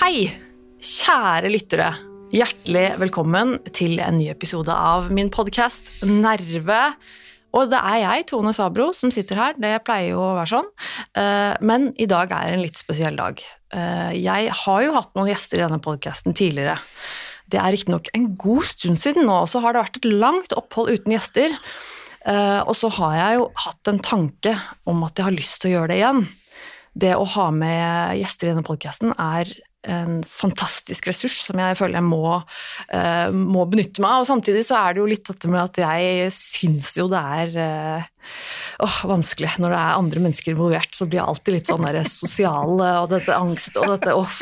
Hei, 0.00 0.26
kjære 0.82 1.50
lyttere. 1.52 1.90
Hjertelig 2.34 2.96
velkommen 2.98 3.56
til 3.74 4.00
en 4.02 4.16
ny 4.18 4.30
episode 4.32 4.74
av 4.74 5.10
min 5.14 5.28
podkast 5.34 6.04
Nerve. 6.06 6.94
Og 7.56 7.70
det 7.72 7.78
er 7.82 7.98
jeg, 8.04 8.26
Tone 8.30 8.52
Sabro, 8.54 8.90
som 8.94 9.10
sitter 9.10 9.38
her. 9.40 9.56
Det 9.58 9.72
pleier 9.86 10.12
jo 10.12 10.20
å 10.22 10.34
være 10.38 10.52
sånn. 10.52 10.68
Eh, 11.18 11.56
Men 11.60 11.92
i 11.98 12.06
dag 12.06 12.30
er 12.32 12.52
en 12.54 12.62
litt 12.62 12.78
spesiell 12.78 13.16
dag. 13.18 13.42
Eh, 13.72 14.12
Jeg 14.22 14.50
har 14.64 14.82
jo 14.82 14.92
hatt 14.94 15.14
noen 15.14 15.28
gjester 15.32 15.58
i 15.58 15.64
denne 15.66 15.80
podkasten 15.82 16.34
tidligere. 16.34 16.78
Det 17.50 17.58
er 17.58 17.72
riktignok 17.74 18.08
en 18.14 18.36
god 18.38 18.62
stund 18.64 18.98
siden 18.98 19.26
nå, 19.26 19.40
så 19.50 19.60
har 19.60 19.72
det 19.74 19.82
vært 19.82 19.96
et 19.98 20.10
langt 20.12 20.52
opphold 20.54 20.90
uten 20.94 21.12
gjester. 21.16 21.50
Eh, 22.26 22.60
Og 22.66 22.74
så 22.76 22.88
har 23.00 23.16
jeg 23.16 23.38
jo 23.40 23.50
hatt 23.56 23.88
en 23.88 23.98
tanke 23.98 24.54
om 24.86 25.02
at 25.04 25.16
jeg 25.16 25.24
har 25.24 25.32
lyst 25.34 25.60
til 25.60 25.70
å 25.72 25.74
gjøre 25.80 25.88
det 25.88 25.98
igjen. 25.98 26.28
Det 26.96 27.14
å 27.16 27.24
ha 27.26 27.50
med 27.50 28.18
gjester 28.20 28.46
i 28.46 28.50
denne 28.54 28.66
podkasten 28.66 29.12
er 29.18 29.50
en 29.88 30.20
fantastisk 30.28 31.06
ressurs 31.08 31.38
som 31.40 31.60
jeg 31.60 31.76
føler 31.78 32.00
jeg 32.00 32.04
må, 32.04 32.36
uh, 32.92 33.28
må 33.32 33.64
benytte 33.70 34.02
meg 34.04 34.12
av. 34.12 34.24
Og 34.24 34.28
samtidig 34.28 34.64
så 34.68 34.76
er 34.82 34.94
det 34.94 35.00
jo 35.02 35.08
litt 35.08 35.28
dette 35.30 35.48
med 35.50 35.62
at 35.62 35.80
jeg 35.80 36.32
syns 36.36 36.92
jo 36.98 37.06
det 37.10 37.20
er 37.20 37.54
uh, 37.56 38.10
oh, 38.84 38.98
vanskelig 39.08 39.54
når 39.62 39.72
det 39.72 39.78
er 39.80 40.02
andre 40.02 40.24
mennesker 40.26 40.52
involvert. 40.52 40.92
Så 40.96 41.08
blir 41.08 41.22
jeg 41.22 41.32
alltid 41.32 41.56
litt 41.56 41.72
sånn 41.72 41.86
der 41.88 42.00
sosial 42.10 42.76
eh, 42.76 42.98
og 43.00 43.08
dette 43.14 43.38
angst 43.38 43.80
og 43.80 43.88
dette 43.94 44.18
åh. 44.18 44.36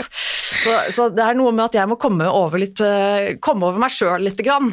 Så, 0.49 0.75
så 0.97 1.09
det 1.15 1.23
er 1.23 1.39
noe 1.39 1.55
med 1.55 1.69
at 1.69 1.79
jeg 1.79 1.91
må 1.91 1.99
komme 2.03 2.27
over, 2.27 2.59
litt, 2.59 2.83
uh, 2.83 3.39
komme 3.45 3.71
over 3.71 3.79
meg 3.83 3.95
sjøl 3.95 4.27
lite 4.27 4.47
grann. 4.47 4.73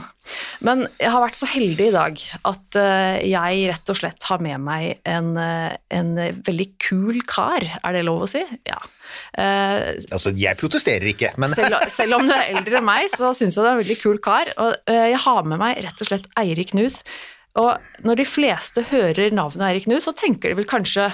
Men 0.66 0.88
jeg 0.97 1.13
har 1.13 1.21
vært 1.21 1.38
så 1.38 1.52
heldig 1.52 1.91
i 1.91 1.93
dag 1.93 2.21
at 2.49 2.77
jeg 3.21 3.67
rett 3.69 3.91
og 3.93 3.97
slett 3.99 4.25
har 4.25 4.41
med 4.41 4.63
meg 4.66 5.03
en, 5.05 5.36
en 5.38 6.09
veldig 6.17 6.67
kul 6.81 7.21
kar. 7.30 7.61
Er 7.86 7.93
det 7.93 8.08
lov 8.08 8.25
å 8.25 8.31
si? 8.31 8.41
Ja. 8.66 8.80
Eh, 9.38 9.94
Altså, 10.16 10.33
jeg 10.38 10.58
protesterer 10.59 11.08
ikke, 11.11 11.31
men 11.41 11.53
selv, 11.55 11.77
selv 11.91 12.17
om 12.19 12.27
du 12.27 12.33
er 12.35 12.52
eldre 12.55 12.80
enn 12.81 12.88
meg, 12.88 13.08
så 13.13 13.31
syns 13.38 13.55
jeg 13.58 13.63
det 13.66 13.69
er 13.71 13.77
en 13.77 13.83
veldig 13.83 13.99
kul 14.02 14.19
kar. 14.23 14.52
Og 14.58 14.75
eh, 14.91 15.08
jeg 15.13 15.21
har 15.25 15.47
med 15.47 15.61
meg 15.61 15.80
rett 15.85 16.03
og 16.05 16.09
slett 16.11 16.27
Eirik 16.41 16.73
Knut. 16.73 17.02
Og 17.55 18.03
når 18.03 18.19
de 18.19 18.27
fleste 18.27 18.83
hører 18.91 19.31
navnet 19.36 19.63
Eirik 19.69 19.86
Knut, 19.88 20.03
så 20.03 20.11
tenker 20.17 20.52
de 20.52 20.59
vel 20.59 20.67
kanskje 20.67 21.08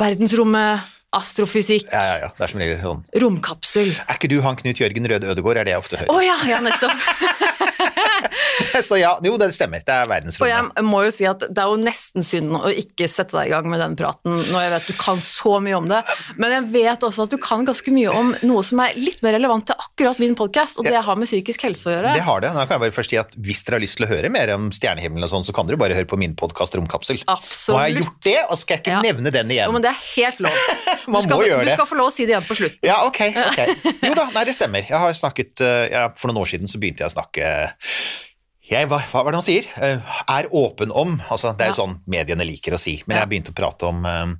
verdensrommet, 0.00 0.80
astrofysikk, 1.12 1.90
ja, 1.92 2.00
ja, 2.08 2.14
ja, 2.22 2.28
det 2.38 2.44
er 2.46 2.50
som 2.54 2.60
regel 2.62 2.78
sånn. 2.80 3.02
romkapsel. 3.20 3.90
Er 4.08 4.16
ikke 4.16 4.30
du 4.32 4.38
han 4.40 4.56
Knut 4.56 4.78
Jørgen 4.80 5.04
Røde 5.12 5.28
Ødegård, 5.28 5.58
er 5.60 5.68
det 5.68 5.74
jeg 5.74 5.82
ofte 5.82 5.98
Å 6.00 6.06
hører. 6.06 6.22
ja, 6.24 6.36
ja, 6.48 6.60
nettopp. 6.64 6.96
Så 8.88 8.98
ja, 9.00 9.12
jo, 9.24 9.36
det 9.40 9.50
stemmer, 9.56 9.82
det 9.86 9.94
er 9.94 10.28
Og 10.32 10.48
jeg 10.48 10.86
må 10.86 11.02
jo 11.06 11.12
si 11.14 11.26
at 11.28 11.44
det 11.48 11.62
er 11.62 11.70
jo 11.70 11.78
nesten 11.80 12.24
synd 12.26 12.56
å 12.58 12.70
ikke 12.72 13.08
sette 13.10 13.36
deg 13.36 13.50
i 13.50 13.54
gang 13.54 13.68
med 13.70 13.82
den 13.82 13.96
praten 13.98 14.36
når 14.52 14.64
jeg 14.64 14.72
vet 14.74 14.88
du 14.90 14.94
kan 14.98 15.20
så 15.22 15.56
mye 15.62 15.76
om 15.78 15.88
det, 15.90 16.00
men 16.40 16.52
jeg 16.56 16.68
vet 16.74 17.04
også 17.06 17.26
at 17.26 17.32
du 17.32 17.38
kan 17.42 17.64
ganske 17.66 17.94
mye 17.94 18.12
om 18.12 18.32
noe 18.46 18.62
som 18.66 18.80
er 18.84 18.96
litt 18.98 19.22
mer 19.24 19.36
relevant 19.36 19.66
til 19.68 19.78
akkurat 19.78 20.20
min 20.22 20.34
podkast, 20.38 20.80
og 20.80 20.88
det 20.88 20.98
har 21.04 21.18
med 21.18 21.28
psykisk 21.30 21.64
helse 21.66 21.88
å 21.88 21.94
gjøre. 21.94 22.14
Det 22.16 22.24
har 22.26 22.42
det. 22.44 22.52
Nå 22.54 22.64
kan 22.66 22.76
jeg 22.76 22.84
bare 22.86 22.96
først 22.96 23.14
si 23.14 23.18
at 23.20 23.36
Hvis 23.42 23.62
dere 23.66 23.78
har 23.78 23.84
lyst 23.84 23.98
til 23.98 24.06
å 24.06 24.10
høre 24.10 24.30
mer 24.32 24.52
om 24.56 24.68
stjernehimmelen, 24.74 25.26
og 25.26 25.32
sånn, 25.32 25.46
så 25.46 25.54
kan 25.56 25.68
dere 25.68 25.80
bare 25.80 25.96
høre 25.96 26.08
på 26.10 26.18
min 26.20 26.34
podkast 26.38 26.76
Romkapsel. 26.78 27.22
Absolutt. 27.30 27.74
Nå 27.74 27.78
har 27.80 27.88
jeg 27.90 28.02
gjort 28.02 28.18
det, 28.28 28.36
og 28.48 28.60
skal 28.60 28.76
jeg 28.76 28.84
ikke 28.84 28.92
Ja. 28.96 29.02
nevne 29.06 29.32
den 29.34 29.54
igjen. 29.54 29.70
Jo, 29.70 29.76
men 29.76 29.84
det 29.84 29.92
er 29.92 30.00
helt 30.16 30.42
lov. 30.44 30.58
Man 31.12 31.22
du 31.22 31.28
skal, 31.28 31.36
må 31.40 31.46
gjøre 31.48 31.64
Du 31.66 31.72
skal 31.74 31.88
få 31.88 31.98
lov 31.98 32.10
å 32.10 32.14
si 32.14 32.26
det 32.28 32.36
igjen 32.36 32.48
på 32.48 32.58
slutten. 32.58 32.82
Ja, 32.86 32.98
ok. 33.08 33.20
okay. 33.52 33.76
Jo 34.08 34.14
da, 34.18 34.28
nei, 34.34 34.44
det 34.48 34.56
stemmer. 34.56 34.84
Jeg 34.88 34.98
har 35.04 35.16
snakket, 35.18 35.64
eh, 35.64 35.86
ja, 35.94 36.06
For 36.18 36.30
noen 36.30 36.42
år 36.44 36.52
siden 36.54 36.70
så 36.70 36.80
begynte 36.82 37.04
jeg 37.04 37.12
å 37.12 37.16
snakke 37.16 37.52
jeg, 38.72 38.88
hva, 38.90 38.98
hva 39.00 39.22
var 39.24 39.32
det 39.34 39.38
han 39.40 39.46
sier? 39.46 39.68
Eh, 39.82 40.14
Er 40.32 40.48
åpen 40.52 40.92
om. 40.94 41.16
altså 41.30 41.52
Det 41.56 41.66
er 41.66 41.72
jo 41.72 41.76
Ja. 41.76 41.86
sånn 41.86 41.96
mediene 42.06 42.44
liker 42.46 42.72
å 42.74 42.78
si. 42.78 43.02
Men 43.06 43.16
Ja. 43.16 43.24
jeg 43.24 43.30
begynte 43.30 43.52
å 43.52 43.58
prate 43.58 43.86
om, 43.88 44.04
eh, 44.06 44.34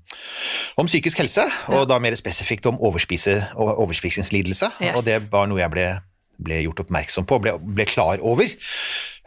om 0.79 0.87
psykisk 0.87 1.19
helse, 1.19 1.45
og 1.69 1.89
da 1.89 1.99
mer 1.99 2.13
spesifikt 2.13 2.67
om 2.67 2.79
overspise, 2.79 3.49
overspisingslidelse. 3.57 4.71
Yes. 4.81 4.97
Og 4.97 5.05
det 5.05 5.31
var 5.31 5.47
noe 5.47 5.59
jeg 5.59 5.71
ble, 5.71 6.01
ble 6.43 6.63
gjort 6.65 6.81
oppmerksom 6.87 7.27
på, 7.27 7.41
ble, 7.43 7.57
ble 7.59 7.85
klar 7.85 8.19
over. 8.23 8.47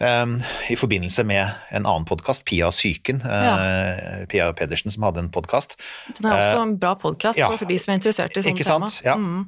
Um, 0.02 0.42
I 0.70 0.76
forbindelse 0.76 1.24
med 1.26 1.48
en 1.72 1.86
annen 1.86 2.04
podkast, 2.06 2.44
Pia 2.44 2.68
Psyken. 2.68 3.22
uh, 3.24 4.26
Pia 4.28 4.52
Pedersen 4.54 4.92
som 4.92 5.04
hadde 5.04 5.20
en 5.20 5.30
podkast. 5.30 5.78
Den 6.20 6.32
er 6.32 6.42
også 6.42 6.62
en 6.64 6.78
bra 6.78 6.96
podkast 6.96 7.38
ja. 7.40 7.48
for 7.56 7.66
de 7.66 7.78
som 7.80 7.94
er 7.94 8.00
interessert 8.02 8.36
i 8.36 8.42
sånne 8.42 8.52
Ikke 8.58 8.66
tema. 8.68 8.90
sant? 8.90 9.06
Ja. 9.06 9.16
Mm. 9.16 9.46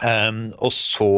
Um, 0.00 0.52
og 0.62 0.72
så 0.72 1.10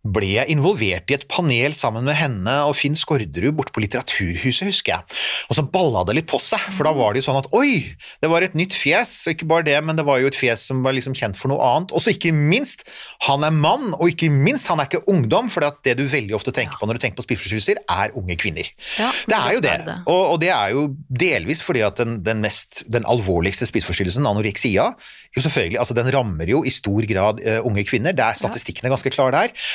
ble 0.00 0.30
jeg 0.32 0.48
involvert 0.54 1.12
i 1.12 1.16
et 1.18 1.26
panel 1.28 1.74
sammen 1.76 2.06
med 2.08 2.16
henne 2.16 2.54
og 2.64 2.72
Finn 2.78 2.96
Skårderud 2.96 3.52
borte 3.58 3.74
på 3.76 3.82
Litteraturhuset, 3.84 4.70
husker 4.70 4.94
jeg. 4.94 5.18
Og 5.52 5.58
så 5.58 5.64
balla 5.68 6.06
det 6.08 6.16
litt 6.16 6.28
på 6.30 6.40
seg, 6.40 6.62
for 6.72 6.88
da 6.88 6.94
var 6.96 7.12
det 7.12 7.20
jo 7.20 7.26
sånn 7.28 7.40
at 7.42 7.50
oi, 7.56 7.82
det 8.22 8.30
var 8.32 8.46
et 8.46 8.56
nytt 8.56 8.76
fjes, 8.76 9.12
og 9.26 9.34
ikke 9.34 9.48
bare 9.50 9.66
det, 9.68 9.76
men 9.84 9.98
det 9.98 10.06
var 10.08 10.22
jo 10.22 10.30
et 10.30 10.38
fjes 10.38 10.64
som 10.70 10.80
var 10.86 10.96
liksom 10.96 11.16
kjent 11.18 11.36
for 11.36 11.52
noe 11.52 11.60
annet. 11.66 11.92
Og 11.92 12.00
så 12.00 12.14
ikke 12.14 12.32
minst, 12.32 12.86
han 13.26 13.44
er 13.44 13.52
mann, 13.52 13.90
og 13.98 14.08
ikke 14.08 14.30
minst, 14.32 14.70
han 14.72 14.80
er 14.80 14.88
ikke 14.88 15.02
ungdom, 15.12 15.52
for 15.52 15.68
det 15.84 15.98
du 16.00 16.06
veldig 16.08 16.38
ofte 16.38 16.54
tenker 16.56 16.80
på 16.80 16.88
når 16.88 16.96
du 16.96 17.04
tenker 17.04 17.20
på 17.20 17.26
spiseforstyrrelser, 17.28 17.82
er 17.92 18.16
unge 18.16 18.38
kvinner. 18.40 18.72
Ja, 18.96 19.12
det 19.28 19.40
er 19.40 19.56
jo 19.58 19.64
det. 19.68 19.76
det. 19.84 19.98
Og, 20.06 20.22
og 20.32 20.40
det 20.40 20.52
er 20.56 20.72
jo 20.76 20.86
delvis 21.12 21.60
fordi 21.66 21.84
at 21.84 22.00
den, 22.00 22.20
den, 22.24 22.40
mest, 22.40 22.86
den 22.88 23.04
alvorligste 23.10 23.68
spiseforstyrrelsen, 23.68 24.24
anoreksia, 24.24 24.88
jo 25.36 25.44
selvfølgelig, 25.44 25.78
altså 25.78 25.94
den 25.94 26.08
rammer 26.14 26.48
jo 26.48 26.64
i 26.64 26.72
stor 26.74 27.04
grad 27.10 27.44
uh, 27.44 27.60
unge 27.68 27.84
kvinner. 27.86 28.16
Det 28.16 28.24
er 28.24 28.38
statistikkene 28.38 28.90
ganske 28.90 29.12
klare 29.12 29.36
der. 29.36 29.66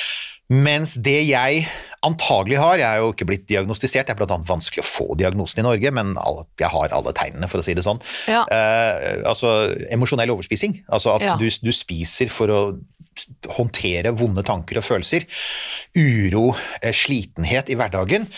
Mens 0.54 0.94
det 1.02 1.24
jeg 1.26 1.64
antagelig 2.06 2.60
har, 2.62 2.78
jeg 2.78 2.86
er 2.86 3.02
jo 3.02 3.14
ikke 3.16 3.26
blitt 3.26 3.48
diagnostisert, 3.50 4.06
det 4.06 4.14
er 4.14 4.28
annet 4.28 4.50
vanskelig 4.50 4.84
å 4.84 4.88
få 4.88 5.08
diagnosen 5.18 5.64
i 5.64 5.66
Norge, 5.66 5.94
men 5.96 6.12
alle, 6.22 6.44
jeg 6.62 6.70
har 6.70 6.94
alle 6.94 7.14
tegnene, 7.18 7.50
for 7.50 7.64
å 7.64 7.66
si 7.66 7.74
det 7.74 7.86
sånn. 7.86 8.02
Ja. 8.30 8.44
Eh, 8.54 9.24
altså 9.26 9.56
emosjonell 9.94 10.36
overspising. 10.36 10.84
Altså 10.94 11.16
at 11.16 11.26
Ja. 11.26 11.34
du, 11.42 11.50
du 11.50 11.72
spiser 11.74 12.30
for 12.30 12.54
å 12.54 12.60
håndtere 13.58 14.14
vonde 14.14 14.44
tanker 14.46 14.78
og 14.78 14.86
følelser. 14.86 15.26
Uro, 15.98 16.52
eh, 16.84 16.94
slitenhet 16.94 17.72
i 17.74 17.80
hverdagen. 17.80 18.30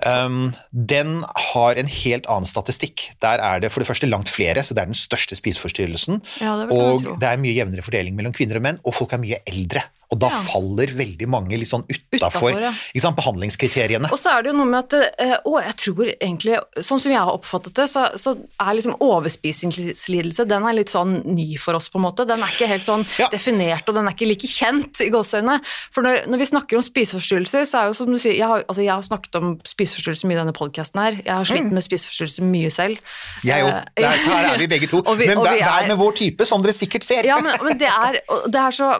Um, 0.00 0.54
den 0.72 1.18
har 1.52 1.76
en 1.76 1.90
helt 1.92 2.28
annen 2.30 2.48
statistikk. 2.48 3.10
Der 3.20 3.42
er 3.44 3.60
det 3.60 3.68
for 3.72 3.82
det 3.82 3.88
første 3.90 4.08
langt 4.08 4.30
flere, 4.32 4.62
så 4.64 4.72
det 4.72 4.84
er 4.84 4.92
den 4.92 4.96
største 4.96 5.36
spiseforstyrrelsen. 5.36 6.22
Ja, 6.40 6.54
det 6.62 6.70
og 6.72 7.04
det 7.20 7.28
er 7.28 7.42
mye 7.42 7.52
jevnere 7.52 7.84
fordeling 7.84 8.16
mellom 8.16 8.32
kvinner 8.32 8.56
og 8.56 8.64
menn, 8.64 8.80
og 8.80 8.96
folk 8.96 9.12
er 9.12 9.20
mye 9.20 9.42
eldre. 9.50 9.82
Og 10.10 10.18
da 10.18 10.26
Ja. 10.30 10.38
faller 10.42 10.90
veldig 10.98 11.26
mange 11.30 11.56
litt 11.58 11.68
sånn 11.70 11.84
utafor 11.86 12.50
ja. 12.58 12.70
behandlingskriteriene. 13.14 14.10
Og 14.10 14.18
så 14.18 14.32
er 14.36 14.42
det 14.42 14.50
jo 14.50 14.56
noe 14.58 14.66
med 14.66 14.80
at 14.84 15.14
eh, 15.22 15.36
Å, 15.46 15.52
jeg 15.62 15.76
tror 15.78 16.08
egentlig 16.16 16.56
Sånn 16.82 16.98
som 17.02 17.12
jeg 17.12 17.20
har 17.20 17.30
oppfattet 17.30 17.76
det, 17.78 17.86
så, 17.90 18.08
så 18.18 18.32
er 18.58 18.74
liksom 18.74 18.96
overspisingslidelse 18.98 20.46
Den 20.50 20.66
er 20.66 20.76
litt 20.76 20.90
sånn 20.92 21.20
ny 21.34 21.54
for 21.60 21.78
oss, 21.78 21.88
på 21.92 22.00
en 22.00 22.06
måte. 22.08 22.26
Den 22.28 22.42
er 22.42 22.50
ikke 22.52 22.68
helt 22.70 22.86
sånn 22.86 23.04
Ja. 23.20 23.28
definert, 23.32 23.86
og 23.88 23.94
den 23.96 24.08
er 24.08 24.14
ikke 24.16 24.28
like 24.28 24.48
kjent 24.50 25.00
i 25.04 25.10
gåseøynene. 25.12 25.60
For 25.94 26.02
når, 26.06 26.26
når 26.30 26.38
vi 26.42 26.48
snakker 26.50 26.78
om 26.80 26.84
spiseforstyrrelser, 26.86 27.66
så 27.68 27.82
er 27.84 27.90
jo 27.90 27.94
som 28.00 28.10
du 28.10 28.18
sier 28.18 28.34
Jeg 28.40 28.48
har, 28.48 28.64
altså 28.66 28.82
jeg 28.84 28.92
har 28.94 29.02
snakket 29.06 29.38
om 29.40 29.52
spiseforstyrrelser 29.66 30.30
mye 30.30 30.38
i 30.38 30.40
denne 30.40 30.56
podkasten 30.56 31.02
her. 31.02 31.18
Jeg 31.22 31.34
har 31.34 31.44
slitt 31.48 31.70
med 31.70 31.84
spiseforstyrrelser 31.86 32.46
mye 32.50 32.70
selv. 32.74 32.98
Mm. 32.98 33.46
Jeg 33.50 33.66
òg. 33.66 33.72
Eh, 33.96 34.26
Her 34.30 34.54
er 34.54 34.58
vi 34.58 34.66
begge 34.70 34.88
to. 34.90 35.02
vi- 35.20 35.26
Men 35.30 35.42
vær, 35.44 35.86
med 35.88 35.98
vår 36.00 36.16
type, 36.18 36.46
som 36.48 36.62
dere 36.64 36.74
sikkert 36.76 37.04
ser. 37.06 37.26
Ja, 37.28 37.38
men, 37.42 37.54
men 37.62 37.78
det, 37.78 37.88
er, 37.90 38.20
det 38.50 38.60
er 38.60 38.70
så 38.74 38.90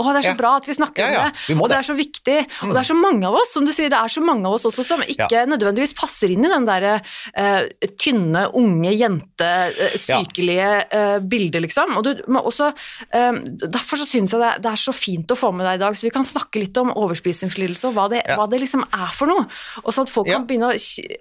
Å, 0.00 0.04
det 0.12 0.20
er 0.22 0.26
så 0.30 0.36
bra 0.38 0.54
at 0.60 0.68
vi 0.68 0.76
snakker 0.76 1.02
Ja, 1.02 1.10
ja, 1.10 1.24
om 1.30 1.32
det. 1.32 1.56
og 1.56 1.68
det 1.72 1.78
er 1.78 1.86
så 1.88 1.96
viktig. 1.98 2.36
Og 2.68 2.74
det 2.74 2.82
er 2.82 2.88
så 2.90 2.96
mange 2.98 3.26
av 3.28 3.38
oss, 3.40 3.54
som 3.56 3.66
du 3.66 3.72
sier, 3.74 3.90
det 3.92 3.98
er 3.98 4.12
så 4.12 4.22
mange 4.24 4.46
av 4.48 4.56
oss 4.58 4.68
også 4.68 4.84
som 4.86 5.02
ikke 5.02 5.44
nødvendigvis 5.50 5.94
passer 5.98 6.32
inn 6.34 6.44
i 6.46 6.52
den 6.52 6.68
derre 6.68 6.98
uh, 7.00 7.64
tynne, 8.00 8.46
unge, 8.60 8.92
jente, 8.94 9.50
uh, 9.74 9.96
sykelige 10.00 10.70
uh, 10.92 11.18
bildet, 11.24 11.60
liksom. 11.66 11.96
Og 11.98 12.06
du 12.06 12.12
må 12.30 12.42
også 12.46 12.70
eh, 12.70 13.38
Derfor 13.70 14.00
så 14.00 14.06
syns 14.08 14.32
jeg 14.34 14.40
det, 14.42 14.50
det 14.64 14.70
er 14.70 14.80
så 14.80 14.92
fint 14.94 15.30
å 15.32 15.36
få 15.38 15.50
med 15.54 15.66
deg 15.66 15.78
i 15.78 15.82
dag, 15.82 15.96
så 15.96 16.06
vi 16.06 16.12
kan 16.14 16.26
snakke 16.26 16.60
litt 16.62 16.76
om 16.80 16.92
overspisingslidelse 16.94 17.90
og 17.90 17.96
hva 17.96 18.06
det, 18.12 18.22
hva 18.36 18.46
det 18.50 18.60
liksom 18.62 18.84
er 18.86 19.12
for 19.16 19.30
noe. 19.30 19.46
Og 19.84 19.94
så 19.94 20.04
at 20.06 20.12
folk 20.12 20.30
kan 20.30 20.46
begynne 20.48 20.72
å 20.72 20.76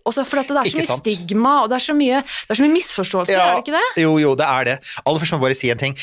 også 0.09 0.25
For 0.27 0.41
det 0.41 0.45
er 0.49 0.69
så 0.69 0.69
Ikke 0.69 0.81
mye 0.81 0.89
sant? 0.89 1.05
stigma, 1.05 1.53
og 1.63 1.71
det 1.71 1.79
er 1.79 1.85
så 1.89 1.95
mye, 1.97 2.21
det 2.23 2.53
er 2.55 2.59
så 2.59 2.65
mye 2.65 2.75
misforståelser, 2.75 3.39
er 3.39 3.55
det 3.55 3.63
ikke 3.65 3.77
det? 3.77 4.03
Jo, 4.03 4.17
jo, 4.21 4.35
det 4.39 4.47
er 4.47 4.69
det. 4.69 4.75
Aller 5.05 5.23
først 5.23 5.35
må 5.35 5.39
jeg 5.39 5.47
bare 5.47 5.59
si 5.59 5.71
en 5.73 5.81
ting. 5.81 5.97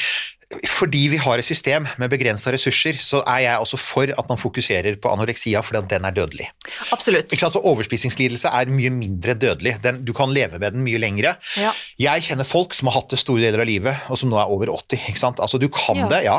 Fordi 0.70 1.08
vi 1.10 1.18
har 1.18 1.40
et 1.42 1.46
system 1.46 1.88
med 1.98 2.10
begrensa 2.12 2.52
ressurser, 2.54 2.94
så 3.02 3.18
er 3.26 3.40
jeg 3.42 3.58
også 3.64 3.78
for 3.82 4.12
at 4.14 4.28
man 4.30 4.38
fokuserer 4.38 4.94
på 5.02 5.10
anoreksia, 5.10 5.58
fordi 5.66 5.80
at 5.80 5.88
den 5.90 6.04
er 6.06 6.14
dødelig. 6.14 6.46
Absolutt. 6.94 7.32
Ikke 7.34 7.40
sant? 7.42 7.56
Så 7.56 7.62
Overspisingslidelse 7.66 8.52
er 8.54 8.70
mye 8.70 8.92
mindre 8.94 9.34
dødelig. 9.34 9.72
Den, 9.82 9.98
du 10.06 10.12
kan 10.14 10.30
leve 10.30 10.60
med 10.62 10.76
den 10.76 10.84
mye 10.86 11.00
lengre. 11.02 11.32
Ja. 11.58 11.72
Jeg 11.98 12.28
kjenner 12.28 12.46
folk 12.46 12.76
som 12.78 12.86
har 12.86 13.00
hatt 13.00 13.10
det 13.10 13.18
store 13.18 13.42
deler 13.42 13.64
av 13.64 13.66
livet, 13.66 14.04
og 14.06 14.20
som 14.20 14.30
nå 14.30 14.38
er 14.38 14.52
over 14.54 14.70
80. 14.70 15.02
Ikke 15.10 15.22
sant? 15.24 15.42
Altså, 15.42 15.58
du 15.58 15.66
kan 15.74 15.98
Ja. 16.04 16.06
det, 16.14 16.22
ja. 16.28 16.38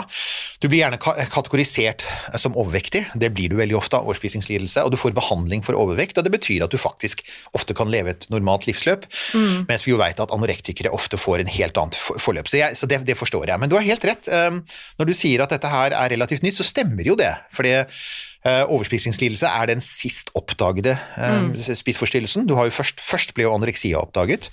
Du 0.64 0.70
blir 0.72 0.80
gjerne 0.86 0.98
kategorisert 1.34 2.06
som 2.40 2.56
overvektig, 2.58 3.04
det 3.20 3.34
blir 3.36 3.52
du 3.52 3.58
veldig 3.60 3.76
ofte 3.78 4.00
av 4.00 4.08
overspisingslidelse, 4.08 4.84
og 4.88 4.92
du 4.94 4.98
får 4.98 5.14
behandling 5.18 5.64
for 5.66 5.76
overvekt, 5.78 6.18
og 6.18 6.24
det 6.26 6.32
betyr 6.34 6.64
at 6.66 6.72
du 6.74 6.78
faktisk 6.80 7.22
ofte 7.58 7.76
kan 7.78 7.92
leve 7.92 8.16
et 8.16 8.26
normalt 8.34 8.66
livsløp, 8.70 9.06
mens 9.68 9.84
vi 9.86 9.92
jo 9.94 10.00
vet 10.02 10.20
at 10.24 10.32
anorektikere 10.34 10.94
ofte 10.96 11.20
får 11.20 11.44
en 11.44 11.52
helt 11.60 11.78
annet 11.78 11.96
forløp. 12.00 12.48
Så, 12.48 12.58
jeg, 12.64 12.78
så 12.80 12.88
det, 12.90 13.04
det 13.06 13.18
forstår 13.20 13.48
jeg. 13.52 13.60
Men 13.60 13.70
du 13.70 13.76
har 13.78 13.86
helt 13.86 13.97
rett. 14.06 14.30
Um, 14.30 14.62
Når 15.00 15.10
du 15.10 15.14
sier 15.18 15.42
at 15.44 15.54
dette 15.54 15.72
her 15.72 15.96
er 15.96 16.14
relativt 16.14 16.46
nytt, 16.46 16.60
så 16.60 16.68
stemmer 16.68 17.08
jo 17.08 17.16
det. 17.18 17.32
Fordi 17.56 17.74
uh, 17.82 18.64
overspisingslidelse 18.68 19.50
er 19.50 19.72
den 19.72 19.82
sist 19.84 20.30
oppdagede 20.38 20.98
mm. 21.18 21.56
spiseforstyrrelsen. 21.82 22.46
Du 22.50 22.56
har 22.60 22.70
jo 22.70 22.76
først, 22.78 23.02
først 23.04 23.34
ble 23.38 23.48
jo 23.48 23.56
anoreksia 23.56 24.00
oppdaget, 24.02 24.52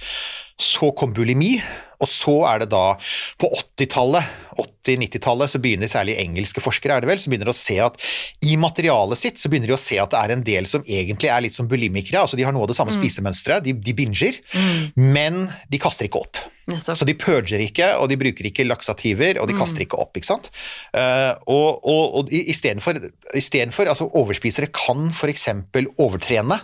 så 0.61 0.93
kom 0.97 1.15
bulimi, 1.15 1.57
og 2.03 2.11
så 2.11 2.35
er 2.51 2.63
det 2.63 2.71
da 2.73 2.95
på 3.41 3.49
80-tallet, 3.49 4.33
80-90-tallet, 4.61 5.51
så 5.51 5.61
begynner 5.63 5.91
særlig 5.91 6.17
engelske 6.23 6.63
forskere 6.63 6.99
er 6.99 7.05
det 7.05 7.11
vel, 7.11 7.21
som 7.23 7.33
begynner 7.33 7.51
å 7.51 7.57
se 7.57 7.79
at 7.83 7.99
i 8.47 8.59
materialet 8.61 9.21
sitt 9.21 9.41
så 9.41 9.51
begynner 9.51 9.73
de 9.73 9.77
å 9.79 9.81
se 9.81 9.99
at 10.03 10.13
det 10.13 10.21
er 10.21 10.35
en 10.35 10.45
del 10.47 10.69
som 10.71 10.85
egentlig 10.85 11.31
er 11.33 11.47
litt 11.47 11.57
som 11.57 11.71
bulimikere, 11.71 12.23
altså 12.23 12.39
de 12.39 12.47
har 12.47 12.55
noe 12.55 12.67
av 12.67 12.73
det 12.73 12.79
samme 12.79 12.95
spisemønsteret, 12.95 13.65
de, 13.67 13.75
de 13.75 13.97
binger, 13.97 14.41
men 14.99 15.47
de 15.71 15.81
kaster 15.83 16.11
ikke 16.11 16.27
opp. 16.27 16.43
Nettopp. 16.65 16.97
Så 16.97 17.05
de 17.05 17.13
purger 17.21 17.61
ikke, 17.61 17.91
og 18.01 18.09
de 18.09 18.17
bruker 18.17 18.47
ikke 18.49 18.65
laksativer, 18.65 19.37
og 19.41 19.49
de 19.51 19.57
kaster 19.57 19.85
ikke 19.85 19.99
opp. 20.01 20.17
ikke 20.17 20.31
sant? 20.31 20.49
Uh, 20.97 21.37
og 21.53 21.85
og, 21.85 22.15
og 22.21 22.33
istedenfor 22.33 23.91
altså 23.91 24.07
Overspisere 24.17 24.71
kan 24.73 25.11
f.eks. 25.13 25.49
overtrene, 26.01 26.57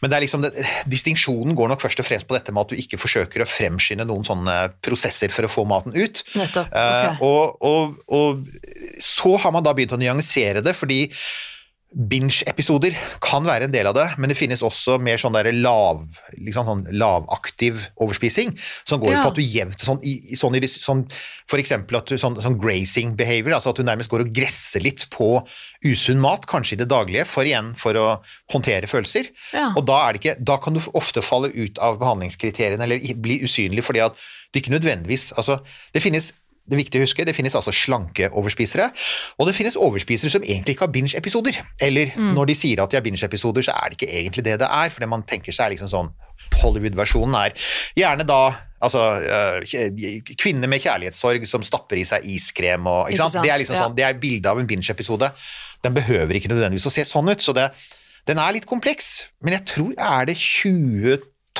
men 0.00 0.10
det 0.10 0.16
er 0.16 0.24
liksom 0.24 0.46
distinksjonen 0.88 1.56
går 1.56 1.74
nok 1.74 1.84
først 1.84 2.00
og 2.00 2.08
fremst 2.08 2.28
på 2.28 2.36
dette 2.36 2.54
med 2.54 2.64
at 2.64 2.72
du 2.72 2.80
ikke 2.80 3.00
forsøker 3.00 3.23
å 3.44 3.48
fremskynde 3.48 4.04
noen 4.08 4.24
sånne 4.26 4.56
prosesser 4.84 5.32
for 5.34 5.44
å 5.48 5.52
få 5.52 5.64
maten 5.68 5.94
ut. 5.96 6.22
Nettopp, 6.34 6.68
Eh, 6.74 7.10
ok. 7.12 7.22
og, 7.22 7.64
og, 7.64 7.96
og 8.08 9.00
så 9.00 9.36
har 9.40 9.52
man 9.52 9.62
da 9.64 9.72
begynt 9.74 9.92
å 9.96 10.00
nyansere 10.00 10.62
det, 10.64 10.74
fordi 10.76 11.10
Binge-episoder 11.94 12.94
kan 13.22 13.44
være 13.46 13.68
en 13.68 13.72
del 13.74 13.86
av 13.86 13.94
det, 13.94 14.04
men 14.18 14.30
det 14.30 14.36
finnes 14.38 14.62
også 14.66 14.96
mer 15.02 15.20
sånn 15.20 15.34
der 15.36 15.50
lav, 15.54 16.00
liksom 16.42 16.66
sånn 16.66 16.82
lavaktiv 16.98 17.84
overspising, 18.02 18.50
som 18.84 19.00
går 19.00 19.12
Ja. 19.12 19.22
på 19.22 19.28
at 19.30 19.34
du 19.38 19.42
jevnt 19.42 19.78
sånn, 19.78 20.00
i, 20.02 20.34
sånn, 20.34 20.56
i- 20.56 20.66
sånn, 20.66 21.04
For 21.46 21.58
eksempel 21.60 21.98
at 21.98 22.06
du, 22.06 22.16
sånn, 22.16 22.40
sånn 22.40 22.58
grazing 22.58 23.14
behavior, 23.16 23.52
altså 23.54 23.68
at 23.68 23.76
du 23.76 23.82
nærmest 23.84 24.08
går 24.08 24.20
og 24.22 24.32
gresser 24.32 24.80
litt 24.82 25.06
på 25.10 25.46
usunn 25.84 26.18
mat, 26.18 26.46
kanskje 26.46 26.72
i 26.72 26.76
det 26.76 26.88
daglige, 26.88 27.26
for 27.26 27.44
igjen 27.44 27.74
for 27.76 27.92
å 27.92 28.22
håndtere 28.50 28.88
følelser. 28.88 29.28
Ja. 29.52 29.74
Og 29.76 29.84
da, 29.84 30.08
er 30.08 30.12
det 30.14 30.22
ikke, 30.22 30.42
da 30.42 30.56
kan 30.56 30.72
du 30.72 30.80
ofte 30.94 31.20
falle 31.22 31.52
ut 31.52 31.78
av 31.78 31.98
behandlingskriteriene 32.00 32.80
eller 32.80 32.98
bli 33.20 33.40
usynlig 33.44 33.84
fordi 33.84 34.00
at 34.06 34.16
du 34.54 34.60
ikke 34.60 34.72
nødvendigvis 34.72 35.32
altså, 35.36 35.60
Det 35.92 36.00
finnes 36.02 36.32
det 36.64 36.76
er 36.76 36.80
viktig 36.80 37.00
å 37.00 37.04
huske, 37.04 37.24
det 37.28 37.34
finnes 37.36 37.54
altså 37.58 37.72
slanke 37.76 38.30
overspisere, 38.32 38.86
og 39.36 39.48
det 39.48 39.54
finnes 39.56 39.76
overspisere 39.76 40.32
som 40.32 40.44
egentlig 40.46 40.78
ikke 40.78 40.86
har 40.86 40.94
binge-episoder. 40.94 41.58
Eller 41.84 42.14
når 42.16 42.48
de 42.48 42.56
sier 42.56 42.80
at 42.80 42.92
de 42.92 42.96
har 42.96 43.04
binge-episoder, 43.04 43.66
så 43.66 43.74
er 43.76 43.92
det 43.92 43.98
ikke 43.98 44.12
egentlig 44.20 44.46
det 44.46 44.54
det 44.62 44.68
er, 44.70 44.92
for 44.92 45.04
det 45.04 45.10
man 45.12 45.26
tenker 45.28 45.52
seg 45.52 45.66
er 45.66 45.74
liksom 45.74 45.90
sånn 45.92 46.08
Hollywood-versjonen 46.62 47.36
er 47.38 47.68
gjerne 47.98 48.24
da 48.28 48.40
altså 48.84 49.02
øh, 49.22 50.32
kvinner 50.40 50.68
med 50.68 50.82
kjærlighetssorg 50.84 51.44
som 51.48 51.64
stapper 51.64 52.00
i 52.00 52.06
seg 52.08 52.24
iskrem 52.32 52.88
og 52.90 53.12
ikke 53.12 53.22
sant? 53.22 53.38
Det 53.44 53.52
er 53.52 53.60
liksom 53.62 53.78
sånn, 53.80 53.96
det 53.96 54.08
er 54.08 54.18
bildet 54.20 54.48
av 54.50 54.60
en 54.60 54.68
binge-episode. 54.68 55.30
Den 55.84 55.96
behøver 55.96 56.40
ikke 56.40 56.52
nødvendigvis 56.52 56.88
å 56.88 56.94
se 56.96 57.04
sånn 57.08 57.28
ut, 57.28 57.44
så 57.44 57.54
det, 57.56 57.68
den 58.28 58.40
er 58.40 58.56
litt 58.56 58.68
kompleks. 58.68 59.28
Men 59.44 59.58
jeg 59.58 59.68
tror 59.74 59.94
er 60.00 60.32
det 60.32 60.40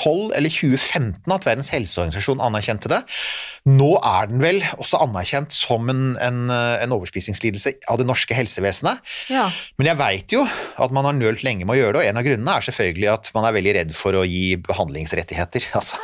2012 0.04 0.36
eller 0.36 0.52
2015 0.52 1.32
at 1.34 1.46
Verdens 1.48 1.70
helseorganisasjon 1.72 2.42
anerkjente 2.44 2.90
det. 2.92 3.00
Nå 3.64 3.94
er 4.04 4.28
den 4.28 4.42
vel 4.44 4.60
også 4.76 5.00
anerkjent 5.00 5.54
som 5.56 5.88
en, 5.88 6.02
en, 6.20 6.40
en 6.52 6.92
overspisingslidelse 6.92 7.72
av 7.88 7.98
det 8.02 8.06
norske 8.08 8.36
helsevesenet. 8.36 9.00
Ja. 9.32 9.46
Men 9.80 9.88
jeg 9.88 9.98
veit 10.00 10.34
jo 10.36 10.42
at 10.44 10.92
man 10.92 11.08
har 11.08 11.16
nølt 11.16 11.40
lenge 11.46 11.64
med 11.64 11.74
å 11.76 11.78
gjøre 11.80 11.96
det, 11.96 12.02
og 12.04 12.10
en 12.10 12.20
av 12.20 12.26
grunnene 12.28 12.56
er 12.58 12.66
selvfølgelig 12.68 13.08
at 13.14 13.30
man 13.34 13.48
er 13.48 13.56
veldig 13.56 13.74
redd 13.78 13.94
for 13.96 14.20
å 14.20 14.26
gi 14.28 14.44
behandlingsrettigheter. 14.68 15.68
Altså. 15.74 15.96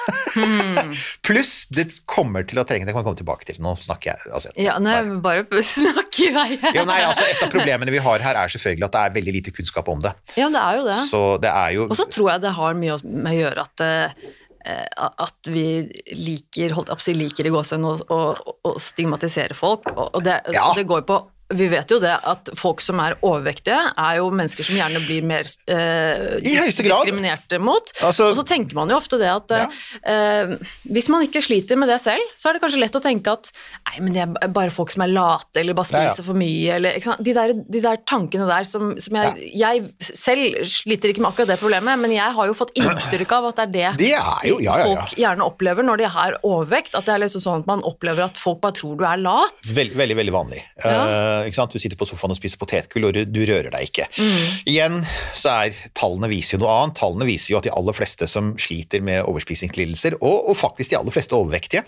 Pluss 1.26 1.66
det 1.72 1.86
kommer 2.10 2.44
til 2.48 2.58
å 2.60 2.64
trenge 2.66 2.86
Det 2.88 2.94
kan 2.94 3.02
vi 3.02 3.06
komme 3.08 3.18
tilbake 3.20 3.46
til. 3.48 3.58
Nå 3.62 3.74
snakker 3.82 4.12
jeg 4.12 4.32
altså, 4.34 4.52
ja 4.60 4.76
nei, 4.82 4.96
bare- 5.22 5.44
bare 5.50 5.62
snakk 5.74 6.18
i 6.24 6.30
vei. 6.34 6.48
jo, 6.74 6.84
nei, 6.88 6.98
altså, 7.06 7.26
Et 7.30 7.42
av 7.44 7.50
problemene 7.52 7.92
vi 7.94 8.00
har 8.02 8.24
her, 8.24 8.38
er 8.42 8.52
selvfølgelig 8.52 8.86
at 8.88 8.96
det 8.96 9.02
er 9.04 9.14
veldig 9.18 9.34
lite 9.38 9.54
kunnskap 9.56 9.88
om 9.92 10.02
det. 10.04 10.12
Ja, 10.38 10.48
det 10.52 10.62
er 10.62 10.80
jo 10.80 10.86
det. 10.88 10.96
Så 11.10 11.22
det 11.42 11.52
er 11.52 11.74
jo 11.76 11.86
Og 11.90 11.96
så 11.98 12.06
tror 12.10 12.32
jeg 12.34 12.44
det 12.46 12.54
har 12.56 12.78
mye 12.80 12.98
med 13.04 13.30
å 13.32 13.36
gjøre 13.40 13.66
at 13.68 13.84
eh, 13.86 13.89
at 13.90 15.48
vi 15.48 15.64
liker, 16.12 16.74
holdt 16.76 16.90
opp, 16.92 17.00
si, 17.00 17.14
liker 17.16 17.48
i 17.48 17.52
gåsehud 17.54 17.86
å, 17.88 17.94
å, 18.12 18.54
å 18.68 18.74
stigmatisere 18.82 19.56
folk. 19.56 19.88
Og 19.96 20.10
og 20.18 20.24
det, 20.26 20.40
Ja. 20.52 20.66
det 20.76 20.84
går 20.90 21.06
på 21.08 21.16
vi 21.50 21.66
vet 21.72 21.90
jo 21.90 21.98
det 22.02 22.12
at 22.30 22.50
folk 22.58 22.80
som 22.84 23.00
er 23.02 23.16
overvektige, 23.26 23.78
er 23.98 24.18
jo 24.20 24.28
mennesker 24.30 24.66
som 24.66 24.76
gjerne 24.78 25.00
blir 25.06 25.24
mer 25.26 25.48
eh, 25.70 26.36
diskriminert 26.44 27.54
mot. 27.60 27.92
Altså- 28.06 28.30
og 28.30 28.36
så 28.38 28.44
tenker 28.46 28.74
man 28.78 28.90
jo 28.92 28.96
ofte 29.00 29.18
det 29.20 29.30
at 29.30 29.50
eh, 29.56 29.78
eh, 30.12 30.54
hvis 30.90 31.08
man 31.12 31.24
ikke 31.26 31.42
sliter 31.42 31.78
med 31.80 31.90
det 31.90 32.00
selv, 32.02 32.22
så 32.38 32.50
er 32.50 32.56
det 32.58 32.62
kanskje 32.64 32.80
lett 32.82 32.96
å 32.98 33.02
tenke 33.02 33.32
at 33.34 33.50
nei, 33.90 33.96
men 34.04 34.14
det 34.16 34.22
er 34.26 34.52
bare 34.54 34.70
folk 34.74 34.92
som 34.94 35.02
er 35.06 35.12
late, 35.12 35.60
eller 35.60 35.74
bare 35.78 35.90
Ja, 35.90 36.02
ja. 36.04 36.10
spiser 36.14 36.26
for 36.28 36.38
mye, 36.38 36.76
eller? 36.76 36.98
De, 37.20 37.34
der, 37.34 37.54
de 37.56 37.80
der 37.82 37.98
tankene 38.06 38.46
der 38.50 38.66
som, 38.68 38.92
som 39.02 39.16
jeg, 39.18 39.50
jeg 39.58 39.84
selv 40.00 40.60
sliter 40.70 41.10
ikke 41.10 41.24
med 41.24 41.32
akkurat 41.32 41.50
det 41.54 41.58
problemet, 41.62 41.98
men 41.98 42.14
jeg 42.14 42.36
har 42.36 42.46
jo 42.50 42.54
fått 42.56 42.70
inntrykk 42.78 43.32
av 43.40 43.48
at 43.50 43.60
det 43.60 43.64
er 43.64 43.96
det 43.96 44.06
Det 44.06 44.12
er 44.14 44.46
jo 44.48 44.60
Ja, 44.62 44.76
ja, 44.78 44.84
ja. 44.84 44.86
folk 45.00 45.16
gjerne 45.18 45.46
opplever 45.46 45.86
når 45.86 46.02
de 46.04 46.08
har 46.14 46.36
overvekt. 46.46 46.94
At 46.98 47.06
det 47.08 47.14
er 47.16 47.22
liksom 47.24 47.42
sånn 47.42 47.62
at 47.64 47.68
man 47.70 47.82
opplever 47.86 48.24
at 48.28 48.38
folk 48.38 48.60
bare 48.62 48.76
tror 48.78 48.96
du 49.00 49.04
er 49.08 49.18
lat. 49.20 49.58
Veldig, 49.66 49.96
veldig, 49.98 50.16
veldig 50.20 50.34
vanlig. 50.34 50.62
Ja. 50.84 50.90
Sant? 50.90 51.39
Du 51.48 51.78
sitter 51.78 51.98
på 51.98 52.08
sofaen 52.08 52.34
og 52.34 52.38
spiser 52.38 52.60
potetgull, 52.60 53.08
og 53.08 53.16
du, 53.16 53.22
du 53.28 53.42
rører 53.48 53.70
deg 53.72 53.90
ikke. 53.90 54.08
Mm. 54.16 54.46
Igjen 54.72 54.98
så 55.36 55.56
er 55.66 55.82
tallene 55.98 56.30
viser 56.32 56.56
jo 56.56 56.64
noe 56.64 56.76
annet. 56.76 56.98
Tallene 57.00 57.28
viser 57.28 57.54
jo 57.54 57.60
at 57.60 57.68
de 57.68 57.74
aller 57.74 57.96
fleste 57.96 58.28
som 58.30 58.54
sliter 58.60 59.04
med 59.04 59.24
overspisingslidelser, 59.24 60.20
og, 60.20 60.50
og 60.50 60.58
faktisk 60.58 60.92
de 60.92 61.00
aller 61.00 61.14
fleste 61.14 61.36
overvektige, 61.38 61.84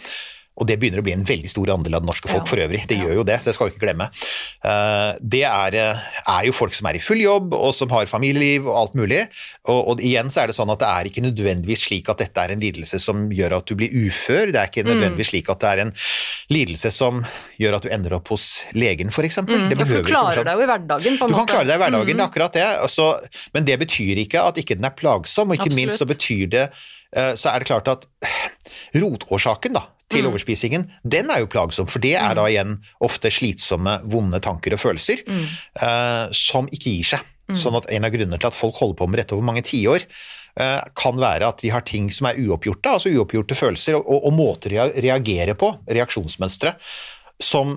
og 0.60 0.66
det 0.68 0.76
begynner 0.78 1.00
å 1.00 1.04
bli 1.06 1.14
en 1.16 1.24
veldig 1.24 1.48
stor 1.48 1.70
andel 1.72 1.94
av 1.96 2.02
det 2.02 2.08
norske 2.10 2.28
folk 2.28 2.42
Ja. 2.44 2.50
for 2.50 2.56
øvrig. 2.60 2.86
Det 2.86 2.96
Ja. 2.98 3.04
gjør 3.06 3.14
jo 3.14 3.22
det, 3.24 3.38
så 3.40 3.44
det 3.48 3.54
skal 3.54 3.68
vi 3.68 3.72
ikke 3.72 3.86
glemme. 3.86 4.08
Eh, 4.64 5.18
det 5.22 5.42
er, 5.48 5.74
eh, 5.74 6.00
er 6.28 6.44
jo 6.44 6.52
folk 6.52 6.74
som 6.74 6.86
er 6.86 6.94
i 6.94 6.98
full 6.98 7.18
jobb, 7.20 7.54
og 7.54 7.74
som 7.74 7.88
har 7.88 8.04
familieliv 8.06 8.66
og 8.68 8.76
alt 8.76 8.94
mulig. 8.94 9.22
Og, 9.66 9.88
og 9.88 9.98
igjen 10.00 10.28
så 10.30 10.42
er 10.42 10.46
det 10.48 10.56
sånn 10.56 10.70
at 10.70 10.78
det 10.78 10.88
er 10.88 11.04
ikke 11.08 11.24
nødvendigvis 11.24 11.86
slik 11.88 12.08
at 12.12 12.18
dette 12.18 12.36
er 12.36 12.52
en 12.52 12.60
lidelse 12.60 13.00
som 13.00 13.30
gjør 13.30 13.56
at 13.56 13.66
du 13.66 13.74
blir 13.74 13.88
ufør. 13.90 14.52
Det 14.52 14.60
er 14.60 14.68
ikke 14.68 14.84
nødvendigvis 14.86 15.30
slik 15.32 15.48
at 15.48 15.60
det 15.60 15.70
er 15.72 15.80
en 15.86 15.92
lidelse 16.50 16.92
som 16.92 17.24
gjør 17.58 17.76
at 17.76 17.82
du 17.82 17.88
ender 17.88 18.12
opp 18.18 18.28
hos 18.28 18.60
legen, 18.74 19.08
f.eks. 19.08 19.38
Mm, 19.38 19.72
for 19.76 19.84
du 19.84 20.02
klarer 20.04 20.44
deg 20.44 20.54
jo 20.56 20.62
i 20.62 20.66
hverdagen, 20.68 21.16
på 21.18 21.24
en 21.24 21.30
Du 21.30 21.34
kan 21.34 21.46
måte. 21.46 21.54
klare 21.56 21.66
deg 21.66 21.80
i 21.80 21.82
hverdagen, 21.84 22.16
det 22.16 22.20
er 22.20 22.28
akkurat 22.28 22.52
det. 22.52 22.90
Så, 22.90 23.08
men 23.54 23.64
det 23.64 23.78
betyr 23.80 24.20
ikke 24.26 24.42
at 24.48 24.56
ikke 24.60 24.76
den 24.76 24.84
er 24.84 24.90
plagsom, 24.94 25.50
og 25.50 25.56
ikke 25.56 25.74
minst 25.74 25.98
så 25.98 26.06
betyr 26.06 26.48
det 26.50 26.70
eh, 27.16 27.34
Så 27.36 27.48
er 27.54 27.58
det 27.60 27.68
klart 27.68 27.88
at 27.88 28.06
rotårsaken 28.94 29.74
da, 29.76 29.82
til 30.12 30.28
overspisingen, 30.28 30.86
den 31.02 31.30
er 31.32 31.42
jo 31.42 31.50
plagsom, 31.50 31.88
for 31.90 32.02
det 32.04 32.14
er 32.20 32.36
da 32.38 32.46
igjen 32.50 32.76
ofte 33.04 33.32
slitsomme, 33.32 33.98
vonde 34.12 34.40
tanker 34.44 34.76
og 34.76 34.82
følelser 34.82 35.24
uh, 35.26 36.28
som 36.36 36.70
ikke 36.70 36.92
gir 36.98 37.12
seg. 37.14 37.28
Sånn 37.58 37.76
at 37.76 37.88
en 37.92 38.06
av 38.06 38.12
grunnene 38.14 38.38
til 38.40 38.48
at 38.48 38.56
folk 38.56 38.78
holder 38.80 38.98
på 39.00 39.08
med 39.10 39.20
dette 39.20 39.36
over 39.36 39.44
mange 39.44 39.64
tiår, 39.66 40.06
eh, 40.62 40.78
kan 40.96 41.18
være 41.20 41.50
at 41.52 41.60
de 41.60 41.72
har 41.74 41.84
ting 41.84 42.06
som 42.14 42.30
er 42.30 42.38
uoppgjorte, 42.40 42.94
altså 42.96 43.12
uoppgjorte 43.12 43.58
følelser, 43.58 43.98
og, 43.98 44.06
og, 44.06 44.28
og 44.30 44.36
måter 44.38 44.76
å 44.78 44.88
reagere 44.94 45.56
på, 45.58 45.68
reaksjonsmønstre, 45.90 46.72
som 47.42 47.76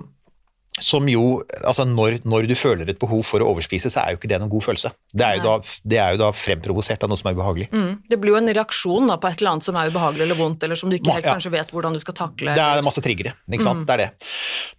som 0.80 1.06
jo, 1.08 1.40
altså 1.64 1.86
når, 1.88 2.18
når 2.28 2.46
du 2.50 2.54
føler 2.58 2.90
et 2.92 2.98
behov 3.00 3.22
for 3.24 3.40
å 3.40 3.48
overspise, 3.54 3.88
så 3.92 4.02
er 4.02 4.12
jo 4.12 4.18
ikke 4.20 4.28
det 4.28 4.38
noen 4.42 4.50
god 4.52 4.64
følelse. 4.66 4.90
Det 5.16 5.24
er 5.24 5.38
jo, 5.38 5.42
da, 5.46 5.54
det 5.88 6.00
er 6.02 6.16
jo 6.16 6.20
da 6.20 6.28
fremprovosert 6.36 7.06
av 7.06 7.08
noe 7.12 7.16
som 7.20 7.30
er 7.30 7.36
ubehagelig. 7.38 7.68
Mm, 7.72 7.92
det 8.12 8.18
blir 8.20 8.34
jo 8.34 8.40
en 8.42 8.52
reaksjon 8.58 9.08
da, 9.08 9.16
på 9.22 9.30
et 9.30 9.40
eller 9.40 9.54
annet 9.54 9.64
som 9.68 9.78
er 9.80 9.88
ubehagelig 9.92 10.26
eller 10.26 10.40
vondt, 10.40 10.66
eller 10.68 10.76
som 10.76 10.92
du 10.92 10.98
ikke 10.98 11.14
helt 11.16 11.24
Ja. 11.24 11.32
kanskje 11.38 11.54
vet 11.56 11.72
hvordan 11.72 11.96
du 11.96 12.00
skal 12.04 12.14
takle. 12.20 12.54
Det 12.58 12.66
er 12.76 12.84
masse 12.84 13.00
triggere, 13.04 13.32
ikke 13.48 13.64
sant? 13.64 13.86
Det 13.88 13.96
er 13.96 14.04
det. 14.04 14.10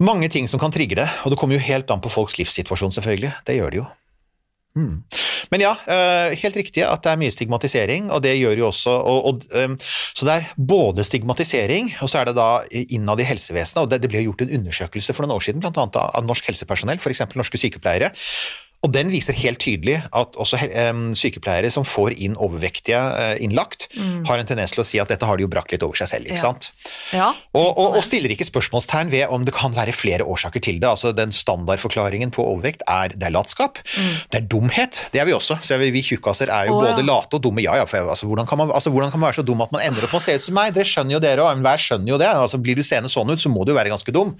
Mange 0.06 0.30
ting 0.30 0.48
som 0.48 0.62
kan 0.62 0.72
trigge 0.72 0.96
det, 1.02 1.10
og 1.26 1.34
det 1.34 1.40
kommer 1.42 1.58
jo 1.58 1.66
helt 1.66 1.90
an 1.92 2.04
på 2.04 2.14
folks 2.14 2.38
livssituasjon, 2.38 2.94
selvfølgelig. 2.94 3.34
Det 3.48 3.58
gjør 3.58 3.74
det 3.74 3.82
jo. 3.82 3.88
Mm. 4.76 5.04
Men 5.50 5.64
ja, 5.64 5.72
eh, 5.88 6.36
helt 6.38 6.58
riktig 6.60 6.84
at 6.86 7.06
det 7.06 7.14
er 7.14 7.22
mye 7.22 7.34
stigmatisering, 7.34 8.12
og 8.14 8.22
det 8.26 8.36
gjør 8.38 8.60
jo 8.60 8.68
også 8.68 8.94
og, 8.94 9.26
og, 9.30 9.48
eh, 9.56 9.74
Så 10.18 10.28
det 10.28 10.36
er 10.36 10.52
både 10.58 11.06
stigmatisering, 11.08 11.94
og 12.02 12.10
så 12.12 12.22
er 12.22 12.30
det 12.30 12.36
da 12.38 12.50
innad 12.72 13.22
i 13.22 13.28
helsevesenet, 13.28 13.82
og 13.84 13.90
det, 13.90 14.02
det 14.04 14.12
ble 14.12 14.26
gjort 14.26 14.44
en 14.46 14.54
undersøkelse 14.60 15.14
for 15.14 15.26
noen 15.26 15.38
år 15.38 15.48
siden, 15.48 15.66
av, 15.66 15.98
av 15.98 16.26
norsk 16.26 16.52
helsepersonell, 16.52 17.00
f.eks. 17.02 17.26
norske 17.38 17.62
sykepleiere, 17.62 18.12
Og 18.86 18.92
den 18.94 19.10
viser 19.10 19.34
helt 19.34 19.58
tydelig 19.62 19.98
at 20.16 20.38
også 20.38 20.60
sykepleiere 21.18 21.70
som 21.74 21.86
får 21.88 22.14
inn 22.22 22.36
overvektige 22.38 23.00
uh, 23.00 23.34
innlagt, 23.42 23.88
mm. 23.98 24.22
har 24.30 24.38
en 24.38 24.50
tendens 24.50 24.76
til 24.76 24.84
å 24.84 24.86
si 24.88 25.00
at 25.02 25.10
dette 25.10 25.26
har 25.26 25.40
de 25.40 25.46
jo 25.48 25.50
brakt 25.50 25.74
litt 25.74 25.84
over 25.86 25.98
seg 25.98 26.12
selv. 26.12 26.30
ikke 26.30 26.38
ja. 26.38 26.44
sant? 26.44 26.70
Ja, 27.16 27.30
og, 27.58 27.68
og, 27.74 27.98
og, 27.98 28.04
stiller 28.06 28.32
ikke 28.34 28.46
spørsmålstegn 28.48 29.10
ved 29.12 29.34
om 29.34 29.48
det 29.48 29.56
kan 29.58 29.74
være 29.74 29.96
flere 29.98 30.28
årsaker 30.30 30.62
til 30.64 30.78
det. 30.84 30.92
altså 30.92 31.12
Den 31.18 31.34
standardforklaringen 31.34 32.32
på 32.36 32.46
overvekt 32.46 32.86
er 32.88 33.16
det 33.16 33.28
er 33.28 33.34
latskap, 33.34 33.82
mm. 33.82 34.14
det 34.34 34.42
er 34.42 34.48
dumhet. 34.54 35.02
Det 35.14 35.24
er 35.24 35.28
vi 35.30 35.36
også. 35.36 35.58
så 35.64 35.80
Vi 35.82 36.06
tjukkaser 36.12 36.54
er 36.54 36.70
jo 36.70 36.78
oh, 36.78 36.86
både 36.86 37.02
ja. 37.02 37.08
late 37.10 37.40
og 37.40 37.44
dumme. 37.48 37.66
Ja, 37.66 37.80
ja, 37.82 37.90
for, 37.90 38.14
altså, 38.14 38.30
hvordan, 38.30 38.46
kan 38.48 38.62
man, 38.62 38.72
altså, 38.78 38.94
hvordan 38.94 39.12
kan 39.12 39.24
man 39.24 39.32
være 39.32 39.42
så 39.42 39.48
dum 39.48 39.66
at 39.66 39.74
man 39.74 39.84
ender 39.88 40.06
opp 40.06 40.14
med 40.14 40.22
å 40.22 40.26
se 40.28 40.38
ut 40.38 40.48
som 40.48 40.58
meg? 40.60 40.72
Dere 40.78 40.88
skjønner 40.88 41.18
jo 41.18 41.24
dere 41.26 41.48
òg, 41.48 41.52
enhver 41.58 41.82
skjønner 41.82 42.14
jo 42.14 42.22
det. 42.22 42.30
altså 42.30 42.62
Blir 42.62 42.78
du 42.78 42.86
seende 42.86 43.10
sånn 43.12 43.34
ut, 43.34 43.42
så 43.42 43.50
må 43.52 43.66
du 43.66 43.74
jo 43.74 43.80
være 43.80 43.92
ganske 43.96 44.14
dum. 44.14 44.36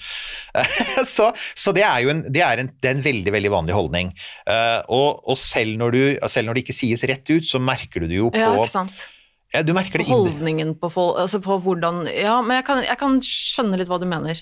så, 1.16 1.32
så 1.34 1.74
det 1.74 1.88
er 1.90 2.06
jo 2.06 2.14
en, 2.14 2.24
det 2.30 2.46
er 2.46 2.62
en, 2.62 2.72
det 2.78 2.94
er 2.94 3.00
en 3.00 3.06
veldig, 3.10 3.34
veldig 3.34 3.54
vanlig 3.58 3.78
holdning. 3.78 4.14
Uh, 4.48 4.82
og, 4.94 5.22
og 5.28 5.38
selv, 5.40 5.78
når 5.80 5.96
du, 5.96 6.02
selv, 6.30 6.50
når 6.50 6.58
det 6.58 6.66
ikke 6.66 6.80
sies 6.80 7.06
rett 7.10 7.34
ut, 7.34 7.46
så 7.46 7.62
merker 7.62 8.04
du 8.04 8.12
det 8.12 8.20
jo 8.20 8.32
på 8.34 8.42
ja, 8.42 8.54
ikke 8.56 8.74
sant? 8.74 9.08
Ja, 9.56 9.62
du 9.64 9.72
merker 9.72 10.02
det 10.02 10.10
Holdningen 10.10 10.74
på, 10.76 10.90
altså 10.92 11.40
på, 11.40 11.56
hvordan 11.64 12.02
Ja, 12.12 12.36
men 12.44 12.60
jeg 12.60 12.66
kan, 12.68 12.82
jeg 12.84 13.00
kan, 13.00 13.16
skjønne 13.24 13.80
litt 13.80 13.88
hva 13.88 14.00
du 14.02 14.06
mener. 14.10 14.42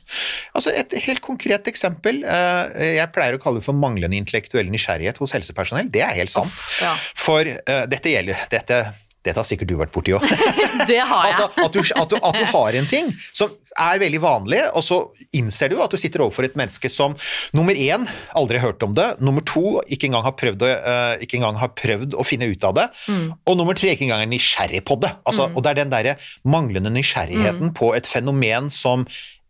Altså 0.58 0.74
Et 0.74 0.96
helt 1.06 1.22
konkret 1.26 1.70
eksempel. 1.70 2.24
Eh, 2.26 2.96
jeg 2.98 3.12
pleier 3.14 3.38
å 3.38 3.42
kalle 3.42 3.62
det 3.62 3.68
for 3.68 3.78
manglende 3.78 4.18
intellektuell 4.18 4.72
nysgjerrighet 4.74 5.22
hos 5.22 5.36
helsepersonell. 5.38 5.92
Det 5.94 6.02
er 6.02 6.18
helt 6.18 6.34
sant. 6.34 6.50
Off, 6.50 6.82
ja. 6.82 6.94
For 7.22 7.46
uh, 7.46 7.84
dette 7.92 8.16
gjelder 8.16 8.48
dette, 8.50 8.82
dette 9.26 9.42
har 9.42 9.48
sikkert 9.48 9.72
du 9.72 9.78
vært 9.80 9.94
borti 9.96 10.16
òg. 10.16 10.26
det 10.90 11.02
har 11.02 11.28
jeg. 11.28 11.34
altså, 11.34 11.50
at, 11.50 11.74
du, 11.74 11.82
at, 11.82 12.10
du, 12.12 12.18
at, 12.22 12.38
du, 12.38 12.46
har 12.54 12.80
en 12.80 12.90
ting 12.90 13.12
som 13.32 13.54
er 13.76 14.00
veldig 14.00 14.22
vanlig, 14.24 14.62
og 14.78 14.84
så 14.86 15.02
innser 15.36 15.74
du 15.74 15.80
at 15.84 15.92
du 15.92 16.00
sitter 16.00 16.24
overfor 16.24 16.48
et 16.48 16.56
menneske 16.56 16.88
som 16.92 17.16
nummer 17.58 17.76
én 17.76 18.06
aldri 18.38 18.62
har 18.62 18.70
hørt 18.70 18.86
om 18.88 18.94
det, 18.96 19.08
nummer 19.20 19.44
to 19.44 19.82
ikke 19.92 20.08
engang 20.10 20.24
har 20.28 20.38
prøvd 20.40 20.64
å, 20.64 20.72
uh, 20.86 21.26
engang 21.26 21.60
har 21.60 21.74
prøvd 21.76 22.16
å 22.16 22.26
finne 22.28 22.48
ut 22.52 22.68
av 22.68 22.78
det, 22.78 22.88
mm. 23.12 23.28
og 23.44 23.60
nummer 23.60 23.78
tre 23.78 23.92
ikke 23.92 24.08
engang 24.08 24.24
er 24.24 24.32
nysgjerrig 24.32 24.86
på 24.88 25.00
det. 25.04 25.12
Altså, 25.28 25.50
mm. 25.50 25.58
Og 25.58 25.66
det 25.66 25.74
er 25.74 25.82
den 25.82 25.94
derre 25.94 26.18
manglende 26.48 26.94
nysgjerrigheten 26.96 27.74
mm. 27.74 27.76
på 27.76 27.92
et 27.98 28.08
fenomen 28.08 28.72
som 28.74 29.04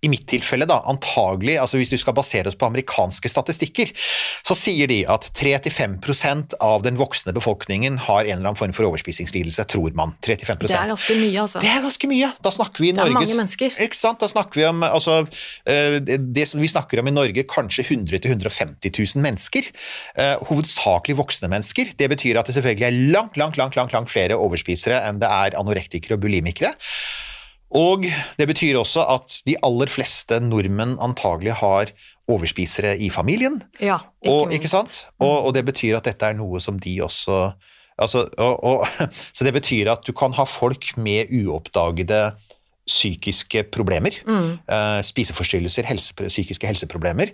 i 0.05 0.12
mitt 0.12 0.27
tilfelle, 0.29 0.67
da, 0.69 0.79
antagelig, 0.89 1.57
altså 1.62 1.79
hvis 1.81 1.93
vi 1.95 2.00
skal 2.01 2.15
basere 2.17 2.50
oss 2.51 2.57
på 2.59 2.67
amerikanske 2.69 3.29
statistikker, 3.31 3.91
så 4.45 4.57
sier 4.57 4.89
de 4.91 5.01
at 5.09 5.27
3-5 5.38 5.97
av 6.63 6.85
den 6.85 7.00
voksne 7.00 7.33
befolkningen 7.35 7.97
har 8.05 8.25
en 8.25 8.38
eller 8.38 8.51
annen 8.51 8.59
form 8.59 8.75
for 8.75 8.88
overspisingslidelse, 8.89 9.65
tror 9.71 9.95
man. 9.97 10.15
3-5 10.25 10.62
Det 10.65 10.71
er 10.75 10.91
ganske 10.93 11.17
mye, 11.19 11.39
altså. 11.41 11.63
Det 11.63 11.71
er 11.71 11.83
ganske 11.85 12.09
mye. 12.12 12.31
Da 12.45 12.53
snakker 12.53 12.85
vi 12.85 12.91
i 12.91 12.95
Norge 12.95 13.12
Det 13.12 13.15
er 13.15 13.19
mange 13.21 13.39
mennesker. 13.41 13.77
Ikke 13.85 14.00
sant. 14.00 14.21
Da 14.21 14.29
snakker 14.31 14.62
vi 14.62 14.67
om 14.69 14.83
altså, 14.85 15.19
eh, 15.65 16.00
Det 16.05 16.47
som 16.50 16.62
vi 16.62 16.69
snakker 16.71 17.01
om 17.01 17.09
i 17.09 17.15
Norge, 17.15 17.45
kanskje 17.50 17.85
100 17.88 18.21
000-150 18.25 18.93
000 18.93 19.25
mennesker. 19.25 19.69
Eh, 20.21 20.35
hovedsakelig 20.50 21.17
voksne 21.19 21.50
mennesker. 21.51 21.95
Det 21.97 22.09
betyr 22.12 22.39
at 22.39 22.50
det 22.50 22.57
selvfølgelig 22.57 22.89
er 22.89 23.00
langt, 23.15 23.38
langt, 23.41 23.57
langt, 23.57 23.75
langt, 23.75 23.95
langt 23.95 24.12
flere 24.12 24.38
overspisere 24.38 25.01
enn 25.07 25.21
det 25.21 25.31
er 25.31 25.57
anorektikere 25.59 26.17
og 26.17 26.25
bulimikere. 26.25 26.75
Og 27.75 28.05
det 28.38 28.48
betyr 28.48 28.77
også 28.79 29.05
at 29.15 29.39
de 29.48 29.55
aller 29.65 29.89
fleste 29.91 30.38
nordmenn 30.43 30.98
antagelig 31.03 31.57
har 31.62 31.91
overspisere 32.31 32.95
i 32.98 33.10
familien. 33.13 33.60
Ja, 33.79 34.00
ikke 34.24 34.34
og, 34.34 34.53
ikke 34.55 34.72
sant? 34.72 35.05
Og, 35.19 35.48
og, 35.48 35.53
det 35.57 35.65
betyr 35.67 36.00
at 36.00 36.07
dette 36.10 36.29
er 36.29 36.38
noe 36.38 36.62
som 36.63 36.79
de 36.81 36.98
også 37.05 37.51
altså, 38.01 38.25
og, 38.41 38.86
Så 39.36 39.45
det 39.45 39.53
betyr 39.55 39.91
at 39.93 40.05
du 40.05 40.13
kan 40.17 40.34
ha 40.38 40.45
folk 40.50 40.95
med 40.98 41.31
uoppdagede 41.34 42.36
psykiske 42.86 43.63
problemer, 43.74 44.13
mm. 44.29 44.50
uh, 44.69 45.00
spiseforstyrrelser, 45.01 45.88
helse, 45.89 46.13
psykiske 46.13 46.69
helseproblemer, 46.69 47.31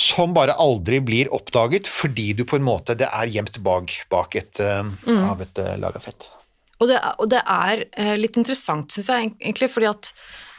som 0.00 0.32
bare 0.36 0.56
aldri 0.56 1.02
blir 1.04 1.28
oppdaget 1.36 1.90
fordi 1.92 2.30
du 2.32 2.46
på 2.48 2.56
en 2.56 2.64
måte 2.64 2.96
Det 2.96 3.10
er 3.12 3.28
gjemt 3.28 3.60
bak, 3.60 3.92
bak 4.08 4.38
et, 4.40 4.62
uh, 4.64 4.80
mm. 4.88 5.24
av 5.28 5.44
et 5.44 5.60
uh, 5.60 5.74
lag 5.76 6.00
av 6.00 6.08
fett. 6.08 6.30
Og 6.78 6.90
det, 6.90 6.98
og 7.18 7.30
det 7.32 7.40
er 7.42 7.86
eh, 7.98 8.14
litt 8.18 8.36
interessant, 8.38 8.92
syns 8.94 9.08
jeg 9.10 9.30
egentlig, 9.32 9.68
fordi 9.72 9.88
at 9.90 10.10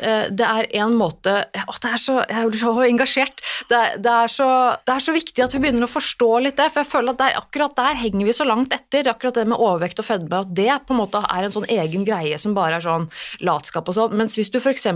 eh, 0.04 0.26
det 0.36 0.48
er 0.48 0.68
en 0.82 0.98
måte 1.00 1.36
å, 1.48 1.76
det 1.80 1.92
er 1.94 2.02
så, 2.02 2.18
Jeg 2.28 2.50
blir 2.50 2.62
så 2.62 2.74
engasjert. 2.84 3.44
Det, 3.70 3.80
det, 4.04 4.16
er 4.26 4.34
så, 4.34 4.50
det, 4.84 4.96
er 4.96 5.06
så, 5.06 5.16
viktig 5.16 5.46
at 5.46 5.56
vi 5.56 5.62
begynner 5.64 5.88
å 5.88 5.92
forstå 5.92 6.30
litt 6.44 6.60
det, 6.60 6.68
for 6.74 6.84
jeg 6.84 6.92
føler 6.92 7.16
at 7.16 7.22
der, 7.24 7.38
akkurat 7.40 7.78
der 7.80 8.02
henger 8.02 8.28
vi 8.28 8.36
så 8.36 8.48
langt 8.48 8.76
etter. 8.76 9.08
Akkurat 9.12 9.40
det 9.40 9.48
med 9.48 9.60
overvekt 9.60 10.04
og 10.04 10.10
fedme, 10.10 10.44
at 10.44 10.52
det 10.60 10.72
på 10.88 10.96
en 10.96 11.02
måte 11.02 11.24
er 11.24 11.48
en 11.48 11.56
sånn 11.56 11.70
egen 11.72 12.04
greie 12.08 12.40
som 12.42 12.58
bare 12.58 12.82
er 12.82 12.86
sånn 12.86 13.08
latskap 13.46 13.88
og 13.88 13.96
sånn. 13.96 14.18
Mens 14.20 14.36
hvis 14.40 14.52
du 14.52 14.60
f.eks. 14.60 14.90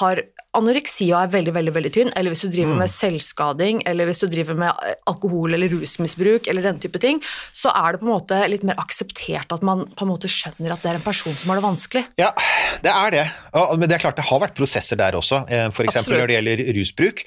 har 0.00 0.24
anoreksia 0.58 1.24
er 1.24 1.32
veldig 1.32 1.54
veldig, 1.56 1.74
veldig 1.74 1.92
tynn, 1.94 2.12
eller 2.18 2.34
hvis 2.34 2.44
du 2.44 2.50
driver 2.52 2.74
mm. 2.74 2.82
med 2.82 2.92
selvskading, 2.92 3.82
eller 3.90 4.08
hvis 4.08 4.22
du 4.24 4.28
driver 4.32 4.58
med 4.58 4.84
eh, 4.86 4.96
alkohol- 5.10 5.56
eller 5.56 5.72
rusmisbruk, 5.72 6.48
eller 6.50 6.66
den 6.66 6.80
type 6.82 7.00
ting, 7.02 7.20
så 7.52 7.72
er 7.74 7.94
det 7.94 8.02
på 8.02 8.08
en 8.08 8.14
måte 8.14 8.40
litt 8.50 8.66
mer 8.66 8.78
akseptert 8.82 9.54
at 9.54 9.64
man 9.66 9.86
på 9.94 10.06
en 10.06 10.12
måte 10.12 10.30
skjønner 10.30 10.74
at 10.74 10.84
det 10.84 10.92
er 10.92 11.00
en 11.00 11.06
person 11.06 11.36
som 11.38 11.52
har 11.52 11.60
det 11.60 11.66
vanskelig. 11.66 12.04
Ja, 12.20 12.30
det 12.82 12.92
er 12.92 13.14
det. 13.14 13.24
Men 13.54 13.86
det 13.86 13.96
er 13.96 14.02
klart 14.02 14.18
det 14.18 14.26
har 14.26 14.40
vært 14.42 14.56
prosesser 14.58 14.98
der 14.98 15.14
også. 15.18 15.44
Eh, 15.46 15.68
F.eks. 15.70 16.00
når 16.10 16.30
det 16.30 16.38
gjelder 16.38 16.62
rusbruk, 16.78 17.22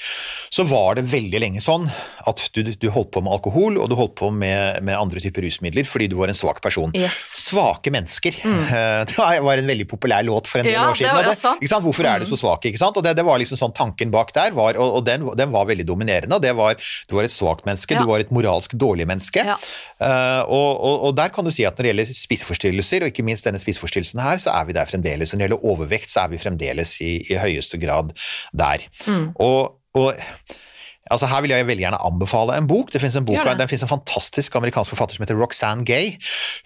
så 0.51 0.65
var 0.67 0.97
det 0.99 1.05
veldig 1.07 1.41
lenge 1.43 1.63
sånn 1.63 1.87
at 2.27 2.43
du, 2.55 2.63
du 2.67 2.87
holdt 2.91 3.13
på 3.15 3.23
med 3.23 3.37
alkohol, 3.37 3.79
og 3.79 3.87
du 3.91 3.95
holdt 3.99 4.17
på 4.19 4.31
med, 4.33 4.81
med, 4.83 4.97
andre 4.97 5.21
typer 5.23 5.45
rusmidler 5.47 5.87
fordi 5.87 6.09
du 6.11 6.17
var 6.19 6.31
en 6.31 6.37
svak 6.37 6.59
person. 6.63 6.91
Yes. 6.97 7.15
Svake 7.47 7.93
mennesker. 7.93 8.41
Mm. 8.43 8.63
Det 9.07 9.15
var 9.17 9.59
en 9.59 9.69
veldig 9.69 9.87
populær 9.89 10.25
låt 10.25 10.49
for 10.49 10.61
en 10.61 10.67
del 10.67 10.75
ja, 10.75 10.87
år 10.89 10.97
siden. 10.97 11.15
Det, 11.23 11.35
det, 11.61 11.79
Hvorfor 11.87 12.07
er 12.09 12.21
du 12.21 12.27
så 12.27 12.35
mm. 12.35 12.41
svak? 12.41 12.67
ikke 12.67 12.81
sant? 12.81 12.97
Og 12.99 13.05
det, 13.05 13.13
det 13.17 13.25
var 13.25 13.39
liksom 13.39 13.59
sånn 13.59 13.75
tanken 13.77 14.11
bak 14.13 14.33
der, 14.35 14.51
var, 14.57 14.77
og, 14.81 14.99
og 14.99 15.05
den, 15.07 15.23
den, 15.37 15.53
var 15.53 15.67
veldig 15.69 15.85
dominerende. 15.87 16.39
det 16.43 16.53
var, 16.57 16.75
Du 17.07 17.15
var 17.17 17.27
et 17.27 17.33
svakt 17.33 17.67
menneske, 17.67 17.95
ja. 17.95 18.03
du 18.03 18.09
var 18.09 18.23
et 18.23 18.33
moralsk 18.35 18.75
dårlig 18.79 19.07
menneske. 19.09 19.43
Ja. 19.47 19.55
Uh, 20.01 20.43
og, 20.43 20.69
og, 20.75 20.95
og, 21.07 21.15
der 21.17 21.31
kan 21.33 21.47
du 21.47 21.53
si 21.53 21.65
at 21.67 21.77
når 21.77 21.87
det 21.87 21.93
gjelder 21.93 22.13
spiseforstyrrelser, 22.19 23.05
og 23.05 23.13
ikke 23.13 23.25
minst 23.25 23.47
denne 23.47 23.61
spiseforstyrrelsen 23.61 24.21
her, 24.21 24.41
så 24.41 24.53
er 24.57 24.67
vi 24.67 24.75
der 24.77 24.89
fremdeles. 24.89 25.36
Når 25.37 25.45
det 25.45 25.49
gjelder 25.49 25.69
overvekt, 25.73 26.09
så 26.11 26.25
er 26.25 26.33
vi 26.33 26.41
fremdeles 26.41 26.97
i, 27.05 27.13
i 27.29 27.37
høyeste 27.39 27.79
grad 27.81 28.15
der. 28.57 28.87
Mm. 29.07 29.29
og 29.97 30.17
Altså 31.11 31.27
Her 31.31 31.41
vil 31.41 31.53
jeg 31.53 31.67
veldig 31.67 31.83
gjerne 31.85 32.01
anbefale 32.03 32.57
en 32.57 32.67
bok. 32.67 32.91
Det 32.93 32.99
en, 33.03 33.27
det 33.59 33.81
en 33.81 33.87
fantastisk 33.87 34.55
amerikansk 34.59 34.91
forfatter 34.91 35.15
som 35.15 35.23
heter 35.23 35.39
Roxanne 35.39 35.85
Gay. 35.87 36.17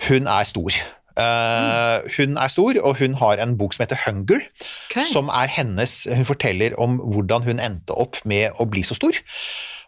Hun 0.08 0.28
er 0.28 0.48
stor. 0.50 0.78
Uh, 1.12 2.00
hun 2.18 2.38
er 2.40 2.48
stor, 2.48 2.74
og 2.82 2.98
hun 2.98 3.14
har 3.20 3.42
en 3.44 3.58
bok 3.58 3.76
som 3.76 3.84
heter 3.84 4.00
Hunger. 4.06 4.42
Okay. 4.90 5.04
Som 5.06 5.30
er 5.30 5.52
hennes 5.52 6.08
Hun 6.16 6.26
forteller 6.26 6.74
om 6.80 6.98
hvordan 6.98 7.44
hun 7.44 7.60
endte 7.60 7.94
opp 7.94 8.18
med 8.26 8.58
å 8.58 8.66
bli 8.66 8.84
så 8.84 8.98
stor. 8.98 9.20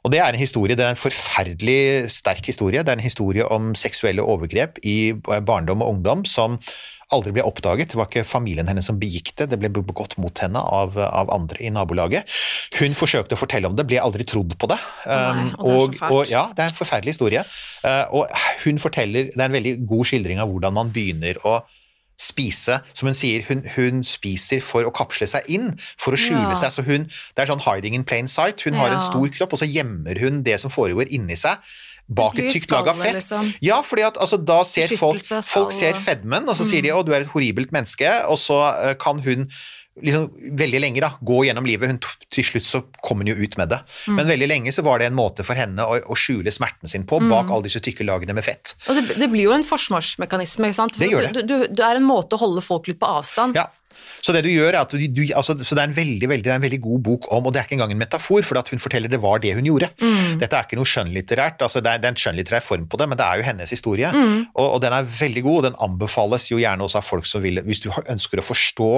Og 0.03 0.11
Det 0.11 0.19
er 0.19 0.33
en 0.33 0.35
historie, 0.35 0.75
det 0.75 0.83
er 0.83 0.89
en 0.89 0.99
forferdelig 0.99 2.11
sterk 2.11 2.45
historie. 2.45 2.83
Det 2.83 2.91
er 2.91 2.99
en 2.99 3.07
historie 3.07 3.45
om 3.47 3.71
seksuelle 3.75 4.21
overgrep 4.21 4.81
i 4.83 5.13
barndom 5.47 5.81
og 5.81 5.89
ungdom 5.89 6.25
som 6.25 6.59
aldri 7.11 7.33
ble 7.35 7.45
oppdaget. 7.45 7.91
Det 7.91 7.99
var 7.99 8.09
ikke 8.09 8.25
familien 8.27 8.69
hennes 8.69 8.87
som 8.87 8.99
begikk 9.01 9.33
det, 9.39 9.49
det 9.51 9.59
ble 9.61 9.71
begått 9.73 10.15
mot 10.21 10.43
henne 10.43 10.61
av, 10.61 10.97
av 10.97 11.31
andre 11.33 11.59
i 11.63 11.71
nabolaget. 11.73 12.29
Hun 12.79 12.97
forsøkte 12.97 13.37
å 13.37 13.41
fortelle 13.41 13.69
om 13.69 13.77
det, 13.77 13.87
ble 13.89 14.01
aldri 14.01 14.25
trodd 14.27 14.55
på 14.59 14.69
det. 14.71 14.79
Nei, 15.07 15.51
og, 15.59 15.93
det 15.93 16.01
og, 16.07 16.17
og, 16.21 16.25
ja, 16.31 16.47
det 16.55 16.65
er 16.65 16.73
en 16.73 16.79
forferdelig 16.79 17.15
historie. 17.17 17.45
Uh, 17.83 18.05
og 18.19 18.43
hun 18.63 18.81
forteller, 18.81 19.31
Det 19.33 19.39
er 19.39 19.49
en 19.49 19.57
veldig 19.57 19.77
god 19.89 20.07
skildring 20.07 20.39
av 20.39 20.51
hvordan 20.51 20.75
man 20.75 20.91
begynner 20.93 21.39
å 21.47 21.61
spise 22.19 22.77
Som 22.93 23.09
hun 23.09 23.17
sier, 23.17 23.41
hun, 23.47 23.63
hun, 23.73 24.03
spiser 24.05 24.61
for 24.63 24.85
å 24.85 24.91
kapsle 24.93 25.25
seg 25.27 25.47
inn, 25.51 25.71
for 25.97 26.13
å 26.13 26.19
skjule 26.19 26.51
ja. 26.51 26.59
seg. 26.61 26.75
så 26.75 26.85
hun, 26.85 27.07
Det 27.09 27.43
er 27.43 27.49
sånn 27.49 27.63
hiding 27.65 27.97
in 27.97 28.05
plain 28.07 28.29
sight. 28.29 28.61
Hun 28.63 28.77
ja. 28.77 28.83
har 28.83 28.93
en 28.93 29.03
stor 29.03 29.25
kropp, 29.33 29.55
og 29.57 29.63
så 29.63 29.67
gjemmer 29.67 30.21
hun 30.21 30.43
det 30.45 30.59
som 30.61 30.73
foregår 30.73 31.09
inni 31.13 31.35
seg 31.39 31.57
bak 32.07 32.39
et 32.39 32.51
tykt 32.51 32.71
lag 32.73 32.89
av 32.91 32.99
fett. 32.99 33.19
Liksom. 33.19 33.53
Ja, 33.63 33.79
fordi 33.85 34.07
at 34.07 34.19
altså, 34.21 34.39
da 34.41 34.61
ser 34.67 34.91
folk, 34.99 35.23
folk 35.47 35.75
ser 35.75 35.95
fedmen, 35.99 36.49
og 36.49 36.57
så 36.57 36.65
mm. 36.67 36.71
sier 36.71 36.85
de. 36.85 36.91
'å, 36.93 37.05
du 37.05 37.13
er 37.13 37.23
et 37.23 37.31
horribelt 37.31 37.71
menneske', 37.75 38.11
og 38.27 38.37
så 38.41 38.59
uh, 38.73 38.91
kan 38.99 39.23
hun 39.23 39.47
liksom 40.01 40.29
veldig 40.57 40.79
lenge 40.81 41.01
da, 41.03 41.11
gå 41.21 41.43
gjennom 41.45 41.67
livet. 41.69 41.91
Hun, 41.91 41.99
til 42.33 42.45
slutt 42.47 42.65
så 42.65 42.81
kom 43.05 43.21
hun 43.21 43.29
jo 43.29 43.35
ut 43.37 43.57
med 43.59 43.69
det. 43.69 43.79
Mm. 44.07 44.15
Men 44.17 44.31
veldig 44.31 44.47
lenge 44.49 44.73
så 44.73 44.85
var 44.85 44.99
det 44.99 45.11
en 45.11 45.17
måte 45.17 45.45
for 45.45 45.57
henne 45.59 45.85
å, 45.85 45.99
å 46.09 46.17
skjule 46.17 46.51
smerten 46.53 46.89
sin 46.89 47.05
på, 47.09 47.19
bak 47.21 47.45
mm. 47.45 47.53
alle 47.53 47.67
disse 47.67 47.83
tykke 47.83 48.07
lagene 48.07 48.33
med 48.33 48.45
fett. 48.45 48.73
Og 48.89 48.97
det, 48.97 49.19
det, 49.21 49.29
blir 49.29 49.45
jo 49.45 49.53
en 49.55 49.65
forsvarsmekanisme, 49.67 50.71
ikke 50.71 50.79
sant? 50.79 50.97
det 50.97 51.11
gjør 51.11 51.29
det. 51.29 51.33
Du, 51.35 51.43
du, 51.45 51.55
det 51.69 51.85
er 51.85 52.01
en 52.01 52.09
måte 52.09 52.39
å 52.39 52.41
holde 52.41 52.65
folk 52.65 52.89
litt 52.89 53.01
på 53.01 53.11
avstand. 53.19 53.59
Ja, 53.59 53.67
så 54.23 54.31
det 54.31 54.45
du 54.45 54.51
gjør 54.53 54.71
er 54.71 54.79
at 54.79 54.93
du, 54.95 55.03
du 55.11 55.21
altså, 55.35 55.55
så 55.59 55.75
det 55.75 55.81
er, 55.83 55.89
en 55.89 55.97
veldig, 55.97 56.29
veldig, 56.31 56.45
det 56.45 56.53
er 56.53 56.61
en 56.61 56.63
veldig 56.63 56.79
god 56.85 57.01
bok 57.09 57.27
om, 57.35 57.49
og 57.49 57.53
det 57.53 57.59
er 57.59 57.67
ikke 57.67 57.75
engang 57.75 57.91
en 57.91 57.99
metafor, 57.99 58.45
for 58.47 58.71
hun 58.71 58.83
forteller 58.83 59.11
det 59.11 59.19
var 59.23 59.41
det 59.43 59.51
hun 59.57 59.67
gjorde. 59.67 59.89
Mm. 59.99 60.39
Dette 60.39 60.55
er 60.55 60.67
ikke 60.67 60.79
noe 60.79 60.87
skjønnlitterært, 60.87 61.65
altså 61.65 61.83
det, 61.83 61.91
er, 61.91 61.99
det 61.99 62.07
er 62.07 62.15
en 62.15 62.21
skjønnlitterær 62.23 62.63
form 62.63 62.87
på 62.87 62.99
det, 63.01 63.09
men 63.11 63.19
det 63.19 63.27
er 63.27 63.41
jo 63.41 63.47
hennes 63.49 63.75
historie. 63.75 64.13
Mm. 64.15 64.39
Og, 64.53 64.65
og, 64.69 64.79
den 64.85 64.95
er 64.95 65.11
veldig 65.19 65.43
god, 65.43 65.59
og 65.59 65.67
den 65.67 65.77
anbefales 65.89 66.47
jo 66.53 66.61
gjerne 66.61 66.87
også 66.87 67.01
av 67.01 67.07
folk 67.07 67.27
som 67.27 67.43
vil 67.43 67.59
Hvis 67.67 67.83
du 67.83 67.89
ønsker 67.91 68.39
å 68.39 68.45
forstå 68.47 68.91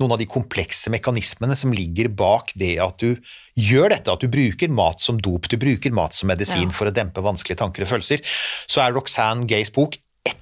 noen 0.00 0.14
av 0.14 0.20
de 0.20 0.28
komplekse 0.28 0.92
mekanismene 0.92 1.56
som 1.58 1.72
ligger 1.76 2.08
bak 2.16 2.54
det 2.58 2.74
at 2.80 3.00
du 3.02 3.16
gjør 3.60 3.92
dette, 3.92 4.12
at 4.12 4.22
du 4.22 4.30
bruker 4.32 4.72
mat 4.72 5.00
som 5.02 5.18
dop, 5.20 5.48
du 5.48 5.56
bruker 5.60 5.92
mat 5.96 6.16
som 6.16 6.30
medisin 6.30 6.68
ja. 6.68 6.76
for 6.76 6.88
å 6.88 6.94
dempe 6.94 7.24
vanskelige 7.24 7.60
tanker 7.60 7.84
og 7.84 7.92
følelser, 7.94 8.24
så 8.24 8.84
er 8.84 8.96
Roxanne 8.96 9.48
Gays 9.50 9.72
bok 9.74 9.98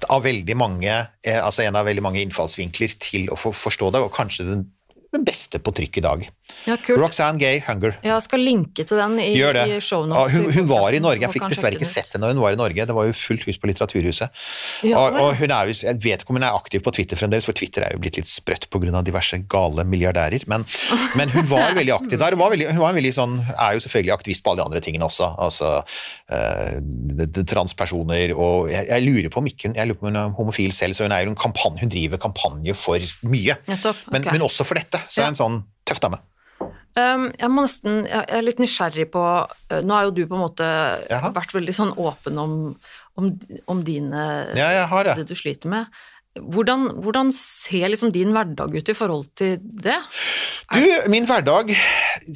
av 0.09 0.23
mange, 0.57 0.95
eh, 1.25 1.39
altså 1.39 1.63
en 1.63 1.77
av 1.79 1.87
veldig 1.87 2.03
mange 2.03 2.21
innfallsvinkler 2.23 2.95
til 3.01 3.29
å 3.31 3.37
forstå 3.37 3.91
det, 3.93 4.01
og 4.03 4.13
kanskje 4.15 4.47
den 4.47 4.67
den 5.15 5.25
beste 5.25 5.57
på 5.61 5.73
trykk 5.73 5.97
i 5.97 6.05
dag. 6.05 6.25
Ja. 6.67 6.75
Roxanne 6.99 7.39
Gay, 7.39 7.61
Hunger. 7.65 7.95
Jeg 8.03 8.25
skal 8.25 8.41
linke 8.43 8.83
til 8.85 8.99
den 8.99 9.15
i, 9.21 9.29
Gjør 9.37 9.55
det. 9.55 9.63
i 9.69 9.77
Ja, 9.79 10.23
hun, 10.33 10.47
hun 10.53 10.67
var 10.69 10.93
i 10.93 10.99
Norge, 11.01 11.23
jeg 11.23 11.33
fikk 11.33 11.47
dessverre 11.49 11.77
ikke 11.77 11.87
sett 11.87 12.13
henne 12.13 12.27
når 12.27 12.35
hun 12.35 12.43
var 12.43 12.55
i 12.55 12.59
Norge. 12.59 12.85
Det 12.89 12.95
var 12.95 13.07
jo 13.07 13.15
fullt 13.17 13.45
hus 13.47 13.59
på 13.61 13.69
Litteraturhuset. 13.69 14.41
Ja, 14.89 14.99
og, 14.99 15.17
og 15.21 15.37
hun 15.39 15.53
er 15.55 15.69
jo, 15.69 15.77
Jeg 15.87 16.01
vet 16.03 16.23
ikke 16.23 16.33
om 16.33 16.39
hun 16.39 16.45
er 16.45 16.57
aktiv 16.57 16.83
på 16.85 16.93
Twitter 16.95 17.19
fremdeles, 17.19 17.47
for 17.47 17.57
Twitter 17.57 17.85
er 17.85 17.95
jo 17.95 18.01
blitt 18.03 18.19
litt 18.19 18.29
sprøtt 18.29 18.67
pga. 18.69 19.01
diverse 19.05 19.39
gale 19.49 19.85
milliardærer. 19.87 20.45
Men, 20.51 20.65
men 21.19 21.33
hun 21.33 21.47
var 21.49 21.73
veldig 21.77 21.95
aktiv 21.95 22.19
der. 22.19 22.37
Hun 22.37 22.43
var, 22.43 22.53
veldig, 22.53 22.69
hun 22.73 22.83
var 22.83 22.97
veldig 22.97 23.13
sånn, 23.15 23.37
er 23.55 23.77
jo 23.77 23.85
selvfølgelig 23.85 24.15
aktivist 24.17 24.45
på 24.45 24.53
alle 24.53 24.61
de 24.61 24.67
andre 24.69 24.83
tingene 24.85 25.09
også. 25.09 25.31
altså 25.39 25.71
eh, 26.29 27.43
Transpersoner 27.49 28.35
og 28.35 28.69
jeg, 28.69 28.85
jeg 28.89 29.05
lurer 29.07 29.33
på 29.33 29.41
om 29.41 29.47
ikke 29.49 29.69
hun 29.69 29.77
jeg 29.79 29.89
lurer 29.89 29.99
på 29.99 30.05
om 30.05 30.11
hun 30.11 30.19
er 30.21 30.37
homofil 30.37 30.73
selv, 30.75 30.97
så 30.97 31.07
hun, 31.07 31.15
er 31.15 31.25
jo 31.25 31.33
en 31.33 31.39
kampanje, 31.39 31.81
hun 31.81 31.93
driver 31.93 32.21
kampanje 32.21 32.75
for 32.77 33.11
mye. 33.29 33.57
Nettopp, 33.69 34.05
Men, 34.13 34.27
men 34.29 34.45
også 34.45 34.67
for 34.67 34.79
dette. 34.79 34.98
Så 35.07 35.21
Ja. 35.21 35.27
er 35.27 35.31
en 35.33 35.39
sånn 35.39 35.63
tøff 35.85 36.01
dame. 36.03 36.19
Um, 36.97 37.27
jeg 37.37 37.49
nesten, 37.53 37.99
jeg 38.09 38.25
er 38.33 38.41
litt 38.43 38.57
nysgjerrig 38.59 39.05
på 39.13 39.21
uh, 39.21 39.81
Nå 39.85 39.93
har 39.93 40.07
jo 40.07 40.13
du 40.17 40.23
på 40.27 40.35
en 40.35 40.41
måte 40.41 40.65
Jaha. 41.07 41.29
vært 41.35 41.53
veldig 41.53 41.75
sånn 41.77 41.91
åpen 42.01 42.39
om, 42.41 42.55
om, 43.15 43.27
om 43.69 43.83
dine 43.85 44.23
Ja, 44.57 44.71
jeg 44.73 44.87
har 44.89 45.05
det. 45.05 45.13
det 45.21 45.27
du 45.29 45.35
sliter 45.37 45.69
med. 45.69 45.85
Hvordan, 46.39 46.87
hvordan 47.03 47.31
ser 47.35 47.87
liksom 47.93 48.11
din 48.13 48.33
hverdag 48.35 48.73
ut 48.75 48.89
i 48.89 48.97
forhold 48.97 49.29
til 49.37 49.57
det? 49.61 49.99
Du, 50.73 50.81
min 51.09 51.25
hverdag 51.29 51.71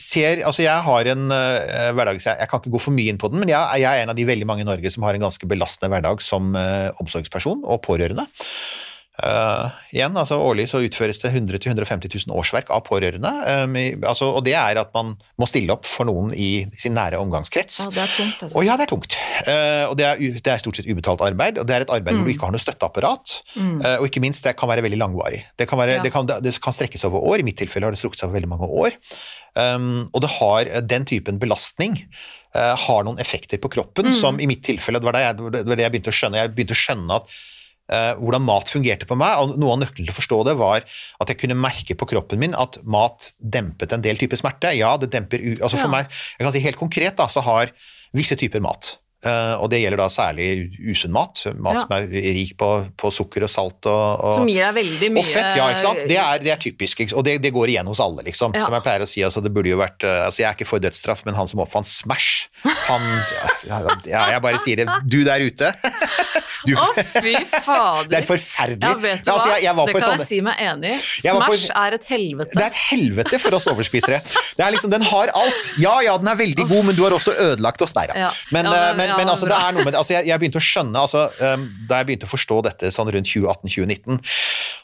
ser 0.01 0.41
Altså, 0.47 0.63
jeg 0.65 0.85
har 0.85 1.09
en 1.11 1.27
uh, 1.33 1.89
hverdag 1.97 2.21
jeg, 2.21 2.37
jeg 2.37 2.49
kan 2.49 2.61
ikke 2.61 2.73
gå 2.77 2.81
for 2.85 2.95
mye 2.95 3.09
inn 3.13 3.19
på 3.21 3.29
den, 3.33 3.41
men 3.43 3.51
jeg, 3.51 3.81
jeg 3.83 3.89
er 3.89 4.05
en 4.05 4.13
av 4.13 4.17
de 4.17 4.25
veldig 4.29 4.47
mange 4.49 4.65
i 4.65 4.69
Norge 4.69 4.93
som 4.93 5.05
har 5.05 5.17
en 5.17 5.25
ganske 5.27 5.49
belastende 5.49 5.91
hverdag 5.93 6.21
som 6.23 6.53
uh, 6.55 6.89
omsorgsperson 7.03 7.65
og 7.65 7.81
pårørende. 7.85 8.25
Eh, 9.21 9.65
igjen, 9.93 10.15
altså 10.17 10.39
Årlig 10.41 10.63
så 10.71 10.79
utføres 10.81 11.19
det 11.21 11.29
100 11.29 11.59
000-150 11.61 12.25
000 12.25 12.33
årsverk 12.33 12.71
av 12.73 12.81
pårørende. 12.87 13.29
um, 13.29 13.75
i, 13.77 13.91
altså, 14.09 14.31
og 14.33 14.41
det 14.47 14.55
er 14.57 14.79
at 14.81 14.89
man 14.95 15.11
må 15.37 15.45
stille 15.45 15.69
opp 15.75 15.85
for 15.85 16.09
noen 16.09 16.31
i 16.33 16.65
sin 16.73 16.95
nære 16.97 17.19
omgangskrets. 17.21 17.77
Ja, 17.83 17.91
det 17.93 18.01
er 18.01 18.09
tungt, 18.09 18.41
altså. 18.47 18.57
Og 18.57 18.65
ja, 18.65 18.73
det 18.79 18.87
er 18.87 18.91
tungt. 18.95 19.17
Uh, 19.45 19.85
og 19.91 19.93
det 20.01 20.07
er, 20.09 20.17
det 20.17 20.53
er 20.55 20.63
stort 20.63 20.79
sett 20.81 20.89
ubetalt 20.89 21.21
arbeid, 21.21 21.61
og 21.61 21.69
det 21.69 21.75
er 21.77 21.85
et 21.85 21.93
arbeid 21.93 22.17
hvor 22.17 22.25
du 22.25 22.31
Mm. 22.31 22.33
ikke 22.33 22.49
har 22.49 22.55
noe 22.57 22.63
støtteapparat. 22.65 23.35
Mm. 23.53 23.77
Uh, 23.85 23.95
og 23.99 24.07
ikke 24.09 24.23
minst, 24.25 24.43
det 24.49 24.55
kan 24.57 24.69
være 24.73 24.81
veldig 24.87 24.97
langvarig. 25.03 25.43
Det 25.61 25.69
kan, 25.69 25.77
være, 25.77 25.99
Ja. 25.99 26.01
det, 26.07 26.11
kan, 26.11 26.25
det 26.25 26.55
kan 26.65 26.73
strekkes 26.73 27.05
over 27.05 27.21
år. 27.21 27.37
I 27.39 27.43
mitt 27.45 27.57
tilfelle 27.61 27.85
har 27.85 27.93
det 27.93 28.01
strukket 28.01 28.19
seg 28.23 28.31
over 28.31 28.39
veldig 28.41 28.49
mange 28.49 28.65
år. 28.65 28.97
Um, 29.53 30.09
og 30.09 30.21
det 30.25 30.29
har 30.39 30.65
eh, 30.65 30.81
den 30.81 31.05
typen 31.05 31.37
belastning 31.37 31.99
eh, 32.57 32.73
har 32.87 33.03
noen 33.05 33.19
effekter 33.21 33.61
på 33.61 33.69
kroppen 33.69 34.09
Mm. 34.09 34.11
som 34.17 34.39
i 34.41 34.47
mitt 34.49 34.63
tilfelle, 34.65 34.97
det 34.97 35.05
var 35.05 35.13
det 35.13 35.21
jeg, 35.27 35.37
det 35.53 35.67
var 35.69 35.75
det 35.77 35.83
jeg 35.85 35.93
begynte 35.93 36.09
å 36.09 36.17
skjønne. 36.17 36.41
Jeg 36.41 36.55
begynte 36.57 36.73
å 36.73 36.81
skjønne 36.81 37.19
at 37.21 37.29
eh, 37.91 38.13
hvordan 38.19 38.45
mat 38.45 38.71
fungerte 38.71 39.07
på 39.09 39.17
meg, 39.19 39.35
og 39.41 39.57
noe 39.59 39.75
av 39.75 39.83
nøkkelen 39.83 40.07
til 40.07 40.13
å 40.13 40.19
forstå 40.19 40.41
det 40.49 40.57
var 40.59 40.83
at 40.83 41.31
jeg 41.31 41.41
kunne 41.43 41.59
merke 41.59 41.97
på 41.97 42.09
kroppen 42.09 42.41
min 42.41 42.55
at 42.55 42.79
mat 42.83 43.33
dempet 43.39 43.93
en 43.95 44.03
del 44.05 44.19
typer 44.21 44.39
smerte. 44.39 44.73
Ja, 44.77 44.95
det 44.97 45.11
demper 45.13 45.41
altså 45.59 45.77
For 45.77 45.89
Ja. 45.89 45.95
meg, 45.99 46.11
jeg 46.39 46.45
kan 46.45 46.55
si 46.55 46.63
helt 46.63 46.79
konkret, 46.79 47.15
da, 47.17 47.27
så 47.27 47.43
har 47.43 47.73
visse 48.13 48.37
typer 48.39 48.61
mat 48.61 48.97
Uh, 49.23 49.55
og 49.63 49.69
det 49.71 49.77
gjelder 49.79 50.01
da 50.01 50.09
særlig 50.11 50.47
usunn 50.91 51.13
mat, 51.15 51.39
mat 51.55 51.77
Ja. 51.77 51.83
som 51.85 51.93
er 51.95 52.09
rik 52.35 52.57
på, 52.59 52.67
på 52.99 53.07
sukker 53.07 53.45
og 53.47 53.51
salt 53.53 53.87
og, 53.87 54.19
og 54.19 54.33
Som 54.35 54.49
gir 54.51 54.65
deg 54.65 54.75
veldig 54.75 55.09
mye 55.15 55.23
og 55.23 55.29
fett, 55.29 55.53
ja, 55.55 55.67
ikke 55.71 55.79
sant? 55.85 56.01
Det 56.11 56.17
er, 56.19 56.41
det 56.43 56.51
er 56.51 56.59
typisk, 56.59 57.05
og 57.15 57.23
det, 57.23 57.37
det 57.39 57.53
går 57.55 57.71
igjen 57.71 57.87
hos 57.87 58.01
alle, 58.03 58.25
liksom. 58.27 58.51
Ja. 58.51 58.65
Som 58.65 58.75
jeg 58.75 58.83
pleier 58.83 59.05
å 59.05 59.07
si, 59.07 59.23
altså, 59.23 59.39
det 59.39 59.53
burde 59.55 59.71
jo 59.71 59.79
vært 59.79 60.03
uh, 60.03 60.25
altså, 60.25 60.43
Jeg 60.43 60.49
er 60.49 60.57
ikke 60.57 60.67
for 60.67 60.83
dødsstraff, 60.83 61.23
men 61.23 61.39
han 61.39 61.47
som 61.47 61.63
oppfant 61.63 61.87
Smash, 61.87 62.49
han 62.89 63.07
ja, 63.71 63.79
ja, 64.11 64.25
Jeg 64.35 64.43
bare 64.43 64.59
sier 64.59 64.83
det. 64.83 64.99
Du 65.07 65.21
der 65.23 65.47
ute. 65.47 65.71
Du, 66.65 66.73
Å, 66.77 66.87
fy 66.97 67.33
fader! 67.65 68.09
det 68.11 68.17
er 68.21 68.27
forferdelig. 68.27 68.81
Ja, 68.83 68.93
vet 69.03 69.23
du 69.25 69.31
Altså, 69.33 69.49
jeg, 69.53 69.63
jeg 69.63 69.75
det 69.75 69.93
kan 69.93 70.01
sånne- 70.05 70.19
jeg 70.23 70.27
si 70.29 70.39
meg 70.41 70.55
enig 70.63 70.91
i. 70.93 70.97
Smash 70.97 71.67
på- 71.67 71.85
er 71.85 71.93
et 71.97 72.05
helvete. 72.11 72.53
Det 72.53 72.63
er 72.63 72.71
et 72.71 72.79
helvete 72.91 73.39
for 73.43 73.57
oss 73.57 73.67
overspisere. 73.71 74.21
Det 74.57 74.63
er 74.65 74.71
liksom, 74.75 74.89
Den 74.93 75.01
har 75.09 75.31
alt. 75.35 75.69
Ja, 75.81 75.99
ja, 76.05 76.17
den 76.17 76.27
er 76.27 76.35
veldig 76.39 76.67
god, 76.69 76.85
men 76.85 76.95
du 76.95 77.03
har 77.03 77.11
også 77.17 77.33
ødelagt 77.35 77.81
oss 77.81 77.93
der, 77.97 78.13
ja. 78.13 78.27
Ja. 78.27 78.31
Men, 78.51 78.65
Ja, 78.65 78.71
eh, 78.73 78.95
men- 78.95 78.97
men, 79.09 79.17
men 79.17 79.27
altså, 79.33 79.49
det 79.49 79.57
er 79.57 79.71
noe 79.75 79.83
med 79.83 79.93
det. 79.93 79.99
Altså, 79.99 80.13
jeg, 80.17 80.27
jeg 80.27 80.39
begynte 80.39 80.61
å 80.61 80.65
skjønne, 80.67 80.97
altså, 80.99 81.25
um, 81.53 81.65
da 81.89 81.97
jeg 82.01 82.07
begynte 82.11 82.27
å 82.29 82.31
forstå 82.31 82.61
dette 82.63 82.91
sånn 82.93 83.11
rundt 83.11 83.27
2018-2019, 83.27 84.19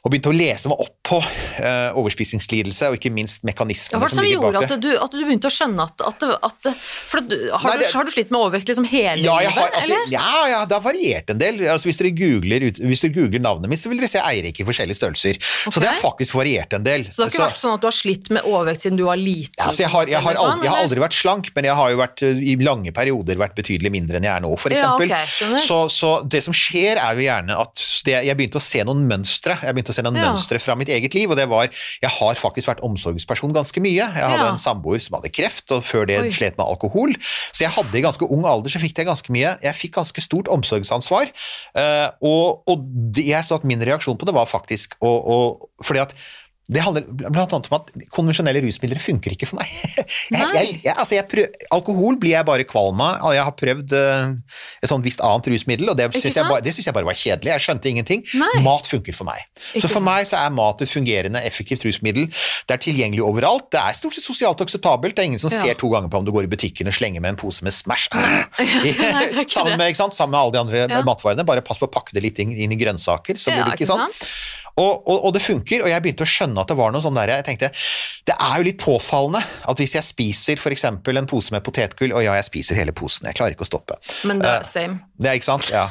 og 0.03 0.11
begynte 0.11 0.31
å 0.31 0.35
lese 0.35 0.69
meg 0.71 0.79
opp 0.83 0.95
på 1.09 1.19
uh, 1.21 1.91
overspisingslidelse, 1.99 2.89
og 2.89 2.97
ikke 2.99 3.11
minst 3.13 3.43
mekanismene 3.47 3.99
Hva 3.99 4.07
det 4.07 4.13
som 4.13 4.19
som 4.19 4.25
ligger 4.25 4.39
gjorde 4.41 4.59
bak 4.61 4.69
det. 4.69 4.79
du, 4.83 4.91
at 4.97 5.11
du 5.15 5.23
begynte 5.25 5.49
å 5.49 5.53
skjønne 5.53 5.85
at, 5.85 6.03
at, 6.07 6.19
det- 6.19 6.39
at 6.43 6.69
For 7.09 7.19
har, 7.21 7.69
Nei, 7.69 7.77
du, 7.83 7.85
har 7.97 8.07
du 8.07 8.11
slitt 8.13 8.31
med 8.33 8.39
overvekt 8.41 8.69
liksom 8.71 8.87
hele 8.89 9.23
Ja, 9.23 9.37
jeg 9.43 9.51
har, 9.55 9.69
altså, 9.69 9.89
eller? 9.95 10.11
ja, 10.13 10.47
ja, 10.53 10.61
det 10.69 10.77
har 10.77 10.83
variert 10.85 11.29
en 11.33 11.41
del. 11.41 11.58
Altså, 11.67 11.89
hvis, 11.89 11.99
dere 12.01 12.11
googler, 12.15 12.65
hvis 12.69 13.03
dere 13.03 13.13
googler 13.15 13.43
navnet 13.43 13.71
mitt, 13.71 13.81
så 13.81 13.91
vil 13.91 13.99
dere 14.01 14.11
se 14.11 14.21
Eirik 14.23 14.61
i 14.61 14.65
forskjellige 14.67 14.99
størrelser. 14.99 15.39
Så 15.39 15.81
det 15.81 15.89
har 15.89 15.99
faktisk 15.99 16.37
variert 16.39 16.73
en 16.77 16.85
del. 16.85 17.05
Så 17.09 17.23
det 17.23 17.29
har 17.29 17.33
ikke 17.33 17.47
vært 17.49 17.61
sånn 17.61 17.75
at 17.75 17.83
du 17.83 17.87
har 17.89 17.95
slitt 17.95 18.29
med 18.33 18.47
overvekt 18.47 18.85
siden 18.85 18.99
du 18.99 19.05
var 19.07 19.19
liten? 19.19 19.55
Ja, 19.57 19.69
altså 19.69 19.83
jeg, 19.85 19.91
har, 19.93 20.11
jeg, 20.11 20.21
har 20.25 20.39
sånn, 20.39 20.53
aldri, 20.53 20.67
jeg 20.67 20.73
har 20.73 20.83
aldri 20.85 21.03
vært 21.03 21.17
slank, 21.19 21.51
men 21.55 21.69
jeg 21.69 21.77
har 21.79 21.93
jo 21.93 21.99
vært, 22.01 22.23
uh, 22.25 22.43
i 22.51 22.55
lange 22.63 22.93
perioder 22.95 23.39
vært 23.41 23.55
betydelig 23.59 23.91
mindre 23.93 24.19
enn 24.19 24.27
jeg 24.27 24.33
er 24.35 24.45
nå, 24.45 24.53
f.eks. 24.57 24.79
Ja, 24.79 24.93
okay, 24.95 25.59
så, 25.65 25.79
så 25.91 26.13
det 26.23 26.43
som 26.45 26.55
skjer 26.55 26.99
er 27.01 27.17
jo 27.17 27.25
gjerne 27.25 27.57
at 27.59 27.85
det, 28.07 28.17
jeg 28.29 28.37
begynte 28.39 28.59
å 28.61 28.63
se 28.63 28.83
noen 28.87 29.03
mønstre. 29.09 29.57
Jeg 29.63 29.75
begynte 29.75 29.93
å 29.93 29.97
se 29.97 30.05
noen 30.05 30.19
Ja. 30.19 30.29
mønstre 30.29 30.59
fra 30.63 30.75
mitt 30.79 30.89
eget 30.93 31.15
liv, 31.17 31.29
og 31.29 31.37
det 31.39 31.47
var 31.49 31.67
Jeg 31.69 32.11
har 32.11 32.35
faktisk 32.35 32.69
vært 32.69 32.81
omsorgsperson 32.85 33.53
ganske 33.55 33.81
mye. 33.83 33.97
Jeg 33.99 34.23
hadde 34.23 34.45
Ja. 34.45 34.51
en 34.53 34.61
samboer 34.61 34.99
som 35.01 35.17
hadde 35.19 35.31
kreft, 35.33 35.71
og 35.71 35.83
før 35.83 36.07
det 36.07 36.19
Oi. 36.21 36.29
slet 36.31 36.57
med 36.57 36.65
alkohol. 36.65 37.13
Så 37.51 37.65
jeg 37.65 37.71
hadde 37.75 37.95
i 37.97 38.01
ganske 38.01 38.25
ung 38.29 38.45
alder 38.45 38.69
så 38.69 38.79
fikk 38.81 38.97
jeg 38.97 39.07
ganske 39.09 39.29
mye 39.33 39.57
Jeg 39.61 39.75
fikk 39.75 39.93
ganske 39.97 40.21
stort 40.21 40.47
omsorgsansvar. 40.47 41.31
Eh, 41.77 42.07
og, 42.25 42.61
og 42.69 42.85
det, 42.87 43.27
jeg 43.31 43.47
så 43.47 43.59
at 43.59 43.67
min 43.67 43.81
reaksjon 43.85 44.19
på 44.19 44.27
det 44.29 44.35
var 44.35 44.49
faktisk 44.49 44.97
å, 44.99 45.09
å 45.09 45.37
Fordi 45.85 46.03
at 46.03 46.15
det 46.69 46.83
handler 46.85 47.07
annet 47.33 47.53
om 47.71 47.75
at 47.79 47.87
konvensjonelle 48.13 48.61
rusmidler 48.61 48.99
funker 49.01 49.33
ikke 49.33 49.47
for 49.49 49.57
meg. 49.57 49.71
Jeg, 50.29 50.45
jeg, 50.53 50.75
jeg, 50.83 50.93
altså 51.01 51.17
prøv, 51.29 51.45
alkohol 51.73 52.17
blir 52.21 52.31
jeg 52.35 52.45
bare 52.47 52.63
kvalm 52.67 52.99
av. 53.03 53.23
Jeg 53.33 53.43
har 53.45 53.53
prøvd 53.57 53.93
uh, 53.97 54.31
et 54.83 54.89
sånt 54.91 55.05
visst 55.05 55.21
annet 55.25 55.49
rusmiddel, 55.51 55.89
og 55.91 55.97
det 55.97 56.07
syns 56.15 56.37
jeg, 56.37 56.93
bare- 56.95 57.05
var 57.07 57.17
kjedelig. 57.17 57.51
Jeg 57.51 57.63
skjønte 57.65 57.89
ingenting. 57.91 58.23
Nei. 58.39 58.61
Mat 58.65 58.89
funker 58.89 59.15
for 59.17 59.27
meg. 59.29 59.41
Ikke 59.73 59.83
så 59.83 59.89
for 59.89 59.97
sant? 59.97 60.07
meg 60.07 60.29
så 60.29 60.37
er 60.43 60.53
mat 60.55 60.81
et 60.85 60.91
fungerende, 60.91 61.41
effektivt 61.49 61.85
rusmiddel. 61.87 62.27
Det 62.69 62.75
er 62.77 62.81
tilgjengelig 62.85 63.23
overalt. 63.25 63.67
Det 63.73 63.81
er 63.81 63.97
stort 63.97 64.17
sett 64.17 64.25
sosialt 64.25 64.61
akseptabelt. 64.65 65.15
Det 65.17 65.25
er 65.25 65.29
ingen 65.31 65.41
som 65.41 65.53
Ja. 65.53 65.61
ser 65.63 65.79
to 65.81 65.89
ganger 65.93 66.09
på 66.13 66.21
om 66.21 66.27
du 66.29 66.33
går 66.35 66.45
i 66.49 66.51
butikken 66.53 66.89
og 66.89 66.95
slenger 66.97 67.21
med 67.25 67.35
en 67.35 67.41
pose 67.41 67.65
med 67.65 67.73
Smash. 67.75 68.09
Ikke 68.89 69.49
sammen, 69.57 69.77
med, 69.81 69.97
sant? 69.99 70.15
Sammen 70.17 70.35
med 70.37 70.41
alle 70.43 70.55
de 70.57 70.63
andre 70.63 70.85
Ja. 70.99 71.03
matvarene. 71.07 71.45
Bare 71.47 71.65
pass 71.65 71.81
på 71.81 71.89
å 71.89 71.93
pakke 71.93 72.13
det 72.17 72.23
litt 72.25 72.39
inn, 72.43 72.51
inn 72.53 72.73
i 72.75 72.79
grønnsaker. 72.79 73.37
Så 73.39 73.53
blir 73.53 73.65
det 73.65 73.77
ikke 73.79 73.87
ikke 73.87 73.93
sånn. 73.93 74.09
Og, 74.79 75.01
og, 75.11 75.25
og 75.27 75.33
det 75.35 75.41
funker, 75.43 75.81
og 75.83 75.89
jeg 75.91 76.03
begynte 76.05 76.23
å 76.23 76.29
skjønne 76.29 76.58
at 76.61 76.67
det 76.71 76.77
var 76.79 76.91
noe 76.93 77.01
sånn 77.03 77.15
der, 77.17 77.31
jeg 77.39 77.45
tenkte, 77.47 77.69
det 78.29 78.35
er 78.35 78.55
jo 78.59 78.65
litt 78.67 78.79
påfallende 78.81 79.41
at 79.69 79.77
hvis 79.81 79.95
jeg 79.97 80.03
spiser 80.07 80.61
eksempel 80.69 81.17
en 81.17 81.25
pose 81.29 81.51
med 81.55 81.63
potetgull, 81.65 82.13
og 82.13 82.23
ja, 82.23 82.35
jeg 82.39 82.45
spiser 82.49 82.75
hele 82.79 82.91
posen, 82.95 83.25
jeg 83.29 83.35
klarer 83.39 83.55
ikke 83.55 83.65
å 83.65 83.71
stoppe. 83.71 83.97
Men 84.29 84.39
det 84.43 84.49
Eh, 84.49 84.59
er 84.59 84.63
same. 84.69 84.99
Det 85.19 85.29
er 85.31 85.39
ikke 85.39 85.49
sant? 85.49 85.69
Ja. 85.73 85.87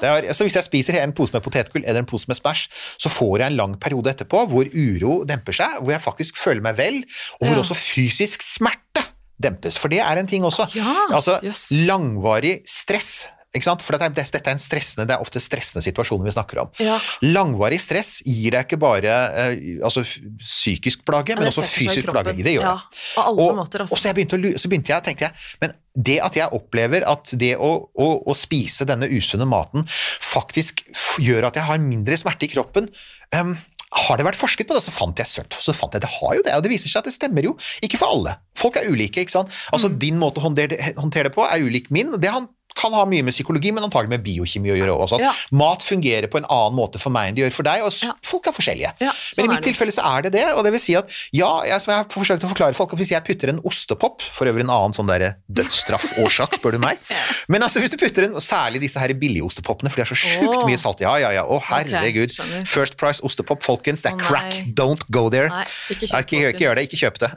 Det 0.00 0.08
er, 0.10 0.32
så 0.34 0.44
hvis 0.46 0.56
jeg 0.58 0.64
spiser 0.66 0.96
en 1.02 1.12
pose 1.14 1.32
med 1.34 1.42
potetgull 1.44 1.84
eller 1.84 2.00
en 2.02 2.06
pose 2.10 2.26
med 2.28 2.36
Smash, 2.38 2.68
så 2.98 3.08
får 3.12 3.38
jeg 3.42 3.52
en 3.52 3.56
lang 3.60 3.74
periode 3.78 4.10
etterpå 4.10 4.44
hvor 4.50 4.66
uro 4.74 5.24
demper 5.28 5.54
seg, 5.54 5.76
hvor 5.80 5.92
jeg 5.94 6.02
faktisk 6.02 6.38
føler 6.40 6.62
meg 6.64 6.76
vel, 6.80 7.02
og 7.40 7.46
hvor 7.46 7.54
Ja. 7.56 7.62
også 7.62 7.76
fysisk 7.78 8.42
smerte 8.42 9.04
dempes, 9.40 9.76
for 9.78 9.88
det 9.92 10.00
er 10.00 10.16
en 10.20 10.26
ting 10.30 10.44
også. 10.46 10.66
Ja, 10.78 10.94
altså, 11.12 11.38
yes. 11.44 11.68
langvarig 11.86 12.60
stress? 12.66 13.28
For 13.54 13.94
dette 13.94 14.08
er, 14.10 14.14
dette 14.34 14.42
er 14.42 14.56
en 14.56 14.62
stressende, 14.62 15.06
det 15.08 15.14
er 15.16 15.22
ofte 15.22 15.42
stressende 15.42 15.84
situasjoner 15.84 16.26
vi 16.26 16.34
snakker 16.34 16.64
om. 16.64 16.72
Ja. 16.82 16.98
Langvarig 17.22 17.80
stress 17.82 18.16
gir 18.26 18.56
deg 18.56 18.66
ikke 18.66 18.80
bare 18.82 19.14
eh, 19.44 19.78
altså, 19.84 20.02
psykisk 20.40 21.04
plage, 21.06 21.36
men 21.38 21.50
også 21.50 21.66
fysisk 21.66 22.10
plage. 22.10 22.36
Det 22.40 22.56
gjør 22.56 22.66
ja, 22.66 22.76
det. 22.82 23.04
Og, 23.24 23.54
måter, 23.60 23.84
og 23.84 23.88
altså. 23.88 24.00
så, 24.00 24.10
jeg 24.10 24.18
begynte 24.18 24.40
å, 24.40 24.54
så 24.58 24.70
begynte 24.72 24.94
jeg, 24.94 25.06
tenkte 25.06 25.28
jeg, 25.28 25.44
men 25.62 25.76
det 25.94 26.18
at 26.26 26.34
jeg 26.34 26.50
opplever 26.56 27.06
at 27.06 27.36
det 27.38 27.52
å, 27.62 27.70
å, 27.94 28.08
å 28.26 28.34
spise 28.34 28.86
denne 28.88 29.06
usunne 29.14 29.46
maten 29.46 29.86
faktisk 29.86 30.82
gjør 31.22 31.50
at 31.50 31.60
jeg 31.60 31.68
har 31.68 31.78
mindre 31.82 32.18
smerte 32.18 32.48
i 32.48 32.50
kroppen 32.50 32.90
um, 33.36 33.54
har 33.94 34.18
det 34.18 34.26
vært 34.26 34.38
forsket 34.38 34.66
på 34.66 34.74
det, 34.74 34.82
så 34.82 34.94
fant 34.94 35.20
jeg 35.20 35.30
sørt. 35.30 35.54
Så 35.54 35.74
fant 35.76 35.94
jeg 35.94 36.02
det 36.02 36.10
har 36.16 36.34
jo 36.34 36.42
det, 36.42 36.54
og 36.56 36.64
det 36.64 36.72
viser 36.72 36.90
seg 36.90 37.02
at 37.02 37.08
det 37.08 37.14
stemmer 37.14 37.46
jo. 37.46 37.54
Ikke 37.84 38.00
for 38.00 38.10
alle. 38.16 38.34
Folk 38.58 38.78
er 38.80 38.88
ulike, 38.90 39.22
ikke 39.22 39.36
sant. 39.36 39.54
Altså 39.70 39.92
Mm. 39.94 39.98
Din 40.00 40.18
måte 40.18 40.40
å 40.40 40.44
håndtere 40.48 41.28
det, 41.28 41.34
på 41.34 41.44
er 41.46 41.62
ulik 41.62 41.90
min. 41.94 42.10
det 42.18 42.32
han 42.32 42.48
kan 42.74 42.94
ha 42.96 43.04
mye 43.08 43.24
med 43.26 43.34
psykologi, 43.34 43.72
men 43.74 43.86
antagelig 43.86 44.12
med 44.16 44.24
biokjemi 44.24 44.72
å 44.74 44.78
gjøre 44.78 44.94
også. 45.06 45.20
Ja. 45.22 45.32
Mat 45.54 45.84
fungerer 45.86 46.28
på 46.30 46.40
en 46.40 46.48
annen 46.50 46.76
måte 46.76 47.00
for 47.02 47.14
meg 47.14 47.30
enn 47.30 47.38
det 47.38 47.44
gjør 47.44 47.56
for 47.58 47.68
deg, 47.68 47.84
og 47.86 47.92
Ja. 47.94 48.14
folk 48.24 48.48
er 48.50 48.56
forskjellige. 48.56 48.92
Ja, 49.00 49.12
men 49.12 49.14
sånn 49.14 49.44
i 49.44 49.48
mitt 49.48 49.58
er 49.58 49.62
det. 49.62 49.68
tilfelle 49.70 49.94
så 49.94 50.04
er 50.04 50.22
det 50.26 50.32
det, 50.34 50.44
og 50.54 50.64
det 50.64 50.72
vil 50.74 50.82
si 50.82 50.96
at 50.98 51.08
ja, 51.32 51.62
jeg, 51.64 51.80
som 51.82 51.92
jeg 51.94 52.02
har 52.02 52.08
forsøkt 52.10 52.44
å 52.44 52.50
forklare 52.50 52.74
folk, 52.74 52.92
at 52.92 52.98
hvis 52.98 53.12
jeg 53.14 53.24
putter 53.24 53.52
en 53.54 53.60
ostepop, 53.64 54.22
for 54.22 54.50
øvrig 54.50 54.66
en 54.66 54.74
annen 54.74 54.96
sånn 54.96 55.06
der 55.06 55.36
dødsstraffårsak, 55.48 56.58
spør 56.58 56.76
du 56.76 56.78
meg, 56.82 56.98
men 57.52 57.62
altså 57.62 57.80
hvis 57.80 57.94
du 57.94 57.98
putter 58.00 58.28
en, 58.28 58.38
særlig 58.40 58.82
disse 58.82 58.98
her 58.98 59.14
billigostepopene, 59.14 59.90
for 59.90 60.00
de 60.00 60.04
har 60.04 60.10
så 60.10 60.18
sjukt 60.18 60.62
oh. 60.62 60.66
mye 60.68 60.80
salt, 60.80 61.00
ja, 61.04 61.14
ja, 61.22 61.30
ja, 61.38 61.46
å 61.46 61.60
herregud, 61.62 62.34
Okay, 62.34 62.64
First 62.66 62.96
Price 62.98 63.22
ostepop, 63.22 63.62
folkens, 63.62 64.02
det 64.02 64.10
er 64.10 64.18
oh, 64.18 64.24
crack, 64.26 64.64
don't 64.74 65.04
go 65.14 65.28
there. 65.30 65.48
Nei, 65.52 65.64
ikke 65.94 66.08
kjøp 66.10 66.24
ikke, 66.24 66.48
ikke 66.50 66.64
gjør 66.66 66.80
det, 66.80 66.86
ikke 66.88 67.00
kjøp 67.04 67.20
det. 67.22 67.30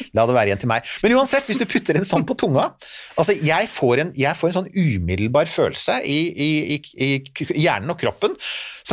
La 0.17 0.25
det 0.27 0.35
være 0.35 0.51
igjen 0.51 0.61
til 0.63 0.71
meg. 0.71 0.87
Men 1.03 1.15
uansett, 1.19 1.47
hvis 1.47 1.61
du 1.61 1.67
putter 1.69 1.97
en 1.97 2.07
sånn 2.07 2.25
på 2.27 2.35
tunga 2.39 2.71
altså 3.19 3.35
Jeg 3.37 3.69
får 3.71 4.03
en, 4.03 4.11
jeg 4.17 4.37
får 4.37 4.51
en 4.51 4.57
sånn 4.59 4.71
umiddelbar 4.75 5.49
følelse 5.51 5.99
i, 6.07 6.19
i, 6.31 6.49
i, 6.75 7.09
i 7.15 7.63
hjernen 7.63 7.93
og 7.93 7.99
kroppen 8.01 8.35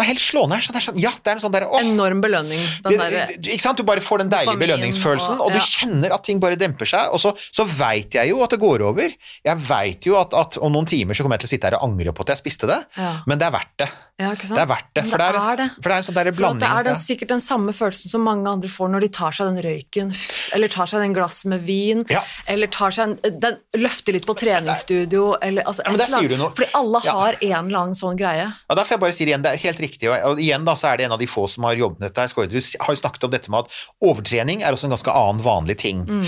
er 0.05 0.09
helt 0.13 0.23
slående. 0.23 0.59
Så 0.63 0.73
det 0.73 0.81
er 0.83 0.87
sånn, 0.89 0.99
ja, 1.03 1.11
det 1.11 1.31
er 1.33 1.37
en 1.39 1.41
sånn 1.45 1.53
der, 1.53 1.67
åh, 1.69 1.81
Enorm 1.81 2.21
belønning. 2.21 2.61
Den 2.85 2.93
det, 2.93 2.99
derre 3.01 3.39
ikke 3.39 3.61
sant? 3.61 3.77
Du 3.79 3.85
bare 3.89 4.01
får 4.05 4.19
den 4.25 4.31
deilige 4.31 4.59
belønningsfølelsen, 4.59 5.39
og- 5.41 5.47
og, 5.49 5.53
du 5.53 5.59
kjenner 5.61 6.13
at 6.15 6.25
ting 6.25 6.41
bare 6.41 6.57
demper 6.57 6.87
seg, 6.87 7.09
og 7.13 7.21
så, 7.21 7.33
så 7.53 7.65
veit 7.67 8.13
jeg 8.15 8.29
jo 8.31 8.43
at 8.43 8.51
det 8.51 8.61
går 8.61 8.83
over. 8.83 9.09
Jeg 9.45 9.57
veit 9.69 10.05
jo 10.07 10.17
at, 10.21 10.35
at 10.35 10.59
om 10.61 10.73
noen 10.73 10.87
timer 10.87 11.15
så 11.15 11.23
kommer 11.23 11.37
jeg 11.39 11.47
til 11.47 11.49
å 11.49 11.55
sitte 11.57 11.71
her 11.71 11.79
og 11.81 11.89
angre 11.91 12.13
på 12.13 12.21
at 12.27 12.35
jeg 12.37 12.39
spiste 12.45 12.67
det, 12.67 12.81
Ja. 12.97 13.23
men 13.27 13.39
det 13.39 13.47
er 13.49 13.51
verdt 13.59 13.77
det. 13.79 13.89
Ja, 14.19 14.33
ikke 14.35 14.49
sant? 14.49 14.59
Det 14.59 14.63
er 14.65 14.67
verdt 14.67 14.89
det. 14.99 15.03
For 15.07 15.19
det 15.23 15.27
det 15.31 15.43
er 15.47 15.57
det. 15.57 15.67
For 15.79 15.87
det 15.87 15.93
er 15.95 15.99
en 16.01 16.03
sånn 16.03 16.15
der 16.19 16.33
For 16.35 16.55
det 16.59 16.69
er 16.69 16.83
den, 16.89 16.97
sikkert 16.99 17.29
den 17.29 17.41
samme 17.41 17.71
følelsen 17.71 18.11
som 18.11 18.25
mange 18.27 18.49
andre 18.51 18.67
får 18.69 18.89
når 18.91 19.01
de 19.05 19.09
tar 19.15 19.31
seg 19.31 19.47
den 19.55 19.63
røyken, 19.63 20.11
eller 20.57 20.69
tar 20.69 20.87
seg 20.91 21.01
den 21.05 21.13
glass 21.15 21.45
med 21.45 21.63
vin, 21.63 22.05
Ja. 22.11 22.25
eller 22.49 22.67
tar 22.67 22.91
seg 22.91 23.05
en, 23.23 23.39
den, 23.39 23.59
løfter 23.79 24.13
litt 24.13 24.27
på 24.27 24.35
treningsstudio, 24.35 25.37
eller 25.41 25.63
altså 25.63 25.83
Ja, 25.87 25.93
der 25.93 26.05
eller 26.05 26.19
sier 26.19 26.35
annet. 26.35 26.57
Fordi 26.57 26.69
alle 26.75 27.01
Ja. 27.05 27.13
har 27.13 27.33
en 27.41 27.67
eller 27.69 27.79
annen 27.79 27.95
sånn 27.95 28.17
greie. 28.19 28.53
Ja, 28.69 28.75
da 28.75 28.83
får 28.83 28.89
jeg 28.91 29.01
bare 29.01 29.13
si 29.13 29.25
det 29.25 29.31
igjen, 29.33 29.43
det 29.43 29.53
er 29.55 29.57
helt 29.69 29.79
riktig. 29.79 29.88
Og, 29.97 30.15
og 30.33 30.43
igjen 30.43 30.67
da, 30.67 30.75
så 30.79 30.91
er 30.91 30.99
det 30.99 31.09
en 31.09 31.17
av 31.17 31.23
de 31.23 31.29
få 31.31 31.47
som 31.51 31.67
har 31.69 31.79
jobbet 31.79 32.03
med 32.03 32.11
dette. 32.11 32.29
Skårdrud 32.33 32.69
har 32.85 32.95
jo 32.95 33.01
snakket 33.01 33.27
om 33.29 33.35
dette 33.35 33.53
med 33.53 33.67
at 33.67 33.79
overtrening 34.05 34.63
er 34.63 34.77
også 34.77 34.89
en 34.89 34.97
ganske 34.97 35.15
annen 35.21 35.45
vanlig 35.45 35.79
ting. 35.81 36.05
Mm. 36.09 36.25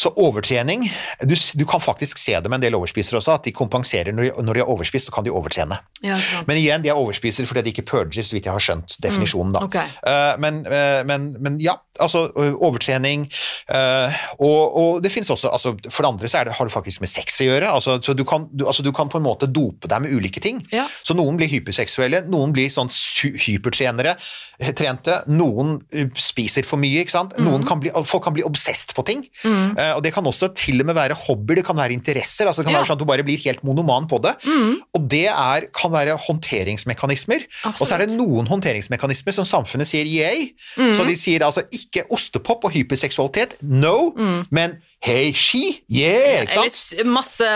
Så 0.00 0.12
overtrening 0.16 0.86
du, 1.22 1.34
du 1.54 1.64
kan 1.68 1.80
faktisk 1.80 2.18
se 2.18 2.38
det 2.40 2.48
med 2.48 2.60
en 2.60 2.66
del 2.68 2.78
overspisere 2.78 3.20
også, 3.20 3.36
at 3.36 3.48
de 3.48 3.52
kompenserer 3.56 4.14
når 4.16 4.28
de, 4.28 4.32
når 4.46 4.56
de 4.56 4.62
har 4.62 4.72
overspist, 4.72 5.10
så 5.10 5.14
kan 5.14 5.26
de 5.26 5.34
overtrene. 5.34 5.80
Ja. 6.04 6.16
Men 6.48 6.56
igjen, 6.60 6.84
de 6.84 6.92
er 6.92 6.98
overspisere 6.98 7.48
fordi 7.48 7.66
de 7.66 7.74
ikke 7.74 7.86
purger, 7.90 8.22
så 8.24 8.36
vidt 8.36 8.48
jeg 8.48 8.54
har 8.54 8.64
skjønt 8.64 8.96
definisjonen. 9.04 9.52
da. 9.56 9.64
Mm. 9.64 9.70
Okay. 9.70 9.96
Uh, 10.06 10.34
men, 10.40 10.62
uh, 10.68 11.00
men, 11.08 11.28
men 11.44 11.58
ja, 11.60 11.76
altså 12.00 12.26
overtrening 12.36 13.26
uh, 13.74 14.20
og, 14.38 14.76
og 14.80 15.02
det 15.04 15.12
finnes 15.12 15.28
også 15.30 15.50
altså, 15.52 15.74
For 15.90 16.04
det 16.04 16.10
andre 16.10 16.30
så 16.30 16.40
er 16.40 16.48
det, 16.48 16.54
har 16.56 16.68
det 16.68 16.72
faktisk 16.72 17.02
med 17.04 17.10
sex 17.12 17.40
å 17.42 17.48
gjøre. 17.50 17.68
altså, 17.68 17.98
så 18.02 18.14
du 18.16 18.24
kan, 18.24 18.48
du, 18.52 18.64
altså, 18.66 18.84
du 18.86 18.92
kan 18.96 19.10
på 19.12 19.20
en 19.20 19.26
måte 19.26 19.48
dope 19.50 19.90
deg 19.90 20.04
med 20.04 20.14
ulike 20.14 20.40
ting. 20.42 20.62
Ja. 20.72 20.86
Så 21.04 21.16
noen 21.18 21.38
blir 21.40 21.50
hyperseksuelle, 21.50 22.24
noen 22.30 22.54
blir 22.56 22.72
sånn 22.72 22.90
hypertrenere, 23.44 24.14
eh, 24.60 24.72
trente, 24.76 25.16
noen 25.32 25.76
eh, 25.92 26.08
spiser 26.18 26.66
for 26.68 26.80
mye, 26.82 27.02
ikke 27.04 27.14
sant. 27.14 27.36
Noen 27.42 27.64
kan 27.68 27.80
bli, 27.82 27.90
folk 28.08 28.24
kan 28.24 28.34
bli 28.36 28.44
obsesst 28.46 28.94
på 28.96 29.04
ting. 29.08 29.24
Eh, 29.44 29.92
og 29.96 30.02
det 30.04 30.12
kan 30.14 30.26
også 30.26 30.50
til 30.58 30.80
og 30.82 30.90
med 30.90 30.98
være 30.98 31.16
hobbyer, 31.26 31.60
det 31.60 31.66
kan 31.66 31.76
være 31.78 31.96
interesser. 31.96 32.46
altså 32.46 32.62
Det 32.62 32.66
kan 32.70 32.74
Ja. 32.74 32.80
være 32.82 32.90
sånn 32.92 32.98
at 33.00 33.04
du 33.04 33.08
bare 33.08 33.24
blir 33.26 33.38
helt 33.44 33.62
monoman 33.64 34.06
på 34.10 34.20
det. 34.22 34.34
Og 34.96 35.08
det 35.08 35.26
er, 35.28 35.68
kan 35.72 35.92
være 35.92 36.16
håndteringsmekanismer. 36.28 37.46
Og 37.80 37.86
så 37.86 37.94
er 37.96 38.06
det 38.06 38.16
noen 38.16 38.46
håndteringsmekanismer 38.50 39.32
som 39.36 39.44
samfunnet 39.48 39.88
sier 39.90 40.06
yay. 40.06 40.52
Så 40.92 41.06
de 41.06 41.16
sier 41.16 41.40
altså 41.46 41.64
ikke 41.72 42.06
ostepop 42.10 42.64
og 42.64 42.72
hyperseksualitet, 42.74 43.58
no, 43.62 44.12
men 44.50 44.78
hey, 45.02 45.30
she, 45.32 45.80
yeah, 45.88 46.42
ikke 46.44 46.52
sant? 46.58 46.98
Eller 46.98 47.08
masse 47.08 47.46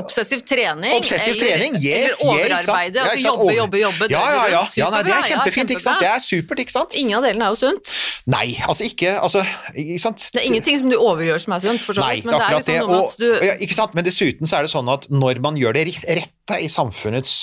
obsessiv 0.00 0.40
trening. 0.48 0.90
Obsessiv 0.96 1.36
trening, 1.38 1.76
yes, 1.78 2.16
eller 2.18 2.34
yeah, 2.34 2.48
sant? 2.56 2.72
overarbeide. 2.72 2.96
Ja, 2.98 3.04
altså 3.12 3.28
jobbe, 3.28 3.52
jobbe, 3.54 3.78
jobbe. 3.84 4.08
Ja, 4.10 4.22
ja, 4.34 4.46
ja. 4.50 4.62
Ja 4.78 4.88
nei, 4.94 5.02
det 5.06 5.14
er 5.14 5.26
kjempefint, 5.32 5.74
ikke 5.74 5.84
sant? 5.84 6.02
Det 6.02 6.08
er 6.10 6.22
supert, 6.24 6.62
ikke 6.64 6.74
sant? 6.74 6.96
Ingen 6.98 7.18
av 7.18 7.26
delene 7.26 7.48
er 7.48 7.54
jo 7.54 7.60
sunt. 7.60 7.92
Nei, 8.30 8.46
altså 8.64 8.86
ikke, 8.88 9.14
altså, 9.18 9.44
ikke 9.74 10.00
sant? 10.02 10.30
Det 10.34 10.42
er 10.42 10.48
ingenting 10.50 10.80
som 10.80 10.90
du 10.92 10.96
overgjør 10.98 11.44
som 11.44 11.56
er 11.56 11.64
sunt, 11.66 11.84
for 11.84 11.98
så 11.98 12.06
vidt. 12.08 12.26
Men 12.28 12.38
det 12.38 12.48
er 12.48 12.56
liksom 12.56 12.74
det. 12.74 12.80
noe 12.82 12.90
med 12.94 13.04
at 13.04 13.22
du 13.22 13.46
ja, 13.50 13.54
ikke 13.66 13.78
sant? 13.78 13.98
Men 13.98 14.08
dessuten 14.08 14.50
så 14.50 14.60
er 14.60 14.68
det 14.68 14.72
sånn 14.74 14.90
at 14.92 15.08
når 15.12 15.42
man 15.44 15.60
gjør 15.60 15.78
det 15.78 15.88
rette 15.90 16.60
i 16.62 16.70
samfunnets 16.72 17.38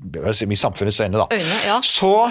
i 0.00 0.56
samfunnets 0.56 1.00
øyne, 1.00 1.18
da, 1.18 1.26
Øyne, 1.28 1.56
ja. 1.66 1.80
så, 1.84 2.30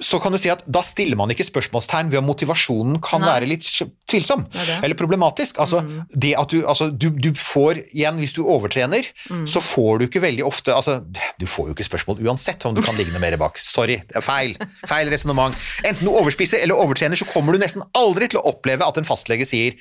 så 0.00 0.18
kan 0.22 0.32
du 0.32 0.38
si 0.40 0.48
at 0.52 0.62
da 0.64 0.80
stiller 0.84 1.18
man 1.20 1.30
ikke 1.32 1.44
spørsmålstegn 1.44 2.10
ved 2.12 2.20
om 2.22 2.28
motivasjonen 2.30 2.98
kan 3.04 3.20
Nei. 3.20 3.28
være 3.34 3.48
litt 3.50 3.66
tvilsom 4.08 4.46
er 4.48 4.72
eller 4.80 4.96
problematisk. 4.98 5.60
Altså, 5.62 5.82
det 6.10 6.32
at 6.40 6.52
du, 6.52 6.62
altså, 6.64 6.88
du, 6.90 7.10
du 7.12 7.30
får 7.36 7.82
igjen, 7.90 8.20
hvis 8.22 8.34
du 8.36 8.42
overtrener, 8.42 9.06
så 9.48 9.62
får 9.64 10.00
du 10.00 10.06
ikke 10.08 10.24
veldig 10.24 10.46
ofte 10.46 10.74
altså, 10.74 10.98
Du 11.40 11.46
får 11.50 11.70
jo 11.70 11.76
ikke 11.76 11.86
spørsmål 11.86 12.24
uansett 12.26 12.64
om 12.68 12.76
du 12.76 12.82
kan 12.84 12.96
ligge 12.98 13.12
noe 13.14 13.22
mer 13.22 13.36
bak. 13.40 13.60
Sorry, 13.60 14.00
det 14.08 14.20
er 14.20 14.24
feil. 14.24 14.56
Feil 14.88 15.12
resonnement. 15.12 15.56
Enten 15.84 16.06
du 16.06 16.12
overspiser 16.12 16.64
eller 16.64 16.80
overtrener, 16.80 17.20
så 17.20 17.28
kommer 17.28 17.54
du 17.54 17.62
nesten 17.62 17.84
aldri 17.98 18.30
til 18.30 18.40
å 18.40 18.46
oppleve 18.54 18.86
at 18.86 19.00
en 19.00 19.08
fastlege 19.08 19.48
sier 19.48 19.76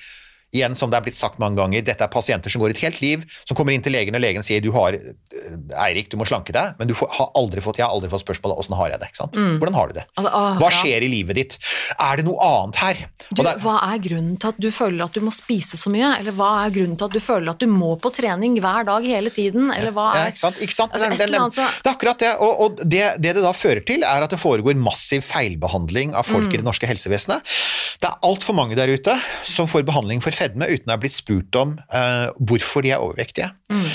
Igjen, 0.49 0.73
som 0.73 0.89
det 0.89 0.97
er 0.97 1.03
blitt 1.05 1.17
sagt 1.17 1.37
mange 1.37 1.59
ganger, 1.59 1.83
dette 1.85 2.01
er 2.01 2.09
pasienter 2.09 2.49
som 2.49 2.63
går 2.63 2.73
et 2.73 2.79
helt 2.81 3.03
liv, 3.03 3.25
som 3.45 3.53
kommer 3.57 3.75
inn 3.75 3.83
til 3.85 3.93
legen, 3.93 4.15
og 4.17 4.23
legen 4.23 4.41
sier 4.45 4.63
du 4.65 4.71
har 4.73 4.95
Eirik, 5.77 6.07
du 6.09 6.17
må 6.17 6.25
slanke 6.25 6.53
deg, 6.55 6.73
men 6.79 6.87
du 6.89 6.95
får, 6.97 7.09
har 7.13 7.27
aldri 7.37 7.61
fått, 7.61 7.77
jeg 7.77 7.85
har 7.85 7.93
aldri 7.93 8.09
fått 8.09 8.23
spørsmålet 8.25 8.57
åssen 8.63 8.73
har 8.79 8.89
jeg 8.89 8.99
det? 9.03 9.09
ikke 9.11 9.19
sant? 9.21 9.35
Hvordan 9.61 9.75
har 9.77 9.87
du 9.91 9.93
det? 9.99 10.05
Altså, 10.17 10.31
ah, 10.33 10.55
Hva 10.57 10.69
ja. 10.71 10.77
skjer 10.79 11.05
i 11.05 11.09
livet 11.11 11.37
ditt? 11.37 11.57
Er 12.01 12.17
det 12.17 12.25
noe 12.25 12.39
annet 12.41 12.79
her? 12.81 13.01
Du, 13.29 13.43
der, 13.43 13.51
er- 13.53 13.61
hva 13.61 13.75
er 13.93 14.01
grunnen 14.01 14.39
til 14.41 14.49
at 14.49 14.57
du 14.65 14.69
føler 14.73 15.03
at 15.05 15.13
du 15.13 15.21
må 15.21 15.33
spise 15.35 15.77
så 15.77 15.91
mye? 15.93 16.09
Eller 16.19 16.33
hva 16.33 16.49
er 16.65 16.73
grunnen 16.73 16.97
til 16.97 17.05
at 17.05 17.13
du 17.13 17.21
føler 17.21 17.51
at 17.53 17.61
du 17.61 17.67
må 17.69 17.91
på 18.01 18.11
trening 18.15 18.57
hver 18.63 18.87
dag 18.89 19.05
hele 19.05 19.29
tiden? 19.35 19.69
Eller 19.75 19.93
hva 19.93 20.07
Ja, 20.17 20.23
er 20.25 20.33
ikke 20.33 20.41
sant? 20.41 20.57
Ikke 20.65 20.77
sant? 20.79 20.93
Altså, 20.97 21.09
Det 21.09 21.19
er- 21.19 21.23
et 21.29 21.31
det, 21.31 21.37
er- 21.37 21.55
så- 21.59 21.83
det 21.83 21.91
er 21.91 21.95
akkurat 21.95 22.17
det, 22.25 22.33
og, 22.39 22.59
og 22.65 22.75
det, 22.89 23.03
det 23.21 23.35
det 23.37 23.43
da 23.45 23.53
fører 23.53 23.85
til, 23.85 24.03
er 24.03 24.25
at 24.25 24.29
det 24.33 24.39
foregår 24.41 24.75
massiv 24.81 25.21
feilbehandling 25.21 26.15
av 26.15 26.25
folk 26.25 26.49
i 26.49 26.57
Mm. 26.57 26.63
det 26.63 26.65
norske 26.65 26.87
helsevesenet. 26.89 27.41
Det 28.01 28.09
er 28.09 28.17
altfor 28.25 28.55
mange 28.57 28.75
der 28.75 28.87
ute 28.89 29.13
som 29.43 29.67
får 29.67 29.83
behandling 29.85 30.21
for 30.23 30.31
fedme 30.31 30.65
uten 30.65 30.87
å 30.89 30.95
ha 30.95 30.97
blitt 30.97 31.13
spurt 31.13 31.53
om 31.55 31.77
uh, 31.93 32.31
hvorfor 32.39 32.81
de 32.81 32.91
er 32.95 32.97
overvektige. 33.03 33.51
Mm. 33.69 33.89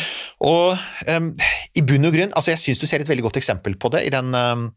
Og 0.46 0.78
um, 1.16 1.30
i 1.74 1.82
bunn 1.86 2.06
og 2.08 2.14
grunn, 2.14 2.34
altså 2.36 2.52
jeg 2.52 2.62
syns 2.62 2.82
du 2.82 2.86
ser 2.86 3.02
et 3.02 3.08
veldig 3.10 3.24
godt 3.26 3.40
eksempel 3.40 3.76
på 3.80 3.90
det 3.94 4.04
i 4.06 4.12
den 4.14 4.34
um, 4.34 4.68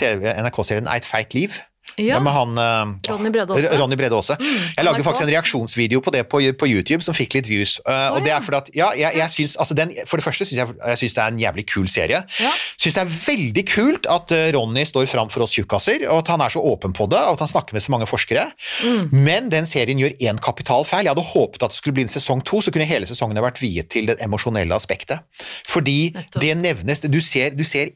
TV 0.00 0.34
NRK-serien 0.44 0.90
Eit 0.90 1.08
feit 1.08 1.36
liv. 1.36 1.56
Ja. 2.00 2.20
Med 2.22 2.32
han 2.34 2.58
eh, 2.58 3.10
Ronny 3.10 3.30
Brede 3.34 3.54
Aase. 3.54 3.78
Ronny 3.78 3.98
Brede 3.98 4.16
Aase. 4.18 4.36
jeg 4.76 4.86
lager 4.86 5.06
faktisk 5.06 5.26
en 5.26 5.32
reaksjonsvideo 5.32 6.02
på 6.04 6.14
det 6.14 6.24
på, 6.30 6.40
på 6.58 6.68
YouTube 6.70 7.04
som 7.06 7.16
fikk 7.16 7.38
litt 7.38 7.48
views. 7.50 7.76
Uh, 7.86 8.16
og 8.16 8.24
det 8.26 8.32
er 8.34 8.44
fordi 8.44 8.60
at, 8.60 8.70
ja, 8.76 8.90
jeg, 8.98 9.18
jeg 9.20 9.34
synes, 9.36 9.56
altså 9.62 9.76
den, 9.78 9.94
For 10.10 10.20
det 10.20 10.26
første 10.26 10.48
syns 10.48 10.58
jeg, 10.58 10.76
jeg 10.80 11.02
synes 11.02 11.16
det 11.16 11.22
er 11.24 11.34
en 11.34 11.40
jævlig 11.44 11.66
kul 11.70 11.88
serie. 11.90 12.22
Ja. 12.40 12.52
Syns 12.80 12.98
det 12.98 13.04
er 13.04 13.12
veldig 13.14 13.64
kult 13.70 14.08
at 14.10 14.34
uh, 14.34 14.46
Ronny 14.56 14.86
står 14.88 15.08
fram 15.10 15.30
for 15.32 15.46
oss 15.46 15.54
tjukkaser, 15.56 16.06
og 16.10 16.22
at 16.24 16.32
han 16.34 16.44
er 16.44 16.54
så 16.54 16.62
åpen 16.64 16.94
på 16.96 17.08
det, 17.12 17.20
og 17.20 17.38
at 17.38 17.44
han 17.46 17.52
snakker 17.52 17.76
med 17.76 17.84
så 17.84 17.94
mange 17.94 18.08
forskere. 18.10 18.46
Mm. 18.84 19.14
Men 19.24 19.50
den 19.52 19.68
serien 19.68 20.00
gjør 20.00 20.16
én 20.24 20.40
kapitalfeil. 20.42 21.06
Jeg 21.06 21.14
hadde 21.14 21.26
håpet 21.30 21.66
at 21.66 21.74
det 21.74 21.78
skulle 21.78 21.98
bli 21.98 22.06
en 22.08 22.12
sesong 22.12 22.42
to, 22.46 22.60
så 22.64 22.74
kunne 22.74 22.88
hele 22.88 23.08
sesongen 23.08 23.40
vært 23.44 23.60
viet 23.62 23.90
til 23.92 24.08
det 24.10 24.18
emosjonelle 24.24 24.74
aspektet. 24.76 25.22
Fordi 25.68 26.12
Nettopp. 26.14 26.40
det 26.42 26.54
nevnes 26.60 27.02
Du 27.04 27.20
ser, 27.20 27.54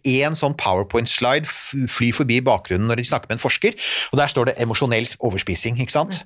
én 0.09 0.37
sånn 0.37 0.57
powerpoint-slide 0.59 1.49
fly 1.49 2.11
forbi 2.15 2.41
bakgrunnen 2.45 2.89
når 2.91 3.01
de 3.01 3.07
snakker 3.09 3.31
med 3.31 3.39
en 3.39 3.43
forsker, 3.43 3.77
og 4.13 4.19
der 4.21 4.27
står 4.33 4.51
det 4.51 4.55
emosjonell 4.63 5.07
overspising. 5.21 5.79
ikke 5.81 5.93
sant? 5.93 6.21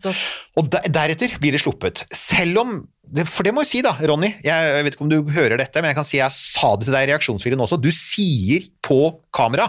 Og 0.56 0.70
de- 0.70 0.82
deretter 0.92 1.38
blir 1.40 1.52
det 1.52 1.60
sluppet. 1.64 2.04
Selv 2.12 2.58
om 2.64 2.88
For 3.28 3.42
det 3.44 3.52
må 3.52 3.60
jeg 3.60 3.68
si, 3.68 3.80
da, 3.84 3.90
Ronny. 4.08 4.30
Jeg 4.42 4.84
vet 4.86 4.94
ikke 4.94 5.02
om 5.04 5.10
du 5.10 5.18
hører 5.34 5.58
dette, 5.60 5.82
men 5.82 5.90
jeg 5.90 5.96
kan 5.98 6.04
si 6.08 6.16
jeg 6.16 6.32
sa 6.32 6.70
det 6.76 6.86
til 6.86 6.94
deg 6.94 7.08
i 7.08 7.12
reaksjonsvideoen 7.12 7.60
også. 7.60 7.76
Du 7.82 7.90
sier 7.92 8.62
på 8.80 9.18
kamera 9.34 9.66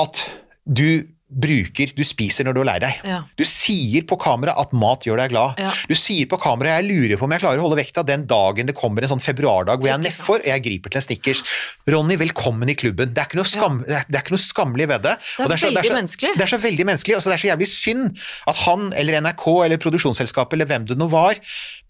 at 0.00 0.22
du 0.64 1.04
bruker 1.26 1.90
Du 1.96 2.04
spiser 2.06 2.46
når 2.46 2.54
du 2.54 2.60
er 2.62 2.68
lei 2.68 2.76
deg. 2.84 2.98
Ja. 3.06 3.16
Du 3.38 3.42
sier 3.48 4.04
på 4.06 4.14
kamera 4.20 4.54
at 4.62 4.70
mat 4.76 5.02
gjør 5.06 5.18
deg 5.18 5.32
glad. 5.32 5.58
Ja. 5.58 5.72
Du 5.90 5.94
sier 5.98 6.28
på 6.30 6.38
kamera 6.38 6.76
jeg 6.78 6.86
lurer 6.86 7.18
på 7.18 7.26
om 7.26 7.34
jeg 7.34 7.42
klarer 7.42 7.58
å 7.58 7.66
holde 7.66 7.78
vekta 7.80 8.04
den 8.06 8.26
dagen 8.30 8.68
det 8.68 8.76
kommer 8.78 9.02
en 9.02 9.10
sånn 9.10 9.22
februardag 9.24 9.80
hvor 9.82 9.90
jeg 9.90 9.96
er 9.98 10.04
nedfor 10.04 10.38
og 10.38 10.46
jeg 10.46 10.62
griper 10.62 10.94
til 10.94 11.00
en 11.00 11.06
Snickers. 11.06 11.42
Ronny, 11.90 12.16
velkommen 12.20 12.70
i 12.70 12.76
klubben. 12.78 13.10
Det 13.14 13.22
er 13.24 13.28
ikke 13.30 13.40
noe, 13.40 13.48
skam, 13.48 13.80
det 13.86 13.96
er, 13.98 14.06
det 14.06 14.20
er 14.20 14.24
ikke 14.24 14.36
noe 14.36 14.42
skammelig 14.44 14.88
ved 14.92 15.02
det. 15.08 15.16
Det 15.18 15.48
er 15.50 15.56
så- 15.58 15.70
veldig 15.72 15.84
så, 15.90 15.96
menneskelig. 15.98 16.32
Det 16.36 16.46
er 16.46 16.52
så 16.52 16.60
veldig 16.62 16.86
menneskelig, 16.92 17.16
og 17.16 17.22
så 17.24 17.32
det 17.32 17.36
er 17.36 17.42
så 17.42 17.50
jævlig 17.50 17.68
synd 17.72 18.22
at 18.46 18.62
han 18.62 18.86
eller 19.02 19.20
NRK 19.26 19.46
eller 19.66 19.82
produksjonsselskapet 19.82 20.56
eller 20.58 20.70
hvem 20.70 20.86
det 20.86 20.98
nå 20.98 21.10
var, 21.10 21.34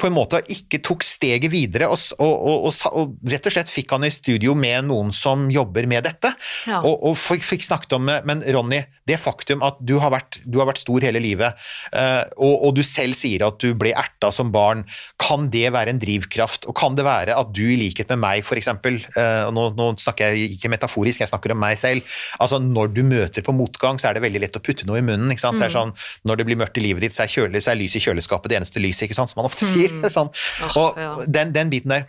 på 0.00 0.08
en 0.08 0.16
måte 0.16 0.40
ikke 0.52 0.80
tok 0.84 1.04
steget 1.04 1.50
videre 1.52 1.88
og, 1.92 2.00
og, 2.20 2.66
og, 2.68 2.72
og, 2.92 3.14
rett 3.28 3.46
og 3.48 3.52
slett 3.52 3.70
fikk 3.72 3.92
han 3.96 4.04
i 4.08 4.12
studio 4.12 4.56
med 4.56 4.88
noen 4.88 5.12
som 5.12 5.46
jobber 5.52 5.86
med 5.88 6.04
dette, 6.08 6.32
Ja. 6.66 6.80
og, 6.80 7.04
og 7.04 7.16
fikk, 7.20 7.44
fikk 7.44 7.64
snakket 7.68 7.96
om 7.96 8.06
det. 8.08 8.18
Men 8.28 8.42
Ronny, 8.56 8.82
det 9.08 9.20
faktum 9.26 9.64
at 9.66 9.78
du 9.82 9.96
har 10.02 10.12
vært, 10.14 10.40
du 10.46 10.60
har 10.62 10.70
vært 10.70 10.82
stor 10.82 11.04
hele 11.04 11.20
livet, 11.22 11.66
eh, 11.92 12.22
og, 12.38 12.54
og 12.68 12.76
du 12.78 12.82
selv 12.86 13.18
sier 13.18 13.44
at 13.46 13.58
du 13.62 13.72
ble 13.78 13.92
erta 13.96 14.30
som 14.34 14.52
barn, 14.54 14.84
kan 15.20 15.50
det 15.52 15.68
være 15.74 15.94
en 15.94 16.00
drivkraft? 16.02 16.68
Og 16.70 16.76
kan 16.78 16.96
det 16.98 17.06
være 17.06 17.36
at 17.36 17.52
du 17.56 17.64
i 17.66 17.78
likhet 17.80 18.10
med 18.14 18.22
meg, 18.24 18.46
eksempel, 18.56 19.00
eh, 19.16 19.42
og 19.48 19.54
nå, 19.56 19.68
nå 19.76 19.90
snakker 20.00 20.32
jeg 20.32 20.56
ikke 20.56 20.72
metaforisk, 20.72 21.22
jeg 21.24 21.32
snakker 21.32 21.54
om 21.54 21.60
meg 21.60 21.78
selv, 21.80 22.16
altså 22.40 22.60
når 22.62 22.94
du 22.96 23.02
møter 23.06 23.44
på 23.46 23.54
motgang, 23.56 24.00
så 24.00 24.10
er 24.10 24.16
det 24.16 24.24
veldig 24.26 24.44
lett 24.46 24.58
å 24.58 24.64
putte 24.64 24.88
noe 24.88 25.02
i 25.02 25.06
munnen. 25.06 25.30
ikke 25.34 25.44
sant? 25.44 25.60
Det 25.60 25.68
er 25.68 25.76
sånn, 25.76 25.94
Når 26.26 26.40
det 26.40 26.46
blir 26.48 26.58
mørkt 26.60 26.78
i 26.80 26.84
livet 26.84 27.04
ditt, 27.06 27.16
så 27.16 27.24
er, 27.26 27.32
kjøle, 27.32 27.60
så 27.62 27.72
er 27.72 27.80
lys 27.80 27.96
i 27.98 28.02
kjøleskapet 28.02 28.52
det 28.52 28.60
eneste 28.60 28.82
lyset, 28.82 29.06
ikke 29.08 29.18
sant, 29.18 29.32
som 29.32 29.42
man 29.42 29.50
ofte 29.50 29.66
sier. 29.68 29.92
sånn. 30.16 30.32
Åh, 30.66 30.76
Og 30.76 31.26
den, 31.28 31.52
den 31.56 31.72
biten 31.72 31.94
der. 31.94 32.08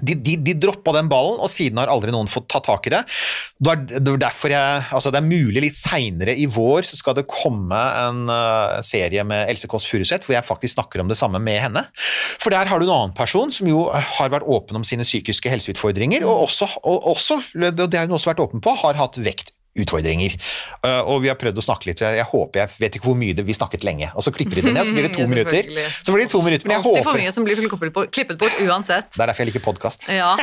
De, 0.00 0.16
de, 0.18 0.34
de 0.42 0.56
droppa 0.58 0.90
den 0.96 1.08
ballen, 1.10 1.38
og 1.38 1.50
siden 1.52 1.78
har 1.78 1.92
aldri 1.92 2.10
noen 2.14 2.30
fått 2.30 2.48
tatt 2.50 2.66
tak 2.66 2.88
i 2.88 2.92
det. 2.96 3.02
Det 3.62 3.74
er, 3.74 4.50
jeg, 4.50 4.82
altså 4.90 5.12
det 5.14 5.20
er 5.20 5.26
mulig 5.28 5.62
litt 5.62 5.78
seinere 5.78 6.34
i 6.34 6.48
vår 6.50 6.86
så 6.88 6.98
skal 6.98 7.14
det 7.18 7.26
komme 7.30 7.78
en 7.78 8.24
uh, 8.30 8.80
serie 8.86 9.22
med 9.26 9.52
Else 9.52 9.70
Kåss 9.70 9.86
Furuseth 9.90 10.26
hvor 10.26 10.36
jeg 10.36 10.46
faktisk 10.46 10.74
snakker 10.74 11.02
om 11.02 11.10
det 11.12 11.18
samme 11.20 11.40
med 11.42 11.60
henne. 11.62 11.84
For 11.94 12.52
der 12.52 12.68
har 12.68 12.80
du 12.80 12.88
en 12.88 12.94
annen 12.96 13.16
person 13.16 13.52
som 13.54 13.70
jo 13.70 13.86
har 13.94 14.34
vært 14.34 14.48
åpen 14.50 14.80
om 14.80 14.86
sine 14.86 15.06
psykiske 15.06 15.52
helseutfordringer, 15.52 16.26
og 16.26 16.48
også, 16.48 16.68
og 16.82 17.10
også 17.14 17.40
det 17.54 17.94
har 17.94 18.08
hun 18.08 18.18
også 18.18 18.32
vært 18.34 18.42
åpen 18.44 18.64
på, 18.64 18.74
har 18.82 18.98
hatt 18.98 19.20
vekt 19.22 19.53
utfordringer. 19.74 20.36
Uh, 20.84 21.00
og 21.10 21.22
vi 21.24 21.30
har 21.30 21.38
prøvd 21.40 21.58
å 21.60 21.64
snakke 21.64 21.90
litt, 21.90 22.02
jeg, 22.04 22.26
håper, 22.30 22.62
jeg 22.62 22.82
vet 22.84 22.98
ikke 22.98 23.08
hvor 23.08 23.18
mye 23.18 23.36
det, 23.36 23.46
vi 23.46 23.56
snakket 23.56 23.86
lenge, 23.86 24.10
og 24.14 24.26
så 24.26 24.32
klipper 24.34 24.60
de 24.60 24.68
det 24.68 24.74
ned, 24.76 24.86
så 24.86 24.96
blir 24.96 25.08
det 25.08 25.14
to 25.16 25.26
minutter. 25.30 25.70
Så 25.96 26.14
blir 26.14 26.24
det 26.24 26.30
to 26.32 26.42
minutter, 26.44 26.70
men 26.70 26.78
jeg 26.78 26.86
håper... 26.86 27.06
for 27.08 27.20
mye 27.20 27.34
som 27.34 27.46
blir 27.46 27.62
klippet 27.64 28.40
bort, 28.40 28.60
uansett. 28.62 29.10
Det 29.14 29.22
er 29.22 29.32
derfor 29.32 29.44
jeg 29.44 29.52
liker 29.52 29.64
podkast. 29.64 30.08
Ja. 30.12 30.34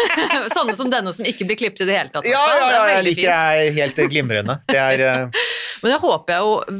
Sånne 0.56 0.76
som 0.78 0.92
denne 0.92 1.12
som 1.16 1.28
ikke 1.28 1.48
blir 1.48 1.60
klippet 1.60 1.84
i 1.84 1.90
det 1.90 1.98
hele 1.98 2.12
tatt. 2.12 2.28
Ja, 2.28 2.42
ja, 2.54 2.68
ja, 2.72 2.84
jeg 2.96 3.08
liker 3.10 3.28
jeg 3.28 3.74
helt 3.78 4.02
glimrende. 4.12 4.60
Det 4.68 4.80
er 4.80 5.04
uh, 5.28 5.46
Men 5.82 5.92
det 5.94 5.98
håper 6.02 6.34
jeg 6.34 6.42
jo 6.42 6.78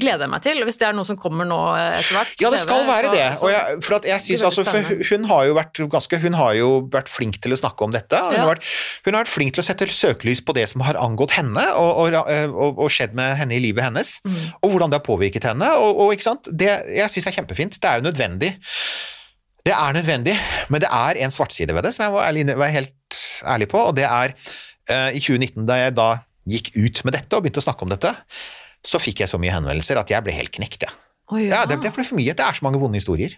gleder 0.00 0.24
jeg 0.26 0.32
meg 0.32 0.44
til, 0.44 0.62
hvis 0.66 0.80
det 0.80 0.86
er 0.88 0.96
noe 0.96 1.06
som 1.06 1.18
kommer 1.20 1.46
nå 1.46 1.58
etter 1.78 2.16
hvert. 2.16 2.32
Ja, 2.42 2.50
det 2.50 2.62
skal 2.64 2.86
være 2.88 3.12
det. 3.14 3.26
Og 3.38 3.52
jeg, 3.52 3.78
for 3.86 3.98
at 3.98 4.08
jeg 4.08 4.24
synes, 4.24 4.46
altså, 4.48 4.64
for 4.66 5.12
hun 5.12 5.28
har 5.30 5.46
jo 5.48 5.56
vært 5.58 5.82
ganske 5.92 6.18
Hun 6.22 6.36
har 6.38 6.54
jo 6.58 6.70
vært 6.92 7.10
flink 7.10 7.38
til 7.42 7.54
å 7.54 7.58
snakke 7.58 7.86
om 7.86 7.94
dette. 7.94 8.18
Hun, 8.18 8.38
har, 8.40 8.50
vært, 8.54 8.66
hun 9.06 9.14
har 9.14 9.24
vært 9.24 9.32
flink 9.32 9.54
til 9.54 9.62
å 9.62 9.66
sette 9.66 9.88
søkelys 9.92 10.42
på 10.44 10.54
det 10.56 10.66
som 10.72 10.84
har 10.86 10.98
angått 11.00 11.34
henne, 11.36 11.41
og, 11.50 12.02
og, 12.04 12.16
og, 12.52 12.78
og 12.84 12.92
skjedd 12.92 13.16
med 13.18 13.36
henne 13.40 13.56
i 13.56 13.62
livet 13.62 13.84
hennes. 13.86 14.14
Mm. 14.24 14.38
Og 14.62 14.74
hvordan 14.74 14.92
det 14.92 15.00
har 15.00 15.06
påvirket 15.06 15.48
henne. 15.50 15.68
Og, 15.80 16.04
og 16.04 16.14
ikke 16.14 16.28
sant? 16.28 16.50
Det 16.52 16.70
jeg 16.70 17.12
syns 17.12 17.28
er 17.30 17.36
kjempefint. 17.40 17.80
Det 17.82 17.90
er 17.90 18.00
jo 18.00 18.06
nødvendig. 18.06 18.54
Det 19.62 19.74
er 19.74 19.94
nødvendig, 19.94 20.34
men 20.74 20.82
det 20.82 20.88
er 20.90 21.20
en 21.22 21.30
svartside 21.30 21.74
ved 21.74 21.86
det 21.86 21.92
som 21.94 22.02
jeg 22.06 22.12
må 22.14 22.22
ærlig, 22.22 22.46
være 22.50 22.74
helt 22.74 23.18
ærlig 23.46 23.68
på, 23.70 23.78
og 23.78 23.94
det 23.94 24.08
er 24.08 24.34
uh, 24.90 25.10
i 25.14 25.20
2019, 25.22 25.68
da 25.68 25.76
jeg 25.78 25.94
da 25.94 26.08
gikk 26.50 26.72
ut 26.74 27.04
med 27.06 27.14
dette 27.14 27.38
og 27.38 27.44
begynte 27.44 27.62
å 27.62 27.66
snakke 27.68 27.86
om 27.86 27.92
dette, 27.92 28.10
så 28.82 28.98
fikk 28.98 29.22
jeg 29.22 29.30
så 29.30 29.38
mye 29.38 29.54
henvendelser 29.54 30.00
at 30.00 30.10
jeg 30.10 30.26
ble 30.26 30.34
helt 30.34 30.50
knekt, 30.56 30.82
jeg. 30.82 30.98
Å, 31.32 31.40
Ja, 31.40 31.62
det, 31.68 31.78
det 31.82 31.92
ble 31.94 32.04
for 32.04 32.18
mye. 32.18 32.34
Det 32.36 32.44
er 32.44 32.58
så 32.58 32.66
mange 32.66 32.80
vonde 32.82 33.00
historier. 33.00 33.34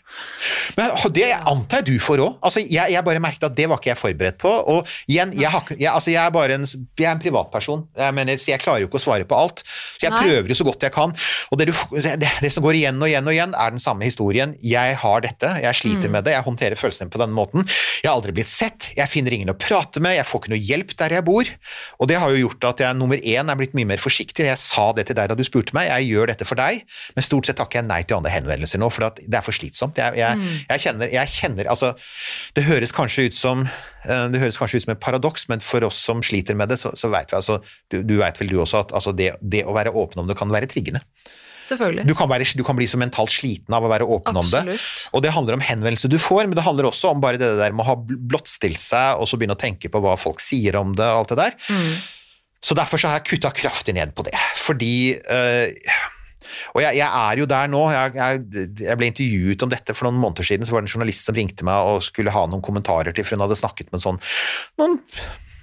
Men 0.79 0.93
det 1.15 1.29
antar 1.51 1.83
jeg 1.83 1.89
du 1.93 2.03
får 2.03 2.23
òg. 2.25 2.39
Altså, 2.45 2.63
jeg, 2.65 2.93
jeg 2.95 3.07
bare 3.07 3.23
merket 3.23 3.47
at 3.49 3.57
det 3.57 3.69
var 3.71 3.81
ikke 3.81 3.93
jeg 3.93 4.01
forberedt 4.01 4.39
på. 4.43 4.53
Og 4.75 4.91
igjen, 5.11 5.35
jeg, 5.39 5.51
har, 5.53 5.71
jeg, 5.77 5.91
altså, 5.93 6.13
jeg 6.13 6.21
er 6.25 6.35
bare 6.35 6.59
en, 6.59 6.67
jeg 6.67 7.09
er 7.09 7.13
en 7.15 7.23
privatperson, 7.23 7.85
jeg 7.99 8.17
mener, 8.17 8.41
så 8.41 8.53
jeg 8.53 8.63
klarer 8.65 8.85
jo 8.85 8.91
ikke 8.91 9.01
å 9.01 9.05
svare 9.05 9.29
på 9.29 9.39
alt. 9.39 9.63
Så 9.65 10.07
jeg 10.07 10.15
Nei. 10.15 10.25
prøver 10.27 10.53
jo 10.53 10.59
så 10.59 10.67
godt 10.69 10.87
jeg 10.89 10.95
kan. 10.95 11.15
Og 11.55 11.61
det, 11.61 11.69
du, 11.71 11.75
det, 11.95 12.33
det 12.43 12.53
som 12.53 12.65
går 12.65 12.81
igjen 12.81 13.01
og 13.01 13.11
igjen 13.11 13.31
og 13.31 13.37
igjen, 13.37 13.55
er 13.55 13.75
den 13.75 13.83
samme 13.83 14.07
historien. 14.09 14.55
Jeg 14.65 14.99
har 15.01 15.25
dette, 15.25 15.53
jeg 15.65 15.81
sliter 15.81 16.13
med 16.13 16.27
det, 16.27 16.35
jeg 16.37 16.47
håndterer 16.47 16.81
følelsene 16.81 17.13
på 17.13 17.21
denne 17.23 17.37
måten. 17.37 17.67
Jeg 18.03 18.11
har 18.11 18.17
aldri 18.19 18.35
blitt 18.37 18.51
sett, 18.51 18.91
jeg 18.97 19.11
finner 19.11 19.37
ingen 19.37 19.53
å 19.53 19.57
prate 19.59 20.03
med, 20.05 20.17
jeg 20.19 20.27
får 20.29 20.43
ikke 20.43 20.55
noe 20.55 20.63
hjelp 20.71 20.97
der 21.01 21.17
jeg 21.19 21.27
bor. 21.27 21.53
Og 22.01 22.11
det 22.11 22.19
har 22.21 22.33
jo 22.35 22.43
gjort 22.47 22.69
at 22.73 22.83
jeg 22.85 22.99
nummer 22.99 23.21
én 23.21 23.51
er 23.51 23.61
blitt 23.61 23.77
mye 23.79 23.89
mer 23.95 24.03
forsiktig. 24.03 24.49
Jeg 24.49 24.61
sa 24.61 24.91
det 24.97 25.07
til 25.09 25.19
deg 25.19 25.31
da 25.31 25.39
du 25.39 25.45
spurte 25.47 25.77
meg, 25.77 25.91
jeg 25.93 26.13
gjør 26.13 26.33
dette 26.33 26.49
for 26.49 26.61
deg, 26.61 26.83
men 27.17 27.27
stort 27.27 27.49
sett 27.49 27.59
takker 27.61 27.81
jeg 27.81 27.84
nei 27.87 28.01
til 28.05 28.19
andre 28.19 28.33
henvendelser 28.35 28.81
nå, 28.83 28.89
for 28.93 29.07
det 29.19 29.39
er 29.39 29.45
for 29.45 29.57
slitsomt. 29.57 30.01
Jeg, 30.01 30.19
jeg, 30.21 30.51
jeg, 30.69 30.85
kjenner, 30.87 31.13
jeg 31.13 31.33
kjenner 31.35 31.71
Altså, 31.75 31.93
det 32.57 32.67
høres 32.67 32.95
kanskje 32.95 33.29
ut 33.29 33.37
som 33.37 33.65
eh, 33.67 34.27
det 34.33 34.43
høres 34.43 34.59
kanskje 34.61 34.81
ut 34.81 34.87
som 34.87 34.95
et 34.97 35.05
paradoks, 35.05 35.49
men 35.53 35.65
for 35.65 35.87
oss 35.87 36.01
som 36.05 36.23
sliter 36.25 36.59
med 36.59 36.73
det, 36.73 36.81
så, 36.83 36.95
så 36.99 37.11
vet 37.13 37.33
vi 37.33 37.41
altså 37.41 37.61
Du, 37.93 38.03
du 38.03 38.19
vet 38.21 38.41
vel 38.41 38.53
du 38.53 38.61
også 38.63 38.85
at 38.85 38.95
altså 38.97 39.15
det, 39.17 39.35
det 39.41 39.65
å 39.65 39.77
være 39.77 39.95
åpen 39.95 40.25
om 40.25 40.31
det 40.31 40.39
kan 40.39 40.53
være 40.53 40.71
triggende. 40.71 41.05
Selvfølgelig. 41.65 42.05
Du 42.05 42.13
kan, 42.17 42.29
være, 42.29 42.47
du 42.59 42.65
kan 42.67 42.77
bli 42.77 42.87
så 42.89 42.99
mentalt 43.01 43.33
sliten 43.33 43.75
av 43.77 43.87
å 43.87 43.91
være 43.91 44.07
åpen 44.17 44.37
om 44.37 44.49
det. 44.51 44.77
Og 45.17 45.23
det 45.25 45.33
handler 45.33 45.57
om 45.57 45.65
henvendelser 45.65 46.13
du 46.13 46.19
får, 46.21 46.45
men 46.45 46.59
det 46.59 46.65
handler 46.67 46.91
også 46.91 47.15
om 47.15 47.23
bare 47.25 47.41
det 47.41 47.55
der 47.61 47.73
med 47.73 47.87
å 47.87 47.89
ha 47.93 47.97
blottstilt 48.05 48.81
seg, 48.83 49.21
og 49.21 49.29
så 49.31 49.41
begynne 49.41 49.57
å 49.57 49.61
tenke 49.61 49.89
på 49.93 50.03
hva 50.05 50.19
folk 50.21 50.45
sier 50.45 50.77
om 50.81 50.93
det, 50.97 51.07
og 51.09 51.23
alt 51.23 51.33
det 51.33 51.41
der. 51.41 51.57
Mm. 51.73 51.95
Så 52.65 52.77
derfor 52.77 53.01
så 53.01 53.11
har 53.11 53.21
jeg 53.21 53.29
kutta 53.33 53.53
kraftig 53.57 53.97
ned 53.97 54.13
på 54.17 54.25
det. 54.29 54.37
Fordi 54.61 54.95
øh, 55.17 55.89
Og 56.75 56.83
jeg, 56.85 56.99
jeg 57.01 57.09
er 57.09 57.41
jo 57.43 57.49
der 57.51 57.71
nå. 57.71 57.85
Jeg, 57.95 58.15
jeg, 58.19 58.75
jeg 58.87 59.01
ble 59.01 59.11
intervjuet 59.11 59.67
om 59.67 59.73
dette 59.73 59.97
for 59.97 60.09
noen 60.09 60.21
måneder 60.23 60.47
siden. 60.47 60.67
Så 60.67 60.75
var 60.75 60.85
det 60.85 60.91
en 60.91 60.97
journalist 60.97 61.29
som 61.29 61.39
ringte 61.39 61.67
meg 61.67 61.91
og 61.91 62.03
skulle 62.07 62.35
ha 62.35 62.45
noen 62.51 62.65
kommentarer 62.65 63.15
til, 63.15 63.27
for 63.27 63.37
hun 63.37 63.47
hadde 63.47 63.61
snakket 63.61 63.93
med 63.95 64.05
sånn, 64.05 64.21
noen 64.81 64.99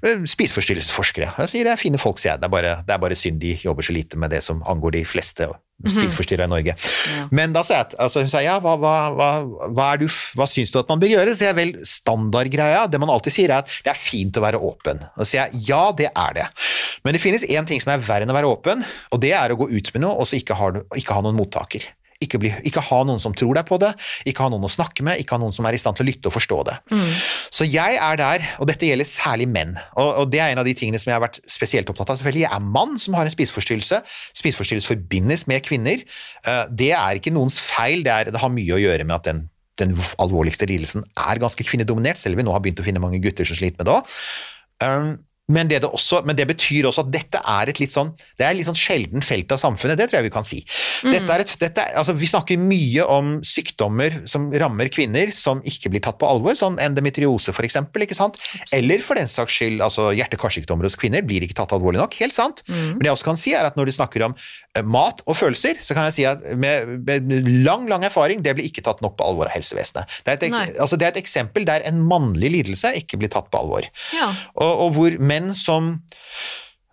øh, 0.05 0.23
spiseforstyrrelsesforskere. 0.29 1.33
Jeg 1.43 1.53
sier 1.53 1.67
det 1.69 1.75
er 1.75 1.81
fine 1.81 2.01
folk, 2.01 2.21
sier 2.21 2.35
jeg. 2.35 2.43
Det 2.43 2.49
er, 2.49 2.55
bare, 2.55 2.77
det 2.87 2.95
er 2.95 3.03
bare 3.03 3.19
synd 3.19 3.41
de 3.43 3.55
jobber 3.63 3.87
så 3.87 3.95
lite 3.95 4.21
med 4.21 4.33
det 4.33 4.43
som 4.45 4.63
angår 4.69 4.99
de 4.99 5.05
fleste 5.07 5.49
spiseforstyrrere 5.85 6.49
i 6.49 6.51
Norge. 6.51 6.75
Ja. 6.75 7.25
Men 7.33 7.55
da 7.55 7.63
sa 7.65 7.79
jeg 7.79 7.87
at 7.89 7.95
altså, 8.07 8.25
hun 8.25 8.31
sa 8.31 8.43
ja, 8.45 8.57
hva, 8.63 8.75
hva, 8.81 8.95
hva, 9.15 9.87
er 9.87 10.03
du, 10.03 10.07
hva 10.37 10.47
syns 10.49 10.73
du 10.73 10.79
at 10.81 10.91
man 10.91 11.01
bør 11.01 11.13
gjøre? 11.13 11.35
Så 11.37 11.47
jeg 11.47 11.57
vel 11.57 11.73
standardgreia, 11.87 12.85
det 12.91 13.01
man 13.01 13.13
alltid 13.13 13.37
sier 13.37 13.53
er 13.53 13.65
at 13.65 13.79
det 13.85 13.93
er 13.93 13.99
fint 13.99 14.37
å 14.37 14.45
være 14.45 14.61
åpen. 14.61 15.01
Og 15.15 15.23
så 15.23 15.29
sier 15.33 15.41
jeg 15.47 15.71
ja, 15.71 15.83
det 15.97 16.11
er 16.11 16.37
det. 16.41 16.49
Men 17.05 17.17
det 17.17 17.23
finnes 17.23 17.47
én 17.49 17.67
ting 17.67 17.81
som 17.81 17.93
er 17.95 18.03
verre 18.05 18.27
enn 18.27 18.33
å 18.33 18.37
være 18.37 18.51
åpen, 18.51 18.85
og 19.11 19.23
det 19.23 19.33
er 19.37 19.53
å 19.53 19.57
gå 19.59 19.71
ut 19.71 19.95
med 19.95 20.05
noe 20.05 20.21
og 20.21 20.29
så 20.29 20.37
ikke 20.37 20.57
ha, 20.59 20.71
ikke 20.97 21.17
ha 21.17 21.25
noen 21.25 21.39
mottaker. 21.39 21.87
Ikke, 22.21 22.37
bli, 22.37 22.51
ikke 22.69 22.83
ha 22.85 22.99
noen 23.07 23.19
som 23.23 23.33
tror 23.33 23.55
deg 23.57 23.65
på 23.65 23.79
det, 23.81 23.89
ikke 24.29 24.43
ha 24.45 24.49
noen 24.53 24.67
å 24.67 24.69
snakke 24.69 25.01
med, 25.03 25.17
ikke 25.23 25.33
ha 25.35 25.41
noen 25.41 25.55
som 25.55 25.65
er 25.65 25.73
i 25.73 25.79
stand 25.81 25.97
til 25.97 26.05
å 26.05 26.09
lytte 26.11 26.29
og 26.29 26.35
forstå 26.35 26.57
det. 26.67 26.75
Så 27.51 27.65
jeg 27.65 27.97
er 27.97 28.19
der, 28.21 28.43
og 28.61 28.67
dette 28.69 28.85
gjelder 28.85 29.09
særlig 29.09 29.47
menn, 29.49 29.73
og, 29.97 30.09
og 30.21 30.29
det 30.31 30.39
er 30.43 30.53
en 30.53 30.61
av 30.61 30.67
de 30.69 30.75
tingene 30.77 31.01
som 31.01 31.09
jeg 31.09 31.17
har 31.17 31.23
vært 31.25 31.39
spesielt 31.49 31.89
opptatt 31.89 32.13
av. 32.13 32.19
Selvfølgelig, 32.21 32.43
jeg 32.45 32.53
er 32.59 32.67
mann 32.77 32.93
som 33.01 33.17
har 33.17 33.25
en 33.25 33.33
spiseforstyrrelse. 33.33 34.01
Spiseforstyrrelse 34.37 34.93
forbindes 34.93 35.47
med 35.49 35.65
kvinner. 35.65 36.05
Eh, 36.45 36.63
Det 36.69 36.91
er 36.93 37.17
ikke 37.17 37.33
noens 37.33 37.57
feil, 37.61 38.05
det, 38.05 38.13
er, 38.13 38.31
det 38.31 38.41
har 38.43 38.53
mye 38.53 38.77
å 38.77 38.81
gjøre 38.81 39.07
med 39.09 39.17
at 39.17 39.27
den, 39.31 39.41
den 39.81 39.97
alvorligste 40.21 40.69
lidelsen 40.69 41.03
er 41.17 41.41
ganske 41.41 41.65
kvinnedominert, 41.65 42.21
selv 42.21 42.37
om 42.37 42.43
vi 42.43 42.47
nå 42.47 42.53
har 42.53 42.61
begynt 42.61 42.79
å 42.83 42.85
finne 42.85 43.01
mange 43.01 43.19
gutter 43.23 43.49
som 43.49 43.57
sliter 43.57 43.81
med 43.81 43.89
det 43.89 43.97
òg. 43.97 44.15
Men 45.49 45.67
det, 45.67 45.81
det 45.83 45.89
også, 45.89 46.21
men 46.27 46.37
det 46.37 46.45
betyr 46.49 46.87
også 46.87 47.05
at 47.05 47.11
dette 47.13 47.39
er 47.49 47.71
et 47.71 47.79
litt 47.81 47.93
sånn 47.93 48.11
det 48.37 48.45
er 48.45 48.53
et 48.53 48.59
litt 48.59 48.67
sånn 48.69 48.77
sjelden 48.77 49.23
felt 49.25 49.51
av 49.53 49.59
samfunnet, 49.61 49.97
det 49.99 50.07
tror 50.09 50.19
jeg 50.19 50.27
vi 50.27 50.33
kan 50.33 50.47
si. 50.47 50.59
Dette 51.03 51.33
er 51.33 51.43
et, 51.43 51.53
dette 51.61 51.83
er, 51.83 51.95
altså 51.99 52.15
vi 52.17 52.29
snakker 52.29 52.59
mye 52.61 53.05
om 53.09 53.33
sykdommer 53.45 54.21
som 54.29 54.49
rammer 54.61 54.91
kvinner 54.93 55.31
som 55.35 55.61
ikke 55.67 55.91
blir 55.93 56.03
tatt 56.05 56.19
på 56.21 56.29
alvor, 56.29 56.55
sånn 56.57 56.79
endometriose 56.81 57.55
for 57.55 57.67
eksempel, 57.67 58.05
ikke 58.05 58.17
sant? 58.17 58.39
Eller 58.75 59.03
for 59.03 59.19
den 59.19 59.29
saks 59.31 59.57
skyld, 59.59 59.81
altså 59.83 60.11
hjerte-karsykdommer 60.15 60.87
hos 60.87 60.97
kvinner 60.99 61.25
blir 61.25 61.43
ikke 61.45 61.57
tatt 61.57 61.75
alvorlig 61.75 62.01
nok, 62.01 62.15
helt 62.21 62.35
sant. 62.35 62.63
Men 62.69 63.01
det 63.01 63.11
jeg 63.11 63.17
også 63.17 63.29
kan 63.31 63.41
si 63.41 63.55
er 63.57 63.67
at 63.67 63.79
når 63.79 63.91
du 63.91 63.95
snakker 63.97 64.27
om 64.29 64.35
eh, 64.37 64.85
mat 64.85 65.23
og 65.25 65.37
følelser, 65.37 65.79
så 65.83 65.97
kan 65.97 66.07
jeg 66.09 66.17
si 66.19 66.27
at 66.29 66.45
med, 66.59 66.95
med 67.07 67.35
lang, 67.65 67.87
lang 67.91 68.05
erfaring, 68.07 68.43
det 68.45 68.55
blir 68.57 68.69
ikke 68.69 68.85
tatt 68.85 69.03
nok 69.03 69.17
på 69.19 69.27
alvor 69.27 69.49
av 69.49 69.55
helsevesenet. 69.57 70.21
Det 70.25 70.35
er 70.35 70.39
et, 70.39 70.79
altså 70.81 70.99
det 70.99 71.09
er 71.09 71.15
et 71.15 71.21
eksempel 71.23 71.67
der 71.67 71.85
en 71.89 72.01
mannlig 72.07 72.53
lidelse 72.55 72.93
ikke 73.01 73.19
blir 73.21 73.31
tatt 73.33 73.51
på 73.51 73.61
alvor. 73.61 73.87
Ja. 74.15 74.31
Og, 74.55 74.85
og 74.87 74.97
hvor 74.97 75.17
menn 75.31 75.55
som 75.57 75.95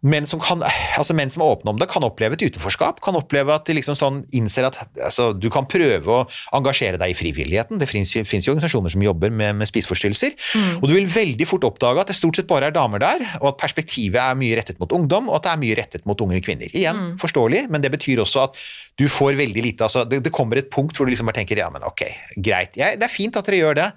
Menn 0.06 0.28
som, 0.30 0.38
kan, 0.38 0.60
altså 0.94 1.14
menn 1.16 1.30
som 1.32 1.42
er 1.42 1.56
åpne 1.56 1.72
om 1.72 1.78
det, 1.80 1.88
kan 1.90 2.04
oppleve 2.06 2.36
et 2.36 2.42
utenforskap. 2.46 3.00
Kan 3.02 3.16
oppleve 3.18 3.50
at 3.50 3.66
de 3.66 3.74
liksom 3.74 3.96
sånn 3.98 4.20
innser 4.36 4.68
at 4.68 4.76
altså, 4.94 5.32
du 5.34 5.48
kan 5.50 5.66
prøve 5.66 6.20
å 6.20 6.20
engasjere 6.54 7.00
deg 7.02 7.10
i 7.10 7.16
frivilligheten. 7.18 7.80
Det 7.82 7.88
finnes 7.90 8.12
jo, 8.14 8.22
organisasjoner 8.22 8.94
som 8.94 9.02
jobber 9.02 9.34
med, 9.34 9.56
med 9.58 9.70
spiseforstyrrelser. 9.70 10.36
Og 10.78 10.86
du 10.86 10.94
vil 10.94 11.08
veldig 11.10 11.48
fort 11.50 11.66
oppdage 11.66 12.04
at 12.04 12.12
det 12.12 12.18
stort 12.18 12.38
sett 12.38 12.50
bare 12.50 12.70
er 12.70 12.76
damer 12.76 13.02
der, 13.02 13.24
og 13.40 13.50
at 13.50 13.58
perspektivet 13.64 14.20
er 14.22 14.38
mye 14.38 14.60
rettet 14.60 14.78
mot 14.78 14.94
ungdom, 14.94 15.32
og 15.32 15.40
at 15.40 15.48
det 15.48 15.54
er 15.56 15.62
mye 15.64 15.80
rettet 15.80 16.06
mot 16.06 16.22
unge 16.28 16.38
kvinner. 16.46 16.70
Igjen, 16.70 17.16
forståelig, 17.18 17.64
men 17.66 17.82
det 17.82 17.90
betyr 17.96 18.22
også 18.22 18.46
at 18.46 18.62
du 18.98 19.06
får 19.10 19.34
veldig 19.38 19.62
lite 19.62 19.86
altså, 19.86 20.02
det, 20.10 20.20
det 20.26 20.34
kommer 20.34 20.58
et 20.58 20.70
punkt 20.74 20.96
hvor 20.98 21.06
du 21.06 21.12
liksom 21.12 21.28
bare 21.30 21.38
tenker 21.38 21.58
ja, 21.58 21.68
men 21.74 21.84
ok, 21.86 22.02
greit. 22.34 22.78
Jeg, 22.78 22.98
det 22.98 23.06
er 23.06 23.12
fint 23.12 23.36
at 23.38 23.46
dere 23.46 23.60
gjør 23.60 23.78
det, 23.78 23.90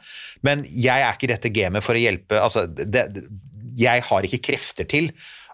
men 0.45 0.65
jeg 0.65 0.97
er 0.97 1.13
ikke 1.13 1.29
i 1.29 1.31
dette 1.33 1.53
gamet 1.53 1.85
for 1.85 1.97
å 1.97 2.01
hjelpe 2.01 2.41
altså, 2.41 2.67
det, 2.69 3.07
det, 3.13 3.25
Jeg 3.77 4.03
har 4.03 4.21
ikke 4.27 4.41
krefter 4.51 4.87
til 4.89 5.11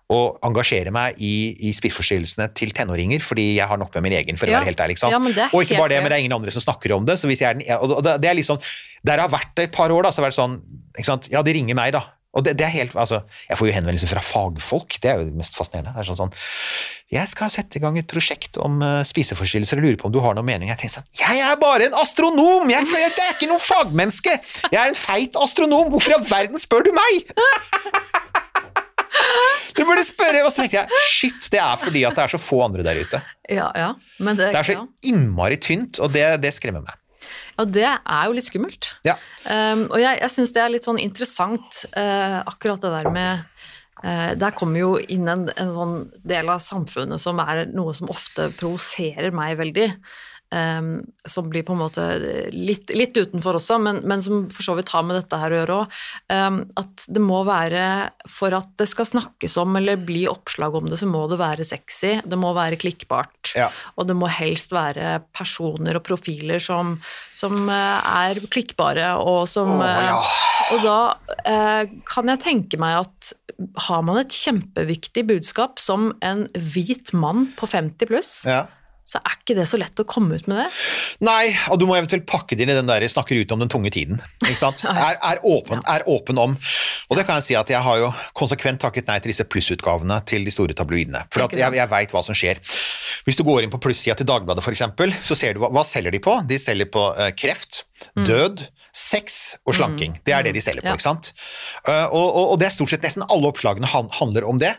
å 0.07 0.37
engasjere 0.47 0.91
meg 0.95 1.17
i, 1.19 1.51
i 1.67 1.73
spiseforstyrrelsene 1.75 2.45
til 2.55 2.71
tenåringer, 2.71 3.19
fordi 3.19 3.57
jeg 3.57 3.67
har 3.67 3.77
nok 3.77 3.93
med 3.97 4.03
min 4.07 4.13
egen, 4.21 4.37
for 4.39 4.47
å 4.47 4.53
Ja. 4.53 4.59
være 4.61 4.69
helt 4.71 4.79
ærlig. 4.79 4.95
Ja, 5.03 5.19
og 5.51 5.63
ikke 5.65 5.77
bare 5.77 5.89
det, 5.89 6.01
men 6.01 6.09
det 6.09 6.15
er 6.15 6.23
ingen 6.23 6.37
andre 6.37 6.51
som 6.55 6.61
snakker 6.63 6.95
om 6.95 7.03
det. 7.05 7.17
så 7.19 7.27
hvis 7.27 7.41
jeg 7.43 7.49
er 7.49 7.53
den, 7.59 7.63
og 7.81 8.03
det, 8.03 8.25
er 8.25 8.35
liksom, 8.35 8.57
Der 9.05 9.19
har 9.19 9.29
vært 9.29 9.51
det 9.55 9.63
et 9.69 9.71
par 9.75 9.89
år, 9.91 10.03
da, 10.03 10.09
så 10.11 10.21
har 10.23 10.29
det 10.29 10.35
vært 10.37 11.05
sånn? 11.05 11.31
Ja, 11.31 11.41
de 11.43 11.53
ringer 11.53 11.75
meg, 11.75 11.91
da. 11.93 12.01
Og 12.37 12.45
det, 12.45 12.53
det 12.59 12.67
er 12.67 12.73
helt, 12.75 12.95
altså, 12.95 13.23
Jeg 13.49 13.57
får 13.59 13.69
jo 13.69 13.75
henvendelser 13.75 14.11
fra 14.11 14.23
fagfolk, 14.25 14.99
det 15.01 15.11
er 15.11 15.21
jo 15.21 15.27
det 15.29 15.39
mest 15.39 15.57
fascinerende. 15.57 15.95
Det 15.95 16.03
er 16.03 16.09
sånn, 16.11 16.19
sånn, 16.21 16.35
Jeg 17.15 17.31
skal 17.31 17.53
sette 17.53 17.79
i 17.79 17.83
gang 17.83 17.97
et 17.97 18.09
prosjekt 18.09 18.59
om 18.61 18.77
uh, 18.83 19.01
spiseforstyrrelser 19.07 19.81
og 19.81 19.87
lurer 19.87 19.99
på 20.01 20.09
om 20.11 20.13
du 20.13 20.21
har 20.23 20.37
noen 20.37 20.47
mening. 20.47 20.71
Jeg 20.71 20.81
tenker 20.83 20.99
sånn, 20.99 21.09
jeg 21.17 21.43
er 21.43 21.57
bare 21.61 21.89
en 21.89 21.97
astronom! 22.03 22.69
Jeg, 22.71 22.85
jeg, 22.93 23.15
jeg 23.17 23.25
er 23.25 23.35
ikke 23.35 23.49
noe 23.51 23.63
fagmenneske! 23.63 24.37
Jeg 24.69 24.79
er 24.81 24.93
en 24.93 24.99
feit 24.99 25.39
astronom! 25.41 25.89
Hvorfor 25.93 26.13
i 26.13 26.19
all 26.19 26.29
verden 26.29 26.61
spør 26.61 26.85
du 26.87 26.93
meg?! 26.95 27.33
Du 29.77 29.83
burde 29.85 30.03
spørre! 30.05 30.43
Og 30.45 30.51
så 30.53 30.63
tenkte 30.63 30.79
jeg 30.83 31.01
shit, 31.09 31.49
det 31.53 31.59
er 31.61 31.77
fordi 31.81 32.03
at 32.07 32.17
det 32.17 32.23
er 32.25 32.33
så 32.33 32.39
få 32.41 32.61
andre 32.65 32.85
der 32.85 33.01
ute. 33.01 33.21
Ja, 33.49 33.69
ja. 33.77 33.91
Men 34.21 34.37
det, 34.39 34.51
Det 34.53 34.61
er 34.61 34.69
så 34.71 34.87
innmari 35.09 35.59
tynt, 35.61 35.99
og 36.03 36.13
det, 36.13 36.25
det 36.43 36.53
skremmer 36.55 36.85
meg. 36.85 36.97
Ja, 37.57 37.65
det 37.65 37.87
er 37.89 38.29
jo 38.29 38.35
litt 38.37 38.47
skummelt. 38.47 38.91
Ja. 39.07 39.17
Um, 39.43 39.87
og 39.89 39.99
jeg, 40.01 40.19
jeg 40.21 40.33
syns 40.33 40.53
det 40.53 40.61
er 40.61 40.73
litt 40.73 40.87
sånn 40.87 41.01
interessant, 41.01 41.83
uh, 41.97 42.39
akkurat 42.45 42.83
det 42.83 42.91
der 42.93 43.09
med 43.13 43.45
uh, 44.03 44.31
Der 44.37 44.53
kommer 44.57 44.83
jo 44.83 44.91
inn 45.01 45.25
en, 45.31 45.47
en 45.57 45.73
sånn 45.73 45.95
del 46.27 46.51
av 46.53 46.61
samfunnet 46.61 47.21
som 47.23 47.41
er 47.41 47.65
noe 47.73 47.95
som 47.97 48.11
ofte 48.13 48.51
provoserer 48.59 49.33
meg 49.35 49.57
veldig. 49.61 49.89
Um, 50.51 51.01
som 51.27 51.49
blir 51.49 51.63
på 51.67 51.75
en 51.75 51.81
måte 51.81 52.05
litt, 52.53 52.91
litt 52.95 53.17
utenfor 53.17 53.59
også, 53.59 53.77
men, 53.83 54.01
men, 54.07 54.21
som 54.23 54.45
for 54.53 54.65
så 54.65 54.75
vidt 54.77 54.91
har 54.93 55.05
med 55.07 55.19
dette 55.19 55.39
her 55.39 55.53
å 55.53 55.59
gjøre 55.59 55.77
òg, 55.81 55.97
um, 56.33 56.59
at 56.79 57.05
det 57.07 57.23
må 57.23 57.41
være 57.47 57.83
For 58.31 58.53
at 58.55 58.69
det 58.79 58.87
skal 58.91 59.07
snakkes 59.09 59.57
om 59.61 59.77
eller 59.79 59.99
bli 60.01 60.25
oppslag 60.29 60.75
om 60.77 60.89
det, 60.89 60.99
så 60.99 61.09
må 61.09 61.25
det 61.31 61.39
være 61.41 61.65
sexy, 61.67 62.17
det 62.25 62.39
må 62.39 62.53
være 62.57 62.79
klikkbart, 62.79 63.53
Ja. 63.57 63.69
og 63.95 64.09
det 64.09 64.17
må 64.17 64.29
helst 64.31 64.73
være 64.75 65.17
personer 65.35 65.99
og 65.99 66.05
profiler 66.07 66.61
som, 66.63 66.95
som 67.35 67.69
eh, 67.71 68.11
er 68.27 68.41
klikkbare, 68.51 69.13
og 69.21 69.47
som 69.51 69.77
oh, 69.77 69.83
ja. 69.85 70.17
og 70.75 70.85
da 70.85 70.99
eh, 71.47 71.97
kan 72.07 72.33
jeg 72.33 72.43
tenke 72.43 72.79
meg 72.81 73.01
at 73.03 73.33
har 73.87 74.03
man 74.05 74.19
et 74.21 74.33
kjempeviktig 74.35 75.25
budskap 75.29 75.81
som 75.81 76.11
en 76.25 76.45
hvit 76.53 77.13
mann 77.17 77.47
på 77.57 77.69
50 77.69 78.11
pluss, 78.11 78.33
Ja. 78.47 78.65
Så 79.07 79.21
er 79.23 79.37
ikke 79.37 79.55
det 79.55 79.63
så 79.71 79.79
lett 79.79 80.01
å 80.01 80.05
komme 80.07 80.35
ut 80.35 80.49
med 80.51 80.59
det. 80.59 80.67
Nei, 81.23 81.53
og 81.71 81.79
du 81.79 81.85
må 81.87 81.95
eventuelt 81.95 82.25
pakke 82.27 82.57
det 82.57 82.65
inn 82.65 82.73
i 82.73 82.75
den 82.75 82.89
der 82.89 83.05
'snakker 83.07 83.39
ut 83.39 83.51
om 83.55 83.63
den 83.63 83.71
tunge 83.71 83.89
tiden'. 83.89 84.19
ikke 84.43 84.59
sant? 84.59 84.83
Er, 85.07 85.15
er, 85.23 85.39
åpen, 85.43 85.79
er 85.87 86.03
åpen 86.09 86.37
om. 86.37 86.57
Og 87.07 87.15
det 87.15 87.23
kan 87.25 87.39
jeg 87.39 87.43
si 87.43 87.55
at 87.55 87.69
jeg 87.69 87.79
har 87.79 87.97
jo 88.01 88.09
konsekvent 88.35 88.81
takket 88.81 89.07
nei 89.07 89.19
til 89.23 89.31
disse 89.31 89.45
plussutgavene 89.47 90.19
til 90.27 90.43
de 90.43 90.51
store 90.51 90.75
tabloidene. 90.75 91.21
For 91.31 91.45
at 91.45 91.55
jeg, 91.55 91.77
jeg 91.79 91.91
veit 91.91 92.11
hva 92.11 92.23
som 92.25 92.35
skjer. 92.35 92.59
Hvis 93.23 93.39
du 93.39 93.45
går 93.47 93.63
inn 93.63 93.71
på 93.71 93.79
plussida 93.79 94.17
til 94.17 94.27
Dagbladet 94.27 94.65
f.eks., 94.65 94.83
så 95.23 95.37
ser 95.37 95.55
du 95.55 95.63
hva, 95.63 95.71
hva 95.71 95.85
selger 95.87 96.11
de 96.11 96.19
på. 96.19 96.41
De 96.49 96.59
selger 96.59 96.89
på 96.91 97.05
eh, 97.15 97.31
kreft, 97.37 97.85
død, 98.27 98.67
sex 98.95 99.57
og 99.65 99.75
slanking. 99.77 100.17
Det 100.25 100.33
er 100.35 100.45
det 100.47 100.53
de 100.57 100.63
selger 100.63 100.85
på, 100.85 100.93
ikke 100.95 101.05
sant? 101.05 101.31
Eh, 101.87 102.05
og, 102.05 102.27
og, 102.27 102.53
og 102.53 102.59
det 102.61 102.69
er 102.69 102.75
stort 102.75 102.93
sett 102.93 103.05
nesten 103.05 103.25
alle 103.27 103.51
oppslagene 103.51 103.89
han, 103.91 104.09
handler 104.19 104.47
om 104.49 104.61
det. 104.61 104.73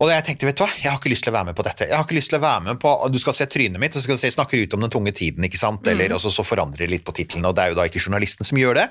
Og 0.00 0.12
jeg 0.12 0.26
tenkte, 0.26 0.48
vet 0.48 0.60
du 0.60 0.64
hva, 0.64 0.70
jeg 0.80 0.90
har 0.90 1.00
ikke 1.00 1.12
lyst 1.12 1.26
til 1.26 1.34
å 1.34 1.38
være 1.38 1.50
med 1.50 1.58
på 1.58 1.66
dette. 1.66 1.88
Jeg 1.90 1.96
har 1.96 2.06
ikke 2.06 2.18
lyst 2.18 2.32
til 2.34 2.40
å 2.40 2.44
være 2.46 2.66
med 2.68 2.80
på, 2.82 2.94
Du 3.10 3.18
skal 3.22 3.36
se 3.36 3.48
trynet 3.50 3.82
mitt, 3.82 3.94
og 3.94 4.00
så 4.00 4.06
skal 4.06 4.20
du 4.20 4.22
se 4.22 4.30
'snakker 4.34 4.62
ut 4.62 4.74
om 4.74 4.86
den 4.86 4.90
tunge 4.90 5.12
tiden', 5.12 5.44
ikke 5.44 5.58
sant? 5.58 5.86
Eller, 5.86 6.12
og 6.14 6.20
så, 6.20 6.30
så 6.30 6.46
forandrer 6.46 6.86
de 6.86 6.94
litt 6.94 7.04
på 7.04 7.12
tittelen, 7.16 7.44
og 7.44 7.56
det 7.56 7.64
er 7.64 7.68
jo 7.74 7.80
da 7.80 7.88
ikke 7.88 8.02
journalisten 8.02 8.46
som 8.46 8.58
gjør 8.58 8.74
det. 8.82 8.88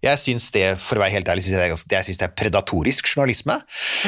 Jeg 0.00 0.16
syns 0.16 0.46
det, 0.54 0.64
for 0.80 0.96
å 0.96 1.02
være 1.02 1.12
helt 1.18 1.28
ærlig, 1.28 1.42
synes 1.44 1.58
jeg, 1.58 1.60
det 1.60 1.96
er 1.96 2.00
jeg 2.00 2.08
synes 2.08 2.20
det 2.22 2.24
er 2.24 2.32
predatorisk 2.32 3.08
journalisme. 3.10 3.58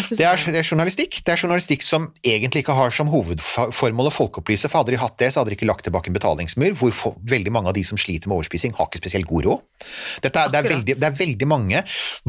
Det 0.09 0.25
er, 0.25 0.39
det. 0.41 0.63
er 0.63 0.65
journalistikk 0.65 1.19
Det 1.21 1.35
er 1.35 1.43
journalistikk 1.43 1.85
som 1.85 2.07
egentlig 2.25 2.63
ikke 2.65 2.77
har 2.79 2.95
som 2.97 3.11
hovedformål 3.13 4.09
å 4.09 4.13
folkeopplyse. 4.15 4.71
For 4.73 4.81
hadde 4.81 4.95
de 4.95 5.01
hatt 5.03 5.19
det, 5.21 5.29
så 5.35 5.43
hadde 5.43 5.53
de 5.53 5.59
ikke 5.59 5.69
lagt 5.69 5.85
tilbake 5.85 6.09
en 6.09 6.17
betalingsmur, 6.17 6.73
hvor 6.81 6.97
for, 6.97 7.19
veldig 7.29 7.53
mange 7.53 7.69
av 7.69 7.77
de 7.77 7.85
som 7.85 8.01
sliter 8.01 8.31
med 8.31 8.39
overspising, 8.39 8.73
har 8.79 8.89
ikke 8.89 9.03
spesielt 9.03 9.29
god 9.29 9.49
råd. 9.51 9.67
Dette 10.25 10.47
er, 10.47 10.55
det, 10.55 10.63
er 10.63 10.69
veldig, 10.71 10.97
det 11.03 11.09
er 11.11 11.19
veldig 11.19 11.49
mange 11.51 11.83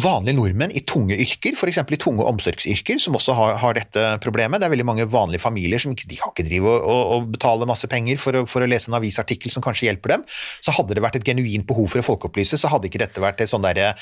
vanlige 0.03 0.37
nordmenn 0.41 0.75
i 0.75 0.83
tunge 0.89 1.15
yrker, 1.23 1.55
f.eks. 1.55 1.79
i 1.79 2.01
tunge 2.03 2.27
omsorgsyrker, 2.33 2.99
som 2.99 3.15
også 3.15 3.37
har, 3.37 3.55
har 3.63 3.79
dette 3.79 4.05
problemet. 4.25 4.59
Det 4.59 4.67
er 4.67 4.75
veldig 4.75 4.89
mange 4.91 5.07
vanlige 5.07 5.43
familier 5.45 5.79
som 5.79 5.95
ikke, 5.95 6.09
de 6.11 6.19
kan 6.19 6.35
ikke 6.35 6.47
drive 6.49 6.67
og, 6.67 6.83
og, 6.83 7.15
og 7.15 7.31
betale 7.37 7.69
masse 7.69 7.87
penger 7.87 8.19
for 8.19 8.41
å, 8.41 8.43
for 8.49 8.65
å 8.65 8.67
lese 8.67 8.91
en 8.91 8.99
avisartikkel 8.99 9.55
som 9.55 9.63
kanskje 9.63 9.87
hjelper 9.87 10.17
dem. 10.17 10.27
Så 10.59 10.75
hadde 10.75 10.99
det 10.99 11.05
vært 11.05 11.21
et 11.21 11.27
genuint 11.31 11.67
behov 11.69 11.87
for 11.93 12.03
å 12.03 12.07
folkeopplyse, 12.11 12.59
så 12.59 12.73
hadde 12.73 12.91
ikke 12.91 13.05
dette 13.05 13.23
vært 13.23 13.45
et 13.45 13.52
sånn 13.53 13.65
derre 13.65 13.93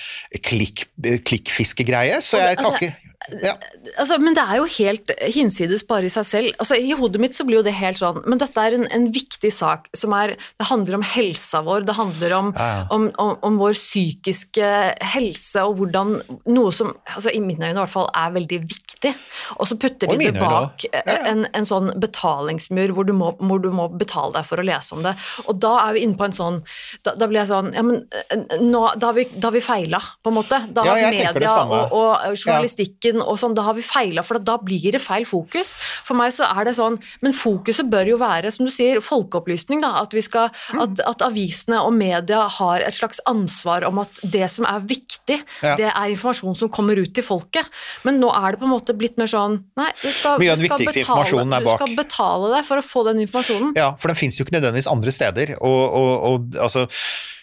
klikk, 0.42 0.88
klikkfiskegreie. 1.28 2.22
Så 2.24 2.40
jeg 2.42 2.58
det- 2.58 2.66
takker 2.66 3.11
ja. 3.30 3.54
Altså, 4.02 4.18
men 4.22 4.34
det 4.34 4.44
er 4.44 4.58
jo 4.58 4.66
helt 4.80 5.12
hinsides 5.36 5.84
bare 5.88 6.08
i 6.08 6.12
seg 6.14 6.26
selv. 6.26 6.56
Altså, 6.62 6.78
I 6.80 6.96
hodet 6.98 7.22
mitt 7.22 7.36
så 7.38 7.46
blir 7.46 7.60
jo 7.60 7.66
det 7.66 7.76
helt 7.78 8.00
sånn, 8.02 8.22
men 8.26 8.42
dette 8.42 8.64
er 8.64 8.78
en, 8.78 8.88
en 8.90 9.08
viktig 9.14 9.52
sak 9.54 9.90
som 9.98 10.16
er 10.18 10.34
Det 10.58 10.68
handler 10.70 10.98
om 10.98 11.06
helsa 11.06 11.62
vår, 11.66 11.86
det 11.86 11.96
handler 11.98 12.34
om, 12.38 12.52
Ja, 12.58 12.70
ja. 12.80 12.88
om, 12.96 13.08
om, 13.22 13.36
om 13.46 13.60
vår 13.62 13.76
psykiske 13.78 14.72
helse 15.14 15.66
og 15.68 15.78
hvordan 15.80 16.16
Noe 16.50 16.72
som 16.76 16.92
altså, 17.14 17.30
i 17.34 17.42
mine 17.44 17.70
øyne 17.70 17.76
i 17.76 17.82
hvert 17.84 17.94
fall 17.94 18.10
er 18.18 18.34
veldig 18.34 18.60
viktig. 18.66 19.14
Og 19.60 19.70
så 19.70 19.78
putter 19.82 20.10
Og 20.12 20.20
de 20.20 20.32
det 20.32 20.42
bak. 20.42 20.86
En, 21.30 21.46
en 21.54 21.68
sånn 21.68 21.94
betalingsmur 22.02 22.96
hvor 22.98 23.08
du, 23.08 23.14
må, 23.18 23.32
hvor 23.38 23.62
du 23.62 23.70
må 23.76 23.88
betale 23.94 24.34
deg 24.40 24.50
for 24.50 24.62
å 24.62 24.66
lese 24.66 24.98
om 24.98 25.06
det. 25.06 25.14
Og 25.46 25.62
da 25.62 25.76
er 25.86 25.98
vi 25.98 26.06
inne 26.08 26.18
på 26.18 26.26
en 26.28 26.36
sånn 26.36 26.60
Da, 27.06 27.14
da 27.18 27.28
blir 27.30 27.42
jeg 27.44 27.52
sånn 27.52 27.72
Ja, 27.76 27.84
men 27.86 28.04
eh, 28.34 28.58
nå, 28.62 28.84
da 28.98 29.12
har 29.12 29.18
vi, 29.18 29.28
da 29.36 29.50
har 29.50 29.56
vi 29.56 29.64
feila, 29.64 30.02
på 30.24 30.34
en 30.34 30.40
måte. 30.42 30.62
Da 30.74 30.86
har 30.90 31.02
media 31.12 31.56
og, 31.62 31.94
og 31.96 32.36
journalistikken 32.36 33.11
og 33.20 33.36
sånn, 33.42 33.56
da 33.58 33.66
har 33.68 33.74
vi 33.76 33.82
feila, 33.84 34.24
for 34.24 34.40
da 34.40 34.56
blir 34.62 34.92
det 34.96 35.02
feil 35.04 35.26
fokus. 35.28 35.74
For 36.08 36.16
meg 36.16 36.32
så 36.32 36.48
er 36.48 36.70
det 36.70 36.76
sånn, 36.78 36.96
men 37.22 37.34
fokuset 37.36 37.90
bør 37.92 38.08
jo 38.14 38.18
være, 38.22 38.52
som 38.56 38.66
du 38.66 38.72
sier, 38.72 39.02
folkeopplysning, 39.04 39.82
da. 39.84 39.92
At, 40.02 40.14
vi 40.16 40.22
skal, 40.22 40.50
Mm. 40.72 40.82
at, 40.84 41.02
at 41.10 41.22
avisene 41.28 41.82
og 41.84 41.92
media 41.94 42.48
har 42.48 42.80
et 42.86 42.94
slags 42.94 43.20
ansvar 43.28 43.84
om 43.88 44.00
at 44.00 44.22
det 44.24 44.48
som 44.50 44.66
er 44.66 44.80
viktig, 44.80 45.42
Ja. 45.64 45.76
det 45.76 45.90
er 45.92 46.10
informasjon 46.14 46.56
som 46.56 46.70
kommer 46.70 46.96
ut 47.02 47.14
til 47.14 47.24
folket. 47.24 47.66
Men 48.06 48.20
nå 48.22 48.30
er 48.32 48.52
det 48.52 48.60
på 48.62 48.70
en 48.70 48.74
måte 48.78 48.96
blitt 48.98 49.18
mer 49.18 49.28
sånn, 49.28 49.64
nei, 49.78 49.90
du 50.02 50.08
skal, 50.12 50.38
Mye 50.40 50.52
av 50.54 50.58
den 50.62 50.70
viktigste 50.70 51.02
informasjonen 51.04 51.54
er 51.58 51.66
du 51.66 51.74
skal 51.76 51.96
betale 51.98 52.56
deg 52.56 52.66
for 52.66 52.78
å 52.78 52.86
få 52.86 53.06
den 53.10 53.26
informasjonen. 53.26 53.74
Ja, 53.76 53.96
for 53.98 54.08
den 54.08 54.16
finnes 54.20 54.38
jo 54.38 54.46
ikke 54.46 54.60
nødvendigvis 54.60 54.88
andre 54.92 55.12
steder. 55.12 55.56
Og, 55.62 55.82
og, 55.94 56.12
og 56.32 56.56
altså, 56.62 56.88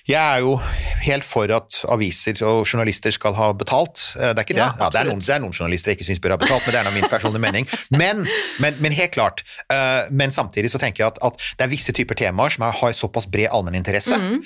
jeg 0.08 0.16
er 0.20 0.40
jo 0.40 0.54
helt 1.04 1.24
for 1.24 1.50
at 1.54 1.80
aviser 1.88 2.38
og 2.46 2.66
journalister 2.66 3.10
skal 3.14 3.34
ha 3.38 3.52
betalt. 3.52 4.14
Eh, 4.18 4.32
Det 4.34 4.38
er 4.38 4.46
ikke 4.46 4.56
det. 4.58 4.64
Ja, 4.64 4.72
Ja, 4.78 4.88
det, 4.90 5.00
er 5.00 5.04
noen, 5.10 5.20
det 5.20 5.34
er 5.34 5.40
noen 5.40 5.52
journalister 5.56 5.90
jeg 5.92 5.98
ikke 5.98 6.08
syns 6.10 6.20
bør 6.20 6.36
ha 6.36 6.40
betalt, 6.42 6.66
men 6.66 6.72
det 6.74 6.80
er 6.80 6.84
nå 6.88 6.94
min 6.94 7.08
personlige 7.10 7.40
mening. 7.46 7.66
Men, 7.90 8.26
men, 8.60 8.76
men 8.80 8.92
helt 8.92 9.12
klart. 9.14 9.42
eh, 9.72 10.06
Men 10.10 10.30
samtidig 10.30 10.70
så 10.70 10.78
tenker 10.78 11.04
jeg 11.04 11.12
at, 11.14 11.18
at 11.22 11.36
det 11.58 11.64
er 11.66 11.72
visse 11.72 11.92
typer 11.92 12.14
temaer 12.18 12.50
som 12.50 12.64
er, 12.68 12.72
har 12.72 12.92
såpass 12.92 13.26
bred 13.30 13.48
allmenninteresse. 13.50 14.16
Mhm. 14.18 14.42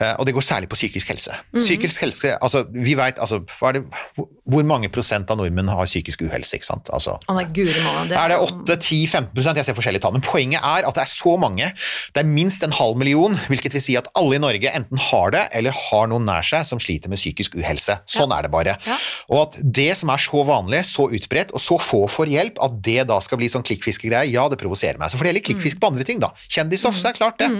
Eh, 0.00 0.14
Og 0.18 0.26
det 0.26 0.34
går 0.34 0.44
særlig 0.46 0.68
på 0.70 0.76
psykisk 0.78 1.08
helse. 1.10 1.34
Psykisk 1.56 2.00
helse, 2.00 2.36
altså 2.42 2.64
vi 2.72 2.94
vet, 2.94 3.18
altså, 3.18 3.40
er 3.66 3.72
det, 3.72 3.84
hvor- 4.16 4.64
mange 4.68 4.88
prosent 4.88 5.30
av 5.30 5.36
nordmenn 5.38 5.68
har 5.68 5.86
psykisk 5.86 6.22
uhelse, 6.22 6.54
ikke 6.56 6.66
sant? 6.66 6.88
Altså, 6.92 7.16
oh, 7.28 7.34
nei, 7.34 7.44
guri 7.56 7.72
malla. 7.84 8.14
er 8.24 8.28
det 8.28 8.38
8-10-15% 8.78 9.56
Jeg 9.56 9.64
ser 9.66 9.76
forskjellige 9.76 10.02
tall, 10.04 10.12
men 10.16 10.24
poenget 10.24 10.60
er 10.62 10.86
at 10.88 10.94
det 10.94 11.02
er 11.04 11.10
så 11.10 11.34
mange. 11.40 11.68
Det 12.14 12.22
er 12.22 12.28
minst 12.28 12.62
en 12.66 12.72
halv 12.74 12.96
million, 13.00 13.34
hvilket 13.48 13.72
vil 13.76 13.82
si 13.84 13.96
at 13.98 14.08
alle 14.18 14.36
i 14.38 14.42
Norge 14.42 14.70
enten 14.74 14.98
har 15.10 15.30
det 15.34 15.44
eller 15.58 15.72
har 15.78 16.08
noen 16.10 16.26
nær 16.28 16.44
seg 16.46 16.66
som 16.68 16.80
sliter 16.82 17.10
med 17.12 17.20
psykisk 17.20 17.56
uhelse. 17.58 17.98
Sånn 18.08 18.32
er 18.34 18.46
det 18.46 18.52
bare. 18.52 18.74
Ja. 18.86 18.98
Og 19.32 19.42
at 19.46 19.58
det 19.62 19.90
som 20.00 20.12
er 20.12 20.22
så 20.22 20.42
vanlig, 20.48 20.82
så 20.88 21.08
utbredt, 21.14 21.54
og 21.56 21.62
så 21.62 21.78
få 21.82 22.04
får 22.10 22.32
hjelp, 22.32 22.60
at 22.64 22.78
det 22.84 23.06
da 23.10 23.18
skal 23.24 23.40
bli 23.40 23.50
sånn 23.52 23.66
klikkfiskegreie, 23.66 24.30
ja, 24.32 24.46
det 24.50 24.60
provoserer 24.60 25.00
meg. 25.00 25.10
Så 25.12 25.18
for 25.18 25.26
det 25.26 25.32
gjelder 25.32 25.46
klikkfisk 25.50 25.80
på 25.82 25.90
andre 25.92 26.06
ting, 26.08 26.22
da. 26.22 26.32
Kjendisstoff, 26.48 26.96
så 26.98 27.10
er 27.10 27.16
det 27.16 27.22
klart 27.22 27.42
det. 27.42 27.50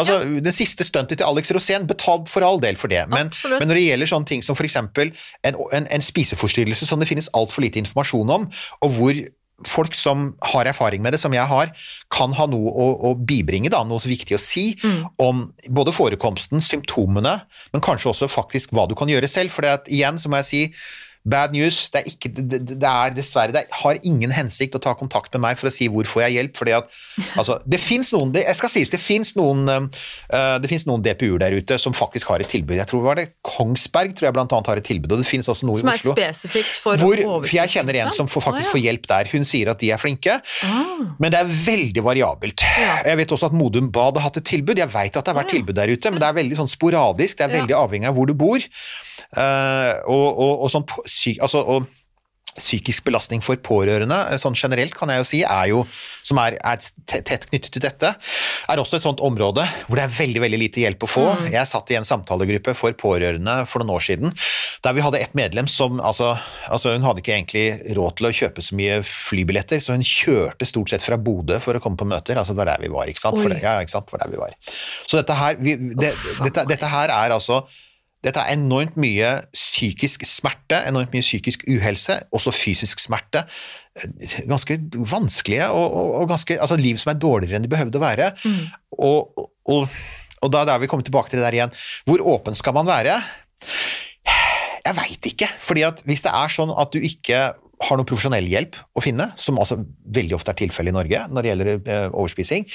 Altså, 0.00 0.20
Det 0.44 0.54
siste 0.56 0.86
stuntet 0.86 1.20
til 1.20 1.28
Alex 1.28 1.52
Rosén, 1.54 1.88
betalt 1.90 2.30
for 2.32 2.46
all 2.46 2.60
del 2.62 2.78
for 2.80 2.92
det. 2.92 3.04
Men, 3.12 3.32
men 3.52 3.68
når 3.68 3.80
det 3.80 3.86
gjelder 3.86 4.12
sånne 4.14 4.30
ting 4.30 4.44
som 4.44 4.58
f.eks. 4.58 4.78
En, 4.80 5.56
en, 5.72 5.86
en 5.86 6.04
spiseforstyrrelse 6.04 6.88
som 6.88 7.02
det 7.02 7.08
finnes 7.10 7.30
altfor 7.36 7.64
lite 7.64 7.80
informasjon 7.82 8.36
om, 8.38 8.50
og 8.84 8.94
hvor 8.98 9.24
folk 9.62 9.94
som 9.94 10.32
har 10.52 10.66
erfaring 10.66 11.02
med 11.02 11.14
det, 11.14 11.20
som 11.22 11.34
jeg 11.34 11.46
har, 11.46 11.70
kan 12.12 12.34
ha 12.34 12.46
noe 12.50 12.72
å, 12.72 12.88
å 13.10 13.14
bibringe, 13.14 13.70
da, 13.72 13.84
noe 13.86 14.02
så 14.02 14.10
viktig 14.10 14.36
å 14.36 14.42
si 14.42 14.66
om 15.22 15.46
både 15.70 15.94
forekomsten, 15.94 16.62
symptomene, 16.64 17.36
men 17.72 17.84
kanskje 17.84 18.10
også 18.10 18.30
faktisk 18.32 18.74
hva 18.74 18.88
du 18.90 18.96
kan 18.98 19.10
gjøre 19.10 19.30
selv. 19.30 19.54
For 19.54 19.66
det 19.66 19.76
at, 19.78 19.90
igjen 19.92 20.18
så 20.18 20.32
må 20.32 20.42
jeg 20.42 20.50
si 20.50 20.62
Bad 21.24 21.54
news. 21.56 21.88
Det 21.88 22.02
er, 22.02 22.08
ikke, 22.10 22.28
det, 22.36 22.58
det 22.68 22.88
er 22.88 23.14
dessverre 23.16 23.54
Det 23.54 23.64
har 23.80 24.00
ingen 24.04 24.32
hensikt 24.34 24.76
å 24.76 24.80
ta 24.82 24.92
kontakt 24.98 25.32
med 25.32 25.40
meg 25.46 25.60
for 25.60 25.70
å 25.70 25.72
si 25.72 25.88
hvor 25.88 26.04
får 26.08 26.26
jeg 26.26 26.36
hjelp. 26.36 26.56
fordi 26.58 26.74
at 26.76 26.90
altså, 27.40 27.56
Det 27.64 27.80
fins 27.80 28.12
noen 28.12 28.34
det, 28.34 28.42
jeg 28.44 28.58
skal 28.58 28.72
sies, 28.72 28.92
det 28.92 29.00
finnes 29.00 29.32
noen, 29.38 29.64
uh, 29.64 30.74
noen 30.84 31.04
DPU-er 31.04 31.40
der 31.46 31.56
ute 31.56 31.78
som 31.80 31.96
faktisk 31.96 32.28
har 32.32 32.44
et 32.44 32.50
tilbud. 32.52 32.76
Jeg 32.76 32.90
tror 32.90 33.00
det 33.00 33.08
var 33.08 33.20
det 33.20 33.26
Kongsberg 33.46 34.12
tror 34.18 34.28
jeg 34.28 34.36
blant 34.36 34.52
annet 34.52 34.68
har 34.72 34.82
et 34.82 34.88
tilbud, 34.88 35.14
og 35.16 35.22
det 35.22 35.28
finnes 35.28 35.48
også 35.48 35.68
noe 35.68 35.80
Som 35.80 35.88
i 35.88 35.94
er 35.94 36.02
Oslo. 36.02 36.16
spesifikt 36.18 36.76
for 36.84 37.00
Hvor, 37.00 37.24
for 37.46 37.54
jeg 37.56 37.72
kjenner 37.72 38.00
en 38.02 38.12
som 38.14 38.28
får, 38.28 38.44
faktisk 38.50 38.66
ah, 38.66 38.68
ja. 38.68 38.74
får 38.74 38.84
hjelp 38.84 39.08
der. 39.14 39.32
Hun 39.32 39.48
sier 39.48 39.72
at 39.72 39.80
de 39.80 39.90
er 39.94 40.00
flinke, 40.02 40.36
Ah. 40.64 41.16
men 41.18 41.32
det 41.32 41.40
er 41.40 41.48
veldig 41.48 42.04
variabelt. 42.04 42.64
Ja. 42.78 42.98
Jeg 43.08 43.20
vet 43.22 43.32
også 43.34 43.48
at 43.50 43.56
Modum 43.56 43.90
Bad 43.94 44.20
har 44.20 44.28
hatt 44.28 44.38
et 44.40 44.48
tilbud. 44.48 44.78
Jeg 44.78 44.92
vet 44.92 45.16
at 45.16 45.24
det 45.24 45.32
har 45.32 45.40
vært 45.40 45.50
ah, 45.50 45.54
ja. 45.54 45.58
tilbud 45.58 45.78
der 45.80 45.92
ute, 45.92 46.12
men 46.12 46.22
det 46.22 46.28
er 46.28 46.38
veldig 46.38 46.60
sånn 46.60 46.70
sporadisk. 46.70 47.38
Det 47.40 47.48
er 47.48 47.56
veldig 47.60 47.76
avhengig 47.78 48.10
av 48.10 48.16
hvor 48.18 48.28
du 48.30 48.36
bor. 48.38 48.68
Eh, 49.32 49.92
og, 50.10 50.26
og, 50.30 50.64
og, 50.64 50.72
sånn, 50.72 50.88
syk, 51.08 51.40
altså, 51.44 51.64
og 51.64 51.88
psykisk 52.54 53.08
belastning 53.08 53.42
for 53.42 53.58
pårørende, 53.58 54.16
eh, 54.30 54.38
sånn 54.38 54.54
generelt 54.54 54.94
kan 54.94 55.10
jeg 55.10 55.22
jo 55.22 55.26
si, 55.26 55.40
er 55.42 55.70
jo, 55.72 55.82
som 56.22 56.38
er, 56.42 56.56
er 56.62 56.78
tett 57.10 57.48
knyttet 57.50 57.72
til 57.74 57.82
dette, 57.82 58.12
er 58.70 58.80
også 58.80 58.98
et 58.98 59.06
sånt 59.06 59.22
område 59.24 59.64
hvor 59.86 59.98
det 59.98 60.04
er 60.06 60.14
veldig 60.14 60.42
veldig 60.44 60.60
lite 60.60 60.84
hjelp 60.84 61.06
å 61.06 61.10
få. 61.10 61.24
Mm. 61.40 61.48
Jeg 61.56 61.70
satt 61.70 61.90
i 61.90 61.98
en 61.98 62.06
samtalegruppe 62.06 62.76
for 62.78 62.94
pårørende 62.98 63.56
for 63.70 63.82
noen 63.82 63.96
år 63.96 64.06
siden, 64.06 64.34
der 64.84 64.94
vi 64.96 65.04
hadde 65.04 65.22
et 65.24 65.34
medlem 65.36 65.68
som 65.70 66.00
altså, 66.04 66.34
altså 66.68 66.92
Hun 66.94 67.06
hadde 67.06 67.22
ikke 67.22 67.34
egentlig 67.34 67.96
råd 67.96 68.18
til 68.18 68.28
å 68.28 68.34
kjøpe 68.40 68.62
så 68.62 68.76
mye 68.78 69.00
flybilletter, 69.08 69.80
så 69.82 69.96
hun 69.96 70.06
kjørte 70.06 70.68
stort 70.68 70.92
sett 70.92 71.04
fra 71.04 71.18
Bodø 71.18 71.58
for 71.64 71.74
å 71.74 71.82
komme 71.82 71.98
på 71.98 72.08
møter. 72.08 72.38
altså 72.38 72.54
Det 72.54 72.62
var 72.62 72.74
der 72.74 72.84
vi 72.84 72.92
var. 72.92 73.10
ikke 73.10 73.24
sant? 73.24 73.40
Det, 73.40 73.58
ja, 73.64 73.78
ikke 73.82 73.96
sant? 73.96 74.10
For 74.12 74.22
der 74.22 74.30
vi 74.30 74.38
var. 74.38 74.54
Så 75.08 75.18
dette 75.18 75.38
her, 75.38 75.58
vi, 75.58 75.74
det, 75.96 76.12
dette, 76.44 76.66
dette 76.70 76.92
her 76.92 77.10
er 77.10 77.34
altså 77.34 77.64
dette 78.24 78.40
er 78.40 78.56
enormt 78.56 78.96
mye 79.00 79.30
psykisk 79.52 80.24
smerte, 80.28 80.80
enormt 80.88 81.12
mye 81.14 81.24
psykisk 81.24 81.66
uhelse, 81.70 82.18
også 82.34 82.54
fysisk 82.56 83.02
smerte. 83.04 83.44
Ganske 84.48 84.78
vanskelige 85.10 85.68
og, 85.70 85.84
og, 85.84 86.12
og 86.22 86.30
ganske, 86.32 86.56
altså 86.60 86.78
liv 86.80 86.98
som 87.00 87.12
er 87.12 87.20
dårligere 87.20 87.60
enn 87.60 87.66
de 87.66 87.72
behøvde 87.72 88.00
å 88.00 88.04
være. 88.04 88.30
Og, 88.96 89.44
og, 89.70 89.98
og 90.40 90.54
da 90.54 90.64
er 90.64 90.80
vi 90.82 90.88
kommet 90.90 91.08
tilbake 91.08 91.32
til 91.32 91.40
det 91.40 91.46
der 91.46 91.58
igjen. 91.60 91.76
Hvor 92.08 92.24
åpen 92.36 92.56
skal 92.58 92.76
man 92.76 92.88
være? 92.88 93.18
Jeg 94.84 94.96
veit 94.98 95.30
ikke. 95.30 95.48
fordi 95.64 95.84
at 95.86 96.02
hvis 96.04 96.24
det 96.24 96.32
er 96.36 96.52
sånn 96.52 96.72
at 96.72 96.92
du 96.92 97.00
ikke 97.00 97.46
har 97.84 97.98
noe 97.98 98.08
profesjonell 98.08 98.46
hjelp 98.48 98.76
å 98.96 99.02
finne, 99.04 99.30
som 99.40 99.58
altså 99.60 99.80
veldig 100.16 100.36
ofte 100.36 100.52
er 100.52 100.60
tilfellet 100.60 100.92
i 100.92 100.96
Norge 100.96 101.24
når 101.28 101.42
det 101.42 101.50
gjelder 101.50 101.70
eh, 101.74 102.06
overspising, 102.12 102.68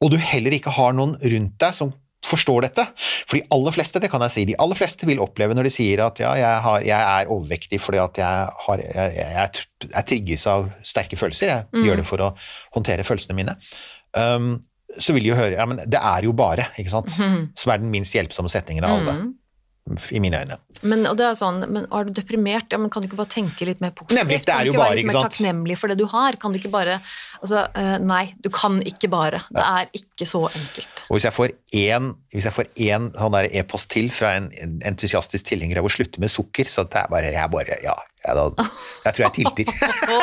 og 0.00 0.12
du 0.12 0.16
heller 0.20 0.54
ikke 0.56 0.72
har 0.72 0.94
noen 0.96 1.16
rundt 1.20 1.56
deg 1.60 1.76
som 1.76 1.92
forstår 2.26 2.66
dette. 2.66 2.84
For 3.26 3.38
de 3.38 3.42
aller 3.54 3.72
fleste, 3.72 4.00
det 4.02 4.10
kan 4.12 4.20
jeg 4.26 4.30
si, 4.34 4.44
de 4.50 4.56
aller 4.60 4.76
fleste 4.76 5.06
vil 5.08 5.22
oppleve 5.24 5.54
når 5.56 5.64
de 5.68 5.72
sier 5.72 6.02
at 6.04 6.20
ja, 6.20 6.34
jeg, 6.36 6.58
har, 6.66 6.80
jeg 6.84 7.00
er 7.20 7.30
overvektig 7.32 7.80
fordi 7.80 7.98
at 8.02 8.18
jeg, 8.20 8.48
har, 8.66 8.82
jeg, 8.84 9.14
jeg, 9.16 9.64
jeg 9.94 10.06
trigges 10.10 10.46
av 10.52 10.68
sterke 10.84 11.16
følelser. 11.20 11.46
Jeg 11.54 11.64
Mm. 11.72 11.84
gjør 11.86 11.96
det 12.02 12.06
for 12.06 12.20
å 12.26 12.30
håndtere 12.76 13.04
følelsene 13.08 13.36
mine. 13.38 13.54
Um, 14.16 14.58
så 14.98 15.14
vil 15.14 15.22
de 15.22 15.30
jo 15.30 15.36
høre 15.38 15.54
ja, 15.54 15.64
men 15.70 15.78
det 15.86 16.00
er 16.02 16.24
jo 16.26 16.32
bare, 16.36 16.66
ikke 16.76 16.90
sant? 16.92 17.14
Som 17.56 17.72
er 17.72 17.78
den 17.78 17.92
minst 17.92 18.12
hjelpsomme 18.16 18.50
setningen 18.50 18.84
av 18.84 18.98
alle, 18.98 19.14
Mm. 19.20 19.34
I 19.96 20.20
mine 20.22 20.42
øyne. 20.42 20.58
Men, 20.82 21.04
og 21.10 21.16
det 21.18 21.26
er 21.26 21.38
sånn, 21.38 21.62
men 21.66 21.86
er 21.86 22.06
du 22.06 22.12
deprimert, 22.16 22.70
ja, 22.72 22.78
men 22.80 22.92
kan 22.92 23.02
du 23.02 23.08
ikke 23.08 23.18
bare 23.18 23.32
tenke 23.32 23.66
litt 23.68 23.82
mer 23.82 23.94
positivt? 23.96 24.20
Nemlig, 24.20 24.40
det 24.46 24.54
er 24.54 24.60
kan 24.60 24.68
du 24.68 24.72
ikke 24.72 24.80
bare, 24.80 24.88
være 24.88 24.98
litt 24.98 25.04
ikke 25.04 25.16
mer 25.16 25.28
takknemlig 25.28 25.78
for 25.80 25.92
det 25.92 25.98
du 26.00 26.06
har? 26.12 26.38
Kan 26.40 26.54
du 26.54 26.60
ikke 26.60 26.72
bare 26.72 27.00
altså, 27.40 27.64
eh, 27.74 27.96
Nei, 28.00 28.22
du 28.40 28.50
kan 28.54 28.78
ikke 28.86 29.10
bare. 29.12 29.42
Det 29.50 29.66
er 29.66 29.90
ikke 30.00 30.28
så 30.28 30.44
enkelt. 30.48 31.04
Og 31.08 31.18
hvis 31.18 31.28
jeg 31.28 31.36
får 31.36 31.54
én, 31.80 32.12
jeg 32.36 32.56
får 32.56 32.70
én 32.86 33.10
sånn 33.16 33.40
e-post 33.50 33.90
til 33.92 34.10
fra 34.14 34.36
en 34.38 34.50
en 34.60 34.78
entusiastisk 34.90 35.50
tilhenger 35.50 35.80
av 35.80 35.88
å 35.88 35.92
slutte 35.92 36.22
med 36.22 36.32
sukker, 36.32 36.68
så 36.68 36.84
det 36.88 37.02
er 37.02 37.10
bare, 37.12 37.32
jeg 37.34 37.52
bare 37.52 37.78
ja, 37.84 37.96
jeg, 38.20 38.36
da, 38.36 38.64
jeg 39.06 39.14
tror 39.16 39.24
jeg 39.24 39.32
tilter. 39.40 39.70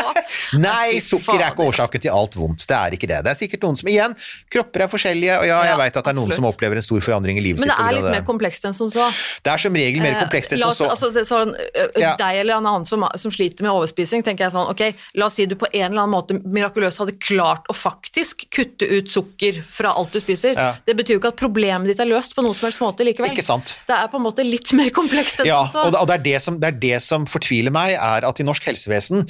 Nei, 0.68 1.00
sukker 1.04 1.40
er 1.42 1.52
ikke 1.52 1.66
årsaken 1.66 2.04
til 2.04 2.14
alt 2.14 2.36
vondt. 2.38 2.66
Det 2.70 2.76
er 2.78 2.95
ikke 2.98 3.10
det. 3.10 3.20
Det 3.26 3.32
er 3.34 3.38
sikkert 3.39 3.64
noen 3.66 3.78
som 3.80 3.89
igjen, 3.91 4.14
kropper 4.54 4.86
er 4.86 4.91
forskjellige, 4.91 5.38
og 5.41 5.48
ja, 5.50 5.58
jeg 5.66 5.72
Ja, 5.74 5.78
vet 5.82 5.98
at 6.00 6.06
det 6.08 6.12
er 6.14 6.18
noen 6.18 6.34
som 6.36 6.45
opplever 6.50 6.80
en 6.80 6.86
stor 6.86 7.02
forandring 7.04 7.39
i 7.41 7.43
livet 7.43 7.62
Men 7.64 7.72
det 7.72 7.78
er 7.82 7.95
litt 7.98 8.06
det. 8.08 8.14
mer 8.20 8.26
komplekst 8.28 8.68
enn 8.70 8.76
som 8.78 8.91
så. 8.93 9.08
Det 9.43 9.52
er 9.54 9.64
som 9.66 9.74
regel 9.78 10.04
mer 10.04 10.14
Eh, 10.18 10.22
komplekst 10.24 10.54
enn 10.56 10.62
som 10.62 10.76
så. 10.78 10.89
altså, 10.93 11.24
sånn, 11.28 11.54
Ja. 11.98 12.14
Deg 12.20 12.39
eller 12.43 12.58
en 12.62 12.70
annen 12.70 12.86
som, 12.88 13.04
som 13.20 13.34
sliter 13.34 13.66
med 13.66 13.74
overspising, 13.74 14.24
tenker 14.26 14.45
jeg 14.48 14.54
sånn, 14.56 14.70
ok, 14.72 14.84
la 15.20 15.28
oss 15.30 15.38
si 15.38 15.45
du 15.50 15.56
på 15.60 15.68
en 15.74 15.89
eller 15.91 16.04
annen 16.06 16.14
måte 16.14 16.38
mirakuløst 16.45 17.02
hadde 17.04 17.18
klart 17.22 17.66
å 17.70 17.76
faktisk 17.76 18.45
kutte 18.54 18.88
ut 18.88 19.10
sukker 19.12 19.60
fra 19.66 19.91
alt 19.98 20.14
du 20.16 20.20
spiser. 20.24 20.54
Ja. 20.58 20.70
Det 20.88 20.95
betyr 20.98 21.18
jo 21.18 21.22
ikke 21.22 21.34
at 21.34 21.39
problemet 21.41 21.89
ditt 21.91 22.00
er 22.04 22.10
løst 22.10 22.36
på 22.38 22.45
noen 22.45 22.56
som 22.58 22.68
helst 22.70 22.82
måte 22.84 23.06
likevel. 23.08 23.34
Ikke 23.34 23.45
sant. 23.45 23.76
Det 23.89 23.95
er 23.98 24.08
på 24.14 24.18
en 24.22 24.26
måte 24.26 24.45
litt 24.45 24.72
mer 24.78 24.89
komplekst 24.95 25.41
enn 25.43 25.50
Ja, 25.50 25.64
som 25.66 25.82
så. 25.82 25.86
og 25.88 25.93
det, 25.95 26.02
og 26.02 26.08
det, 26.12 26.18
er 26.20 26.24
det, 26.30 26.38
som, 26.45 26.58
det 26.62 26.72
er 26.72 26.80
det 26.88 27.02
som 27.06 27.26
fortviler 27.30 27.74
meg, 27.76 27.87
er 27.96 28.26
at 28.28 28.40
i 28.40 28.44
norsk 28.44 28.64
helsevesen 28.68 29.24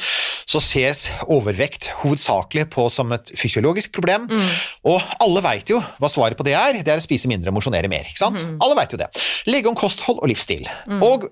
så 0.48 0.62
ses 0.64 1.10
overvekt 1.28 1.90
hovedsakelig 2.02 2.70
på 2.72 2.88
som 2.92 3.12
et 3.12 3.32
fysiologisk 3.36 3.92
problem, 3.92 4.28
Mm. 4.32 4.48
og 4.86 5.02
alle 5.22 5.42
veit 5.44 5.70
jo 5.70 5.82
hva 6.00 6.10
svaret 6.10 6.38
på 6.38 6.44
det 6.48 6.54
er, 6.56 6.82
det 6.84 6.88
er 6.94 6.98
å 6.98 7.04
spise 7.04 7.28
mindre 7.28 7.50
og 7.52 7.58
mosjonere 7.60 7.90
mer, 7.92 8.04
ikke 8.08 8.18
sant? 8.24 8.40
Mm. 8.42 8.58
Alle 8.64 8.76
veit 8.80 8.92
jo 8.92 8.98
det. 8.98 9.10
Legge 9.48 9.68
om 9.70 9.76
kosthold 9.76 10.20
og 10.24 10.28
livsstil. 10.32 10.66
Og 11.02 11.28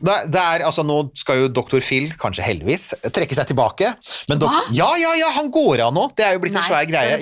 det, 0.00 0.16
det 0.32 0.40
er, 0.40 0.64
altså 0.68 0.84
Nå 0.86 0.96
skal 1.18 1.42
jo 1.42 1.48
doktor 1.52 1.82
Phil, 1.84 2.10
kanskje 2.20 2.44
heldigvis, 2.44 2.90
trekke 3.14 3.36
seg 3.36 3.50
tilbake. 3.50 3.92
Men 4.30 4.42
Hva? 4.42 4.62
Ja, 4.74 4.88
ja, 5.00 5.12
ja, 5.20 5.30
han 5.36 5.50
går 5.52 5.84
av 5.86 5.94
nå! 5.96 6.06
Det 6.16 6.26
er 6.26 6.36
jo 6.36 6.42
blitt 6.44 6.56
en 6.56 6.64
svær 6.66 6.86
greie. 6.88 7.18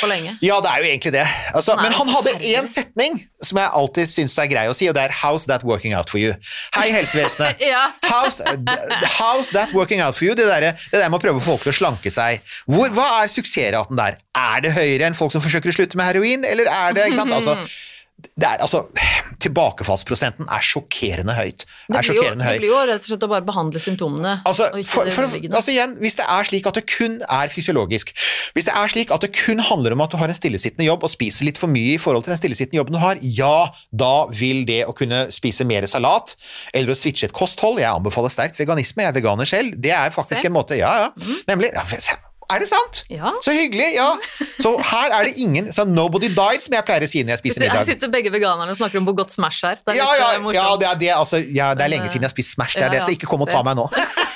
på 0.00 0.10
lenge. 0.10 0.36
Ja, 0.44 0.58
det 0.64 0.72
er 0.72 0.82
jo 0.84 0.90
egentlig 0.90 1.14
det. 1.16 1.26
Altså, 1.54 1.76
Nei, 1.78 1.88
men 1.88 1.96
han 1.98 2.12
hadde 2.16 2.34
én 2.52 2.68
setning 2.70 3.18
som 3.42 3.58
jeg 3.58 3.74
alltid 3.82 4.10
syns 4.10 4.36
er 4.38 4.50
grei 4.50 4.66
å 4.70 4.76
si, 4.76 4.88
og 4.90 4.96
det 4.98 5.06
er 5.08 5.16
'How's 5.22 5.46
that 5.50 5.64
working 5.66 5.94
out 5.98 6.10
for 6.10 6.22
you?' 6.22 6.34
Hei, 6.76 6.90
helsevesenet. 6.94 7.60
Ja. 7.72 7.92
how's, 8.02 8.40
how's 9.18 9.50
that 9.54 9.72
working 9.72 10.00
out 10.00 10.16
for 10.16 10.24
you? 10.24 10.34
Det 10.34 10.46
der, 10.46 10.72
det 10.72 10.98
der 10.98 11.08
med 11.08 11.20
å 11.20 11.22
prøve 11.22 11.38
å 11.38 11.44
få 11.44 11.52
folk 11.52 11.66
til 11.66 11.72
å 11.72 11.78
slanke 11.78 12.10
seg. 12.12 12.42
Hvor, 12.70 12.90
hva 12.96 13.22
er 13.22 13.32
suksessraten 13.32 13.98
der? 13.98 14.18
Er 14.38 14.62
det 14.64 14.72
høyere 14.76 15.08
enn 15.10 15.16
folk 15.18 15.32
som 15.34 15.42
forsøker 15.44 15.72
å 15.72 15.76
slutte 15.76 15.98
med 16.00 16.08
heroin, 16.08 16.44
eller 16.48 16.70
er 16.70 16.96
det 16.96 17.10
ikke 17.10 17.22
sant? 17.22 17.34
Altså, 17.36 17.58
det 18.36 18.46
er, 18.46 18.60
altså, 18.62 18.84
tilbakefallsprosenten 19.42 20.46
er 20.52 20.64
sjokkerende 20.64 21.34
høyt. 21.36 21.64
Det 21.90 22.02
blir, 22.06 22.16
jo, 22.16 22.28
det 22.38 22.54
blir 22.62 22.70
jo 22.70 22.78
rett 22.88 23.02
og 23.02 23.10
slett 23.10 23.26
å 23.26 23.28
bare 23.30 23.44
behandle 23.46 23.82
symptomene. 23.82 24.36
Altså, 24.48 24.68
for, 24.86 25.10
for, 25.12 25.26
altså 25.26 25.74
igjen, 25.74 25.96
hvis 26.02 26.16
det 26.20 26.26
er 26.30 26.48
slik 26.48 26.68
at 26.70 26.78
det 26.78 26.84
kun 26.90 27.18
er 27.26 27.52
fysiologisk, 27.52 28.14
hvis 28.54 28.68
det 28.68 28.76
er 28.78 28.94
slik 28.94 29.12
at 29.14 29.26
det 29.26 29.32
kun 29.36 29.62
handler 29.66 29.96
om 29.96 30.04
at 30.04 30.14
du 30.14 30.18
har 30.20 30.30
en 30.30 30.38
stillesittende 30.38 30.86
jobb 30.86 31.06
og 31.08 31.12
spiser 31.12 31.48
litt 31.48 31.60
for 31.60 31.72
mye 31.72 31.96
i 31.96 32.00
forhold 32.02 32.26
til 32.26 32.34
den 32.34 32.40
stillesittende 32.40 32.80
jobben 32.80 32.98
du 32.98 33.02
har, 33.02 33.20
ja, 33.22 33.68
da 33.90 34.14
vil 34.30 34.64
det 34.68 34.82
å 34.86 34.96
kunne 34.96 35.24
spise 35.34 35.66
mer 35.68 35.88
salat 35.90 36.36
eller 36.72 36.94
å 36.94 36.98
switche 36.98 37.28
et 37.28 37.36
kosthold 37.36 37.80
Jeg 37.82 37.90
anbefaler 37.90 38.32
sterkt 38.32 38.60
veganisme, 38.60 39.04
jeg 39.04 39.12
er 39.12 39.18
veganer 39.18 39.48
selv. 39.48 39.74
Det 39.82 39.94
er 39.96 40.14
faktisk 40.14 40.44
Se. 40.44 40.48
en 40.48 40.56
måte 40.56 40.78
Ja, 40.78 40.92
ja. 41.06 41.32
Nemlig. 41.48 41.72
Ja, 41.74 41.84
er 42.54 42.62
det 42.62 42.68
sant? 42.70 43.02
Ja. 43.12 43.32
Så 43.44 43.54
hyggelig, 43.56 43.88
ja. 43.96 44.08
Så 44.62 44.74
her 44.92 45.16
er 45.18 45.28
det 45.28 45.34
ingen 45.42 45.70
så 45.72 45.84
Nobody 45.88 46.30
died, 46.32 46.62
som 46.64 46.76
jeg 46.76 46.86
pleier 46.88 47.06
å 47.06 47.10
si 47.10 47.22
når 47.24 47.36
jeg 47.36 47.42
spiser 47.44 47.66
Her 47.66 47.80
Jeg 47.82 47.90
sitter 47.94 48.12
begge 48.12 48.32
veganerne 48.34 48.74
og 48.74 48.78
snakker 48.78 49.00
om 49.02 49.08
hvor 49.08 49.16
godt 49.22 49.34
Smash 49.34 49.64
er. 49.68 49.80
Det 49.82 49.94
er 49.94 50.00
Ja, 50.00 50.10
litt 50.10 50.22
ja, 50.22 50.30
eh, 50.34 50.58
ja, 50.58 50.66
det 50.80 50.88
er, 50.90 51.00
det, 51.02 51.10
altså, 51.16 51.42
ja, 51.42 51.72
det 51.78 51.86
er 51.86 51.94
lenge 51.96 52.12
siden 52.12 52.26
jeg 52.26 52.30
har 52.30 52.36
spist 52.36 52.56
Smash, 52.56 52.78
det 52.78 52.86
er 52.88 52.96
det, 52.96 53.02
så 53.06 53.14
ikke 53.16 53.30
kom 53.30 53.44
og 53.46 53.50
ta 53.52 53.64
meg 53.66 53.78
nå. 53.78 53.88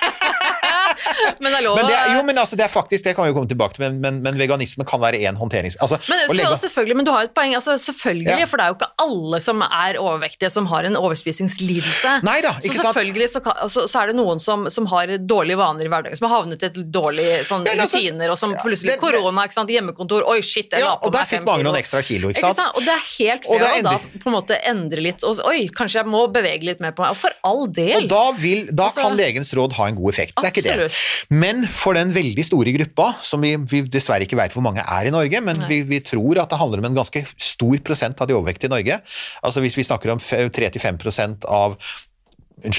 Men 1.43 1.53
det 1.53 1.59
er 1.61 1.65
lov 1.67 1.77
Men 1.81 1.87
det, 1.91 1.97
jo, 2.17 2.23
men 2.29 2.39
altså, 2.43 2.57
det 2.59 2.65
er 2.67 2.73
faktisk, 2.73 3.05
det 3.05 3.15
kan 3.17 3.27
vi 3.27 3.31
jo 3.33 3.37
komme 3.37 3.49
tilbake 3.51 3.77
til, 3.77 3.83
men, 3.87 3.99
men, 4.01 4.21
men 4.25 4.39
veganisme 4.41 4.85
kan 4.89 5.01
være 5.03 5.21
én 5.29 5.37
håndterings... 5.39 5.77
Altså, 5.83 5.99
Men, 6.09 6.23
så, 6.29 6.35
legge- 6.39 6.59
selvfølgelig, 6.65 6.97
men 7.01 7.07
du 7.09 7.13
har 7.15 7.27
et 7.29 7.35
poeng. 7.37 7.55
Altså, 7.59 7.77
selvfølgelig, 7.83 8.27
Ja. 8.41 8.47
For 8.47 8.61
det 8.61 8.65
er 8.67 8.73
jo 8.73 8.77
ikke 8.79 8.91
alle 9.07 9.41
som 9.43 9.63
er 9.67 9.99
overvektige 10.01 10.51
som 10.55 10.67
har 10.71 10.87
en 10.89 10.97
overspisingslidelse. 10.99 12.13
Neida, 12.27 12.53
så 12.61 12.73
sant? 12.73 12.83
selvfølgelig 12.87 13.29
så, 13.33 13.41
kan, 13.45 13.59
så, 13.73 13.85
så 13.91 14.03
er 14.03 14.13
det 14.13 14.17
noen 14.19 14.41
som, 14.43 14.67
som 14.73 14.87
har 14.93 15.11
dårlige 15.19 15.59
vaner 15.61 15.87
i 15.89 15.91
hverdagen, 15.93 16.17
som 16.19 16.29
har 16.29 16.41
havnet 16.41 16.63
i 16.63 16.69
et 16.71 16.79
dårlig 16.95 17.27
sånn, 17.49 17.67
Ja, 17.67 17.77
altså, 17.83 17.99
rutiner, 18.01 18.33
og 18.33 18.39
som 18.41 18.55
plutselig 18.63 18.97
korona, 19.03 19.47
ikke 19.49 19.59
sant, 19.59 19.73
hjemmekontor, 19.73 20.25
oi 20.31 20.39
shit, 20.47 20.71
jeg 20.73 20.83
ja, 20.85 20.93
la 20.93 20.97
på 21.01 21.09
og 21.11 21.15
der 21.17 21.25
meg 21.25 21.31
fikk 21.33 21.45
mange 21.47 21.61
kilo. 21.61 21.69
noen 21.71 21.81
ekstra 21.81 22.03
kilo, 22.07 22.31
ikke 22.33 22.41
Ikke 22.43 22.53
sant? 22.55 22.63
sant? 22.63 22.77
Og 22.81 22.87
det 22.87 22.95
er 22.95 23.05
helt 23.17 23.49
fair 23.51 23.67
å 23.67 23.83
da 23.87 23.95
på 24.23 24.31
en 24.31 24.37
måte 24.37 24.59
endre 24.71 25.05
litt. 25.09 25.25
Og, 25.27 25.41
oi, 25.49 25.67
kanskje 25.77 26.01
jeg 26.03 26.11
må 26.13 26.25
bevege 26.33 26.67
litt 26.71 26.83
mer 26.85 26.95
på 26.97 27.05
meg. 27.05 27.15
Og 27.17 27.21
for 27.21 27.37
all 27.47 27.67
del. 27.77 28.05
Og 28.05 28.09
da, 28.13 28.23
vil, 28.39 28.67
da 28.73 28.89
Altså- 28.91 29.07
kan 29.07 29.17
legens 29.19 29.53
råd 29.57 29.75
ha 29.79 29.89
en 29.91 29.97
god 29.99 30.13
effekt. 30.15 30.35
Det 30.37 30.49
er 30.51 30.55
ikke 30.55 30.67
det. 30.67 30.91
Men 31.33 31.65
for 31.71 31.97
den 31.99 32.13
veldig 32.15 32.45
store 32.47 32.75
gruppa, 32.77 33.13
som 33.25 33.45
vi, 33.45 33.55
vi 33.71 33.83
dessverre 33.91 34.27
ikke 34.27 34.39
vet 34.39 34.57
hvor 34.57 34.65
mange 34.67 34.85
er 34.85 35.09
i 35.09 35.15
Norge, 35.15 35.41
men 35.45 35.63
vi, 35.71 35.83
vi 35.89 36.03
tror 36.05 36.43
at 36.43 36.53
det 36.53 36.61
handler 36.61 36.83
om 36.83 36.91
en 36.91 36.99
ganske 37.01 37.25
stor 37.37 37.79
prosent 37.87 38.21
av 38.21 38.31
de 38.31 38.37
overvektige 38.37 38.71
i 38.71 38.75
Norge. 38.77 39.01
Altså 39.47 39.65
Hvis 39.65 39.79
vi 39.79 39.87
snakker 39.87 40.15
om 40.15 40.21
3-5 40.23 41.47
av, 41.47 41.79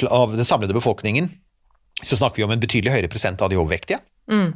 av 0.09 0.37
den 0.37 0.47
samlede 0.47 0.77
befolkningen, 0.77 1.31
så 2.03 2.17
snakker 2.19 2.41
vi 2.41 2.45
om 2.45 2.53
en 2.53 2.61
betydelig 2.61 2.93
høyere 2.93 3.11
prosent 3.11 3.41
av 3.41 3.49
de 3.49 3.57
overvektige. 3.57 4.01
Mm. 4.27 4.51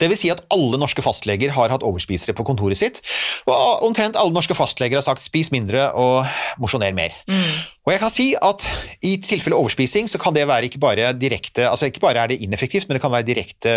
Det 0.00 0.08
vil 0.08 0.16
si 0.16 0.30
at 0.32 0.40
alle 0.54 0.80
norske 0.80 1.04
fastleger 1.04 1.52
har 1.52 1.72
hatt 1.72 1.84
overspisere 1.84 2.34
på 2.36 2.46
kontoret 2.48 2.80
sitt, 2.80 3.02
og 3.44 3.84
omtrent 3.86 4.16
alle 4.16 4.32
norske 4.34 4.56
fastleger 4.56 4.98
har 4.98 5.04
sagt 5.06 5.24
spis 5.24 5.52
mindre 5.52 5.90
og 5.98 6.24
mosjoner 6.62 6.94
mer. 6.96 7.14
Mm. 7.28 7.50
Og 7.82 7.90
jeg 7.90 7.98
kan 7.98 8.12
si 8.14 8.28
at 8.38 8.64
i 9.02 9.16
tilfelle 9.18 9.56
overspising 9.58 10.06
så 10.10 10.18
kan 10.22 10.34
det 10.36 10.44
være 10.46 10.68
ikke 10.68 10.78
bare 10.82 11.08
direkte, 11.18 11.64
altså 11.66 11.88
ikke 11.90 12.02
bare 12.04 12.20
er 12.22 12.30
det 12.30 12.38
ineffektivt, 12.44 12.86
men 12.86 12.94
det 12.94 13.02
kan 13.02 13.10
være 13.10 13.26
direkte 13.26 13.72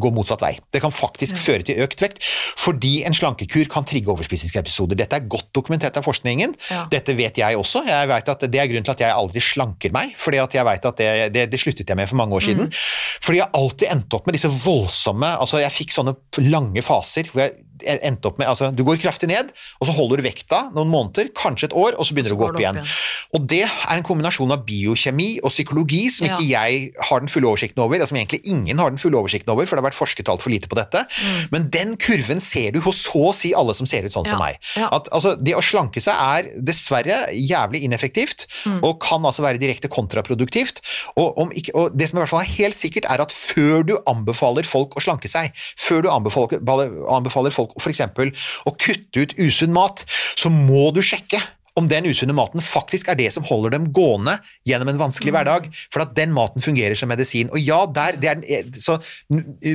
gå 0.00 0.12
motsatt 0.16 0.40
vei. 0.40 0.54
Det 0.72 0.80
kan 0.80 0.94
faktisk 0.94 1.36
føre 1.44 1.66
til 1.68 1.82
økt 1.84 2.00
vekt, 2.00 2.22
fordi 2.56 3.02
en 3.04 3.16
slankekur 3.16 3.68
kan 3.72 3.84
trigge 3.84 4.08
overspisingsepisoder. 4.14 4.96
Dette 4.96 5.20
er 5.20 5.28
godt 5.28 5.50
dokumentert 5.56 6.00
av 6.00 6.08
forskningen. 6.08 6.56
Ja. 6.72 6.86
Dette 6.92 7.12
vet 7.18 7.36
jeg 7.42 7.60
også. 7.60 7.84
Jeg 7.84 8.08
vet 8.08 8.32
at 8.32 8.46
Det 8.46 8.62
er 8.62 8.72
grunnen 8.72 8.88
til 8.88 8.96
at 8.96 9.04
jeg 9.04 9.18
aldri 9.20 9.44
slanker 9.44 9.92
meg, 9.92 10.16
fordi 10.16 10.40
at 10.40 10.56
jeg 10.56 10.68
vet 10.70 10.90
at 10.92 11.04
det, 11.04 11.12
det, 11.36 11.46
det 11.52 11.60
sluttet 11.60 11.92
jeg 11.92 12.00
med 12.00 12.08
for 12.08 12.22
mange 12.22 12.40
år 12.40 12.48
siden. 12.48 12.72
Fordi 12.72 13.42
jeg 13.42 13.52
alltid 13.60 13.92
endte 13.92 14.16
opp 14.16 14.26
med 14.28 14.38
disse 14.38 14.48
voldsomme 14.48 15.28
altså 15.36 15.58
Jeg 15.60 15.74
fikk 15.74 15.92
sånne 15.92 16.14
lange 16.46 16.82
faser 16.84 17.28
hvor 17.32 17.42
jeg 17.42 17.65
endte 17.84 18.26
opp 18.30 18.38
med 18.38 18.48
altså 18.48 18.70
Du 18.74 18.82
går 18.84 18.96
kraftig 19.02 19.28
ned, 19.28 19.50
og 19.80 19.86
så 19.88 19.92
holder 19.96 20.16
du 20.16 20.22
vekta 20.28 20.70
noen 20.74 20.88
måneder, 20.88 21.28
kanskje 21.36 21.64
et 21.70 21.76
år, 21.76 21.94
og 21.98 22.06
så 22.06 22.14
begynner 22.14 22.30
du 22.32 22.36
å 22.36 22.40
gå 22.44 22.48
opp 22.52 22.60
igjen. 22.60 22.80
Og 23.34 23.46
det 23.50 23.62
er 23.66 23.96
en 23.96 24.02
kombinasjon 24.06 24.52
av 24.54 24.64
biokjemi 24.66 25.40
og 25.42 25.50
psykologi 25.50 26.10
som 26.10 26.26
Ja. 26.26 26.36
ikke 26.36 26.48
jeg 26.48 26.92
har 27.10 27.20
den 27.20 27.28
fulle 27.28 27.46
oversikten 27.50 27.82
over, 27.82 28.00
og 28.00 28.08
som 28.08 28.16
egentlig 28.16 28.40
ingen 28.46 28.78
har 28.78 28.90
den 28.90 28.98
fulle 28.98 29.16
oversikten 29.18 29.50
over, 29.52 29.66
for 29.66 29.76
det 29.76 29.82
har 29.84 29.90
vært 29.90 29.98
forsket 29.98 30.28
altfor 30.32 30.50
lite 30.50 30.68
på 30.68 30.76
dette. 30.78 31.04
Men 31.52 31.68
den 31.70 31.96
kurven 31.96 32.40
ser 32.40 32.70
du 32.72 32.80
hos 32.80 33.02
så 33.06 33.28
å 33.30 33.34
si 33.34 33.52
alle 33.54 33.74
som 33.74 33.86
ser 33.86 34.04
ut 34.04 34.12
sånn 34.12 34.26
som 34.26 34.38
Mm. 34.38 34.44
Meg. 34.46 34.56
Ja. 34.76 34.88
At 34.92 35.08
altså, 35.12 35.36
Det 35.42 35.54
å 35.54 35.62
slanke 35.62 36.00
seg 36.00 36.14
er 36.14 36.50
dessverre 36.62 37.28
jævlig 37.32 37.82
ineffektivt, 37.84 38.46
Mm. 38.64 38.80
og 38.84 39.00
kan 39.00 39.22
altså 39.22 39.42
være 39.42 39.58
direkte 39.58 39.88
kontraproduktivt. 39.88 40.80
Og, 41.16 41.36
om 41.38 41.50
ikke, 41.50 41.70
og 41.74 41.96
det 41.96 42.08
som 42.10 42.18
i 42.18 42.20
hvert 42.22 42.28
fall 42.28 42.40
er 42.40 42.52
helt 42.56 42.74
sikkert, 42.74 43.04
er 43.10 43.20
at 43.20 43.32
før 43.32 43.84
du 43.86 43.96
anbefaler 44.06 44.64
folk 44.64 44.94
å 44.94 45.02
slanke 45.02 45.28
seg, 45.28 45.50
før 45.76 46.02
du 46.02 46.08
anbefaler, 46.10 46.60
anbefaler 47.10 47.50
folk 47.52 47.65
f.eks. 47.80 48.02
å 48.66 48.74
kutte 48.76 49.26
ut 49.26 49.36
usunn 49.42 49.74
mat, 49.76 50.04
så 50.36 50.52
må 50.52 50.90
du 50.94 51.02
sjekke 51.04 51.40
om 51.76 51.88
den 51.90 52.08
usunne 52.08 52.32
maten 52.36 52.62
faktisk 52.64 53.10
er 53.12 53.18
det 53.18 53.28
som 53.34 53.44
holder 53.44 53.74
dem 53.76 53.90
gående 53.94 54.38
gjennom 54.66 54.88
en 54.88 55.00
vanskelig 55.00 55.34
hverdag, 55.34 55.68
for 55.92 56.06
at 56.06 56.14
den 56.16 56.32
maten 56.32 56.64
fungerer 56.64 56.96
som 56.96 57.10
medisin. 57.12 57.50
Og 57.52 57.60
ja, 57.60 57.82
der, 57.92 58.16
det 58.20 58.30
er, 58.32 58.70
så 58.80 58.96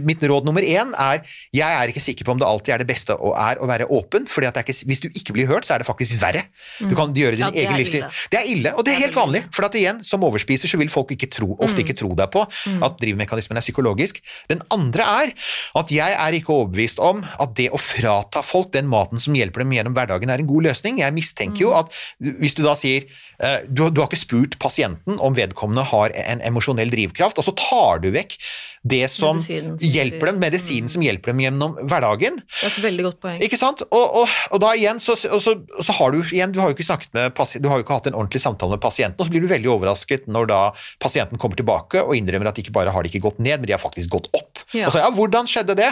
mitt 0.08 0.24
råd 0.26 0.47
nummer 0.47 0.66
én 0.66 0.95
er 0.97 1.22
jeg 1.54 1.68
er 1.68 1.91
ikke 1.91 2.02
sikker 2.02 2.26
på 2.26 2.34
om 2.34 2.41
det 2.41 2.47
alltid 2.47 2.74
er 2.74 2.82
det 2.82 2.89
beste 2.89 3.14
å, 3.14 3.34
er 3.38 3.62
å 3.62 3.70
være 3.70 3.88
åpen, 3.93 4.26
fordi 4.30 4.49
at 4.49 4.58
ikke, 4.64 4.76
hvis 4.89 5.04
du 5.04 5.08
ikke 5.12 5.36
blir 5.38 5.49
hørt, 5.52 5.68
så 5.68 5.76
er 5.76 5.84
det 5.84 5.89
faktisk 5.89 6.18
verre. 6.22 6.43
Du 6.80 6.95
kan 6.97 7.14
gjøre 7.14 7.38
din 7.38 7.45
Ja, 7.45 7.52
egen 7.66 7.78
livsstil. 7.78 8.08
Det 8.34 8.39
er 8.41 8.49
ille, 8.49 8.74
og 8.74 8.86
det 8.88 8.95
er 8.95 9.04
helt 9.04 9.18
vanlig, 9.18 9.43
for 9.54 9.68
at 9.68 9.78
igjen, 9.78 10.02
som 10.08 10.26
overspiser 10.26 10.72
så 10.72 10.80
vil 10.82 10.89
folk 10.93 11.14
ikke 11.14 11.30
tro, 11.32 11.52
ofte 11.62 11.84
ikke 11.86 11.97
tro 12.02 12.12
deg 12.18 12.32
på 12.34 12.45
at 12.82 12.97
drivmekanismen 13.02 13.60
er 13.60 13.66
psykologisk. 13.66 14.22
Den 14.49 14.64
andre 14.74 15.06
er 15.22 15.34
at 15.78 15.93
jeg 15.93 16.18
er 16.18 16.38
ikke 16.38 16.56
overbevist 16.56 17.02
om 17.04 17.22
at 17.22 17.56
det 17.60 17.70
å 17.74 17.80
frata 17.82 18.41
folk 18.45 18.72
den 18.74 18.89
maten 18.89 19.22
som 19.22 19.36
hjelper 19.38 19.66
dem 19.66 19.76
gjennom 19.76 19.95
hverdagen, 19.97 20.32
er 20.32 20.41
en 20.41 20.49
god 20.49 20.70
løsning. 20.72 21.02
Jeg 21.04 21.16
mistenker 21.16 21.68
jo 21.68 21.76
at 21.78 21.90
hvis 22.19 22.57
du 22.57 22.63
da 22.65 22.75
sier 22.79 23.07
eh, 23.41 23.67
du, 23.67 23.87
du 23.89 24.01
har 24.01 24.09
ikke 24.09 24.21
spurt 24.21 24.59
pasienten 24.61 25.19
om 25.19 25.37
vedkommende 25.37 25.87
har 25.91 26.13
en 26.25 26.43
emosjonell 26.51 26.91
drivkraft, 26.93 27.41
og 27.41 27.47
så 27.47 27.55
tar 27.57 28.03
du 28.03 28.11
vekk 28.15 28.37
det 28.81 29.03
som 29.13 29.37
Medisinen 29.37 29.75
hjelper 29.77 30.31
dem, 30.31 30.37
medisinen 30.41 30.89
som 30.89 31.03
hjelper 31.05 31.29
dem 31.31 31.43
gjennom 31.43 31.75
hverdagen. 31.85 32.39
Det 32.41 32.65
er 32.65 32.71
et 32.71 32.79
veldig 32.81 33.03
godt 33.05 33.19
poeng. 33.21 33.43
Ikke 33.45 33.59
sant? 33.59 33.83
Og, 33.93 34.15
og, 34.23 34.31
og 34.55 34.61
da 34.63 34.71
igjen, 34.73 34.97
så, 35.03 35.13
og 35.29 35.41
så, 35.43 35.53
så 35.85 35.93
har 35.99 36.15
du 36.15 36.23
igjen, 36.23 36.53
du 36.55 36.57
har 36.63 36.71
jo 36.71 36.77
ikke 36.77 36.87
snakket 36.87 37.13
med 37.13 37.37
du 37.61 37.69
har 37.69 37.77
jo 37.77 37.85
ikke 37.85 37.99
hatt 37.99 38.09
en 38.09 38.17
ordentlig 38.17 38.41
samtale 38.41 38.73
med 38.73 38.81
pasienten, 38.81 39.19
og 39.21 39.27
så 39.27 39.33
blir 39.33 39.45
du 39.45 39.51
veldig 39.51 39.69
overrasket 39.75 40.25
når 40.31 40.49
da 40.49 40.61
pasienten 41.01 41.37
kommer 41.41 41.59
tilbake 41.59 42.01
og 42.01 42.15
innrømmer 42.17 42.49
at 42.49 42.61
ikke 42.61 42.73
bare 42.73 42.93
har 42.93 43.05
de 43.05 43.11
ikke 43.11 43.21
gått 43.27 43.41
ned, 43.43 43.61
men 43.61 43.69
de 43.69 43.75
har 43.77 43.81
faktisk 43.81 44.15
gått 44.17 44.31
opp. 44.33 44.63
Ja. 44.73 44.87
Og 44.87 44.95
så, 44.95 45.03
ja, 45.03 45.11
hvordan 45.13 45.49
skjedde 45.49 45.77
det? 45.77 45.91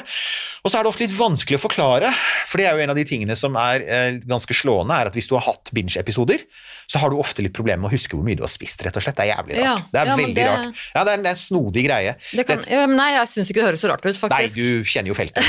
Og 0.64 0.72
så 0.74 0.80
er 0.80 0.86
det 0.86 0.92
ofte 0.92 1.06
litt 1.06 1.16
vanskelig 1.16 1.60
å 1.60 1.64
forklare, 1.68 2.10
for 2.50 2.62
det 2.62 2.70
er 2.70 2.74
jo 2.74 2.86
en 2.88 2.96
av 2.96 2.98
de 2.98 3.06
tingene 3.08 3.38
som 3.38 3.58
er 3.60 3.86
eh, 3.86 4.18
ganske 4.26 4.58
slående, 4.58 4.98
er 4.98 5.12
at 5.12 5.18
hvis 5.18 5.30
du 5.30 5.38
har 5.38 5.46
hatt 5.46 5.70
binge-episoder, 5.90 6.38
så 6.90 7.00
har 7.02 7.10
du 7.10 7.18
ofte 7.18 7.42
litt 7.42 7.54
problemer 7.54 7.82
med 7.84 7.90
å 7.92 7.94
huske 7.94 8.16
hvor 8.16 8.24
mye 8.26 8.38
du 8.38 8.44
har 8.46 8.50
spist, 8.52 8.82
rett 8.86 8.96
og 8.98 9.04
slett. 9.04 9.16
Det 9.18 9.26
er 9.28 9.36
jævlig 9.36 9.58
Ja. 9.58 9.74
rart. 9.76 9.92
Det 9.92 10.02
er 10.02 10.06
Ja, 10.06 10.16
veldig 10.16 10.36
det- 10.36 10.48
rart. 10.48 10.76
Ja, 10.96 11.04
det 11.04 11.14
er, 11.14 11.30
en- 11.30 11.36
snodig 11.36 11.86
greie. 11.88 12.16
Det 12.32 12.48
kan, 12.48 12.58
Det- 12.58 12.68
ja, 12.70 12.86
nei, 12.86 13.12
jeg 13.14 13.28
syns 13.28 13.50
ikke 13.52 13.62
det 13.62 13.66
høres 13.66 13.82
så 13.82 13.90
rart 13.90 14.06
ut, 14.06 14.16
faktisk. 14.16 14.56
Nei, 14.58 14.64
du 14.64 14.84
kjenner 14.84 15.08
jo 15.08 15.14
feltet. 15.14 15.44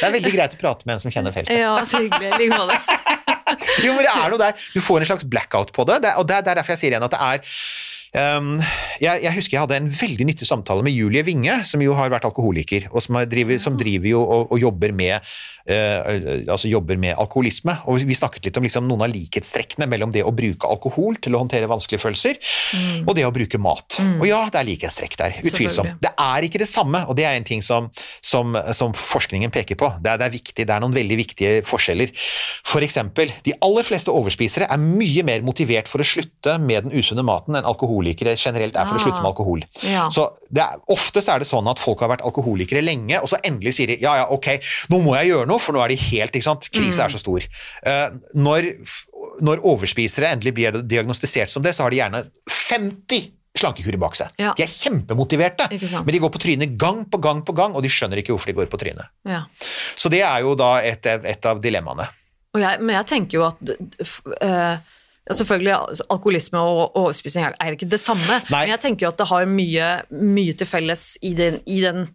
Det 0.00 0.08
er 0.08 0.12
veldig 0.12 0.32
greit 0.32 0.54
å 0.54 0.58
prate 0.58 0.86
med 0.86 0.94
en 0.94 1.00
som 1.00 1.10
kjenner 1.10 1.32
feltet. 1.32 1.56
Ja, 1.60 1.76
så 1.84 1.98
hyggelig. 2.00 2.32
I 2.34 2.38
like 2.38 2.56
måte. 2.56 2.78
Jo, 3.84 3.92
men 3.94 4.04
det 4.04 4.12
er 4.14 4.30
noe 4.30 4.38
der. 4.38 4.52
Du 4.74 4.80
får 4.80 5.00
en 5.00 5.06
slags 5.06 5.24
blackout 5.24 5.72
på 5.72 5.84
det, 5.84 6.14
og 6.16 6.26
det 6.26 6.44
det 6.44 6.48
er 6.52 6.54
derfor 6.62 6.72
jeg 6.76 6.78
sier 6.78 6.90
igjen 6.94 7.02
at 7.04 7.10
det 7.10 7.20
er 7.20 7.40
Um, 8.12 8.58
jeg, 9.00 9.22
jeg 9.22 9.32
husker 9.36 9.50
jeg 9.54 9.60
hadde 9.60 9.76
en 9.76 9.88
veldig 9.88 10.26
nyttig 10.26 10.42
samtale 10.44 10.82
med 10.82 10.90
Julie 10.92 11.22
Winge, 11.22 11.64
som 11.64 11.78
jo 11.80 11.94
har 11.94 12.10
vært 12.10 12.24
alkoholiker, 12.26 12.88
og 12.90 13.00
som, 13.00 13.14
driver, 13.30 13.56
som 13.62 13.76
driver 13.78 14.08
jo 14.10 14.22
og, 14.26 14.48
og 14.50 14.58
jobber, 14.58 14.90
med, 14.92 15.22
eh, 15.66 16.44
altså 16.50 16.68
jobber 16.70 16.96
med 17.00 17.16
alkoholisme. 17.20 17.74
Og 17.90 18.00
vi 18.06 18.14
snakket 18.16 18.44
litt 18.48 18.56
om 18.60 18.64
liksom 18.66 18.86
noen 18.88 19.04
av 19.06 19.12
likhetstrekkene 19.12 19.86
mellom 19.90 20.12
det 20.14 20.24
å 20.26 20.32
bruke 20.34 20.68
alkohol 20.70 21.16
til 21.22 21.34
å 21.36 21.42
håndtere 21.42 21.68
vanskelige 21.70 22.02
følelser, 22.02 22.38
og 23.06 23.14
det 23.16 23.24
å 23.26 23.32
bruke 23.34 23.58
mat. 23.60 23.98
Og 24.20 24.26
ja, 24.28 24.42
det 24.52 24.60
er 24.60 24.68
likhetstrekk 24.70 25.16
der, 25.20 25.36
utvilsomt. 25.44 25.98
Det 26.02 26.12
er 26.20 26.46
ikke 26.46 26.60
det 26.62 26.68
samme, 26.70 27.02
og 27.08 27.16
det 27.18 27.26
er 27.28 27.36
en 27.38 27.44
ting 27.48 27.62
som, 27.64 27.88
som, 28.24 28.56
som 28.76 28.94
forskningen 28.96 29.50
peker 29.54 29.78
på. 29.80 29.90
Det 30.00 30.12
er, 30.14 30.20
det 30.22 30.28
er 30.28 30.34
viktig, 30.36 30.66
det 30.68 30.74
er 30.74 30.80
noen 30.84 30.94
veldig 30.94 31.18
viktige 31.20 31.62
forskjeller. 31.66 32.12
For 32.70 32.84
eksempel, 32.86 33.32
de 33.46 33.54
aller 33.64 33.86
fleste 33.86 34.12
overspisere 34.14 34.68
er 34.70 34.80
mye 34.80 35.24
mer 35.26 35.42
motivert 35.46 35.88
for 35.90 36.02
å 36.02 36.06
slutte 36.06 36.56
med 36.62 36.86
den 36.88 36.94
usunne 37.00 37.24
maten 37.26 37.56
enn 37.58 37.66
alkoholikere 37.68 38.36
generelt 38.38 38.76
er 38.76 38.86
for 38.86 38.94
å 38.96 39.00
Ah. 39.00 39.04
slutte 39.04 39.22
med 39.22 39.30
alkohol. 39.32 39.62
Ja. 39.82 40.08
Så 40.12 40.28
det 40.50 40.60
er, 40.62 40.76
ofte 40.92 41.22
så 41.24 41.34
er 41.34 41.38
det 41.40 41.48
sånn 41.48 41.66
at 41.70 41.78
folk 41.80 42.00
har 42.04 42.10
vært 42.12 42.22
alkoholikere 42.26 42.82
lenge, 42.84 43.18
og 43.22 43.28
så 43.30 43.38
endelig 43.44 43.74
sier 43.78 43.86
de 43.88 43.96
ja, 44.02 44.12
ja, 44.20 44.26
ok, 44.30 44.46
nå 44.92 45.00
må 45.02 45.14
jeg 45.16 45.30
gjøre 45.32 45.46
noe, 45.48 45.49
for 45.58 45.72
nå 45.74 45.80
er 45.84 45.88
de 45.88 45.96
helt, 45.96 46.34
ikke 46.36 46.46
sant, 46.46 46.68
krisa 46.70 47.02
Mm. 47.02 47.04
er 47.06 47.14
så 47.16 47.18
stor. 47.18 47.46
Eh, 47.86 48.08
når, 48.34 48.68
når 49.40 49.64
overspisere 49.64 50.30
endelig 50.34 50.54
blir 50.54 50.82
diagnostisert 50.86 51.50
som 51.50 51.62
det, 51.62 51.74
så 51.74 51.82
har 51.82 51.90
de 51.90 51.96
gjerne 51.96 52.24
50 52.48 53.30
slankekur 53.58 53.96
bak 53.98 54.14
seg. 54.14 54.30
Ja. 54.38 54.52
De 54.56 54.62
er 54.62 54.70
kjempemotiverte, 54.70 55.66
men 56.04 56.12
de 56.14 56.20
går 56.22 56.30
på 56.30 56.38
trynet 56.38 56.76
gang 56.78 57.02
på 57.10 57.18
gang 57.20 57.42
på 57.44 57.52
gang, 57.52 57.74
og 57.74 57.82
de 57.82 57.90
skjønner 57.90 58.20
ikke 58.22 58.32
hvorfor 58.36 58.46
de 58.52 58.54
går 58.60 58.70
på 58.70 58.78
trynet. 58.78 59.10
Ja. 59.26 59.42
Så 59.98 60.08
det 60.12 60.22
er 60.22 60.40
jo 60.46 60.54
da 60.54 60.76
et, 60.86 61.04
et 61.06 61.46
av 61.50 61.58
dilemmaene. 61.60 62.06
Og 62.54 62.60
jeg, 62.62 62.80
men 62.80 62.94
jeg 62.96 63.06
tenker 63.10 63.38
jo 63.40 63.44
at 63.50 63.74
eh, 64.40 64.78
Selvfølgelig, 65.30 65.70
altså, 65.76 66.04
alkoholisme 66.10 66.58
og 66.58 66.96
overspising 66.98 67.44
er, 67.46 67.74
ikke 67.76 67.86
det 67.86 68.00
samme, 68.02 68.38
Nei. 68.50 68.64
men 68.64 68.70
jeg 68.72 68.80
tenker 68.82 69.04
jo 69.06 69.10
at 69.12 69.18
det 69.20 69.26
har 69.30 69.44
mye, 69.46 69.90
mye 70.10 70.54
til 70.58 70.66
felles 70.66 71.04
i 71.22 71.30
den, 71.38 71.60
i 71.70 71.76
den 71.84 72.08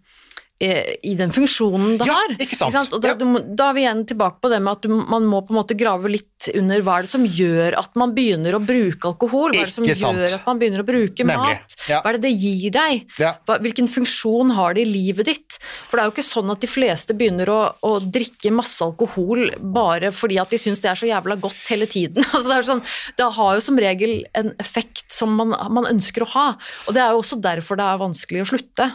i 0.61 1.15
den 1.19 1.31
funksjonen 1.35 1.97
det 1.99 2.05
Ja, 2.07 2.13
har. 2.15 2.29
ikke 2.39 2.55
sant. 2.55 2.93
Og 2.95 3.01
da, 3.03 3.09
Ja. 3.09 3.13
du 3.19 3.25
da 3.55 3.69
er 3.69 3.73
vi 3.75 3.81
igjen 3.83 4.05
tilbake 4.07 4.39
på 4.39 4.49
det 4.49 4.61
med 4.63 4.71
at 4.71 4.81
du, 4.81 4.87
man 4.87 5.25
må 5.27 5.41
på 5.45 5.51
en 5.51 5.57
måte 5.59 5.75
grave 5.77 6.07
litt 6.09 6.47
under 6.55 6.79
hva 6.81 6.99
er 6.99 7.01
det 7.03 7.09
som 7.09 7.25
gjør 7.27 7.75
at 7.77 7.89
man 7.99 8.13
begynner 8.15 8.53
å 8.55 8.61
bruke 8.65 9.03
alkohol, 9.11 9.51
hva 9.51 9.59
er 9.61 9.65
det 9.65 9.73
som 9.73 9.83
Ikke 9.83 9.97
sant. 9.99 10.17
gjør 10.17 10.33
at 10.35 10.45
man 10.45 10.59
begynner 10.59 10.79
å 10.79 10.85
bruke 10.87 11.25
Nemlig. 11.25 11.35
mat, 11.59 11.75
Ja. 11.89 11.99
hva 12.01 12.09
er 12.09 12.13
det 12.13 12.21
det 12.21 12.31
gir 12.39 12.71
deg, 12.71 13.05
hva, 13.19 13.59
hvilken 13.59 13.89
funksjon 13.91 14.51
har 14.55 14.73
det 14.75 14.87
i 14.87 14.91
livet 14.93 15.25
ditt? 15.25 15.57
For 15.89 15.97
det 15.97 16.03
er 16.05 16.09
jo 16.09 16.15
ikke 16.15 16.31
sånn 16.31 16.51
at 16.51 16.59
de 16.61 16.67
fleste 16.67 17.13
begynner 17.17 17.47
å, 17.51 17.75
å 17.83 17.99
drikke 17.99 18.51
masse 18.53 18.79
alkohol 18.81 19.51
bare 19.59 20.11
fordi 20.15 20.39
at 20.39 20.49
de 20.49 20.57
syns 20.57 20.79
det 20.79 20.89
er 20.91 20.95
så 20.95 21.07
jævla 21.11 21.35
godt 21.41 21.67
hele 21.67 21.85
tiden. 21.85 22.23
Altså 22.35 22.47
det, 22.47 22.63
sånn, 22.65 22.83
det 23.17 23.27
har 23.33 23.55
jo 23.55 23.59
som 23.61 23.77
regel 23.77 24.23
en 24.35 24.53
effekt 24.59 25.11
som 25.11 25.35
man, 25.35 25.49
man 25.71 25.85
ønsker 25.85 26.23
å 26.23 26.27
ha, 26.31 26.47
og 26.87 26.93
det 26.93 27.01
er 27.01 27.11
jo 27.11 27.19
også 27.23 27.41
derfor 27.41 27.75
det 27.75 27.83
er 27.83 27.97
vanskelig 27.99 28.41
å 28.43 28.49
slutte. 28.55 28.91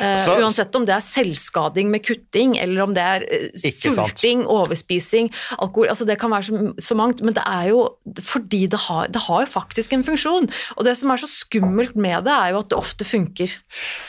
uh, 0.00 0.18
Så- 0.18 0.38
uansett 0.38 0.74
om 0.76 0.84
det 0.84 0.94
er 0.94 0.99
selvskading 1.04 1.90
med 1.90 2.02
kutting, 2.06 2.56
eller 2.60 2.82
om 2.84 2.94
det 2.96 3.02
er 3.02 3.24
eh, 3.30 3.70
sulting, 3.72 4.44
overspising, 4.50 5.30
alkohol, 5.58 5.88
altså 5.92 6.06
det 6.08 6.18
kan 6.20 6.30
være 6.32 6.42
så, 6.48 6.60
så 6.78 6.96
mangt, 6.98 7.22
men 7.26 7.34
det 7.36 7.42
er 7.46 7.68
jo 7.70 7.82
fordi 8.24 8.66
det 8.72 8.80
har, 8.88 9.06
det 9.12 9.22
har 9.26 9.46
faktisk 9.50 9.92
en 9.96 10.04
funksjon. 10.06 10.48
Og 10.76 10.84
det 10.86 10.96
som 11.00 11.10
er 11.14 11.22
så 11.22 11.28
skummelt 11.30 11.96
med 11.96 12.24
det, 12.28 12.32
er 12.34 12.54
jo 12.54 12.62
at 12.64 12.70
det 12.72 12.78
ofte 12.78 13.04
funker. 13.08 13.56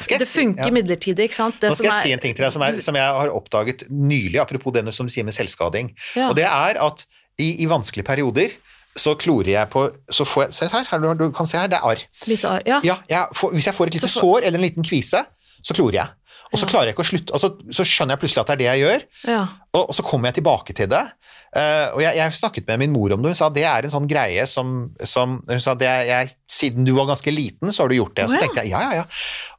Det 0.07 0.27
si- 0.27 0.39
funker 0.41 0.67
ja. 0.69 0.73
midlertidig, 0.75 1.29
ikke 1.29 1.35
sant? 1.39 1.59
Det 1.61 1.69
Nå 1.71 1.75
skal 1.79 1.89
jeg 1.91 1.97
er- 1.97 2.03
si 2.07 2.11
en 2.17 2.19
ting 2.19 2.35
til 2.35 2.45
deg 2.45 2.53
som, 2.53 2.61
er, 2.67 2.79
som 2.81 2.95
jeg 2.95 3.03
har 3.21 3.29
oppdaget 3.35 3.87
nylig, 3.89 4.39
apropos 4.41 4.73
det 4.73 4.85
som 4.93 5.07
du 5.07 5.11
sier 5.13 5.23
med 5.27 5.33
selvskading. 5.37 5.93
Ja. 6.15 6.29
Og 6.29 6.35
det 6.39 6.45
er 6.49 6.81
at 6.81 7.05
i, 7.39 7.63
i 7.63 7.69
vanskelige 7.71 8.05
perioder 8.05 8.49
så 8.99 9.13
klorer 9.15 9.47
jeg 9.53 9.69
på 9.71 9.85
så 10.11 10.25
får 10.27 10.41
jeg, 10.43 10.53
Se 10.53 10.67
her, 10.67 10.83
her, 10.91 11.13
du- 11.15 11.31
kan 11.31 11.47
se 11.47 11.57
her, 11.57 11.67
det 11.71 11.77
er 11.79 11.85
arr. 11.87 12.01
Litt 12.27 12.43
ar- 12.45 12.61
ja. 12.67 12.81
Ja, 12.83 12.97
jeg 13.09 13.37
får, 13.39 13.53
hvis 13.55 13.65
jeg 13.69 13.75
får 13.77 13.87
et 13.87 13.93
lite 13.95 14.09
Så 14.09 14.19
sår 14.19 14.41
eller 14.43 14.59
en 14.59 14.65
liten 14.65 14.83
kvise, 14.83 15.21
så 15.63 15.73
klorer 15.77 15.95
jeg. 16.01 16.07
Og 16.51 16.59
så 16.59 16.67
klarer 16.67 16.89
jeg 16.89 16.97
ikke 16.97 17.05
å 17.05 17.07
slutte, 17.07 17.35
og 17.35 17.41
så, 17.71 17.85
skjønner 17.87 18.17
jeg 18.17 18.21
plutselig 18.23 18.41
at 18.41 18.49
det 18.49 18.55
er 18.55 18.61
det 18.61 18.67
jeg 18.67 18.81
gjør, 18.81 19.03
ja. 19.31 19.43
og, 19.71 19.83
og 19.85 19.95
så 19.95 20.03
kommer 20.03 20.29
jeg 20.29 20.41
tilbake 20.41 20.75
til 20.75 20.89
det. 20.91 21.03
Uh, 21.51 21.97
og 21.97 21.99
jeg, 21.99 22.15
jeg 22.15 22.35
snakket 22.37 22.67
med 22.69 22.79
min 22.79 22.93
mor 22.95 23.11
om 23.11 23.23
det, 23.23 23.31
hun 23.33 23.35
sa 23.35 23.49
det 23.51 23.65
er 23.67 23.83
en 23.83 23.91
sånn 23.91 24.05
greie 24.07 24.45
som, 24.47 24.85
som 25.03 25.33
Hun 25.49 25.59
sa 25.59 25.73
det 25.75 25.89
jeg, 26.07 26.29
siden 26.47 26.87
du 26.87 26.93
var 26.95 27.09
ganske 27.09 27.33
liten, 27.33 27.73
så 27.75 27.83
har 27.83 27.91
du 27.91 27.97
gjort 27.97 28.15
det. 28.15 28.27
Og 28.27 28.31
så 28.31 28.39
tenkte 28.39 28.63
jeg 28.63 28.71
ja, 28.71 28.79
ja, 28.85 29.01
ja. 29.01 29.05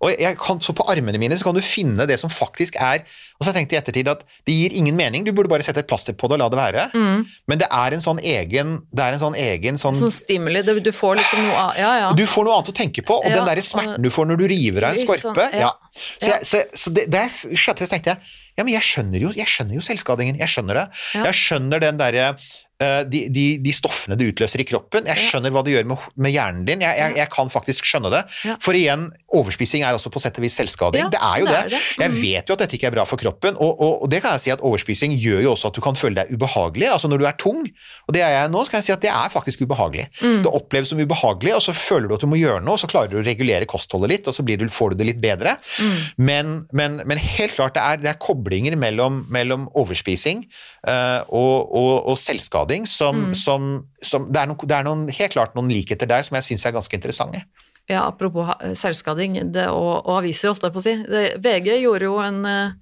Og 0.00 0.14
jeg 0.16 0.38
kan, 0.40 0.60
så 0.64 0.72
på 0.76 0.86
armene 0.88 1.20
mine 1.20 1.36
så 1.36 1.48
kan 1.48 1.56
du 1.56 1.64
finne 1.64 2.08
det 2.08 2.16
som 2.20 2.32
faktisk 2.32 2.80
er 2.80 3.04
Og 3.42 3.48
så 3.48 3.54
tenkte 3.56 3.74
jeg 3.74 3.80
i 3.80 3.82
ettertid 3.82 4.10
at 4.12 4.22
det 4.46 4.54
gir 4.54 4.76
ingen 4.78 4.94
mening, 4.94 5.26
du 5.26 5.32
burde 5.34 5.50
bare 5.50 5.66
sette 5.66 5.82
et 5.82 5.88
plaster 5.90 6.14
på 6.14 6.30
det 6.30 6.38
og 6.38 6.42
la 6.44 6.48
det 6.52 6.60
være. 6.60 6.84
Mm. 6.94 7.24
Men 7.50 7.62
det 7.62 7.68
er 7.74 7.96
en 7.96 8.04
sånn 8.04 8.20
egen 8.22 8.76
Det 8.92 9.02
er 9.02 9.16
en 9.16 9.22
sånn 9.22 9.38
egen 9.38 9.80
sånn 9.82 9.98
Sånn 9.98 10.14
stimuli. 10.14 10.62
Du 10.62 10.92
får 10.94 11.18
liksom 11.18 11.42
noe 11.48 11.56
av 11.66 11.80
Ja, 11.80 11.90
ja. 12.04 12.12
du 12.16 12.22
får 12.30 12.46
noe 12.46 12.60
annet 12.60 12.70
å 12.70 12.76
tenke 12.76 13.02
på, 13.06 13.18
og 13.18 13.26
Ja, 13.26 13.40
den 13.40 13.50
der 13.50 13.62
smerten 13.66 14.06
du 14.06 14.10
får 14.12 14.30
når 14.30 14.44
du 14.44 14.46
river 14.52 14.86
av 14.86 14.94
en 14.94 15.02
skorpe 15.02 15.48
sånn, 15.48 15.58
ja. 15.58 15.72
Så, 15.92 16.28
jeg, 16.30 16.46
så, 16.48 16.62
så 16.78 16.94
det, 16.94 17.08
det 17.12 17.26
jeg 17.26 17.58
skjønte, 17.58 17.88
så 17.88 17.96
tenkte 17.96 18.14
jeg 18.14 18.38
ja, 18.52 18.66
men 18.66 18.74
jeg 18.74 18.84
skjønner 18.84 19.22
jo, 19.22 19.30
jeg 19.32 19.48
skjønner 19.48 19.78
jo 19.78 19.82
selvskadingen. 19.84 20.36
Jeg 20.36 20.52
skjønner 20.52 20.76
det. 20.76 20.82
Jeg 21.16 21.36
skjønner 21.38 21.80
den 21.80 21.96
derre 22.00 22.26
de, 23.08 23.22
de, 23.32 23.44
de 23.62 23.72
stoffene 23.76 24.16
det 24.18 24.30
utløser 24.32 24.62
i 24.62 24.66
kroppen. 24.68 25.06
Jeg 25.10 25.20
skjønner 25.20 25.52
hva 25.54 25.62
det 25.66 25.74
gjør 25.76 25.88
med, 25.92 26.06
med 26.16 26.34
hjernen 26.34 26.64
din. 26.68 26.82
Jeg, 26.84 26.98
jeg, 26.98 27.16
jeg 27.20 27.28
kan 27.32 27.50
faktisk 27.52 27.86
skjønne 27.88 28.10
det. 28.12 28.22
For 28.64 28.76
igjen, 28.78 29.08
overspising 29.32 29.84
er 29.86 29.96
også 29.96 30.10
på 30.14 30.20
sett 30.22 30.38
og 30.40 30.46
vis 30.46 30.56
selvskading. 30.60 31.10
Det 31.12 31.20
er 31.22 31.42
jo 31.42 31.46
det 31.50 31.58
det. 31.70 31.80
Jeg 32.02 32.10
Mhm. 32.12 32.18
vet 32.22 32.48
jo 32.50 32.56
at 32.56 32.62
dette 32.64 32.76
ikke 32.78 32.88
er 32.90 32.94
bra 32.96 33.04
for 33.08 33.20
kroppen, 33.20 33.56
og, 33.56 33.72
og, 33.80 34.02
og 34.04 34.10
det 34.12 34.20
kan 34.24 34.34
jeg 34.36 34.44
si 34.46 34.50
at 34.54 34.60
overspising 34.64 35.12
gjør 35.16 35.42
jo 35.46 35.52
også 35.54 35.70
at 35.70 35.76
du 35.78 35.80
kan 35.84 35.96
føle 35.98 36.16
deg 36.20 36.32
ubehagelig. 36.34 36.88
Altså 36.92 37.08
når 37.12 37.22
du 37.22 37.26
er 37.28 37.36
tung, 37.40 37.62
og 38.08 38.14
det 38.16 38.22
er 38.24 38.32
jeg 38.36 38.50
nå, 38.52 38.64
så 38.66 38.72
kan 38.74 38.82
jeg 38.82 38.88
si 38.88 38.94
at 38.96 39.02
det 39.04 39.12
er 39.12 39.32
faktisk 39.32 39.62
ubehagelig. 39.66 40.08
Mm. 40.22 40.40
Det 40.46 40.52
oppleves 40.52 40.90
som 40.92 41.00
ubehagelig, 41.00 41.54
og 41.56 41.62
så 41.64 41.74
føler 41.76 42.08
du 42.10 42.16
at 42.16 42.24
du 42.24 42.28
må 42.30 42.40
gjøre 42.40 42.62
noe, 42.64 42.74
og 42.76 42.82
så 42.82 42.90
klarer 42.90 43.12
du 43.12 43.20
å 43.20 43.24
regulere 43.26 43.68
kostholdet 43.70 44.10
litt, 44.16 44.28
og 44.30 44.36
så 44.36 44.44
blir 44.46 44.58
du, 44.60 44.66
får 44.72 44.92
du 44.94 45.00
det 45.02 45.08
litt 45.12 45.22
bedre. 45.22 45.54
Mm. 45.78 45.96
Men, 46.28 46.52
men, 46.72 46.98
men 47.08 47.20
helt 47.22 47.54
klart, 47.56 47.74
det 47.78 47.82
er, 47.86 48.02
det 48.02 48.10
er 48.14 48.20
koblinger 48.22 48.76
mellom, 48.80 49.22
mellom 49.32 49.68
overspising 49.78 50.44
uh, 50.88 51.20
og, 51.28 51.70
og, 51.72 51.92
og 52.12 52.18
selvskading 52.72 52.86
som, 52.86 53.16
Mm. 53.26 53.34
som, 53.34 53.86
som 54.02 54.32
det, 54.32 54.40
er 54.40 54.46
noen, 54.46 54.68
det 54.68 54.76
er 54.76 54.84
noen, 54.84 55.08
helt 55.08 55.32
klart 55.32 55.54
noen 55.54 55.70
likheter 55.70 56.06
der 56.06 56.22
som 56.22 56.36
jeg 56.36 56.44
syns 56.44 56.66
er 56.66 56.72
ganske 56.72 56.96
interessante. 56.96 57.44
Ja, 57.88 58.06
apropos 58.06 58.48
selvskading 58.74 59.52
det, 59.52 59.68
og, 59.68 60.06
og 60.06 60.20
aviser, 60.20 60.48
holdt 60.48 60.62
jeg 60.62 60.72
på 60.72 60.78
å 60.78 60.84
si. 60.84 60.94
Det, 61.02 61.40
VG 61.42 61.80
gjorde 61.82 62.04
jo 62.04 62.18
en, 62.22 62.44
eh, 62.46 62.72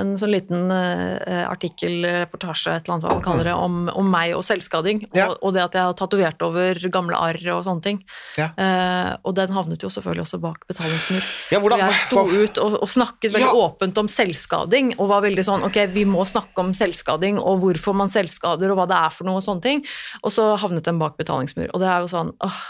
en 0.00 0.14
sånn 0.16 0.30
liten 0.32 0.70
uh, 0.72 1.44
artikkel, 1.50 1.98
reportasje, 2.24 2.72
et 2.78 2.86
eller 2.86 2.94
annet 2.94 3.04
hva 3.06 3.16
man 3.18 3.24
kaller 3.26 3.48
det, 3.50 3.54
om, 3.54 3.74
om 3.92 4.06
meg 4.08 4.32
og 4.36 4.44
selvskading. 4.46 5.02
Ja. 5.12 5.26
Og, 5.28 5.36
og 5.44 5.52
det 5.56 5.64
at 5.66 5.76
jeg 5.76 5.84
har 5.84 5.96
tatovert 5.98 6.44
over 6.46 6.80
gamle 6.94 7.18
arr 7.18 7.42
og 7.52 7.60
sånne 7.66 7.84
ting. 7.84 8.00
Ja. 8.40 8.48
Uh, 8.56 9.10
og 9.28 9.36
den 9.36 9.52
havnet 9.52 9.84
jo 9.84 9.90
selvfølgelig 9.92 10.24
også 10.24 10.40
bak 10.40 10.64
betalingsmur. 10.70 11.28
Ja, 11.52 11.60
hvordan- 11.60 11.84
jeg 11.84 12.00
sto 12.06 12.22
hva- 12.22 12.42
ut 12.42 12.62
og, 12.64 12.78
og 12.82 12.88
snakket 12.88 13.36
veldig 13.36 13.52
åpent 13.66 14.00
om 14.00 14.08
selvskading, 14.08 14.94
og 14.98 15.12
var 15.12 15.26
veldig 15.28 15.44
sånn 15.44 15.66
ok, 15.68 15.80
vi 15.92 16.06
må 16.08 16.24
snakke 16.28 16.64
om 16.64 16.72
selvskading 16.76 17.38
og 17.42 17.60
hvorfor 17.64 17.94
man 17.96 18.08
selvskader 18.12 18.72
og 18.72 18.80
hva 18.80 18.88
det 18.88 18.96
er 18.96 19.10
for 19.12 19.28
noe 19.28 19.42
og 19.42 19.44
sånne 19.44 19.62
ting. 19.68 19.84
Og 20.22 20.32
så 20.32 20.54
havnet 20.62 20.88
den 20.88 20.98
bak 21.02 21.18
betalingsmur. 21.20 21.68
Og 21.74 21.82
det 21.84 21.88
er 21.92 22.00
jo 22.06 22.08
sånn 22.16 22.32
åh, 22.40 22.62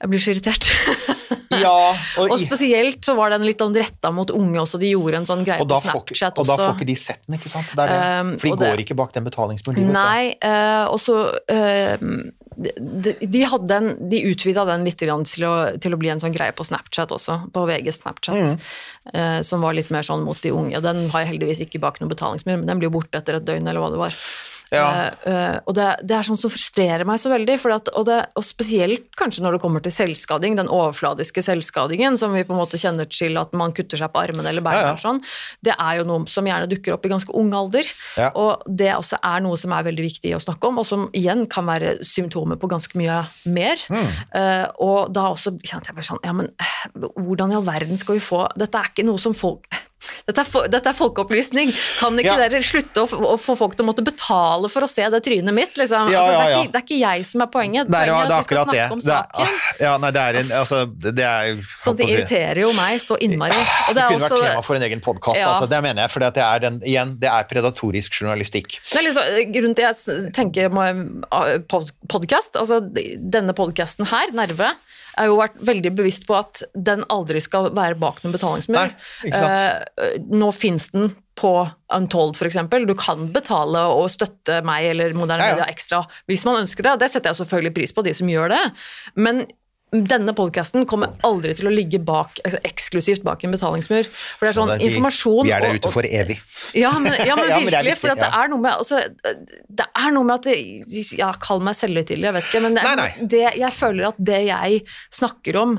jeg 0.00 0.10
blir 0.12 0.22
så 0.22 0.34
irritert. 0.34 0.70
Ja, 1.58 1.90
og, 2.20 2.30
Og 2.30 2.38
spesielt 2.38 3.02
så 3.02 3.16
var 3.18 3.32
den 3.32 3.42
litt 3.42 3.58
sånn 3.58 3.74
retta 3.74 4.12
mot 4.14 4.30
unge 4.30 4.60
også, 4.62 4.78
de 4.78 4.92
gjorde 4.92 5.18
en 5.18 5.26
sånn 5.26 5.40
greie 5.42 5.58
på 5.58 5.66
får, 5.66 5.80
også. 5.80 5.90
Snapchat 5.90 6.38
og 6.38 6.46
da 6.46 6.56
får 6.60 6.74
ikke 6.76 6.86
de 6.86 6.94
sett 7.02 7.22
den, 7.26 7.34
ikke 7.38 7.50
sant? 7.50 7.72
Det 7.74 7.86
det. 7.90 7.96
Um, 7.98 8.30
For 8.38 8.46
de 8.46 8.52
går 8.60 8.76
det- 8.78 8.84
ikke 8.84 8.96
bak 9.00 9.14
den 9.16 9.26
betalingsmuren. 9.26 9.90
Nei, 9.90 10.36
uh, 10.38 10.86
og 10.92 11.00
så 11.02 11.16
uh, 11.34 12.04
de, 12.58 13.14
de, 13.22 13.42
hadde 13.50 13.74
en, 13.80 13.90
de 14.12 14.20
utvida 14.30 14.64
den 14.70 14.86
litt 14.86 14.98
til, 15.02 15.10
å, 15.48 15.54
til 15.82 15.94
å 15.94 15.98
bli 16.00 16.12
en 16.14 16.22
sånn 16.22 16.34
greie 16.36 16.54
på 16.54 16.66
Snapchat 16.68 17.12
også, 17.18 17.40
på 17.54 17.66
VGs 17.72 18.02
Snapchat, 18.04 18.38
Mm. 18.38 18.60
uh, 19.14 19.40
som 19.42 19.64
var 19.64 19.74
litt 19.74 19.90
mer 19.94 20.06
sånn 20.06 20.22
mot 20.26 20.38
de 20.44 20.54
unge. 20.54 20.78
Den 20.84 21.08
har 21.10 21.24
jeg 21.24 21.32
heldigvis 21.34 21.64
ikke 21.66 21.82
bak 21.82 21.98
noen 21.98 22.14
betalingsmur, 22.14 22.54
men 22.60 22.70
den 22.70 22.78
blir 22.78 22.92
jo 22.92 23.00
borte 23.00 23.18
etter 23.18 23.40
et 23.40 23.46
døgn, 23.50 23.66
eller 23.66 23.82
hva 23.82 23.90
det 23.94 23.98
var. 24.06 24.14
Ja. 24.74 25.10
Uh, 25.24 25.56
og 25.68 25.76
det, 25.78 25.86
det 26.08 26.16
er 26.18 26.26
sånn 26.26 26.38
som 26.40 26.52
frustrerer 26.52 27.06
meg 27.08 27.20
så 27.22 27.32
veldig, 27.32 27.56
for 27.62 27.74
at, 27.76 27.90
og, 27.94 28.06
det, 28.08 28.18
og 28.38 28.46
spesielt 28.46 29.08
kanskje 29.18 29.44
når 29.44 29.56
det 29.56 29.62
kommer 29.62 29.84
til 29.84 29.94
selvskading, 29.94 30.58
den 30.58 30.70
overfladiske 30.72 31.44
selvskadingen 31.44 32.18
som 32.20 32.34
vi 32.36 32.44
på 32.46 32.54
en 32.54 32.60
måte 32.60 32.80
kjenner 32.80 33.08
til 33.10 33.38
at 33.40 33.54
man 33.56 33.74
kutter 33.76 34.00
seg 34.00 34.12
på 34.12 34.22
armene 34.22 34.50
eller 34.50 34.64
beina, 34.64 34.84
Ja, 34.90 34.94
ja. 34.94 35.00
sånn, 35.00 35.22
det 35.64 35.74
er 35.74 36.00
jo 36.00 36.06
noe 36.08 36.28
som 36.30 36.46
gjerne 36.48 36.68
dukker 36.70 36.96
opp 36.96 37.06
i 37.06 37.12
ganske 37.12 37.34
ung 37.36 37.52
alder. 37.56 37.88
Og 38.38 38.64
det 38.68 38.92
også 38.94 39.18
er 39.24 39.42
noe 39.44 39.58
som 39.60 39.72
er 39.74 39.86
veldig 39.88 40.04
viktig 40.04 40.34
å 40.36 40.42
snakke 40.42 40.70
om, 40.70 40.80
og 40.82 40.88
som 40.88 41.08
igjen 41.16 41.46
kan 41.50 41.66
være 41.68 41.98
symptomer 42.06 42.60
på 42.60 42.70
ganske 42.70 42.98
mye 42.98 43.22
mer. 43.48 43.82
Mm. 43.90 44.08
Uh, 44.34 44.66
og 44.84 45.12
da 45.14 45.28
også 45.32 45.56
kjente 45.62 45.90
jeg 45.90 45.98
bare 45.98 46.06
sånn 46.06 46.22
Ja, 46.24 46.34
men 46.36 46.50
hvordan 47.16 47.52
i 47.52 47.58
all 47.58 47.66
verden 47.66 47.98
skal 48.00 48.18
vi 48.18 48.22
få 48.24 48.44
Dette 48.58 48.80
er 48.80 48.90
ikke 48.90 49.06
noe 49.06 49.20
som 49.22 49.34
folk 49.36 49.66
dette 50.28 50.40
er, 50.44 50.46
for, 50.46 50.68
dette 50.70 50.86
er 50.92 50.94
folkeopplysning. 50.94 51.72
Kan 51.98 52.18
ikke 52.20 52.28
Ja. 52.28 52.36
dere 52.48 52.60
slutte 52.62 53.02
å, 53.02 53.20
å 53.34 53.36
få 53.40 53.56
folk 53.58 53.74
til 53.76 53.84
å 53.84 53.88
måtte 53.88 54.04
betale 54.06 54.68
for 54.70 54.86
å 54.86 54.88
se 54.90 55.02
det 55.10 55.20
trynet 55.24 55.54
mitt? 55.56 55.74
Liksom? 55.76 56.10
Ja, 56.12 56.20
altså, 56.20 56.30
det, 56.30 56.38
er 56.38 56.54
ikke, 56.62 56.72
det 56.72 56.78
er 56.78 56.84
ikke 56.86 56.98
jeg 57.00 57.26
som 57.26 57.42
er 57.42 57.50
poenget. 57.50 57.88
Det 57.90 57.98
er, 57.98 58.12
Poenget 58.12 58.30
er 58.30 58.34
at 58.34 58.38
vi 58.38 58.48
skal 58.48 58.58
det. 58.58 58.64
snakke 58.68 58.92
om 58.92 59.00
det 59.00 59.08
er, 59.08 59.26
saken. 59.26 59.42
ah, 59.58 59.82
ja, 59.82 59.92
nei, 59.98 60.10
det 60.14 60.22
er 60.22 60.38
en 60.42 60.52
altså, 60.60 60.78
Så 61.82 61.96
det 61.98 62.08
irriterer 62.12 62.60
jo 62.62 62.72
meg 62.78 63.00
så 63.02 63.18
innmari. 63.20 63.58
Og 63.58 63.94
Det 63.94 63.94
det 63.98 64.06
kunne 64.12 64.28
vært 64.28 64.44
tema 64.46 64.62
for 64.68 64.78
en 64.78 64.86
egen 64.88 65.00
podkast. 65.04 65.42
Altså, 65.48 65.68
det 65.74 65.82
mener 65.82 66.02
jeg, 66.06 66.10
for 66.14 66.20
det 66.28 66.44
er, 66.46 66.58
den, 66.68 66.80
igjen, 66.86 67.16
det 67.18 67.28
er 67.32 67.48
predatorisk 67.50 68.20
journalistikk. 68.22 68.78
Det 68.78 69.00
er 69.02 69.06
liksom, 69.08 69.52
grunnen 69.56 69.74
til 69.78 69.88
jeg 69.88 69.96
s- 69.98 70.32
tenker 70.36 70.70
podkast, 72.08 72.56
altså 72.58 72.80
denne 72.84 73.54
podkasten 73.56 74.06
her, 74.12 74.30
Nerve, 74.36 74.72
har 75.18 75.30
jo 75.30 75.38
vært 75.40 75.56
veldig 75.68 75.92
bevisst 75.98 76.26
på 76.28 76.36
at 76.38 76.62
den 76.74 77.04
aldri 77.12 77.42
skal 77.44 77.70
være 77.76 77.98
bak 78.00 78.22
noen 78.24 78.34
betalingsmur. 78.36 78.92
Eh, 79.28 80.18
nå 80.30 80.50
fins 80.56 80.90
den 80.94 81.12
på 81.38 81.52
Untold 81.94 82.34
f.eks. 82.34 82.58
Du 82.88 82.94
kan 82.98 83.28
betale 83.34 83.84
og 83.94 84.08
støtte 84.10 84.60
meg 84.66 84.90
eller 84.92 85.14
Moderne 85.18 85.44
Ja, 85.44 85.52
ja. 85.52 85.58
Media 85.58 85.70
ekstra 85.70 86.02
hvis 86.30 86.44
man 86.48 86.62
ønsker 86.64 86.86
det. 86.86 86.98
Det 87.02 87.10
setter 87.12 87.32
jeg 87.32 87.42
selvfølgelig 87.42 87.74
pris 87.76 87.94
på, 87.94 88.04
de 88.06 88.14
som 88.16 88.30
gjør 88.30 88.54
det. 88.54 88.64
Men 89.18 89.44
denne 89.92 90.34
podkasten 90.36 90.84
kommer 90.84 91.14
aldri 91.24 91.54
til 91.56 91.68
å 91.70 91.72
ligge 91.72 91.96
bak, 92.04 92.40
altså 92.44 92.58
eksklusivt 92.68 93.22
bak 93.24 93.40
en 93.46 93.54
betalingsmur. 93.54 94.04
For 94.10 94.44
det 94.44 94.50
er 94.50 94.56
sånn 94.58 94.68
Så 94.68 94.74
det 94.76 94.82
er 94.84 94.90
informasjon 94.90 95.46
Vi 95.48 95.52
er 95.56 95.64
der 95.64 95.78
ute 95.78 95.92
for 95.94 96.04
evig. 96.04 96.36
ja, 96.76 96.90
men, 97.00 97.14
ja, 97.24 97.36
men 97.38 97.48
Ja, 97.54 97.60
men 97.62 97.70
virkelig. 97.72 97.94
for 98.02 98.12
det 98.20 98.28
er 98.28 98.50
noe 98.52 98.60
med 98.60 98.72
altså, 98.74 99.00
Det 99.80 99.86
er 99.96 100.10
noe 100.12 100.28
med 100.28 100.34
at 100.34 100.50
det, 100.50 101.06
Ja, 101.16 101.30
kall 101.40 101.64
meg 101.64 101.78
selvhøytidelig, 101.80 102.28
jeg 102.28 102.36
vet 102.36 102.50
ikke, 102.50 102.62
men 102.66 102.76
det, 102.76 102.84
Nei, 102.84 102.94
noe- 103.00 103.28
det, 103.32 103.44
jeg 103.62 103.72
føler 103.78 104.10
at 104.10 104.20
det 104.32 104.42
jeg 104.50 104.82
snakker 105.22 105.56
om 105.62 105.78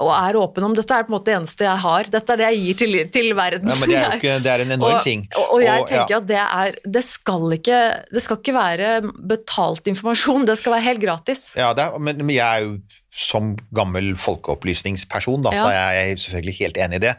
og 0.00 0.10
er 0.16 0.38
åpen 0.40 0.64
om, 0.66 0.74
dette 0.76 0.96
er 0.96 1.04
på 1.06 1.12
en 1.12 1.16
måte 1.16 1.28
det 1.30 1.36
eneste 1.36 1.66
jeg 1.66 1.82
har. 1.84 2.08
Dette 2.12 2.32
er 2.34 2.40
det 2.40 2.46
jeg 2.50 2.60
gir 2.62 2.78
til, 2.82 2.96
til 3.12 3.30
verden. 3.36 3.68
Ja, 3.68 3.76
men 3.80 3.90
det 3.92 3.98
er 4.00 4.16
ikke, 4.18 4.36
det 4.44 4.52
er 4.54 4.64
en 4.64 4.74
enorm 4.78 4.98
og, 4.98 5.04
ting. 5.06 5.26
Og, 5.36 5.46
og 5.58 5.64
jeg 5.64 5.84
Og, 5.84 5.90
ja. 5.90 5.98
tenker 5.98 6.16
at 6.22 6.28
det 6.30 6.40
er 6.42 6.78
Det 6.98 7.04
skal 7.04 7.56
ikke 7.58 7.78
Det 8.14 8.22
skal 8.24 8.40
ikke 8.40 8.54
være 8.56 8.90
betalt 9.34 9.86
informasjon, 9.92 10.46
det 10.48 10.58
skal 10.60 10.76
være 10.76 10.86
helt 10.88 11.02
gratis. 11.04 11.46
Ja, 11.58 11.72
det 11.76 11.84
er, 11.86 11.98
men, 11.98 12.20
men 12.24 12.34
jeg 12.36 12.44
er 12.44 12.66
jo 12.68 12.76
som 13.14 13.52
gammel 13.76 14.16
folkeopplysningsperson, 14.18 15.44
da, 15.44 15.52
så 15.54 15.68
Ja. 15.70 15.84
er 15.92 16.00
jeg 16.00 16.18
selvfølgelig 16.24 16.56
helt 16.58 16.80
enig 16.82 16.98
i 16.98 17.04
det. 17.06 17.12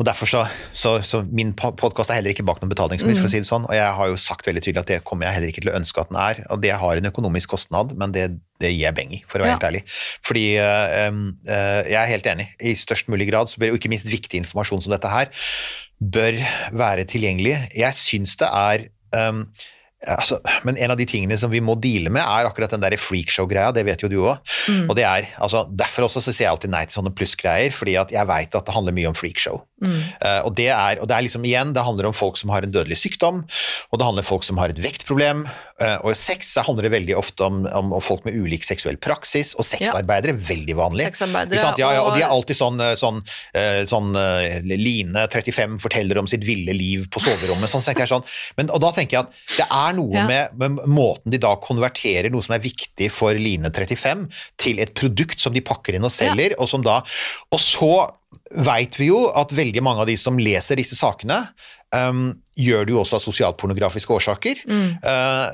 Og 0.00 0.06
derfor 0.08 0.30
så, 0.30 0.46
så, 0.72 0.94
så 1.04 1.20
Min 1.28 1.52
podkast 1.52 2.08
er 2.08 2.16
heller 2.16 2.32
ikke 2.32 2.46
bak 2.48 2.62
noen 2.62 2.72
betalingsmur, 2.72 3.12
for 3.18 3.28
å 3.28 3.32
si 3.32 3.42
det 3.42 3.48
sånn. 3.48 3.66
Og 3.68 3.74
jeg 3.76 3.96
har 3.98 4.08
jo 4.08 4.16
sagt 4.20 4.46
veldig 4.48 4.62
tydelig 4.64 4.80
at 4.80 4.92
det 4.94 5.00
kommer 5.04 5.28
jeg 5.28 5.36
heller 5.36 5.52
ikke 5.52 5.64
til 5.66 5.72
å 5.72 5.76
ønske 5.76 6.00
at 6.00 6.08
den 6.08 6.20
er. 6.22 6.40
Og 6.54 6.62
det 6.64 6.72
har 6.80 7.00
en 7.00 7.08
økonomisk 7.10 7.52
kostnad, 7.52 7.92
men 8.00 8.14
det, 8.16 8.24
det 8.64 8.70
gir 8.72 8.86
jeg 8.86 8.96
beng 8.96 9.12
i, 9.12 9.20
for 9.28 9.42
å 9.42 9.44
være 9.44 9.52
Ja. 9.52 9.58
helt 9.58 9.66
ærlig. 9.68 9.82
Fordi 10.24 10.44
øh, 10.56 11.18
eh, 11.52 11.90
jeg 11.92 11.98
er 12.00 12.12
helt 12.14 12.30
enig. 12.32 12.48
I 12.64 12.72
størst 12.80 13.12
mulig 13.12 13.28
grad, 13.28 13.52
så 13.52 13.60
bør, 13.60 13.74
og 13.74 13.82
ikke 13.82 13.92
minst 13.92 14.08
viktig 14.08 14.40
informasjon 14.40 14.86
som 14.86 14.96
dette 14.96 15.12
her, 15.12 15.28
bør 16.00 16.40
være 16.80 17.04
tilgjengelig. 17.04 17.58
Jeg 17.76 18.00
syns 18.00 18.38
det 18.40 18.48
er 18.48 18.88
um, 19.28 19.44
Altså, 20.08 20.38
men 20.64 20.78
en 20.80 20.94
av 20.94 20.96
de 20.96 21.04
tingene 21.04 21.36
som 21.36 21.50
vi 21.52 21.60
må 21.60 21.74
deale 21.76 22.08
med, 22.12 22.22
er 22.24 22.48
akkurat 22.48 22.72
den 22.72 22.80
der 22.80 22.96
freakshow-greia. 22.96 23.72
Det 23.76 23.84
vet 23.84 24.00
jo 24.00 24.08
du 24.08 24.16
òg. 24.22 24.38
Mm. 24.72 24.86
Og 24.88 24.94
det 24.96 25.04
er, 25.04 25.26
altså, 25.44 25.66
derfor 25.68 26.06
også 26.06 26.22
så 26.24 26.32
sier 26.32 26.46
jeg 26.46 26.54
alltid 26.54 26.72
nei 26.72 26.86
til 26.88 26.96
sånne 26.96 27.12
plussgreier, 27.16 27.74
fordi 27.76 27.98
at 28.00 28.14
jeg 28.14 28.28
veit 28.30 28.56
at 28.56 28.64
det 28.64 28.76
handler 28.76 28.96
mye 28.96 29.10
om 29.10 29.18
freakshow. 29.18 29.60
Mm. 29.80 29.96
Uh, 30.20 30.40
og, 30.44 30.52
det 30.56 30.68
er, 30.68 31.00
og 31.00 31.08
det 31.08 31.16
er 31.16 31.24
liksom 31.24 31.44
igjen, 31.48 31.74
det 31.76 31.84
handler 31.84 32.10
om 32.10 32.16
folk 32.16 32.36
som 32.40 32.52
har 32.52 32.64
en 32.64 32.72
dødelig 32.72 32.98
sykdom, 33.00 33.42
og 33.90 34.00
det 34.00 34.06
handler 34.08 34.24
om 34.24 34.28
folk 34.28 34.44
som 34.44 34.60
har 34.60 34.72
et 34.72 34.80
vektproblem. 34.80 35.46
Uh, 35.80 35.96
og 36.04 36.16
sex 36.20 36.50
så 36.56 36.64
handler 36.66 36.88
det 36.88 36.92
veldig 36.92 37.16
ofte 37.16 37.46
om, 37.46 37.62
om, 37.64 37.94
om 37.96 38.04
folk 38.04 38.26
med 38.28 38.36
ulik 38.36 38.64
seksuell 38.66 38.98
praksis, 39.00 39.54
og 39.56 39.68
sexarbeidere, 39.68 40.36
veldig 40.36 40.76
vanlig. 40.76 41.08
Ja, 41.80 41.92
ja, 41.96 42.02
og 42.04 42.12
de 42.16 42.24
er 42.24 42.32
alltid 42.32 42.58
sånn, 42.58 42.80
eh, 42.84 42.96
sånn, 43.00 43.22
uh, 43.56 43.80
sånn 43.88 44.10
Line 44.68 45.24
35 45.32 45.78
forteller 45.80 46.20
om 46.20 46.28
sitt 46.28 46.44
ville 46.44 46.74
liv 46.76 47.06
på 47.12 47.22
soverommet. 47.24 47.72
Sånn, 47.72 47.84
så 47.84 47.96
jeg 47.96 48.10
sånn. 48.10 48.24
Men, 48.58 48.72
og 48.74 48.82
da 48.84 48.92
tenker 48.96 49.18
jeg 49.18 49.24
at 49.24 49.56
det 49.56 49.66
er 49.66 49.89
noe 49.96 50.14
Ja. 50.16 50.26
med, 50.28 50.56
med 50.60 50.86
måten 50.90 51.32
de 51.32 51.40
da 51.42 51.54
konverterer 51.62 52.30
noe 52.32 52.44
som 52.44 52.56
er 52.56 52.64
viktig 52.64 53.10
for 53.14 53.36
Line 53.38 53.70
35, 53.70 54.26
til 54.60 54.80
et 54.82 54.94
produkt 54.94 55.40
som 55.40 55.54
de 55.56 55.62
pakker 55.64 55.96
inn 55.96 56.06
og 56.06 56.14
selger, 56.14 56.56
og 56.58 56.68
som 56.70 56.84
da 56.86 57.00
Og 57.50 57.60
så 57.60 57.92
veit 58.62 58.94
vi 58.98 59.08
jo 59.10 59.24
at 59.34 59.52
veldig 59.54 59.82
mange 59.82 60.02
av 60.04 60.08
de 60.10 60.16
som 60.18 60.38
leser 60.38 60.78
disse 60.78 60.98
sakene, 60.98 61.40
um, 61.94 62.30
gjør 62.58 62.86
det 62.86 62.94
jo 62.94 63.00
også 63.02 63.18
av 63.18 63.24
sosialpornografiske 63.24 64.14
årsaker. 64.14 64.62
Uh, 64.70 65.46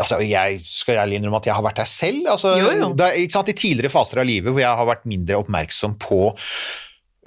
altså, 0.00 0.20
jeg 0.24 0.60
skal 0.66 1.00
ærlig 1.04 1.20
innrømme 1.20 1.40
at 1.40 1.48
jeg 1.48 1.56
har 1.56 1.64
vært 1.64 1.80
der 1.80 1.90
selv. 1.90 2.28
Altså, 2.34 2.56
Jo, 2.60 2.70
jo. 2.76 2.92
Da, 2.98 3.12
I 3.16 3.28
tidligere 3.30 3.92
faser 3.92 4.20
av 4.20 4.28
livet 4.28 4.52
hvor 4.52 4.62
jeg 4.62 4.80
har 4.82 4.88
vært 4.88 5.08
mindre 5.08 5.40
oppmerksom 5.40 5.96
på 6.00 6.22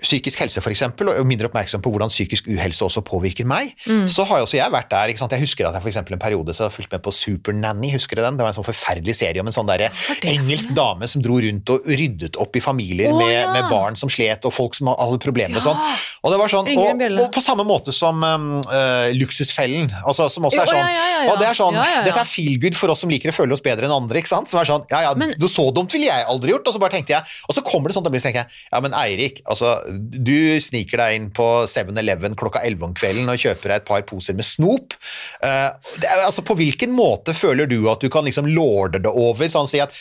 psykisk 0.04 0.39
helse 0.43 0.62
for 0.64 0.74
eksempel, 0.74 1.10
og 1.10 1.26
mindre 1.28 1.47
oppmerksom 1.49 1.82
på 1.84 1.91
hvordan 1.93 2.12
psykisk 2.12 2.49
uhelse 2.51 2.84
også 2.86 3.04
påvirker 3.08 3.47
meg, 3.47 3.72
Mm. 3.88 4.06
så 4.08 4.26
har 4.28 4.39
jo 4.39 4.45
også 4.45 4.58
jeg 4.58 4.72
vært 4.72 4.89
der. 4.91 5.10
Ikke 5.12 5.20
sant? 5.20 5.32
Jeg 5.32 5.41
husker 5.43 5.68
at 5.68 5.74
jeg 5.74 5.82
for 5.93 6.14
en 6.14 6.20
periode 6.20 6.54
så 6.56 6.70
fulgte 6.72 6.91
med 6.97 7.04
på 7.04 7.12
Supernanny. 7.12 7.91
Husker 7.93 8.16
du 8.16 8.22
den? 8.22 8.38
Det 8.38 8.43
var 8.43 8.51
en 8.51 8.58
sånn 8.60 8.68
forferdelig 8.68 9.16
serie 9.16 9.39
om 9.41 9.47
en 9.47 9.54
sånn 9.56 9.68
der 9.68 9.88
er 9.88 9.91
engelsk 10.28 10.74
dame 10.76 11.08
som 11.08 11.22
dro 11.24 11.39
rundt 11.39 11.70
og 11.74 11.88
ryddet 11.88 12.38
opp 12.41 12.56
i 12.56 12.62
familier 12.64 13.12
oh, 13.14 13.18
med, 13.20 13.34
ja. 13.34 13.51
med 13.54 13.70
barn 13.72 13.95
som 13.99 14.12
slet, 14.12 14.43
og 14.45 14.54
folk 14.54 14.76
som 14.76 14.91
hadde 14.91 15.20
problemer 15.24 15.58
og 15.58 15.64
sånn. 15.64 15.80
Og 16.24 16.32
det 16.32 16.39
var 16.39 16.51
sånn, 16.51 16.70
og, 16.78 17.04
og 17.24 17.32
på 17.36 17.43
samme 17.43 17.66
måte 17.68 17.91
som 17.95 18.22
um, 18.24 18.49
eh, 18.72 19.12
Luksusfellen, 19.18 19.89
altså, 20.06 20.30
som 20.32 20.45
også 20.47 20.64
er 20.64 20.72
sånn. 20.72 20.80
ja, 20.80 20.91
ja, 20.91 21.08
ja, 21.14 21.24
ja. 21.26 21.32
Og 21.34 21.39
det 21.41 21.47
er 21.49 21.58
sånn, 21.58 21.74
Ja, 21.80 21.84
ja, 21.88 21.95
ja. 21.99 22.04
Dette 22.08 22.22
er 22.24 22.30
feel 22.30 22.60
good 22.62 22.76
for 22.80 22.93
oss 22.93 23.04
som 23.04 23.12
liker 23.12 23.32
å 23.32 23.36
føle 23.36 23.56
oss 23.56 23.64
bedre 23.64 23.88
enn 23.88 23.95
andre. 23.95 24.20
ikke 24.22 24.32
sant? 24.32 24.49
Som 24.51 24.60
er 24.62 24.68
sånn, 24.70 24.86
ja, 24.91 25.01
ja, 25.08 25.14
Men- 25.16 25.34
du, 25.39 25.47
Så 25.54 25.68
dumt 25.74 25.91
ville 25.93 26.06
jeg 26.08 26.26
aldri 26.28 26.51
gjort. 26.51 26.68
Og 26.68 26.74
så 26.74 26.80
bare 26.80 26.91
tenkte 26.95 27.14
jeg, 27.14 27.22
og 27.47 27.56
så 27.56 27.62
kommer 27.64 27.89
det 27.89 27.95
sånn, 27.97 28.04
da 28.04 28.10
blir 28.10 28.20
det, 28.22 28.26
tenker 28.26 28.43
jeg, 28.45 28.47
ja, 28.72 28.80
men 28.80 28.93
Eirik, 28.97 29.41
altså, 29.45 29.76
du 30.00 30.60
sniker 30.64 31.02
deg 31.02 31.18
inn 31.18 31.30
på 31.36 31.48
7-Eleven 31.70 32.38
klokka 32.39 32.64
11 32.66 32.88
om 32.89 32.98
kvelden 32.98 33.32
og 33.32 33.39
kjøper 33.41 33.74
deg 33.74 33.82
et 33.82 33.88
par 33.88 34.04
poser 34.10 34.38
med 34.38 34.48
snop. 34.48 34.98
Uh, 35.44 35.72
er, 36.02 36.26
altså, 36.26 36.46
På 36.46 36.58
hvilken 36.60 36.94
måte 36.96 37.36
føler 37.38 37.70
du 37.70 37.80
at 37.91 38.04
du 38.04 38.12
kan 38.14 38.28
liksom 38.28 38.50
lorde 38.52 39.04
det 39.04 39.14
over? 39.14 39.50
sånn 39.54 39.70
si 39.70 39.82
at 39.84 39.94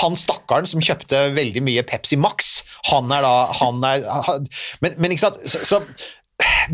han 0.00 0.16
stakkaren 0.18 0.66
som 0.66 0.82
kjøpte 0.82 1.28
veldig 1.36 1.62
mye 1.64 1.84
Pepsi 1.86 2.16
Max, 2.18 2.62
han 2.88 3.12
er 3.14 3.24
da 3.24 3.34
han 3.60 3.84
er, 3.86 4.04
han, 4.28 4.46
men, 4.82 4.96
men 4.98 5.14
ikke 5.14 5.26
sant, 5.26 5.42
så, 5.44 5.60
så 5.66 5.80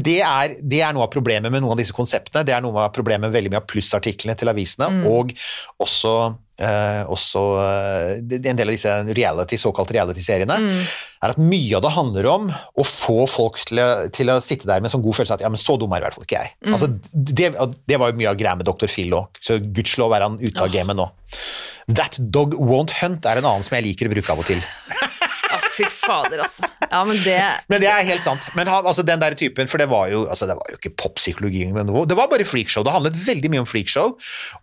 det 0.00 0.20
er, 0.24 0.54
det 0.62 0.80
er 0.84 0.94
noe 0.94 1.06
av 1.06 1.12
problemet 1.12 1.52
med 1.52 1.62
noen 1.62 1.74
av 1.74 1.80
disse 1.80 1.94
konseptene. 1.96 2.44
Det 2.46 2.54
er 2.54 2.62
noe 2.64 2.86
av 2.86 2.94
problemet 2.94 3.26
med 3.26 3.34
veldig 3.34 3.52
mye 3.52 3.60
av 3.60 3.66
plussartiklene 3.68 4.36
til 4.38 4.50
avisene, 4.52 4.88
og 5.10 5.34
også, 5.82 6.12
eh, 6.62 7.02
også 7.10 7.42
eh, 7.64 8.38
en 8.38 8.60
del 8.60 8.70
av 8.70 8.72
disse 8.72 8.94
reality, 9.10 9.58
såkalte 9.60 9.96
reality-seriene, 9.98 10.58
er 11.20 11.34
at 11.34 11.42
mye 11.42 11.76
av 11.76 11.84
det 11.84 11.92
handler 11.96 12.30
om 12.32 12.48
å 12.50 12.86
få 12.86 13.26
folk 13.30 13.60
til 13.68 13.82
å, 13.82 13.88
til 14.14 14.32
å 14.32 14.40
sitte 14.44 14.68
der 14.70 14.80
med 14.80 14.88
en 14.88 14.96
sånn 14.96 15.04
god 15.04 15.18
følelse 15.18 15.36
av 15.36 15.40
at 15.40 15.48
ja, 15.48 15.52
men 15.52 15.62
så 15.62 15.76
dum 15.80 15.92
er 15.92 16.04
i 16.04 16.08
hvert 16.08 16.18
fall 16.18 16.28
ikke 16.28 16.40
jeg. 16.40 16.54
Altså, 16.70 16.92
det, 17.12 17.52
det 17.90 18.00
var 18.00 18.12
jo 18.12 18.20
mye 18.22 18.32
av 18.32 18.40
greia 18.40 18.56
med 18.56 18.68
Dr. 18.68 18.88
Phil 18.88 19.12
òg, 19.18 19.42
så 19.44 19.58
gudskjelov 19.60 20.16
er 20.16 20.28
han 20.28 20.40
ute 20.40 20.56
av 20.62 20.72
gamet 20.72 21.00
nå. 21.00 21.10
That 21.90 22.20
Dog 22.32 22.54
Won't 22.56 22.94
Hunt 23.02 23.26
er 23.26 23.40
en 23.40 23.48
annen 23.50 23.66
som 23.66 23.76
jeg 23.76 23.90
liker 23.90 24.08
å 24.08 24.14
bruke 24.14 24.32
av 24.32 24.44
og 24.44 24.48
til. 24.48 24.62
oh, 24.62 25.68
fy 25.74 25.88
fader, 26.10 26.42
altså. 26.44 26.68
Ja, 26.90 27.00
men 27.06 27.16
det 27.22 27.38
Men 27.70 27.80
det 27.84 27.88
er 27.90 28.02
helt 28.08 28.22
sant. 28.24 28.48
Men 28.58 28.66
han, 28.66 28.82
altså, 28.90 29.04
den 29.06 29.20
der 29.22 29.36
typen, 29.38 29.68
for 29.70 29.78
det 29.78 29.86
var 29.90 30.08
jo, 30.10 30.24
altså, 30.26 30.48
det 30.50 30.56
var 30.58 30.66
jo 30.72 30.78
ikke 30.80 30.90
poppsykologi, 31.04 31.68
men 31.72 31.86
det 32.10 32.16
var 32.18 32.28
bare 32.32 32.44
freakshow. 32.48 32.82
Det 32.86 32.92
handlet 32.94 33.14
veldig 33.20 33.50
mye 33.52 33.62
om 33.62 33.68
freakshow. 33.70 34.16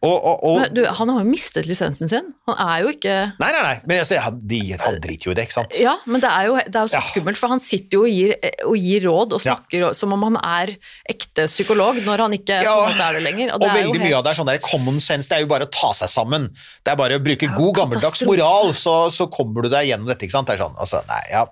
Og, 0.04 0.16
og, 0.18 0.44
og 0.44 0.60
men, 0.62 0.74
du, 0.76 0.82
Han 1.00 1.10
har 1.14 1.24
jo 1.24 1.30
mistet 1.32 1.66
lisensen 1.70 2.12
sin. 2.12 2.34
Han 2.50 2.60
er 2.68 2.84
jo 2.84 2.92
ikke 2.94 3.16
Nei, 3.40 3.52
nei, 3.54 3.62
nei, 3.64 3.76
men 3.88 4.02
altså, 4.04 4.20
han, 4.24 4.38
de, 4.44 4.60
han 4.82 5.00
driter 5.04 5.30
jo 5.30 5.34
i 5.34 5.38
det, 5.40 5.48
ikke 5.48 5.58
sant? 5.60 5.78
Ja, 5.82 5.96
men 6.06 6.22
det 6.24 6.30
er 6.34 6.50
jo, 6.50 6.58
det 6.60 6.76
er 6.76 6.84
jo 6.88 6.92
så 6.92 7.00
Ja. 7.00 7.06
skummelt, 7.08 7.38
for 7.40 7.52
han 7.54 7.62
sitter 7.64 8.00
jo 8.00 8.04
og 8.08 8.12
gir, 8.12 8.34
og 8.68 8.76
gir 8.82 9.06
råd 9.08 9.36
og 9.38 9.42
Ja. 9.48 9.56
snakker 9.56 9.94
som 9.98 10.14
om 10.18 10.24
han 10.28 10.38
er 10.44 10.74
ekte 11.10 11.48
psykolog, 11.48 12.00
når 12.06 12.26
han 12.26 12.36
ikke 12.38 12.60
Ja, 12.64 12.74
på 12.76 12.88
en 12.90 12.94
måte 12.98 13.08
er 13.08 13.14
det 13.20 13.24
lenger. 13.24 13.54
Og, 13.54 13.60
det 13.62 13.68
er 13.70 13.72
jo 13.72 13.78
veldig 13.78 14.02
helt- 14.02 14.10
mye 14.10 14.18
av 14.20 14.24
det 14.28 14.32
er 14.34 14.40
sånn 14.42 14.52
der 14.52 14.60
common 14.68 15.00
sense, 15.00 15.30
det 15.30 15.38
er 15.38 15.42
jo 15.46 15.52
bare 15.54 15.68
å 15.68 15.72
ta 15.72 15.94
seg 15.94 16.10
sammen. 16.12 16.50
Det 16.84 16.92
er 16.92 17.00
bare 17.00 17.20
å 17.20 17.24
bruke 17.24 17.48
god 17.56 17.76
gammeldags 17.80 18.26
moral, 18.28 18.74
så, 18.74 18.96
så 19.14 19.30
kommer 19.32 19.64
du 19.64 19.70
deg 19.70 19.88
gjennom 19.92 20.08
dette, 20.12 20.26
ikke 20.28 20.36
sant? 20.38 20.48
Det 20.52 20.58
er 20.58 20.64
sånn, 20.66 20.76
altså, 20.78 21.02
nei, 21.08 21.22
ja. 21.38 21.46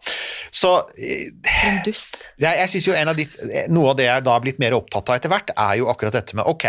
Så 0.56 0.76
eh, 0.98 1.32
en 1.70 1.82
dust. 1.86 2.20
jeg, 2.42 2.60
jeg 2.62 2.72
synes 2.74 2.90
jo 2.90 2.98
en 2.98 3.12
av 3.12 3.18
de, 3.18 3.28
noe 3.74 3.94
av 3.94 4.00
det 4.00 4.10
jeg 4.10 4.28
da 4.28 4.36
har 4.36 4.46
blitt 4.46 4.62
mer 4.64 4.78
opptatt 4.78 5.12
av 5.12 5.20
etter 5.20 5.34
hvert, 5.34 5.56
er 5.56 5.82
jo 5.82 5.90
akkurat 5.92 6.20
dette 6.20 6.38
med 6.38 6.48
ok, 6.50 6.68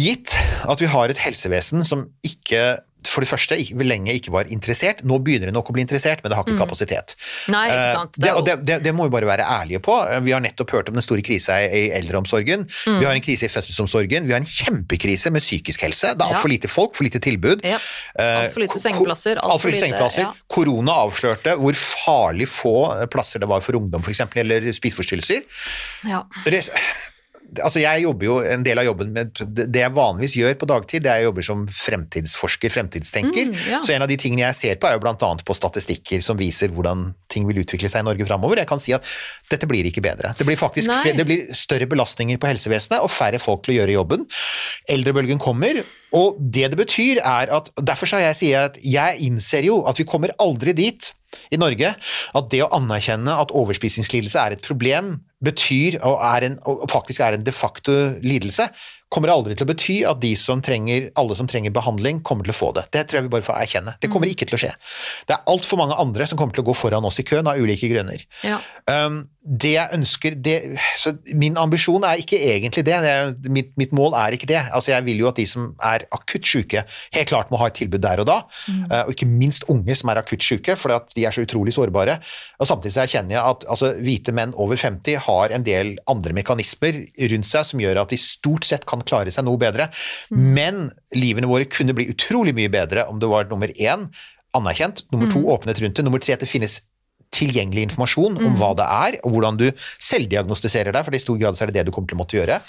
Gitt 0.00 0.32
at 0.70 0.80
vi 0.80 0.88
har 0.92 1.12
et 1.12 1.18
helsevesen 1.26 1.84
som 1.86 2.06
ikke 2.26 2.78
for 3.08 3.24
det 3.24 3.30
første 3.30 3.56
lenge 3.80 4.12
ikke 4.12 4.28
var 4.34 4.44
interessert, 4.52 4.98
nå 5.08 5.16
begynner 5.24 5.48
det 5.48 5.54
nok 5.56 5.70
å 5.70 5.72
bli 5.72 5.80
interessert, 5.80 6.20
men 6.20 6.28
det 6.28 6.36
har 6.36 6.44
ikke 6.44 6.58
kapasitet. 6.60 7.14
Nei, 7.48 7.62
ikke 7.70 7.84
Eh, 7.86 7.94
sant. 7.96 8.18
Det, 8.20 8.32
det, 8.44 8.56
det, 8.68 8.76
det 8.84 8.92
må 8.92 9.06
vi 9.06 9.12
bare 9.14 9.24
være 9.30 9.46
ærlige 9.54 9.80
på. 9.86 9.94
Eh, 10.04 10.20
Vi 10.26 10.34
har 10.36 10.42
nettopp 10.44 10.74
hørt 10.76 10.90
om 10.92 10.98
den 10.98 11.04
store 11.06 11.24
krisa 11.24 11.56
i, 11.64 11.86
eldreomsorgen. 11.96 12.66
Mm. 12.68 12.98
Vi 13.00 13.06
har 13.08 13.16
en 13.16 13.24
krise 13.24 13.48
i 13.48 13.52
fødselsomsorgen. 13.54 14.28
Vi 14.28 14.34
har 14.36 14.42
en 14.42 14.50
kjempekrise 14.50 15.32
med 15.32 15.40
psykisk 15.40 15.86
helse. 15.86 16.12
Det 16.12 16.20
er 16.20 16.28
Ja. 16.28 16.34
altfor 16.36 16.52
lite 16.52 16.68
folk, 16.68 16.92
for 16.94 17.08
lite 17.08 17.22
tilbud. 17.24 17.64
Ja. 17.64 17.78
Altfor 18.20 18.42
Alt 18.44 18.52
for 18.52 18.60
lite 18.66 18.80
sengeplasser. 18.84 19.40
Alt 19.40 19.62
for 19.64 19.68
lite 19.72 19.80
sengeplasser. 19.86 20.26
ja. 20.28 20.32
Korona 20.52 20.92
avslørte 21.06 21.56
hvor 21.56 21.72
farlig 21.80 22.48
få 22.52 22.74
plasser 23.08 23.40
det 23.40 23.48
var 23.48 23.64
for 23.64 23.80
ungdom, 23.80 24.04
f.eks. 24.04 24.20
eller 24.44 24.60
spiseforstyrrelser. 24.76 25.40
Ja. 26.04 26.20
Altså 27.58 27.82
jeg 27.82 28.04
jobber 28.04 28.26
jo 28.26 28.36
en 28.46 28.64
del 28.66 28.78
av 28.78 28.86
jobben 28.86 29.10
med 29.14 29.40
Det 29.58 29.82
jeg 29.82 29.94
vanligvis 29.96 30.36
gjør 30.38 30.56
på 30.60 30.68
dagtid, 30.70 31.02
det 31.04 31.10
er 31.10 31.20
jeg 31.20 31.28
jobber 31.30 31.46
som 31.46 31.64
fremtidsforsker, 31.66 32.72
fremtidstenker. 32.74 33.50
Mm, 33.50 33.58
ja. 33.72 33.80
Så 33.84 33.94
en 33.94 34.04
av 34.04 34.10
de 34.10 34.18
tingene 34.20 34.44
jeg 34.44 34.58
ser 34.58 34.80
på, 34.80 34.88
er 34.88 34.98
jo 34.98 35.10
annet 35.10 35.44
på 35.46 35.56
statistikker 35.56 36.22
som 36.24 36.38
viser 36.40 36.72
hvordan 36.74 37.08
ting 37.30 37.46
vil 37.48 37.62
utvikle 37.62 37.90
seg 37.92 38.04
i 38.04 38.08
Norge 38.08 38.26
framover. 38.28 38.62
Jeg 38.62 38.70
kan 38.70 38.82
si 38.82 38.94
at 38.96 39.06
dette 39.50 39.68
blir 39.70 39.86
ikke 39.90 40.04
bedre. 40.04 40.34
Det 40.38 40.46
blir 40.48 40.58
faktisk 40.60 40.90
Nei. 40.90 41.14
det 41.16 41.26
blir 41.26 41.48
større 41.56 41.88
belastninger 41.90 42.40
på 42.40 42.50
helsevesenet 42.50 43.02
og 43.02 43.12
færre 43.12 43.40
folk 43.42 43.64
til 43.66 43.74
å 43.74 43.80
gjøre 43.80 43.96
jobben. 43.98 44.26
Eldrebølgen 44.90 45.42
kommer, 45.42 45.82
og 46.16 46.38
det 46.40 46.70
det 46.72 46.78
betyr 46.78 47.20
er 47.22 47.52
at 47.54 47.70
Derfor 47.78 48.10
så 48.10 48.20
jeg 48.22 48.36
sier 48.38 48.68
at 48.70 48.78
jeg 48.82 49.22
innser 49.26 49.66
jo 49.66 49.80
at 49.88 49.98
vi 49.98 50.06
kommer 50.08 50.34
aldri 50.42 50.74
dit 50.76 51.12
i 51.50 51.58
Norge 51.60 51.94
at 51.94 52.48
det 52.52 52.62
å 52.64 52.70
anerkjenne 52.76 53.34
at 53.42 53.52
overspisingslidelse 53.56 54.46
er 54.46 54.56
et 54.56 54.64
problem, 54.64 55.18
betyr 55.40 56.00
og, 56.04 56.18
er 56.20 56.50
en, 56.50 56.56
og 56.68 56.88
faktisk 56.92 57.22
er 57.24 57.36
en 57.36 57.44
de 57.46 57.54
facto 57.54 57.94
lidelse, 58.24 58.68
kommer 59.10 59.32
aldri 59.32 59.56
til 59.58 59.66
å 59.66 59.70
bety 59.72 59.96
at 60.06 60.20
de 60.22 60.30
som 60.38 60.60
trenger, 60.62 61.08
alle 61.18 61.34
som 61.34 61.48
trenger 61.50 61.72
behandling, 61.74 62.20
kommer 62.26 62.46
til 62.46 62.54
å 62.54 62.58
få 62.60 62.68
det. 62.76 62.84
Det 62.94 63.02
tror 63.08 63.18
jeg 63.18 63.26
vi 63.26 63.32
bare 63.32 63.46
får 63.46 63.58
erkjenne. 63.64 63.96
Det 63.98 64.10
kommer 64.12 64.30
ikke 64.30 64.46
til 64.46 64.58
å 64.58 64.60
skje. 64.62 64.70
Det 65.26 65.34
er 65.34 65.50
altfor 65.50 65.80
mange 65.80 65.98
andre 65.98 66.28
som 66.30 66.38
kommer 66.38 66.54
til 66.54 66.62
å 66.62 66.68
gå 66.70 66.76
foran 66.78 67.08
oss 67.08 67.18
i 67.18 67.26
køen 67.26 67.50
av 67.50 67.58
ulike 67.58 67.90
grunner. 67.90 68.22
Ja. 68.46 68.60
Um, 68.86 69.24
det 69.40 69.70
jeg 69.72 69.96
ønsker 69.96 70.34
det, 70.36 70.56
så 71.00 71.14
Min 71.32 71.56
ambisjon 71.56 72.04
er 72.04 72.20
ikke 72.20 72.36
egentlig 72.36 72.82
det. 72.84 72.96
det 73.00 73.50
mitt, 73.52 73.70
mitt 73.80 73.92
mål 73.96 74.12
er 74.18 74.34
ikke 74.36 74.48
det. 74.50 74.60
Altså 74.68 74.92
Jeg 74.92 75.04
vil 75.06 75.22
jo 75.22 75.28
at 75.30 75.38
de 75.40 75.46
som 75.48 75.70
er 75.82 76.04
akutt 76.12 76.46
syke, 76.46 76.82
helt 77.14 77.28
klart 77.28 77.50
må 77.50 77.56
ha 77.60 77.70
et 77.70 77.78
tilbud 77.78 78.02
der 78.04 78.20
og 78.20 78.28
da. 78.28 78.36
Uh, 78.68 79.06
og 79.06 79.14
ikke 79.14 79.28
minst 79.30 79.64
unge 79.72 79.96
som 79.96 80.12
er 80.12 80.20
akutt 80.20 80.44
syke, 80.44 80.76
for 80.76 80.92
de 81.16 81.24
er 81.24 81.32
så 81.32 81.44
utrolig 81.46 81.72
sårbare. 81.76 82.18
Og 82.60 82.68
Samtidig 82.68 82.92
så 82.94 83.04
erkjenner 83.06 83.38
jeg 83.38 83.54
at 83.54 83.64
altså, 83.72 83.94
hvite 84.04 84.34
menn 84.36 84.52
over 84.60 84.76
50 84.76 85.16
har 85.24 85.56
en 85.56 85.64
del 85.64 85.94
andre 86.10 86.36
mekanismer 86.36 87.00
rundt 87.32 87.48
seg 87.48 87.64
som 87.70 87.80
gjør 87.80 88.02
at 88.04 88.12
de 88.12 88.20
stort 88.20 88.68
sett 88.68 88.84
kan 88.88 89.00
klare 89.08 89.32
seg 89.32 89.48
noe 89.48 89.60
bedre. 89.60 89.88
Men 90.36 90.90
livene 91.16 91.48
våre 91.48 91.68
kunne 91.70 91.96
bli 91.96 92.10
utrolig 92.12 92.52
mye 92.56 92.72
bedre 92.72 93.08
om 93.08 93.22
det 93.22 93.32
var 93.32 93.48
nummer 93.48 93.72
én 93.72 94.10
anerkjent, 94.56 95.04
nummer 95.12 95.30
to 95.30 95.42
åpnet 95.46 95.78
rundt 95.80 95.96
det, 95.96 96.04
nummer 96.04 96.22
tre 96.22 96.34
at 96.34 96.42
det 96.42 96.50
finnes 96.50 96.80
tilgjengelig 97.34 97.88
informasjon 97.88 98.38
om 98.42 98.54
hva 98.58 98.72
det 98.78 98.86
er, 98.86 99.18
og 99.24 99.34
hvordan 99.34 99.58
du 99.60 99.66
selvdiagnostiserer 100.02 100.94
deg, 100.94 101.06
for 101.06 101.16
i 101.16 101.22
stor 101.22 101.40
grad 101.40 101.58
så 101.58 101.64
er 101.64 101.70
det 101.72 101.80
det 101.80 101.88
du 101.88 101.94
kommer 101.94 102.10
til 102.10 102.18
å 102.18 102.22
måtte 102.22 102.38
gjøre. 102.38 102.60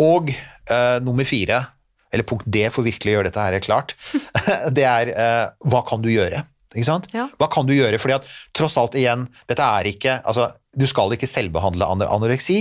Og 0.00 0.32
uh, 0.32 0.98
nummer 1.04 1.28
fire, 1.28 1.64
eller 2.10 2.26
punkt 2.26 2.48
D 2.50 2.66
for 2.74 2.86
virkelig 2.86 3.12
å 3.12 3.18
gjøre 3.18 3.30
dette 3.30 3.44
her 3.46 3.58
klart, 3.64 3.96
det 4.76 4.86
er 4.88 5.12
uh, 5.14 5.44
hva 5.72 5.84
kan 5.88 6.04
du 6.04 6.10
gjøre? 6.12 6.44
Ikke 6.70 6.86
sant? 6.86 7.08
Ja. 7.14 7.26
Hva 7.40 7.48
kan 7.50 7.66
du 7.66 7.74
gjøre? 7.74 7.98
Fordi 7.98 8.14
at 8.20 8.28
tross 8.54 8.76
alt 8.78 8.94
igjen, 8.98 9.24
dette 9.50 9.64
er 9.64 9.88
ikke 9.90 10.20
altså, 10.22 10.52
Du 10.70 10.84
skal 10.86 11.10
ikke 11.16 11.26
selvbehandle 11.26 11.88
anoreksi, 12.06 12.60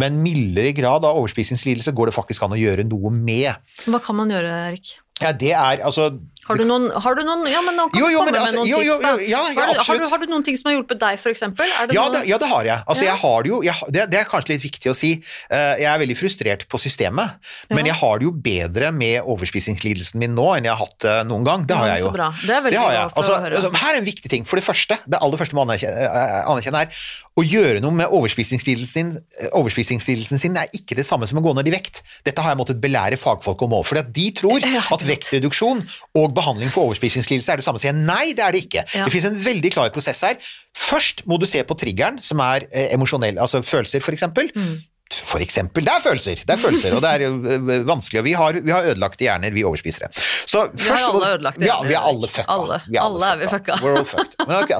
men 0.00 0.22
mildere 0.24 0.72
grad 0.72 1.04
av 1.04 1.18
overspisingslidelse 1.20 1.92
går 1.92 2.08
det 2.08 2.16
faktisk 2.16 2.46
an 2.46 2.56
å 2.56 2.60
gjøre 2.60 2.86
noe 2.88 3.12
med. 3.12 3.52
Hva 3.84 4.00
kan 4.00 4.16
man 4.16 4.32
gjøre, 4.32 4.54
Erik? 4.70 4.94
Ja, 5.20 5.34
det 5.36 5.52
er 5.52 5.82
altså 5.84 6.06
Har 6.50 6.58
du 6.60 6.64
noen, 6.66 6.86
har 7.04 7.14
du 7.16 7.22
noen 7.26 7.44
Ja, 7.50 7.60
men 7.66 7.76
nå 7.78 7.86
kan 7.92 8.00
Jo, 8.00 8.08
du 8.10 8.12
jo, 8.12 8.18
komme 8.20 8.32
men 8.32 8.36
med 8.36 8.42
altså, 8.48 8.58
noen 8.60 8.70
jo, 8.70 8.80
tips, 8.82 9.04
da. 9.04 9.12
ja, 9.22 9.42
ja, 9.54 9.60
har, 9.60 9.70
du, 9.70 9.82
har, 9.86 10.00
du, 10.02 10.06
har 10.10 10.22
du 10.24 10.26
noen 10.34 10.44
ting 10.46 10.58
som 10.58 10.70
har 10.70 10.76
hjulpet 10.76 11.00
deg? 11.00 11.20
Er 11.22 11.94
Ja, 11.94 12.04
det, 12.12 12.24
ja, 12.28 12.38
det 12.42 12.48
har 12.50 12.68
jeg. 12.68 12.82
Altså, 12.90 13.04
jeg 13.06 13.16
har 13.22 13.46
det 13.46 13.52
jo, 13.52 13.60
jeg, 13.66 13.90
det, 13.94 14.04
det 14.10 14.20
er 14.20 14.28
kanskje 14.28 14.54
litt 14.56 14.64
viktig 14.66 14.90
å 14.92 14.96
si. 14.98 15.12
Eh, 15.48 15.74
Jeg 15.80 15.88
er 15.94 16.02
veldig 16.02 16.18
frustrert 16.18 16.66
på 16.68 16.80
systemet, 16.82 17.38
men 17.70 17.86
jeg 17.86 17.94
har 18.02 18.18
det 18.20 18.28
jo 18.28 18.34
bedre 18.50 18.90
med 18.92 19.22
overspisingslidelsen 19.24 20.18
min 20.20 20.34
nå 20.36 20.48
enn 20.58 20.66
jeg 20.68 20.74
har 20.74 20.82
hatt 20.84 20.98
det 21.06 21.16
noen 21.30 21.46
gang. 21.46 21.66
Det 21.70 21.78
har 21.78 21.92
jeg 21.94 22.04
jo. 22.04 22.10
Så 22.10 22.16
bra. 22.18 22.28
Det 22.42 22.54
er 22.58 22.66
veldig 22.66 22.80
bra 22.82 23.08
for 23.08 23.20
Altså, 23.22 23.32
å 23.38 23.42
høre. 23.46 23.56
altså, 23.62 23.72
her 23.86 23.94
er 23.94 24.02
en 24.02 24.08
viktig 24.10 24.30
ting. 24.32 24.44
For 24.48 24.60
det 24.60 24.66
første, 24.66 24.98
det 25.06 25.20
aller 25.22 25.40
første 25.40 25.56
man 25.58 25.70
anerkjenner, 25.70 26.80
eh, 26.80 26.86
er 26.90 27.18
å 27.38 27.44
gjøre 27.46 27.78
noe 27.80 27.94
med 27.94 28.10
overspisingslidelsen 28.10 28.90
sin. 28.90 29.10
eh, 29.38 29.48
Overspisingslidelsen 29.56 30.40
sin 30.42 30.56
er 30.58 30.66
ikke 30.76 30.96
det 30.98 31.06
samme 31.06 31.28
som 31.30 31.38
å 31.38 31.44
gå 31.44 31.54
ned 31.56 31.68
i 31.70 31.74
vekt. 31.74 32.02
Dette 32.26 32.42
har 32.42 32.52
jeg 32.52 32.58
måttet 32.58 32.80
belære 32.82 33.16
fagfolk 33.20 33.62
om 33.62 33.76
òg, 33.78 33.84
for 33.86 34.00
de 34.02 34.26
tror 34.36 34.58
at 34.58 35.04
vektreduksjon 35.06 35.84
og 36.18 36.34
behandling 36.40 36.72
for 36.74 36.90
overspisingslidelse 36.90 37.54
er 37.54 37.60
det 37.62 37.66
samme. 37.68 37.80
å 37.80 37.84
si. 37.84 37.92
nei, 37.94 38.32
det 38.36 38.46
er 38.46 38.56
det 38.56 38.64
ikke. 38.66 38.84
Ja. 38.96 39.06
Det 39.06 39.14
finnes 39.14 39.30
en 39.30 39.42
veldig 39.44 39.72
klar 39.76 39.94
prosess 39.94 40.24
her. 40.26 40.40
Først 40.76 41.26
må 41.30 41.38
du 41.40 41.46
se 41.50 41.62
på 41.66 41.76
triggeren, 41.78 42.20
som 42.22 42.40
er 42.44 42.66
eh, 42.70 42.90
emosjonell, 42.96 43.38
altså 43.42 43.62
følelser, 43.66 44.02
eksempel. 44.10 44.50
Mm. 44.56 44.78
For 45.10 45.42
eksempel. 45.42 45.82
Det 45.82 45.90
er 45.90 46.02
følelser, 46.04 46.42
det 46.46 46.54
er 46.54 46.60
følelser, 46.62 46.94
og 46.94 47.02
det 47.02 47.10
er 47.16 47.24
eh, 47.26 47.86
vanskelig. 47.88 48.20
Og 48.22 48.26
vi 48.28 48.34
har, 48.38 48.58
vi 48.62 48.70
har 48.74 48.86
ødelagte 48.92 49.26
hjerner, 49.26 49.50
vi 49.54 49.64
overspisere. 49.66 50.10
Så 50.46 50.68
Vi 50.70 50.86
har 50.86 51.02
alle 51.08 51.32
ødelagte 51.34 51.66
hjerner. 51.66 51.82
Ja, 51.82 51.88
vi 51.88 51.96
er 51.98 52.10
alle 52.12 52.30
fucka. 52.30 52.46
Alle. 52.54 52.78
Vi 52.86 53.00
Alle 53.02 53.32
er 53.34 53.40
vi 53.42 53.50
fucka. 53.50 53.80
We're 53.82 53.98
all 53.98 54.06
fucked. 54.06 54.38
Men 54.46 54.62
ok, 54.62 54.76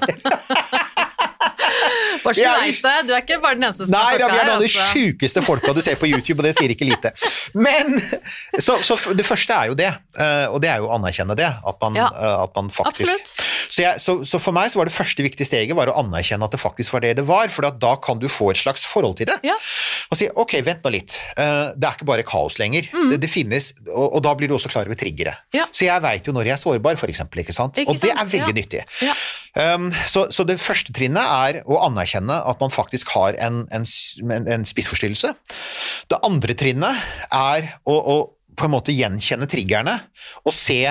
Bare 2.24 2.34
så 2.36 2.43
du 2.43 2.61
vi- 2.66 2.72
det, 2.82 2.95
du 3.09 3.12
er 3.16 3.22
ikke 3.22 3.38
bare 3.41 3.55
den 3.57 3.64
eneste 3.64 3.86
som 3.86 3.95
Nei, 3.95 4.01
er 4.14 4.18
Nei, 4.18 4.28
vi 4.28 4.38
er 4.41 4.45
noen 4.45 4.55
av 4.57 4.61
de 4.61 4.68
altså. 4.68 4.86
sjukeste 4.93 5.43
folka 5.47 5.72
du 5.76 5.80
ser 5.84 5.97
på 6.01 6.09
YouTube, 6.11 6.41
og 6.43 6.45
det 6.49 6.53
sier 6.59 6.72
ikke 6.74 6.88
lite. 6.88 7.12
Men 7.55 7.97
Så, 8.61 8.76
så 8.84 8.97
det 9.16 9.24
første 9.24 9.55
er 9.57 9.70
jo 9.70 9.74
det, 9.78 9.88
eh, 10.18 10.47
og 10.53 10.61
det 10.61 10.68
er 10.72 10.82
jo 10.84 10.91
å 10.91 10.95
anerkjenne 10.99 11.36
det. 11.38 11.49
At 11.66 11.80
man, 11.80 11.97
Ja. 11.97 12.11
eh, 12.12 12.43
at 12.45 12.55
man 12.57 12.68
faktisk 12.70 13.09
Absolutt. 13.09 13.32
Så, 13.80 13.84
jeg, 13.86 14.00
så, 14.04 14.14
så 14.28 14.40
for 14.42 14.52
meg 14.56 14.68
så 14.72 14.80
var 14.80 14.88
det 14.88 14.92
første 14.94 15.24
viktige 15.24 15.48
steget 15.48 15.76
var 15.78 15.88
å 15.88 15.96
anerkjenne 16.02 16.44
at 16.44 16.52
det 16.52 16.60
faktisk 16.60 16.92
var 16.94 17.04
det 17.04 17.14
det 17.20 17.24
var, 17.28 17.48
for 17.52 17.64
da 17.80 17.94
kan 18.02 18.20
du 18.20 18.28
få 18.30 18.50
et 18.52 18.60
slags 18.60 18.84
forhold 18.90 19.16
til 19.20 19.30
det. 19.30 19.38
Ja. 19.46 19.56
Og 20.10 20.18
si 20.18 20.28
ok, 20.28 20.56
vent 20.66 20.84
nå 20.84 20.92
litt, 20.92 21.16
uh, 21.38 21.70
det 21.72 21.86
er 21.88 21.96
ikke 21.96 22.08
bare 22.08 22.24
kaos 22.26 22.58
lenger. 22.60 22.88
Det, 23.12 23.20
det 23.22 23.30
finnes, 23.30 23.70
og, 23.88 24.18
og 24.18 24.24
da 24.26 24.34
blir 24.38 24.50
du 24.50 24.56
også 24.56 24.70
klar 24.72 24.88
over 24.88 24.98
triggere. 24.98 25.32
Mm. 25.50 25.58
Ja. 25.62 25.66
Så 25.72 25.86
jeg 25.86 26.04
veit 26.04 26.26
jo 26.28 26.34
når 26.36 26.50
jeg 26.50 26.56
er 26.58 26.62
sårbar, 26.62 26.98
for 27.00 27.12
eksempel, 27.12 27.42
ikke 27.44 27.56
sant? 27.56 27.78
Ikke 27.80 27.94
og 27.94 28.00
det 28.02 28.10
sant? 28.12 28.20
er 28.20 28.32
veldig 28.36 28.50
Ja. 28.50 28.56
nyttig. 28.60 28.82
Um, 29.54 29.88
så, 30.06 30.26
så 30.34 30.44
det 30.46 30.58
første 30.62 30.92
trinnet 30.94 31.24
er 31.24 31.60
å 31.66 31.80
anerkjenne 31.86 32.36
at 32.52 32.60
man 32.62 32.70
faktisk 32.74 33.10
har 33.16 33.38
en, 33.42 33.62
en, 33.74 33.86
en, 34.26 34.50
en 34.56 34.66
spissforstyrrelse. 34.68 35.32
Det 36.10 36.20
andre 36.26 36.54
trinnet 36.58 37.08
er 37.34 37.72
å, 37.88 37.96
å 37.96 38.18
på 38.60 38.66
en 38.68 38.74
måte 38.74 38.92
gjenkjenne 38.92 39.46
triggerne 39.48 39.94
og 40.44 40.52
se 40.52 40.82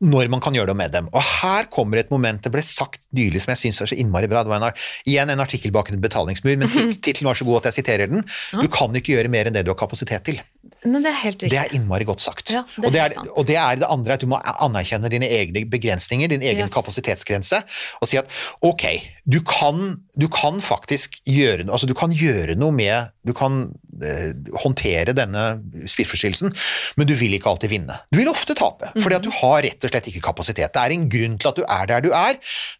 når 0.00 0.28
man 0.30 0.38
kan 0.44 0.54
gjøre 0.54 0.70
noe 0.70 0.78
med 0.78 0.92
dem. 0.94 1.08
Og 1.10 1.22
her 1.42 1.66
kommer 1.74 1.98
et 1.98 2.10
moment 2.14 2.38
det 2.44 2.52
ble 2.54 2.62
sagt 2.62 3.00
nylig 3.18 3.40
som 3.42 3.50
jeg 3.54 3.62
syns 3.64 3.80
er 3.82 3.90
så 3.90 3.96
innmari 3.98 4.28
bra. 4.30 4.44
Det 4.46 4.52
var 4.52 4.62
en, 4.62 4.76
igjen 5.10 5.32
en 5.34 5.42
artikkel 5.42 5.72
bak 5.74 5.90
en 5.90 6.00
betalingsmur, 6.04 6.54
men 6.60 6.70
tit- 6.74 7.00
tittelen 7.02 7.30
var 7.32 7.38
så 7.40 7.48
god 7.48 7.62
at 7.64 7.70
jeg 7.72 7.80
siterer 7.80 8.06
den. 8.12 8.22
Du 8.62 8.68
kan 8.70 8.94
ikke 8.94 9.16
gjøre 9.16 9.32
mer 9.32 9.50
enn 9.50 9.56
det 9.58 9.64
du 9.66 9.72
har 9.74 9.80
kapasitet 9.80 10.22
til. 10.28 10.38
Men 10.84 11.02
det 11.02 11.10
er 11.10 11.18
helt 11.24 11.42
riktig. 11.42 11.50
Det 11.54 11.60
er 11.60 11.74
innmari 11.78 12.06
godt 12.08 12.22
sagt. 12.22 12.52
Ja, 12.54 12.62
det 12.76 12.84
er 12.84 12.86
og, 12.86 12.92
det 12.94 13.00
er, 13.02 13.30
og 13.34 13.46
det 13.48 13.56
er 13.58 13.80
det 13.82 13.88
andre 13.90 14.14
at 14.18 14.22
du 14.22 14.28
må 14.30 14.38
anerkjenne 14.38 15.10
dine 15.10 15.26
egne 15.26 15.64
begrensninger, 15.70 16.30
din 16.30 16.42
egen 16.42 16.66
Yes. 16.68 16.74
kapasitetsgrense, 16.74 17.62
og 18.02 18.08
si 18.10 18.18
at 18.18 18.26
ok, 18.66 18.84
du 19.28 19.40
kan, 19.46 19.98
du 20.18 20.26
kan 20.32 20.60
faktisk 20.64 21.18
gjøre 21.28 21.66
altså 21.68 21.86
du 21.86 21.94
kan 21.94 22.10
gjøre 22.14 22.54
noe 22.58 22.72
med 22.74 23.12
Du 23.28 23.34
kan 23.36 23.58
eh, 24.00 24.30
håndtere 24.62 25.12
denne 25.12 25.42
spiseforstyrrelsen, 25.84 26.48
men 26.96 27.06
du 27.10 27.12
vil 27.18 27.34
ikke 27.36 27.50
alltid 27.50 27.68
vinne. 27.68 27.98
Du 28.08 28.16
vil 28.16 28.30
ofte 28.30 28.54
tape, 28.56 28.88
fordi 28.96 29.18
at 29.18 29.26
du 29.26 29.28
har 29.42 29.58
rett 29.66 29.84
og 29.84 29.92
slett 29.92 30.08
ikke 30.08 30.22
kapasitet. 30.24 30.72
Det 30.72 30.80
er 30.80 30.94
en 30.94 31.04
grunn 31.12 31.34
til 31.36 31.50
at 31.50 31.58
du 31.58 31.64
er 31.68 31.84
der 31.90 32.00
du 32.06 32.08
er. 32.16 32.38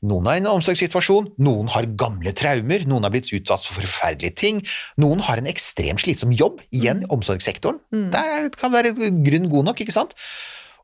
Noen 0.08 0.24
har 0.30 0.40
en 0.40 0.48
omsorgssituasjon, 0.54 1.34
noen 1.44 1.68
har 1.74 1.90
gamle 2.00 2.32
traumer, 2.32 2.86
noen 2.88 3.04
har 3.04 3.12
blitt 3.12 3.28
utsatt 3.36 3.66
for 3.66 3.76
forferdelige 3.82 4.38
ting, 4.40 4.62
noen 4.96 5.20
har 5.28 5.42
en 5.42 5.50
ekstremt 5.52 6.00
slitsom 6.00 6.32
jobb, 6.32 6.62
igjen 6.72 7.04
omsorgssektoren. 7.12 7.82
Der 7.92 8.18
er- 8.18 8.48
kan 8.50 8.72
være 8.72 8.94
grunn 9.24 9.48
god 9.50 9.64
nok, 9.64 9.80
ikke 9.80 9.92
sant? 9.92 10.14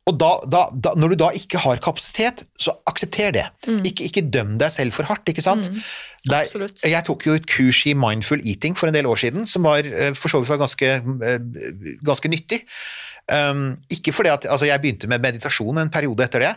Og 0.07 0.19
da, 0.21 0.31
da, 0.53 0.67
da, 0.85 0.91
når 1.01 1.09
du 1.09 1.15
da 1.23 1.29
ikke 1.33 1.57
har 1.59 1.79
kapasitet, 1.81 2.43
så 2.61 2.75
aksepter 2.87 3.31
det. 3.33 3.45
Ikke, 3.89 4.05
ikke 4.05 4.23
døm 4.31 4.59
deg 4.61 4.71
selv 4.73 4.93
for 4.93 5.03
hardt, 5.09 5.29
ikke 5.33 5.41
sant? 5.43 5.71
Der, 6.29 6.45
jeg 6.85 7.05
tok 7.05 7.25
jo 7.27 7.33
et 7.39 7.47
kurs 7.49 7.87
i 7.87 7.95
mindful 7.97 8.41
eating 8.45 8.77
for 8.77 8.87
en 8.89 8.95
del 8.95 9.07
år 9.09 9.17
siden, 9.17 9.47
som 9.49 9.63
var 9.65 9.81
eh, 9.85 10.13
for 10.15 10.29
så 10.29 10.41
vidt 10.43 10.49
var 10.53 10.61
ganske, 10.61 10.91
eh, 11.25 11.39
ganske 12.05 12.29
nyttig. 12.29 12.61
Um, 13.33 13.77
ikke 13.89 14.13
fordi 14.13 14.29
at, 14.29 14.45
altså 14.51 14.67
Jeg 14.67 14.81
begynte 14.83 15.09
med 15.09 15.19
meditasjon 15.25 15.79
en 15.81 15.89
periode 15.89 16.25
etter 16.27 16.39
det. 16.45 16.51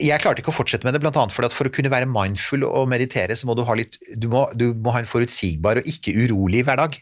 Jeg 0.00 0.22
klarte 0.22 0.42
ikke 0.42 0.52
å 0.52 0.56
fortsette 0.56 0.86
med 0.86 0.96
det, 0.96 1.02
blant 1.02 1.18
annet 1.20 1.34
fordi 1.34 1.50
at 1.50 1.54
for 1.54 1.68
å 1.68 1.72
kunne 1.74 1.92
være 1.92 2.08
mindful 2.10 2.64
og 2.68 2.88
meditere, 2.90 3.36
så 3.36 3.48
må 3.48 3.56
du 3.58 3.62
ha 3.68 3.76
litt 3.78 3.98
du 4.20 4.28
må, 4.32 4.46
du 4.56 4.70
må 4.74 4.94
ha 4.94 5.02
en 5.02 5.08
forutsigbar 5.08 5.80
og 5.80 5.90
ikke 5.90 6.14
urolig 6.24 6.64
hverdag. 6.66 6.96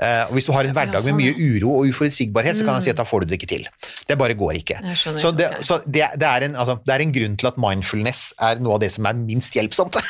Uh, 0.00 0.28
og 0.28 0.36
Hvis 0.36 0.50
du 0.50 0.54
har 0.56 0.66
en 0.66 0.74
hverdag 0.76 0.98
med 0.98 1.08
sånn, 1.08 1.20
mye 1.20 1.34
uro 1.38 1.76
og 1.80 1.90
uforutsigbarhet, 1.92 2.58
så 2.58 2.66
kan 2.66 2.78
jeg 2.78 2.88
si 2.88 2.94
at 2.94 3.00
da 3.00 3.06
får 3.08 3.24
du 3.24 3.32
det 3.32 3.40
ikke 3.40 3.50
til. 3.54 3.66
Det 4.08 4.18
bare 4.20 4.36
går 4.38 4.60
ikke. 4.60 4.80
Så, 4.98 5.32
det, 5.36 5.50
så 5.66 5.80
det, 5.86 6.06
det, 6.18 6.28
er 6.28 6.48
en, 6.48 6.58
altså, 6.58 6.78
det 6.86 6.96
er 6.96 7.06
en 7.06 7.16
grunn 7.16 7.36
til 7.40 7.50
at 7.50 7.60
mindfulness 7.60 8.30
er 8.50 8.62
noe 8.62 8.78
av 8.78 8.84
det 8.84 8.92
som 8.94 9.08
er 9.10 9.18
minst 9.20 9.56
hjelpsomt. 9.56 10.00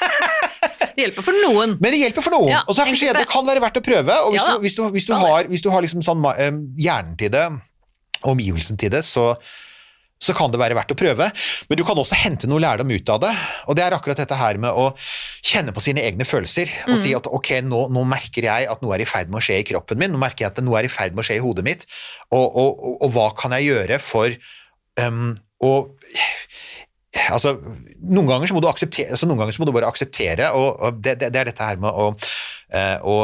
Det 0.91 1.07
hjelper 1.07 1.25
for 1.25 1.37
noen. 1.47 1.71
Men 1.81 1.95
det 1.95 2.01
hjelper 2.03 2.25
for 2.25 2.35
noen. 2.35 2.51
Ja, 2.51 2.59
og 2.69 2.77
så 2.77 2.83
er 2.85 2.91
det, 2.93 3.23
det 3.23 3.29
kan 3.31 3.47
være 3.47 3.63
verdt 3.63 3.79
å 3.79 3.83
prøve. 3.85 4.17
Og 4.27 4.35
hvis, 4.35 4.43
Ja 4.43 4.57
du, 4.57 4.65
hvis, 4.65 4.75
du, 4.77 4.83
hvis, 4.93 5.07
du, 5.09 5.15
har, 5.17 5.47
hvis 5.49 5.63
du 5.65 5.71
har 5.73 5.85
liksom 5.85 6.03
sånn 6.05 6.27
eh, 6.35 6.59
hjernen 6.83 7.15
til 7.21 7.33
det 7.33 7.47
omgivelsen 8.29 8.77
til 8.81 8.93
det, 8.93 9.01
så, 9.07 9.31
så 10.21 10.35
kan 10.37 10.53
det 10.53 10.61
være 10.61 10.77
verdt 10.77 10.93
å 10.93 10.99
prøve. 10.99 11.31
Men 11.71 11.79
du 11.81 11.83
kan 11.87 11.99
også 11.99 12.19
hente 12.21 12.49
noe 12.51 12.61
lærdom 12.63 12.93
ut 12.93 13.13
av 13.13 13.23
det. 13.25 13.33
Og 13.73 13.77
det 13.79 13.87
er 13.87 13.97
akkurat 13.97 14.21
dette 14.21 14.37
her 14.37 14.61
med 14.61 14.77
å 14.77 14.91
kjenne 15.41 15.73
på 15.77 15.83
sine 15.85 16.05
egne 16.05 16.27
følelser 16.29 16.71
og 16.91 16.99
si 17.01 17.15
at 17.17 17.29
ok, 17.31 17.55
nå, 17.67 17.87
nå, 17.95 18.05
merker 18.09 18.51
jeg 18.51 18.69
at 18.71 18.85
noe 18.85 18.97
er 18.97 19.05
i 19.05 19.09
ferd 19.09 19.33
med 19.33 19.41
å 19.41 19.45
skje 19.45 19.61
i 19.63 19.67
kroppen 19.73 20.01
min, 20.01 20.13
nå 20.13 20.21
merker 20.21 20.45
jeg 20.45 20.53
at 20.53 20.63
noe 20.65 20.77
er 20.81 20.89
i 20.89 20.93
ferd 20.93 21.17
med 21.17 21.25
å 21.25 21.29
skje 21.31 21.41
i 21.41 21.45
hodet 21.45 21.65
mitt, 21.67 21.87
og, 22.31 22.45
og, 22.45 22.69
og, 22.69 22.97
og 23.07 23.15
hva 23.17 23.29
kan 23.39 23.55
jeg 23.57 23.71
gjøre 23.71 24.01
for 24.03 24.37
um, 25.01 25.33
å 25.65 25.75
Altså, 27.11 27.57
noen 28.07 28.29
ganger 28.29 28.47
så 28.47 28.55
må 28.55 28.61
du 28.63 28.69
akseptere, 28.71 29.11
altså 29.17 29.27
ganger 29.27 29.51
så 29.51 29.59
må 29.59 29.67
du 29.67 29.73
bare 29.75 29.89
akseptere, 29.91 30.53
og, 30.55 31.01
det, 31.03 31.17
det, 31.19 31.33
det, 31.35 31.41
er 31.41 31.49
dette 31.49 31.67
her 31.67 31.81
med 31.83 31.91
å, 31.91 32.13
uh, 32.15 32.99
å 33.03 33.17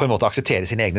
på 0.00 0.06
en 0.06 0.12
måte 0.14 0.28
akseptere 0.28 0.66
sin 0.68 0.80
egen, 0.82 0.98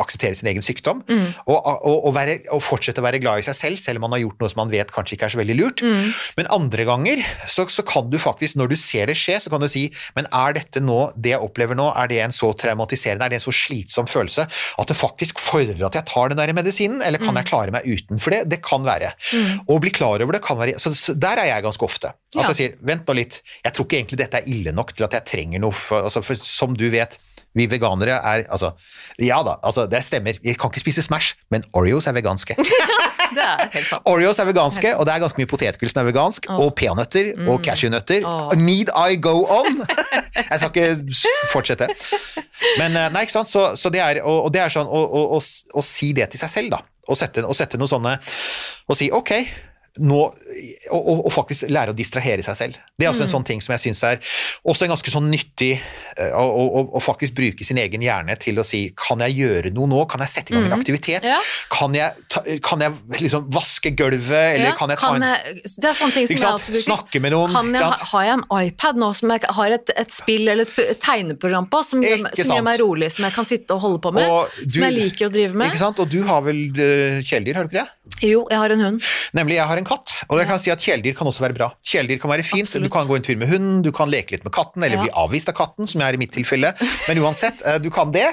akseptere 0.00 0.36
sin 0.36 0.50
egen 0.52 0.64
sykdom, 0.64 1.02
mm. 1.08 1.26
og, 1.46 1.58
og, 1.58 1.96
og, 1.96 2.10
være, 2.16 2.38
og, 2.52 2.62
fortsette 2.64 3.02
å 3.02 3.06
være 3.06 3.22
glad 3.22 3.40
i 3.40 3.46
seg 3.46 3.56
selv, 3.56 3.80
selv 3.82 4.00
om 4.00 4.06
man 4.06 4.16
har 4.16 4.24
gjort 4.24 4.42
noe 4.42 4.52
som 4.52 4.62
man 4.62 4.72
vet 4.72 4.92
kanskje 4.94 5.16
ikke 5.16 5.30
er 5.30 5.34
så 5.34 5.40
veldig 5.40 5.56
lurt. 5.58 5.84
Mm. 5.84 6.10
Men 6.38 6.50
andre 6.54 6.86
ganger 6.88 7.24
så, 7.48 7.66
så, 7.72 7.84
kan 7.90 8.10
du 8.12 8.18
faktisk, 8.20 8.58
når 8.60 8.72
du 8.72 8.76
ser 8.78 9.10
det 9.10 9.16
skje, 9.18 9.38
så 9.44 9.52
kan 9.52 9.62
du 9.62 9.68
si 9.70 9.88
men 10.16 10.28
er 10.36 10.56
dette 10.58 10.82
nå, 10.84 10.98
det 11.16 11.34
jeg 11.34 11.44
opplever 11.44 11.78
nå, 11.78 11.90
er 11.98 12.10
det 12.10 12.20
en 12.24 12.34
så 12.34 12.52
traumatiserende, 12.56 13.26
er 13.26 13.34
det 13.34 13.40
en 13.40 13.46
så 13.48 13.54
slitsom 13.54 14.08
følelse 14.10 14.46
at 14.50 14.90
det 14.90 14.98
faktisk 14.98 15.40
fordrer 15.42 15.86
at 15.86 15.98
jeg 15.98 16.08
tar 16.10 16.32
den 16.32 16.40
der 16.40 16.54
medisinen, 16.56 17.00
eller 17.06 17.22
kan 17.22 17.34
mm. 17.34 17.40
jeg 17.40 17.50
klare 17.50 17.74
meg 17.74 17.88
uten? 17.88 18.20
For 18.22 18.34
det, 18.34 18.44
det 18.52 18.60
kan 18.66 18.84
være. 18.86 19.12
Mm. 19.32 19.64
Å 19.70 19.78
bli 19.82 19.94
klar 19.94 20.22
over 20.22 20.36
det 20.36 20.42
kan 20.44 20.58
være 20.60 20.78
så, 20.82 20.92
så 20.96 21.14
Der 21.18 21.40
er 21.40 21.50
jeg 21.50 21.64
ganske 21.66 21.86
ofte. 21.86 22.12
At 22.30 22.44
ja. 22.44 22.46
jeg 22.52 22.58
sier 22.58 22.76
vent 22.86 23.08
nå 23.08 23.16
litt, 23.18 23.40
jeg 23.64 23.74
tror 23.74 23.88
ikke 23.88 23.98
egentlig 23.98 24.20
dette 24.20 24.40
er 24.40 24.50
ille 24.50 24.74
nok 24.74 24.94
til 24.94 25.06
at 25.06 25.16
jeg 25.18 25.26
trenger 25.26 25.62
noe 25.62 25.74
for, 25.74 26.06
altså, 26.06 26.22
for 26.22 26.38
Som 26.38 26.76
du 26.78 26.86
vet, 26.92 27.18
vi 27.54 27.66
veganere 27.70 28.18
er 28.22 28.44
Altså, 28.50 28.72
ja 29.18 29.40
da, 29.46 29.56
altså, 29.62 29.86
det 29.90 30.04
stemmer. 30.04 30.38
Vi 30.42 30.54
kan 30.54 30.70
ikke 30.70 30.80
spise 30.80 31.02
Smash, 31.02 31.34
men 31.50 31.64
Oreos 31.72 32.06
er 32.06 32.14
veganske. 32.16 32.56
er. 33.38 34.00
Oreos 34.04 34.38
er 34.38 34.48
veganske, 34.48 34.94
og 34.96 35.06
det 35.06 35.14
er 35.14 35.22
ganske 35.22 35.40
mye 35.40 35.50
potetgull 35.50 35.90
som 35.90 36.02
er 36.02 36.10
vegansk, 36.10 36.46
oh. 36.50 36.66
og 36.66 36.74
peanøtter 36.78 37.32
mm. 37.36 37.48
og 37.50 37.62
cashewnøtter. 37.64 38.26
Oh. 38.26 38.54
Need 38.58 38.92
I 38.94 39.18
go 39.20 39.44
on? 39.44 39.82
Jeg 40.36 40.58
skal 40.58 40.70
ikke 40.70 41.22
fortsette. 41.52 41.90
Men 42.78 42.96
eh, 42.96 43.08
nei, 43.14 43.24
ikke 43.26 43.38
sant, 43.40 43.50
så, 43.50 43.70
så 43.78 43.92
det 43.92 44.02
er, 44.04 44.22
og, 44.22 44.46
og 44.46 44.54
det 44.54 44.64
er 44.64 44.72
sånn 44.72 44.88
å, 44.88 45.02
å, 45.02 45.24
å, 45.38 45.40
å, 45.40 45.84
si 45.84 46.12
det 46.16 46.30
til 46.32 46.42
seg 46.42 46.54
selv, 46.54 46.76
da. 46.76 46.82
Å 47.10 47.16
sette, 47.18 47.42
sette 47.56 47.78
noe 47.80 47.90
sånne 47.90 48.12
Og 48.92 48.94
si 48.94 49.08
ok, 49.10 49.32
nå, 49.98 50.18
og, 50.94 51.08
og, 51.10 51.30
faktisk 51.34 51.66
lære 51.72 51.90
å 51.90 51.96
distrahere 51.96 52.44
seg 52.46 52.56
selv. 52.58 52.78
Det 52.94 53.06
er 53.06 53.10
også 53.10 53.24
mm. 53.24 53.26
en 53.26 53.32
sånn 53.32 53.46
ting 53.48 53.62
som 53.64 53.74
jeg 53.74 53.82
syns 53.82 54.02
er 54.06 54.20
også 54.70 54.86
en 54.86 54.92
ganske 54.92 55.12
sånn 55.12 55.26
nyttig 55.32 55.72
eh, 55.74 56.36
å 56.36 57.00
faktisk 57.02 57.34
bruke 57.38 57.66
sin 57.66 57.80
egen 57.82 58.04
hjerne 58.04 58.36
til 58.40 58.60
å 58.62 58.64
si 58.66 58.84
kan 58.94 59.22
jeg 59.26 59.34
gjøre 59.40 59.72
noe 59.74 59.90
nå, 59.90 60.04
kan 60.10 60.22
jeg 60.22 60.32
sette 60.36 60.54
i 60.54 60.56
gang 60.56 60.68
en 60.68 60.74
mm. 60.74 60.76
aktivitet, 60.78 61.26
ja. 61.26 61.40
kan, 61.72 61.96
jeg, 61.96 62.26
ta, 62.30 62.44
kan, 62.62 62.84
jeg, 62.86 62.94
liksom 63.18 63.48
vaske 63.50 63.92
gulvet, 63.98 64.54
eller 64.54 64.70
ja, 64.70 64.76
kan 64.78 64.94
jeg 64.94 65.02
ta 65.02 65.10
kan 65.16 65.26
jeg, 65.26 65.56
Det 65.74 65.90
er 65.90 65.98
sånne 65.98 66.16
ting 66.16 66.30
som 66.30 66.38
jeg 66.38 66.52
også 66.52 66.74
bruker. 66.76 66.86
Snakke 66.86 67.22
med 67.24 67.34
noen. 67.34 67.54
Kan 67.56 67.72
jeg, 67.74 68.00
har 68.12 68.26
jeg 68.28 68.38
en 68.38 68.46
iPad 68.60 69.02
nå 69.02 69.10
som 69.18 69.34
jeg 69.34 69.54
har 69.58 69.76
et, 69.80 69.94
et 70.04 70.14
spill 70.14 70.54
eller 70.54 70.70
et 70.70 71.02
tegneprogram 71.02 71.66
på, 71.72 71.82
som, 71.88 72.04
gjør, 72.04 72.28
som 72.30 72.54
gjør, 72.54 72.66
meg 72.68 72.78
rolig, 72.84 73.10
som 73.16 73.26
jeg 73.26 73.36
kan 73.40 73.48
sitte 73.48 73.74
og 73.74 73.82
holde 73.88 74.02
på 74.06 74.14
med, 74.14 74.30
du, 74.60 74.76
som 74.76 74.86
jeg 74.86 74.96
liker 75.00 75.26
å 75.26 75.34
drive 75.34 75.56
med? 75.56 75.72
Ikke 75.72 75.82
sant, 75.82 75.98
og 76.02 76.14
du 76.14 76.20
har 76.28 76.46
vel 76.46 76.62
uh, 76.78 77.18
kjæledyr, 77.26 77.58
har 77.58 77.66
du 77.66 77.74
ikke 77.74 77.82
det? 77.82 77.96
Jo, 78.30 78.44
jeg 78.50 78.60
har 78.60 78.74
en 78.74 78.84
hund. 78.84 79.10
Nemlig, 79.36 79.56
jeg 79.56 79.66
har 79.70 79.79
en 79.80 79.88
katt. 79.88 80.12
Og 80.28 80.40
jeg 80.40 80.48
kan 80.50 80.60
si 80.62 80.72
at 80.72 80.82
kjæledyr 80.84 81.16
kan 81.18 81.28
også 81.30 81.44
være 81.44 81.56
bra. 81.56 81.70
Kjæledyr 81.86 82.20
kan 82.22 82.32
være 82.32 82.44
fint. 82.46 82.68
Absolutt. 82.68 82.86
Du 82.86 82.92
kan 82.94 83.08
gå 83.08 83.18
en 83.18 83.26
tur 83.26 83.38
med 83.40 83.50
hunden, 83.50 83.80
du 83.84 83.90
kan 83.94 84.10
leke 84.12 84.34
litt 84.34 84.46
med 84.46 84.54
katten, 84.54 84.84
eller 84.84 85.00
ja. 85.00 85.06
bli 85.06 85.14
avvist 85.22 85.50
av 85.52 85.56
katten, 85.58 85.88
som 85.90 86.02
jeg 86.02 86.12
er 86.12 86.18
i 86.18 86.20
mitt 86.22 86.32
tilfelle. 86.34 86.72
Men 87.08 87.22
uansett, 87.24 87.64
eh, 87.66 87.80
du 87.82 87.90
kan 87.94 88.12
det. 88.14 88.26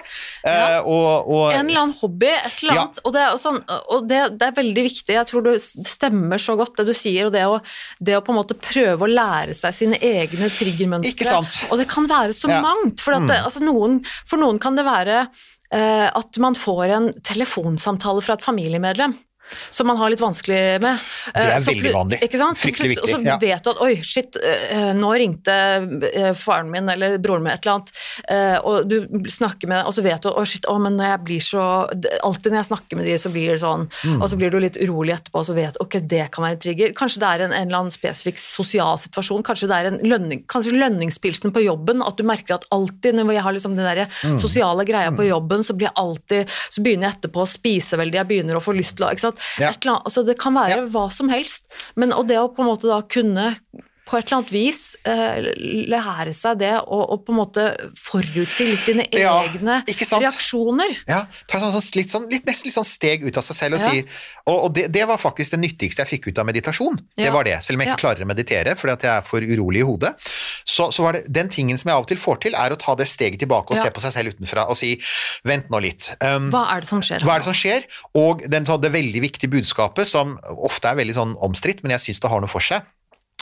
Eh, 0.44 0.52
ja. 0.52 0.82
Og, 0.84 1.28
og, 1.28 1.44
en 1.54 1.66
eller 1.72 1.84
annen 1.86 1.98
hobby, 2.02 2.30
et 2.34 2.64
eller 2.64 2.84
annet. 2.84 3.02
Ja. 3.02 3.06
Og, 3.06 3.16
det, 3.16 3.26
er, 3.26 3.42
sånn, 3.42 3.60
og 3.96 4.08
det, 4.12 4.22
det, 4.38 4.50
er 4.50 4.58
veldig 4.62 4.86
viktig. 4.90 5.18
Jeg 5.18 5.30
tror 5.32 5.46
det 5.48 5.58
stemmer 5.64 6.42
så 6.42 6.58
godt, 6.60 6.76
det 6.80 6.88
du 6.92 6.96
sier. 6.98 7.30
Og 7.30 7.36
det 7.36 7.44
å, 7.50 7.60
det 8.00 8.18
å 8.20 8.24
på 8.26 8.36
en 8.36 8.42
måte 8.42 8.58
prøve 8.60 9.08
å 9.08 9.12
lære 9.12 9.58
seg 9.58 9.76
sine 9.76 10.02
egne 10.04 10.52
triggermønstre. 10.54 11.42
Og 11.72 11.78
det 11.82 11.90
kan 11.92 12.10
være 12.10 12.36
så 12.38 12.52
mangt. 12.52 13.04
For, 13.04 13.18
mm. 13.18 13.30
det, 13.32 13.42
altså, 13.48 13.64
noen, 13.66 14.02
for 14.28 14.42
noen 14.42 14.62
kan 14.62 14.78
det 14.78 14.86
være 14.88 15.24
uh, 15.28 16.08
at 16.12 16.42
man 16.44 16.58
får 16.58 16.98
en 16.98 17.10
telefonsamtale 17.26 18.24
fra 18.26 18.38
et 18.38 18.46
familiemedlem 18.46 19.16
som 19.70 19.88
man 19.88 19.98
har 19.98 20.12
litt 20.12 20.22
vanskelig 20.22 20.60
med. 20.84 21.06
Det 21.34 21.44
er 21.44 21.60
så, 21.60 21.72
veldig 21.72 21.94
vanlig. 21.96 22.20
Fryktelig 22.22 22.92
viktig. 22.94 23.04
Og 23.04 23.12
så 23.12 23.20
ja. 23.26 23.38
vet 23.42 23.64
du 23.64 23.72
at 23.72 23.82
oi, 23.84 23.92
shit, 24.06 24.40
eh, 24.42 24.92
nå 24.98 25.12
ringte 25.20 25.56
eh, 26.12 26.32
faren 26.38 26.72
min 26.72 26.90
eller 26.92 27.18
broren 27.24 27.46
min 27.46 27.54
et 27.54 27.64
eller 27.66 27.78
annet, 27.78 27.92
eh, 28.34 28.58
og 28.62 28.90
du 28.90 29.30
snakker 29.32 29.70
med 29.72 29.88
og 29.88 29.96
så 29.96 30.04
vet 30.06 30.24
du 30.24 30.32
oi, 30.32 30.46
shit, 30.50 30.68
å, 30.70 30.78
men 30.82 30.98
når 31.00 31.12
jeg 31.12 31.24
blir 31.28 31.44
så 31.48 31.66
Alltid 32.28 32.52
når 32.52 32.60
jeg 32.60 32.68
snakker 32.70 32.98
med 33.00 33.08
de, 33.08 33.16
så 33.20 33.30
blir 33.32 33.52
det 33.52 33.60
sånn, 33.62 33.86
mm. 33.88 34.18
og 34.22 34.30
så 34.30 34.38
blir 34.40 34.52
du 34.52 34.58
litt 34.62 34.78
urolig 34.80 35.14
etterpå, 35.16 35.42
og 35.42 35.48
så 35.48 35.56
vet 35.56 35.76
du 35.76 35.82
ok, 35.84 35.98
det 36.10 36.24
kan 36.34 36.44
være 36.46 36.58
en 36.58 36.62
trigger. 36.64 36.94
Kanskje 36.98 37.22
det 37.22 37.30
er 37.30 37.44
en, 37.46 37.54
en 37.56 37.68
eller 37.70 37.80
annen 37.80 37.94
spesifikk 37.94 38.40
sosial 38.42 39.00
situasjon, 39.02 39.44
kanskje 39.48 39.70
det 39.70 39.78
er 39.78 39.90
en 39.92 40.00
lønning, 40.04 40.44
kanskje 40.50 40.76
lønningspilsen 40.76 41.54
på 41.56 41.64
jobben, 41.66 42.04
at 42.06 42.20
du 42.20 42.26
merker 42.28 42.58
at 42.58 42.68
alltid 42.76 43.18
når 43.18 43.36
jeg 43.38 43.46
har 43.48 43.58
liksom 43.58 43.78
den 43.78 43.88
der 43.88 44.04
mm. 44.08 44.40
sosiale 44.44 44.86
greia 44.88 45.12
på 45.14 45.24
mm. 45.24 45.30
jobben, 45.30 45.66
så 45.68 45.78
blir 45.78 45.90
jeg 45.90 45.98
alltid 45.98 46.56
Så 46.74 46.84
begynner 46.84 47.10
jeg 47.10 47.18
etterpå 47.18 47.44
å 47.44 47.50
spise 47.50 48.00
veldig, 48.00 48.20
jeg 48.22 48.30
begynner 48.32 48.60
å 48.60 48.64
få 48.64 48.76
lyst 48.76 48.98
til 48.98 49.08
å 49.08 49.12
ikke 49.14 49.26
sant? 49.28 49.37
Ja. 49.62 49.72
Annet, 49.74 50.04
altså 50.04 50.24
det 50.28 50.38
kan 50.42 50.58
være 50.58 50.82
ja. 50.82 50.88
hva 50.94 51.08
som 51.14 51.32
helst, 51.34 51.70
men 51.96 52.16
og 52.16 52.28
det 52.30 52.40
å 52.42 52.50
på 52.52 52.64
en 52.64 52.72
måte 52.72 52.90
da 52.90 53.02
kunne 53.06 53.54
på 54.08 54.18
et 54.18 54.28
eller 54.28 54.40
annet 54.40 54.54
vis 54.56 54.82
uh, 55.08 55.50
lære 55.92 56.34
seg 56.36 56.62
det 56.62 56.74
og, 56.80 57.02
og, 57.04 57.24
på 57.28 57.34
en 57.34 57.40
måte 57.42 57.66
forutsi 58.00 58.70
litt 58.70 58.88
dine 58.88 59.06
ja, 59.12 59.34
egne 59.44 59.82
reaksjoner. 59.84 60.94
Ja, 61.10 61.26
ta 61.50 61.60
sånn, 61.62 61.74
sånn, 61.76 61.88
litt, 62.00 62.14
sånn, 62.14 62.28
litt, 62.32 62.48
nesten 62.48 62.70
litt 62.70 62.78
sånn 62.78 62.88
steg 62.88 63.26
ut 63.28 63.40
av 63.40 63.46
seg 63.48 63.60
selv 63.60 63.80
og 63.80 63.84
ja. 63.84 63.92
si 63.92 64.04
Og, 64.48 64.56
og 64.56 64.70
det, 64.78 64.88
det, 64.96 65.04
var 65.10 65.20
faktisk 65.20 65.56
det 65.58 65.60
nyttigste 65.60 66.06
jeg 66.06 66.12
fikk 66.14 66.30
ut 66.32 66.40
av 66.40 66.48
meditasjon. 66.48 67.00
Det 67.20 67.32
var 67.34 67.48
det. 67.48 67.58
Selv 67.66 67.78
om 67.78 67.84
jeg 67.84 67.92
ikke 67.92 68.04
klarer 68.06 68.24
å 68.24 68.30
meditere 68.30 68.76
fordi 68.80 68.96
at 68.96 69.08
jeg 69.08 69.14
er 69.14 69.28
for 69.28 69.44
urolig 69.44 69.84
i 69.84 69.88
hodet, 69.88 70.14
så, 70.64 70.88
så, 70.96 71.04
var 71.04 71.18
det 71.18 71.26
den 71.28 71.52
tingen 71.52 71.80
som 71.80 71.92
jeg 71.92 72.00
av 72.00 72.08
og 72.08 72.12
til 72.12 72.22
får 72.22 72.42
til, 72.48 72.58
er 72.58 72.74
å 72.74 72.80
ta 72.80 72.96
det 73.00 73.10
steget 73.12 73.44
tilbake 73.44 73.76
og 73.76 73.82
se 73.82 73.92
på 73.92 74.04
seg 74.04 74.16
selv 74.16 74.36
utenfra 74.36 74.68
og 74.72 74.80
si 74.80 74.96
vent 75.48 75.68
nå 75.74 75.82
litt. 75.84 76.10
Um, 76.24 76.50
hva 76.54 76.68
er 76.76 76.86
det 76.86 76.92
som 76.92 77.04
skjer? 77.04 77.28
Hva 77.28 77.36
er 77.36 77.44
det 77.44 77.50
som 77.50 77.58
skjer? 77.58 77.88
Og 78.20 78.46
den, 78.48 78.68
det 78.68 78.94
veldig 78.94 79.24
viktige 79.24 79.52
budskapet, 79.52 80.08
som 80.08 80.38
ofte 80.56 80.92
er 80.92 81.00
veldig 81.02 81.18
sånn 81.18 81.36
omstridt, 81.44 81.84
men 81.84 81.98
jeg 81.98 82.08
syns 82.08 82.24
det 82.24 82.32
har 82.32 82.44
noe 82.44 82.52
for 82.52 82.64
seg 82.64 82.86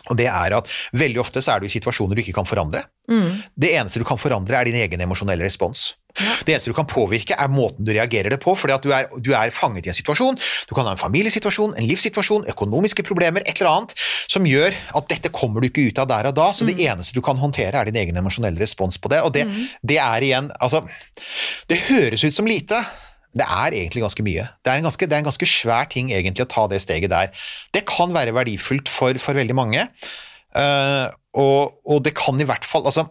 og 0.10 0.18
det 0.20 0.30
er 0.30 0.58
at 0.60 0.72
Veldig 0.96 1.22
ofte 1.22 1.42
så 1.44 1.56
er 1.56 1.62
du 1.62 1.68
i 1.68 1.74
situasjoner 1.74 2.18
du 2.18 2.24
ikke 2.24 2.36
kan 2.36 2.48
forandre. 2.48 2.84
Mm. 3.10 3.44
Det 3.58 3.72
eneste 3.78 4.02
du 4.02 4.06
kan 4.08 4.20
forandre, 4.22 4.58
er 4.58 4.68
din 4.70 4.78
egen 4.80 5.02
emosjonelle 5.02 5.46
respons. 5.46 5.94
Ja. 6.16 6.32
Det 6.48 6.54
eneste 6.54 6.72
du 6.72 6.78
kan 6.78 6.88
påvirke, 6.88 7.36
er 7.36 7.52
måten 7.52 7.86
du 7.86 7.92
reagerer 7.92 8.32
det 8.32 8.40
på, 8.44 8.54
fordi 8.56 8.76
at 8.76 8.86
du 8.86 8.94
er, 8.96 9.10
du 9.20 9.34
er, 9.36 9.52
fanget 9.52 9.88
i 9.88 9.92
en 9.92 9.98
situasjon. 9.98 10.38
Du 10.70 10.76
kan 10.78 10.88
ha 10.88 10.94
en 10.96 11.02
familiesituasjon, 11.02 11.76
en 11.76 11.88
livssituasjon, 11.90 12.48
økonomiske 12.54 13.04
problemer, 13.08 13.44
et 13.44 13.60
eller 13.60 13.72
annet 13.74 13.96
som 14.32 14.48
gjør 14.48 14.76
at 15.00 15.10
dette 15.12 15.34
kommer 15.36 15.62
du 15.62 15.70
ikke 15.70 15.90
ut 15.90 16.00
av 16.02 16.08
der 16.12 16.32
og 16.32 16.38
da. 16.38 16.52
Så 16.56 16.66
mm. 16.66 16.72
det 16.72 16.88
eneste 16.88 17.18
du 17.18 17.24
kan 17.26 17.42
håndtere, 17.42 17.76
er 17.76 17.92
din 17.92 18.00
egen 18.00 18.22
emosjonelle 18.22 18.62
respons 18.62 19.02
på 19.02 19.12
det. 19.12 19.22
Og 19.28 19.34
det, 19.36 19.48
mm. 19.50 19.66
det 19.84 20.00
er 20.02 20.30
igjen 20.30 20.52
Altså, 20.62 20.86
det 21.70 21.82
høres 21.90 22.24
ut 22.24 22.34
som 22.34 22.48
lite, 22.48 22.80
det 23.36 23.44
er 23.44 23.76
egentlig 23.76 24.04
ganske 24.06 24.24
mye. 24.24 24.46
Det 24.64 24.72
er, 24.72 24.84
ganske, 24.86 25.08
det 25.08 25.16
er 25.18 25.24
en 25.24 25.28
ganske 25.28 25.50
svær 25.50 25.90
ting 25.92 26.14
egentlig 26.14 26.46
å 26.46 26.52
ta 26.52 26.66
det 26.72 26.80
steget 26.84 27.12
der. 27.12 27.34
Det 27.76 27.84
kan 27.90 28.14
være 28.16 28.36
verdifullt 28.36 28.92
for, 28.92 29.18
for 29.22 29.38
veldig 29.38 29.58
mange, 29.58 29.84
uh, 30.56 31.08
og, 31.36 31.76
og, 31.84 32.00
det 32.06 32.16
kan 32.16 32.40
i 32.40 32.48
hvert 32.48 32.64
fall 32.64 32.86
Altså, 32.88 33.10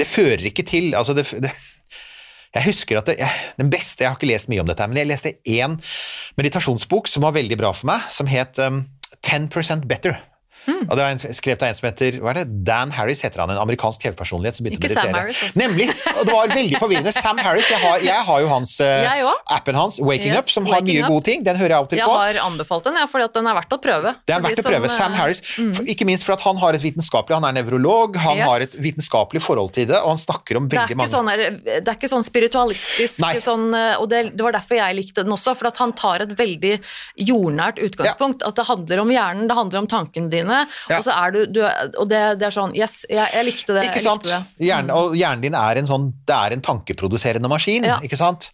det 0.00 0.08
fører 0.08 0.46
ikke 0.48 0.64
til 0.64 0.94
altså 0.96 1.12
det, 1.12 1.26
det, 1.44 1.50
jeg 2.54 2.64
husker 2.64 3.00
at 3.00 3.10
det, 3.10 3.28
Den 3.58 3.68
beste 3.68 4.00
Jeg 4.00 4.08
har 4.08 4.16
ikke 4.16 4.30
lest 4.30 4.48
mye 4.48 4.62
om 4.64 4.70
dette, 4.70 4.86
men 4.88 5.02
jeg 5.02 5.10
leste 5.10 5.34
én 5.44 5.76
meditasjonsbok 6.40 7.10
som 7.12 7.26
var 7.26 7.36
veldig 7.36 7.60
bra 7.60 7.74
for 7.76 7.92
meg, 7.92 8.08
som 8.12 8.30
het 8.30 8.60
um, 8.64 8.86
10% 9.20 9.84
Better. 9.88 10.16
Mm. 10.66 10.84
Og 10.86 10.98
det 10.98 11.04
er 11.06 11.34
skrevet 11.36 11.64
av 11.64 11.72
en 11.72 11.78
som 11.78 11.86
heter 11.88 12.18
hva 12.22 12.32
er 12.32 12.42
det? 12.42 12.44
Dan 12.66 12.92
Harris, 12.94 13.22
heter 13.24 13.42
han, 13.42 13.50
en 13.54 13.60
amerikansk 13.62 14.02
TV-personlighet 14.04 14.58
som 14.58 14.66
begynte 14.66 14.86
Ikke 14.86 14.92
å 14.92 14.94
meditere. 14.94 15.10
Sam 15.10 15.18
Harris, 15.18 15.42
også. 15.48 15.60
Nemlig! 15.62 15.88
Og 16.12 16.22
det 16.28 16.36
var 16.36 16.52
veldig 16.52 16.80
forvirrende. 16.82 17.14
Sam 17.16 17.40
Harris, 17.42 17.70
jeg 17.72 17.80
har, 17.82 18.04
jeg 18.06 18.26
har 18.28 18.42
jo 18.44 18.50
hans, 18.52 18.74
uh, 18.82 19.30
appen 19.56 19.78
hans, 19.78 19.98
Waking 20.02 20.34
yes, 20.34 20.42
Up, 20.42 20.52
som 20.54 20.68
har 20.70 20.84
mye 20.86 21.08
gode 21.08 21.26
ting. 21.28 21.44
Den 21.46 21.58
hører 21.60 21.74
jeg 21.74 21.78
av 21.78 21.88
og 21.88 21.92
til 21.92 22.02
på. 22.02 22.06
Jeg 22.06 22.36
har 22.36 22.40
anbefalt 22.46 22.88
den, 22.88 22.98
ja, 23.00 23.06
fordi 23.10 23.28
den 23.38 23.50
er 23.50 23.58
verdt 23.58 23.76
å 23.76 23.80
prøve. 23.82 24.14
Det 24.28 24.36
er 24.36 24.44
verdt 24.46 24.62
å 24.62 24.66
prøve. 24.68 24.92
Sam 24.92 25.16
eh, 25.16 25.20
Harris, 25.20 25.42
mm. 25.58 25.90
ikke 25.94 26.08
minst 26.08 26.26
for 26.26 26.36
at 26.36 26.44
han 26.46 26.60
har 26.62 26.78
et 26.78 26.84
vitenskapelig, 26.84 27.38
han 27.40 27.48
er 27.50 27.58
nevrolog, 27.60 28.18
han 28.22 28.38
yes. 28.38 28.46
har 28.50 28.66
et 28.66 28.76
vitenskapelig 28.86 29.42
forhold 29.44 29.74
til 29.76 29.88
det, 29.90 29.98
og 30.00 30.14
han 30.14 30.22
snakker 30.22 30.60
om 30.60 30.68
veldig 30.72 30.98
mange 30.98 31.12
sånn 31.12 31.30
her, 31.30 31.44
Det 31.62 31.80
er 31.82 31.96
ikke 31.96 32.10
sånn 32.10 32.26
spiritualistisk, 32.26 33.22
sånn, 33.44 33.68
eh, 33.76 33.94
og 34.00 34.08
det, 34.12 34.24
det, 34.32 34.42
var 34.44 34.56
derfor 34.56 34.78
jeg 34.78 34.98
likte 34.98 35.26
den 35.26 35.34
også, 35.34 35.56
for 35.58 35.70
at 35.72 35.80
han 35.82 35.94
tar 35.98 36.26
et 36.26 36.34
veldig 36.38 36.74
jordnært 37.32 37.82
utgangspunkt. 37.82 38.42
Ja. 38.42 38.52
At 38.52 38.60
det 38.60 38.68
handler 38.68 39.04
om 39.04 39.12
hjernen, 39.12 39.48
det 39.50 39.58
handler 39.58 39.82
om 39.84 39.90
tankene 39.90 40.32
dine, 40.32 40.51
greiene, 40.52 40.68
Ja. 40.90 40.98
og 40.98 41.04
så 41.04 41.12
er 41.16 41.30
du, 41.32 41.46
du 41.46 41.60
Og 41.98 42.08
det, 42.08 42.20
det 42.40 42.46
er 42.48 42.54
sånn 42.54 42.74
Yes, 42.76 43.04
jeg, 43.10 43.26
jeg 43.34 43.44
likte 43.46 43.74
det. 43.76 43.84
Ikke 43.90 44.02
sant? 44.02 44.28
Hjernen, 44.60 44.90
og 44.94 45.16
hjernen 45.16 45.42
din 45.44 45.54
er 45.58 45.78
en 45.80 45.88
sånn 45.88 46.10
Det 46.28 46.34
er 46.36 46.52
en 46.56 46.62
tankeproduserende 46.64 47.48
maskin, 47.50 47.84
Ja. 47.88 47.98
ikke 48.02 48.16
sant? 48.18 48.50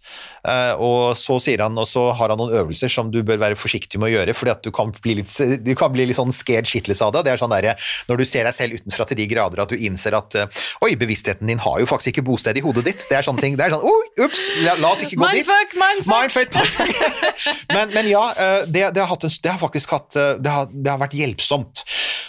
Eh, 0.49 0.74
og 0.78 1.16
så 1.18 1.38
sier 1.42 1.61
han, 1.64 1.76
og 1.78 1.86
så 1.88 2.09
har 2.16 2.30
han 2.32 2.38
noen 2.40 2.55
øvelser 2.61 2.90
som 2.92 3.11
du 3.12 3.20
bør 3.26 3.38
være 3.42 3.57
forsiktig 3.59 3.99
med 4.01 4.11
å 4.11 4.12
gjøre, 4.18 4.34
fordi 4.36 4.53
at 4.55 4.62
du 4.64 4.70
kan 4.74 4.92
bli 5.03 5.18
litt, 5.20 5.32
du 5.64 5.74
kan 5.78 5.92
bli 5.92 6.07
litt 6.09 6.16
sånn 6.16 6.32
scared 6.32 6.68
shitless 6.68 7.03
av 7.05 7.12
det. 7.16 7.24
Det 7.26 7.32
er 7.34 7.40
sånn 7.42 7.53
derre 7.53 7.74
når 8.09 8.22
du 8.22 8.24
ser 8.28 8.44
deg 8.49 8.55
selv 8.57 8.78
utenfra 8.78 9.07
til 9.11 9.18
de 9.20 9.26
grader 9.30 9.62
at 9.64 9.72
du 9.72 9.76
innser 9.76 10.16
at 10.18 10.38
eh, 10.38 10.46
Oi, 10.86 10.94
bevisstheten 10.99 11.49
din 11.51 11.59
har 11.62 11.80
jo 11.82 11.88
faktisk 11.90 12.14
ikke 12.14 12.26
bosted 12.30 12.57
i 12.59 12.62
hodet 12.64 12.84
ditt. 12.86 13.05
Det 13.11 13.18
er 13.18 13.26
sånne 13.26 13.42
ting. 13.42 13.57
Det 13.59 13.66
er 13.66 13.74
sånn 13.74 13.84
Oi, 13.84 14.24
ups, 14.24 14.46
la, 14.64 14.76
la 14.80 14.92
oss 14.94 15.03
ikke 15.05 15.18
gå 15.20 15.30
dit. 15.34 15.49
Mindfuck, 15.49 15.76
mindfuck! 15.82 16.14
Mindfuck, 16.14 16.55
mindfuck. 16.55 17.68
men, 17.76 17.94
men 17.96 18.11
ja, 18.11 18.24
eh, 18.38 18.61
det, 18.70 18.86
det, 18.96 19.05
har 19.11 19.26
en, 19.28 19.36
det 19.44 19.53
har 19.53 19.61
faktisk 19.62 19.96
hatt 19.96 20.18
Det 20.38 20.53
har, 20.53 20.70
det 20.72 20.92
har 20.92 21.01
vært 21.03 21.16
hjelpsomt. 21.18 21.82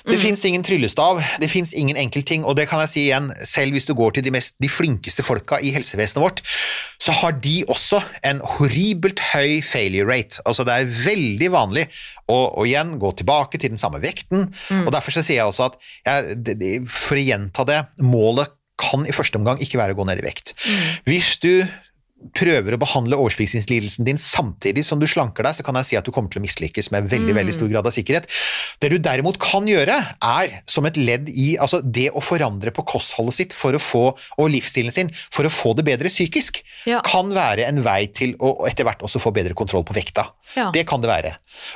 Det 0.06 0.16
Mm. 0.16 0.22
fins 0.22 0.46
ingen 0.46 0.64
tryllestav, 0.64 1.20
det 1.40 1.50
fins 1.52 1.74
ingen 1.74 1.98
enkeltting, 1.98 2.46
og 2.46 2.56
det 2.56 2.68
kan 2.70 2.80
jeg 2.80 2.90
si 2.90 3.02
igjen, 3.10 3.32
selv 3.46 3.72
hvis 3.76 3.86
du 3.86 3.94
går 3.94 4.14
til 4.16 4.24
de, 4.24 4.32
mest, 4.32 4.56
de 4.62 4.70
flinkeste 4.70 5.24
folka 5.24 5.60
i 5.62 5.72
helsevesenet 5.76 6.22
vårt, 6.24 6.42
så 7.00 7.12
har 7.12 7.32
de 7.32 7.64
også 7.68 8.02
en 8.24 8.40
horribelt 8.40 9.20
høy 9.34 9.62
failure 9.62 10.08
rate. 10.08 10.40
Altså 10.46 10.64
det 10.68 10.74
er 10.74 10.86
veldig 10.86 11.52
vanlig 11.52 11.88
å, 12.30 12.66
igjen 12.66 12.98
gå 13.00 13.12
tilbake 13.20 13.60
til 13.60 13.70
den 13.70 13.78
samme 13.82 14.00
vekten, 14.04 14.48
Mm. 14.70 14.86
og 14.88 14.94
derfor 14.94 15.12
så 15.12 15.24
sier 15.24 15.42
jeg 15.44 15.52
også 15.52 15.66
at 15.66 15.78
jeg, 16.06 16.88
for 16.88 17.16
å 17.20 17.26
gjenta 17.28 17.66
det, 17.66 17.82
målet 18.02 18.50
kan 18.80 19.06
i 19.06 19.12
første 19.12 19.36
omgang 19.36 19.60
ikke 19.60 19.78
være 19.78 19.94
å 19.94 20.00
gå 20.00 20.06
ned 20.08 20.20
i 20.24 20.28
vekt. 20.28 20.54
Hvis 21.06 21.38
du 21.44 21.68
prøver 22.36 22.76
å 22.76 22.80
behandle 22.82 23.16
overspisingslidelsen 23.16 24.04
din 24.04 24.18
samtidig 24.20 24.84
som 24.84 25.00
du 25.00 25.06
slanker 25.08 25.44
deg, 25.48 25.56
så 25.56 25.64
kan 25.64 25.76
jeg 25.80 25.86
si 25.88 25.96
at 25.96 26.04
du 26.04 26.12
kommer 26.12 26.30
til 26.30 26.42
å 26.42 26.44
mislykkes 26.44 26.92
med 26.92 27.08
veldig 27.10 27.32
veldig 27.38 27.54
stor 27.56 27.70
grad 27.72 27.88
av 27.88 27.94
sikkerhet. 27.96 28.28
Det 28.80 28.90
du 28.94 28.98
derimot 29.04 29.36
kan 29.44 29.68
gjøre, 29.68 29.96
er 30.24 30.54
som 30.70 30.86
et 30.88 30.96
ledd 30.98 31.28
i 31.30 31.58
altså 31.60 31.82
det 31.84 32.10
å 32.16 32.22
forandre 32.24 32.72
på 32.76 32.86
kostholdet 32.88 33.36
sitt 33.36 33.56
for 33.56 33.76
å 33.76 33.82
få, 33.82 34.04
og 34.40 34.52
livsstilen 34.54 34.94
sin 34.94 35.12
for 35.16 35.48
å 35.48 35.52
få 35.52 35.74
det 35.76 35.86
bedre 35.90 36.12
psykisk, 36.12 36.64
Ja. 36.88 37.02
kan 37.04 37.34
være 37.36 37.66
en 37.68 37.82
vei 37.84 38.06
til 38.08 38.36
å 38.40 38.54
etter 38.70 38.88
hvert 38.88 39.02
også 39.04 39.20
få 39.20 39.34
bedre 39.36 39.54
kontroll 39.54 39.84
på 39.84 39.94
vekta. 39.98 40.30
Ja. 40.56 40.70
Det 40.72 40.86
kan 40.88 41.02
det 41.04 41.10
være. 41.12 41.34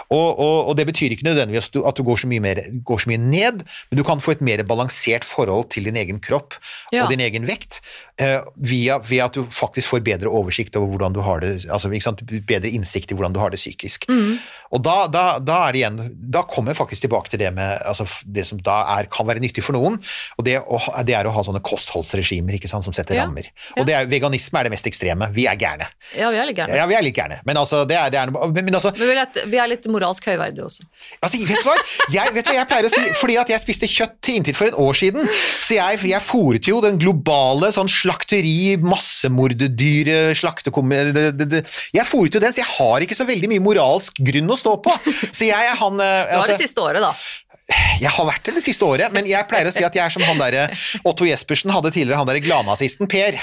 Og, 0.09 0.39
og, 0.39 0.69
og 0.69 0.77
det 0.77 0.85
betyr 0.87 1.11
ikke 1.11 1.27
nødvendigvis 1.27 1.67
at 1.83 1.97
du, 1.97 2.03
går, 2.07 2.21
så 2.23 2.29
mye 2.31 2.41
mer, 2.43 2.61
går 2.87 3.03
så 3.03 3.11
mye 3.11 3.19
ned, 3.19 3.65
men 3.91 3.99
du 3.99 4.03
kan 4.07 4.21
få 4.23 4.35
et 4.37 4.41
mer 4.45 4.63
balansert 4.63 5.27
forhold 5.27 5.69
til 5.75 5.89
din 5.89 5.99
egen 5.99 6.21
kropp 6.23 6.55
Ja. 6.93 7.03
og 7.03 7.11
din 7.11 7.23
egen 7.25 7.45
vekt 7.49 7.81
uh, 8.21 8.45
via, 8.55 8.99
via 9.03 9.27
at 9.27 9.35
du 9.35 9.43
faktisk 9.43 9.91
får 9.91 10.03
bedre 10.05 10.31
oversikt 10.31 10.77
over 10.79 10.93
hvordan 10.93 11.15
du 11.15 11.21
har 11.25 11.43
det, 11.43 11.65
altså 11.67 11.91
bedre 11.91 12.71
innsikt 12.71 13.11
i 13.11 13.17
hvordan 13.17 13.35
du 13.35 13.41
har 13.43 13.51
det 13.53 13.59
psykisk. 13.59 14.07
Mm. 14.09 14.37
Og 14.73 14.81
da, 14.81 14.95
da, 15.11 15.23
da 15.37 15.57
er 15.67 15.75
det 15.75 15.81
igjen, 15.83 15.97
da 16.33 16.41
kommer 16.49 16.73
jeg 16.73 16.79
faktisk 16.79 17.03
tilbake 17.05 17.29
til 17.29 17.39
det 17.43 17.51
med 17.53 17.77
altså, 17.85 18.07
det 18.25 18.41
som 18.47 18.57
da 18.65 18.79
er, 18.97 19.05
kan 19.13 19.27
være 19.29 19.41
nyttig 19.43 19.61
for 19.65 19.77
noen, 19.77 19.99
og 20.37 20.45
det, 20.47 20.55
å, 20.65 20.79
det 21.05 21.13
er 21.13 21.29
å 21.29 21.33
ha 21.35 21.43
sånne 21.45 21.61
kostholdsregimer 21.61 22.57
ikke 22.57 22.71
sant, 22.71 22.85
som 22.87 22.95
setter 22.95 23.19
Ja. 23.19 23.27
rammer. 23.27 23.45
Og 23.77 23.85
det 23.85 23.93
er, 23.93 24.07
veganisme 24.09 24.59
er 24.59 24.67
det 24.67 24.73
mest 24.73 24.87
ekstreme. 24.89 25.27
Vi 25.35 25.45
er 25.45 25.59
gærne. 25.61 25.85
Ja, 26.17 26.31
vi 26.33 26.39
er 26.41 26.47
litt 26.49 26.57
gærne. 26.57 26.75
Ja, 26.79 26.87
vi 26.89 26.97
er 26.97 27.05
litt 27.05 27.15
gærne, 27.17 27.37
men 27.45 27.59
altså, 27.61 27.83
det 27.85 27.99
er, 27.99 28.09
det 28.09 28.19
er 28.23 28.31
men, 28.33 28.57
men 28.65 28.73
altså, 28.79 28.91
Men 28.97 29.11
vi 29.11 29.17
litt, 29.19 29.37
vi 29.53 29.61
er 29.61 29.69
litt 29.75 29.85
moralsk 29.93 30.25
høyverdige 30.31 30.65
også. 30.65 30.87
Altså, 31.21 31.43
vet 31.45 31.61
du 31.61 31.69
hva? 31.69 31.77
Jeg, 32.17 32.33
vet 32.39 32.49
hva 32.49 32.57
jeg 32.57 32.69
pleier 32.73 32.89
å 32.89 32.93
si? 32.95 33.03
Fordi 33.21 33.37
at 33.43 33.53
jeg 33.53 33.61
spiste 33.63 33.89
kjøtt 33.93 34.17
til 34.25 34.39
inntil 34.41 34.57
for 34.57 34.71
et 34.73 34.79
år 34.87 34.97
siden, 34.97 35.29
så 35.61 35.77
jeg, 35.77 36.01
jeg 36.15 36.25
fòret 36.25 36.71
jo 36.71 36.81
den 36.83 36.97
globale 37.01 37.69
sånn 37.75 37.91
slakteri, 37.91 38.73
massemordedyre, 39.37 40.33
slaktekom... 40.37 40.89
det- 40.89 41.31
det- 41.37 41.49
det- 41.49 41.63
Jeg 41.93 42.05
fòret 42.09 42.33
jo 42.33 42.39
den, 42.39 42.53
så 42.53 42.61
jeg 42.63 42.69
har 42.77 43.01
ikke 43.01 43.15
så 43.17 43.25
veldig 43.27 43.49
mye 43.53 43.61
moralsk 43.63 44.17
grunn 44.19 44.49
å 44.49 44.57
stå 44.63 44.77
på. 44.83 44.93
Så 45.29 45.47
jeg 45.47 45.71
er 45.71 45.79
han 45.79 45.99
eh, 46.01 46.19
Det 46.31 46.37
var 46.39 46.47
det 46.47 46.55
altså, 46.55 46.61
siste 46.63 46.85
året, 46.85 47.03
da. 47.03 47.13
Jeg 48.01 48.11
har 48.11 48.27
vært 48.27 48.47
det 48.47 48.57
det 48.57 48.63
siste 48.65 48.85
året, 48.85 49.13
men 49.15 49.27
jeg 49.29 49.47
pleier 49.47 49.69
å 49.69 49.73
si 49.73 49.83
at 49.87 49.95
jeg 49.95 50.03
er 50.03 50.11
som 50.11 50.25
han 50.27 50.39
derre 50.41 50.65
Otto 51.07 51.27
Jespersen 51.27 51.71
hadde 51.71 51.93
tidligere, 51.95 52.19
han 52.19 52.27
derre 52.27 52.43
gladnazisten 52.43 53.07
Per. 53.11 53.37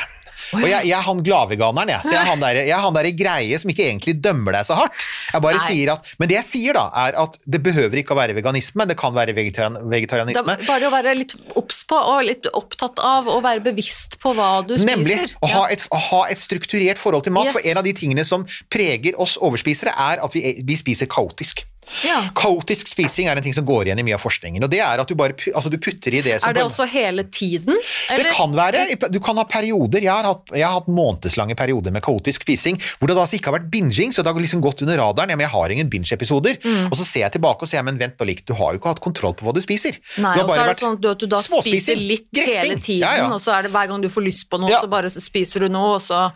Og 0.57 0.67
jeg, 0.67 0.89
jeg 0.89 0.97
er 0.97 1.05
han 1.05 1.21
gladveganeren, 1.25 1.93
jeg. 1.95 2.05
Så 2.07 2.15
jeg 2.15 2.21
er 2.21 2.29
han 2.31 2.43
der, 2.43 2.61
jeg 2.67 2.75
er 2.75 2.95
der 2.97 3.09
greie 3.17 3.61
som 3.61 3.71
ikke 3.73 3.87
egentlig 3.87 4.17
dømmer 4.25 4.57
deg 4.57 4.67
så 4.67 4.79
hardt. 4.81 5.05
Jeg 5.31 5.45
bare 5.45 5.59
Nei. 5.59 5.67
sier 5.69 5.93
at, 5.95 6.13
Men 6.21 6.31
det 6.31 6.39
jeg 6.39 6.47
sier, 6.49 6.77
da, 6.77 6.87
er 7.07 7.19
at 7.23 7.39
det 7.47 7.63
behøver 7.65 8.03
ikke 8.03 8.15
å 8.17 8.19
være 8.19 8.37
veganisme, 8.39 8.87
det 8.91 8.97
kan 9.01 9.15
være 9.17 9.35
vegetarian, 9.37 9.79
vegetarianisme. 9.91 10.57
Da, 10.61 10.69
bare 10.69 10.91
å 10.91 10.93
være 10.95 11.17
litt 11.19 11.35
obs 11.59 11.83
på 11.89 11.99
og 11.99 12.25
litt 12.27 12.49
opptatt 12.57 13.01
av 13.05 13.31
å 13.31 13.39
være 13.45 13.65
bevisst 13.71 14.19
på 14.23 14.35
hva 14.37 14.53
du 14.67 14.75
spiser. 14.77 14.91
Nemlig 14.91 15.19
å 15.41 15.51
ha, 15.55 15.65
et, 15.73 15.87
å 15.91 16.01
ha 16.11 16.23
et 16.33 16.41
strukturert 16.41 17.01
forhold 17.01 17.27
til 17.29 17.37
mat. 17.37 17.51
Yes. 17.51 17.59
For 17.59 17.73
en 17.73 17.83
av 17.83 17.87
de 17.87 17.95
tingene 17.97 18.27
som 18.27 18.47
preger 18.73 19.19
oss 19.21 19.37
overspisere, 19.41 19.95
er 19.95 20.25
at 20.25 20.37
vi, 20.37 20.61
vi 20.67 20.79
spiser 20.81 21.11
kaotisk. 21.11 21.65
Ja. 22.07 22.21
Kaotisk 22.37 22.89
spising 22.91 23.29
er 23.31 23.39
en 23.41 23.45
ting 23.45 23.55
som 23.57 23.67
går 23.67 23.89
igjen 23.91 24.01
i 24.03 24.05
mye 24.07 24.17
av 24.17 24.23
forskningen. 24.23 24.63
og 24.65 24.71
det 24.71 24.81
er 24.85 25.03
at 25.03 25.09
Du 25.11 25.17
bare 25.19 25.35
altså 25.55 25.71
du 25.73 25.77
putter 25.79 26.15
i 26.15 26.23
det 26.23 26.39
som 26.41 26.51
Er 26.51 26.55
det 26.55 26.63
også 26.65 26.87
hele 26.89 27.25
tiden? 27.25 27.77
Det 28.09 28.27
kan 28.31 28.53
være. 28.55 28.85
Du 29.11 29.19
kan 29.21 29.37
ha 29.37 29.45
perioder. 29.45 30.01
Jeg 30.01 30.13
har 30.13 30.25
hatt, 30.29 30.53
jeg 30.55 30.67
har 30.67 30.77
hatt 30.79 30.89
månedslange 30.89 31.57
perioder 31.59 31.91
med 31.95 32.03
kaotisk 32.03 32.47
spising 32.47 32.79
hvor 32.99 33.11
det 33.11 33.17
da 33.17 33.25
altså 33.25 33.37
ikke 33.39 33.51
har 33.51 33.59
vært 33.59 33.71
binging, 33.73 34.13
så 34.15 34.23
det 34.23 34.33
har 34.33 34.41
liksom 34.41 34.63
gått 34.65 34.83
under 34.83 34.99
radaren. 35.01 35.31
Ja, 35.31 35.37
men 35.37 35.47
jeg 35.49 35.55
har 35.55 35.75
ingen 35.75 35.91
binge-episoder. 35.91 36.59
Mm. 36.65 36.89
Og 36.91 36.97
så 36.99 37.05
ser 37.05 37.27
jeg 37.27 37.35
tilbake 37.39 37.67
og 37.67 37.71
sier 37.71 37.85
men 37.87 37.99
vent 38.01 38.19
nå 38.21 38.27
litt, 38.29 38.45
du 38.47 38.55
har 38.59 38.75
jo 38.75 38.81
ikke 38.81 38.95
hatt 38.95 39.03
kontroll 39.05 39.35
på 39.39 39.47
hva 39.47 39.55
du 39.57 39.61
spiser. 39.65 39.99
Nei, 40.23 40.35
du 40.37 40.43
har 40.43 40.49
bare 40.49 40.65
det 40.65 40.73
vært 40.75 40.85
sånn 40.85 40.97
at 40.99 41.05
du, 41.05 41.11
at 41.11 41.23
du 41.23 41.27
da 41.31 41.43
spiser 41.45 42.01
litt 42.01 42.29
gressing. 42.33 42.57
hele 42.57 42.81
tiden, 42.81 43.07
Ja, 43.07 43.29
og 43.33 43.41
så 43.43 43.57
er 43.59 43.67
det 43.69 43.75
hver 43.75 43.91
gang 43.91 44.03
du 44.03 44.09
får 44.13 44.27
lyst 44.27 44.49
på 44.51 44.61
noe, 44.63 44.71
så 44.71 44.91
bare 44.91 45.11
spiser 45.13 45.67
du 45.67 45.73
noe, 45.73 45.97
og 45.99 46.03
så, 46.05 46.29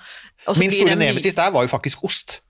og 0.47 0.57
så 0.57 0.61
Min 0.61 0.73
store 0.75 0.97
nemesis 1.01 1.37
der 1.39 1.53
var 1.55 1.67
jo 1.67 1.73
faktisk 1.73 2.05
ost. 2.05 2.41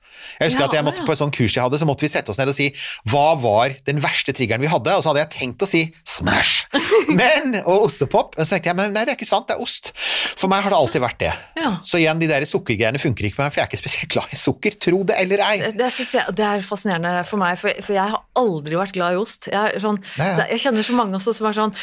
Jeg 0.41 0.51
husker 0.51 0.65
Ja, 0.65 0.67
at 0.71 0.75
jeg 0.79 0.85
måtte 0.87 1.03
ja. 1.03 1.07
På 1.07 1.13
et 1.15 1.21
sånt 1.21 1.35
kurs 1.37 1.55
jeg 1.55 1.63
hadde, 1.65 1.79
så 1.79 1.87
måtte 1.89 2.05
vi 2.07 2.11
sette 2.13 2.31
oss 2.33 2.39
ned 2.41 2.49
og 2.51 2.57
si 2.57 2.71
hva 3.11 3.35
var 3.41 3.75
den 3.87 4.01
verste 4.03 4.33
triggeren 4.37 4.63
vi 4.65 4.71
hadde, 4.73 4.95
og 4.97 5.03
så 5.05 5.13
hadde 5.13 5.23
jeg 5.25 5.33
tenkt 5.35 5.63
å 5.65 5.69
si 5.69 5.85
Smash! 6.09 6.67
Men, 7.21 7.59
og 7.65 7.87
ostepop. 7.89 8.35
Og 8.39 8.43
så 8.47 8.55
tenkte 8.57 8.71
jeg 8.73 8.77
men 8.79 8.93
nei, 8.95 9.05
det 9.07 9.15
er 9.15 9.19
ikke 9.19 9.29
sant, 9.29 9.47
det 9.49 9.57
er 9.57 9.63
ost. 9.63 9.93
For 10.35 10.51
meg 10.51 10.65
har 10.65 10.73
det 10.73 10.79
alltid 10.79 11.03
vært 11.05 11.19
det. 11.21 11.33
Ja. 11.61 11.75
Så 11.87 12.01
igjen, 12.01 12.19
de 12.23 12.29
der 12.31 12.45
sukkergreiene 12.49 12.99
funker 13.03 13.27
ikke 13.29 13.37
for 13.39 13.45
meg, 13.47 13.53
for 13.55 13.61
jeg 13.61 13.67
er 13.67 13.71
ikke 13.71 13.81
spesielt 13.83 14.11
glad 14.15 14.33
i 14.35 14.39
sukker, 14.41 14.77
tro 14.83 15.03
det 15.07 15.19
eller 15.21 15.43
ei. 15.47 15.55
Det, 15.63 15.73
det, 15.79 15.91
jeg, 16.01 16.35
det 16.39 16.47
er 16.49 16.65
fascinerende 16.67 17.13
for 17.29 17.41
meg, 17.43 17.59
for, 17.61 17.71
for 17.85 17.95
jeg 17.97 18.15
har 18.15 18.23
aldri 18.41 18.79
vært 18.81 18.95
glad 18.97 19.15
i 19.15 19.21
ost. 19.21 19.49
Jeg, 19.53 19.81
sånn, 19.85 20.01
det, 20.19 20.49
jeg 20.55 20.63
kjenner 20.67 20.87
så 20.89 20.97
mange 20.99 21.19
også 21.21 21.35
som 21.37 21.49
er 21.51 21.57
sånn 21.61 21.75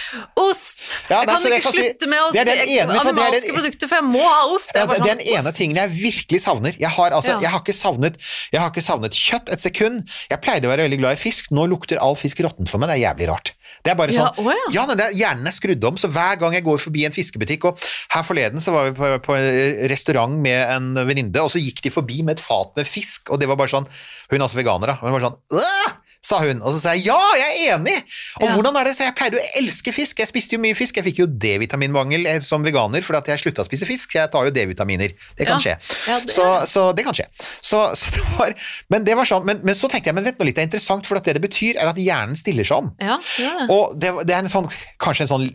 Ost! 0.42 0.98
Ja, 1.10 1.22
jeg 1.22 1.30
kan 1.30 1.46
ikke 1.48 1.62
kan 1.64 1.76
si- 1.76 1.86
slutte 1.86 2.10
med 2.12 2.22
å 2.24 2.30
den 2.36 2.52
ene- 2.52 2.96
er 2.96 3.02
animalske 3.02 3.56
produkter, 3.56 3.90
for 3.92 4.00
jeg 4.02 4.08
må 4.10 4.24
ha 4.26 4.42
ost! 4.56 4.72
det 4.76 4.82
er 4.84 4.92
den 4.92 5.06
sånn, 5.06 5.24
ene 5.38 5.52
ost. 5.52 5.58
tingen 5.60 5.80
jeg 5.82 5.94
virkelig 5.98 6.42
savner 6.44 6.78
Jeg 6.80 6.92
har, 6.98 7.16
altså, 7.18 7.36
Ja. 7.36 7.40
jeg 7.46 7.54
har, 7.54 7.62
ikke, 7.64 7.76
savnet, 7.78 8.18
jeg 8.52 8.62
har 8.62 8.72
ikke 8.72 8.84
savnet 8.86 9.16
kjøtt 9.16 9.52
et 9.54 9.64
sekund. 9.64 10.04
Jeg 10.32 10.42
pleide 10.44 10.70
å 10.70 10.74
være 10.74 10.88
veldig 10.88 11.02
glad 11.04 11.18
i 11.18 11.22
fisk. 11.22 11.52
Nå 11.56 11.68
lukter 11.72 12.02
all 12.02 12.18
fisk 12.20 12.42
råttent 12.44 12.72
for 12.72 12.82
meg. 12.82 12.92
Det 12.92 13.00
er 13.00 13.06
jævlig 13.06 13.30
rart. 13.32 13.54
Det 13.82 13.94
er 13.94 13.98
bare 13.98 14.14
Ja, 14.14 14.28
sånn, 14.30 14.46
å 14.46 14.54
ja. 14.54 14.68
ja 14.76 14.86
det 14.90 15.06
er, 15.06 15.16
Hjernen 15.18 15.50
er 15.50 15.56
skrudd 15.56 15.86
om, 15.88 15.98
så 16.00 16.10
hver 16.12 16.38
gang 16.42 16.56
jeg 16.58 16.66
går 16.66 16.82
forbi 16.82 17.06
en 17.08 17.16
fiskebutikk 17.16 17.70
og 17.70 17.86
Her 18.12 18.26
forleden 18.28 18.64
så 18.64 18.74
var 18.76 18.90
vi 18.90 18.96
på, 18.98 19.10
på 19.26 19.38
en 19.38 19.48
restaurant 19.92 20.36
med 20.44 20.60
en 20.76 20.92
venninne, 21.08 21.42
og 21.42 21.52
så 21.54 21.62
gikk 21.62 21.82
de 21.86 21.94
forbi 21.94 22.22
med 22.26 22.38
et 22.38 22.44
fat 22.44 22.76
med 22.78 22.90
fisk, 22.90 23.32
og 23.32 23.42
det 23.42 23.50
var 23.50 23.60
bare 23.60 23.72
sånn 23.72 23.88
Hun 23.88 24.38
er 24.40 24.46
også 24.46 24.60
veganer, 24.60 24.94
da. 24.94 25.00
Hun 25.02 25.16
var 25.16 25.30
sånn 25.30 25.40
«Åh!» 25.56 26.01
Sa 26.22 26.38
hun. 26.44 26.60
Og 26.62 26.76
så 26.76 26.80
sa 26.84 26.92
jeg 26.94 27.08
ja, 27.10 27.18
jeg 27.40 27.52
er 27.72 27.76
enig! 27.76 27.96
Og 28.42 28.46
Ja. 28.48 28.54
hvordan 28.54 28.76
er 28.78 28.86
det? 28.86 28.94
Så 28.98 29.04
jeg 29.08 29.16
pleide 29.18 29.40
å 29.42 29.46
elske 29.58 29.92
fisk. 29.94 30.20
Jeg 30.22 30.30
spiste 30.30 30.54
jo 30.56 30.62
mye 30.62 30.76
fisk. 30.78 30.96
Jeg 31.00 31.06
fikk 31.08 31.22
jo 31.24 31.26
D-vitaminmangel 31.26 32.28
eh, 32.30 32.40
som 32.46 32.62
veganer 32.64 33.02
fordi 33.02 33.18
at 33.18 33.32
jeg 33.34 33.42
slutta 33.42 33.64
å 33.64 33.68
spise 33.68 33.88
fisk, 33.90 34.12
så 34.14 34.22
jeg 34.22 34.32
tar 34.32 34.46
jo 34.46 34.54
D-vitaminer. 34.54 35.16
Det 35.38 35.48
kan 35.50 35.60
skje. 35.62 35.74
Ja, 36.08 36.20
det- 36.22 36.30
Så, 36.36 36.46
så 36.70 36.84
det 36.96 37.06
kan 37.08 37.18
skje. 37.18 37.26
Så, 37.62 37.82
så 37.98 38.12
det 38.14 38.26
var, 38.38 38.54
men 38.94 39.04
det 39.08 39.16
var 39.18 39.26
sånn, 39.26 39.46
men, 39.50 39.62
men 39.66 39.76
så 39.76 39.90
tenkte 39.90 40.12
jeg 40.12 40.16
men 40.20 40.24
vent 40.30 40.38
nå 40.38 40.46
litt, 40.46 40.56
det 40.56 40.62
er 40.66 40.70
interessant, 40.70 41.08
for 41.10 41.18
det 41.20 41.34
det 41.40 41.42
betyr, 41.42 41.78
er 41.82 41.90
at 41.90 41.98
hjernen 41.98 42.38
stiller 42.38 42.64
seg 42.68 42.78
om. 42.86 42.92
Ja, 43.02 43.18
ja, 43.42 43.52
det. 43.64 43.68
Og 43.74 43.98
det, 43.98 44.14
det 44.30 44.36
er 44.38 44.46
en 44.46 44.52
sånn, 44.54 44.70
kanskje 45.02 45.26
en 45.26 45.32
sånn 45.34 45.50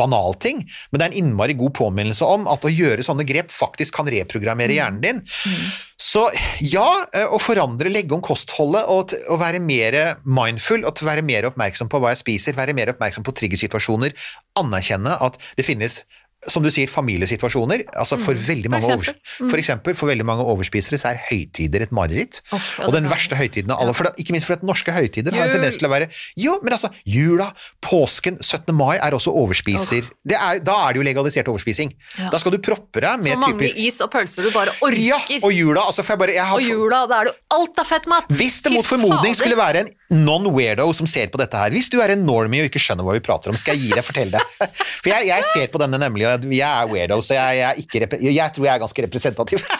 banal 0.00 0.34
ting, 0.40 0.64
men 0.90 0.98
det 1.00 1.06
er 1.06 1.12
en 1.12 1.20
innmari 1.24 1.54
god 1.60 1.74
påminnelse 1.76 2.24
om 2.24 2.48
at 2.48 2.64
å 2.64 2.72
gjøre 2.72 3.04
sånne 3.04 3.26
grep 3.28 3.52
faktisk 3.52 3.94
kan 4.00 4.08
reprogrammere 4.08 4.76
hjernen 4.80 5.00
din. 5.04 5.22
Så 6.00 6.22
ja, 6.64 6.86
eh, 7.12 7.28
å 7.28 7.36
forandre, 7.42 7.90
legge 7.92 8.16
om 8.16 8.22
kostholdet 8.24 8.88
og 8.88 9.12
å 9.28 9.36
være 9.40 9.60
mer 9.60 9.96
mindful 10.24 10.86
og 10.88 11.02
være 11.04 11.24
mer 11.26 11.50
oppmerksom 11.50 11.90
på 11.92 12.00
hva 12.00 12.14
jeg 12.14 12.22
spiser, 12.22 12.56
være 12.56 12.72
mer 12.76 12.94
oppmerksom 12.94 13.26
på 13.26 13.34
triggersituasjoner, 13.36 14.16
anerkjenne 14.60 15.18
at 15.20 15.36
det 15.58 15.66
finnes 15.68 16.00
som 16.48 16.64
du 16.64 16.70
sier, 16.72 16.88
familiesituasjoner. 16.88 17.82
altså 18.00 18.16
For 18.20 18.32
veldig 18.34 18.70
mange, 18.72 18.88
eksempel. 18.94 19.50
for 19.50 19.60
eksempel, 19.60 19.96
for 19.98 20.08
veldig 20.08 20.24
mange 20.24 20.46
overspisere 20.48 20.96
så 21.00 21.10
er 21.12 21.20
høytider 21.28 21.84
et 21.84 21.92
mareritt. 21.92 22.40
Oh, 22.54 22.60
ja, 22.78 22.86
og 22.88 22.94
den 22.96 23.10
verste 23.10 23.36
høytiden 23.36 23.72
av 23.74 23.82
alle. 23.82 23.94
For 23.96 24.08
det, 24.08 24.14
ikke 24.22 24.32
minst 24.36 24.48
fordi 24.48 24.68
norske 24.68 24.94
høytider 24.94 25.36
har 25.36 25.50
en 25.50 25.54
tendens 25.58 25.76
til 25.80 25.90
å 25.90 25.92
være 25.92 26.08
Jo, 26.40 26.56
men 26.64 26.76
altså, 26.78 26.88
jula, 27.04 27.50
påsken, 27.84 28.40
17. 28.40 28.72
mai 28.76 28.96
er 28.96 29.16
også 29.16 29.34
overspiser. 29.36 30.08
Det 30.24 30.38
er, 30.38 30.62
da 30.64 30.78
er 30.86 30.96
det 30.96 31.02
jo 31.02 31.06
legalisert 31.10 31.52
overspising. 31.52 31.92
Ja. 32.16 32.30
Da 32.32 32.40
skal 32.40 32.56
du 32.56 32.60
proppe 32.64 33.04
deg 33.04 33.20
Så 33.20 33.36
mange 33.36 33.52
typisk 33.58 33.80
is 33.84 34.00
og 34.00 34.12
pølser 34.14 34.48
du 34.48 34.52
bare 34.56 34.72
orker. 34.80 35.00
Ja, 35.00 35.20
og 35.44 35.52
jula, 35.52 35.84
altså 35.84 36.04
for 36.06 36.16
jeg 36.16 36.24
bare 36.24 36.38
jeg 36.38 36.48
har, 36.48 36.56
Og 36.56 36.64
jula, 36.64 37.04
da 37.10 37.20
er 37.20 37.30
det 37.32 37.36
alt 37.58 37.84
av 37.84 37.90
fett 37.92 38.08
mat! 38.10 38.32
Hvis 38.32 38.62
det 38.64 38.72
mot 38.72 38.86
formodning 38.86 39.36
skulle 39.36 39.58
være 39.60 39.84
en 39.84 39.92
non-weirdo 40.10 40.88
som 40.96 41.06
ser 41.06 41.28
på 41.30 41.38
dette 41.40 41.56
her, 41.56 41.70
hvis 41.74 41.88
du 41.92 42.00
er 42.02 42.14
en 42.16 42.24
normie 42.26 42.64
og 42.64 42.70
ikke 42.70 42.82
skjønner 42.82 43.06
hva 43.06 43.14
vi 43.16 43.22
prater 43.24 43.50
om, 43.52 43.56
skal 43.60 43.76
jeg 43.78 43.88
gi 43.88 43.94
deg 43.94 44.04
fortelle 44.06 44.38
det. 44.40 44.70
For 45.02 45.12
jeg, 45.12 45.28
jeg 45.30 45.48
ser 45.54 45.70
på 45.72 45.78
denne 45.82 46.00
nemlig, 46.02 46.26
og 46.26 46.48
jeg 46.50 46.66
er 46.66 46.90
weirdo, 46.90 47.20
så 47.22 47.38
jeg, 47.38 47.62
jeg, 47.62 48.04
er 48.18 48.30
jeg 48.30 48.52
tror 48.56 48.66
jeg 48.66 48.74
er 48.74 48.84
ganske 48.86 49.06
representativ. 49.08 49.64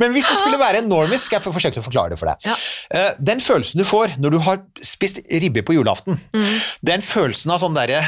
Men 0.00 0.12
hvis 0.14 0.26
det 0.26 0.36
skulle 0.38 0.58
være 0.58 0.80
en 0.82 0.88
normie, 0.90 1.18
skal 1.18 1.40
jeg 1.40 1.44
forsøke 1.50 1.80
å 1.80 1.84
forklare 1.84 2.12
det 2.12 2.18
for 2.20 2.30
deg. 2.30 2.44
Ja. 2.46 2.54
Eh, 2.94 3.16
Den 3.26 3.40
følelsen 3.42 3.80
du 3.80 3.84
får 3.86 4.12
når 4.22 4.34
du 4.34 4.38
har 4.46 4.60
spist 4.86 5.18
ribbe 5.26 5.64
på 5.66 5.74
julaften, 5.74 6.18
Mm. 6.34 6.46
den 6.86 7.02
følelsen 7.02 7.50
av 7.50 7.58
sånn 7.62 7.74
derre 7.74 7.98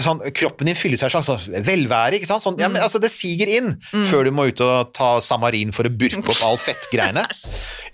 sånn, 0.00 0.20
Kroppen 0.36 0.68
din 0.68 0.76
fyller 0.76 1.00
seg 1.00 1.14
av 1.16 1.24
sånn 1.24 1.64
velvære, 1.64 2.18
ikke 2.20 2.28
sant? 2.28 2.44
Sånn, 2.44 2.58
ja, 2.60 2.68
Mm. 2.68 2.72
men, 2.76 2.82
altså, 2.82 3.00
det 3.00 3.10
siger 3.10 3.48
inn 3.48 3.72
før 4.04 4.24
du 4.24 4.30
må 4.36 4.48
ut 4.48 4.60
og 4.60 4.92
ta 4.94 5.18
Samarin 5.20 5.72
for 5.72 5.84
å 5.88 5.92
burke 5.96 6.20
opp 6.28 6.44
all 6.44 6.56
fettgreiene. 6.68 7.24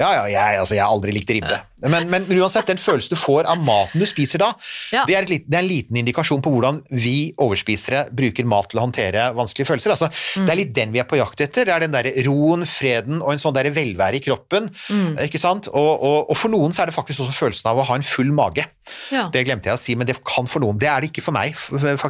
Ja, 0.01 0.11
ja, 0.13 0.25
jeg, 0.27 0.59
altså, 0.61 0.75
jeg 0.75 0.83
har 0.83 0.91
aldri 0.91 1.13
likt 1.15 1.31
ribbe. 1.31 1.61
Men, 1.85 2.07
men 2.09 2.25
uansett, 2.33 2.67
den 2.71 2.79
følelsen 2.81 3.13
du 3.13 3.19
får 3.21 3.45
av 3.53 3.59
maten 3.61 4.01
du 4.01 4.07
spiser 4.09 4.41
da, 4.41 4.47
Ja. 4.95 5.03
det, 5.05 5.15
er 5.17 5.27
et, 5.27 5.29
lit- 5.29 5.45
det 5.45 5.59
er 5.59 5.65
en 5.65 5.69
liten 5.69 5.97
indikasjon 6.01 6.41
på 6.41 6.49
hvordan 6.55 6.79
vi 6.91 7.35
overspisere 7.37 8.07
bruker 8.17 8.47
mat 8.49 8.71
til 8.73 8.81
å 8.81 8.87
håndtere 8.87 9.27
vanskelige 9.37 9.69
følelser. 9.69 9.93
Altså, 9.93 10.09
Det 10.41 10.51
er 10.55 10.57
litt 10.63 10.73
den 10.75 10.95
vi 10.95 11.03
er 11.03 11.05
på 11.11 11.19
jakt 11.21 11.41
etter. 11.45 11.67
Det 11.69 11.75
er 11.75 11.85
den 11.85 11.93
der 11.93 12.09
roen, 12.25 12.65
freden 12.65 13.21
og 13.21 13.35
en 13.35 13.43
sånn 13.43 13.53
der 13.59 13.69
velvære 13.77 14.17
i 14.17 14.23
kroppen. 14.25 14.71
ikke 15.21 15.39
sant? 15.43 15.69
Og, 15.69 16.03
og, 16.03 16.31
og 16.33 16.37
for 16.41 16.49
noen 16.55 16.73
så 16.73 16.83
er 16.83 16.87
det 16.93 16.97
faktisk 16.97 17.21
også 17.27 17.37
følelsen 17.43 17.69
av 17.71 17.83
å 17.83 17.85
ha 17.91 17.99
en 18.01 18.07
full 18.09 18.33
mage. 18.33 18.65
Ja. 19.13 19.27
Det 19.35 19.45
glemte 19.45 19.69
jeg 19.69 19.77
å 19.77 19.83
si, 19.83 19.95
men 19.99 20.07
det 20.09 20.17
kan 20.25 20.47
for 20.49 20.63
noen. 20.65 20.79
Det 20.81 20.89
er 20.89 21.03
det 21.05 21.11
ikke 21.13 21.25
for 21.29 21.37
meg. 21.37 21.53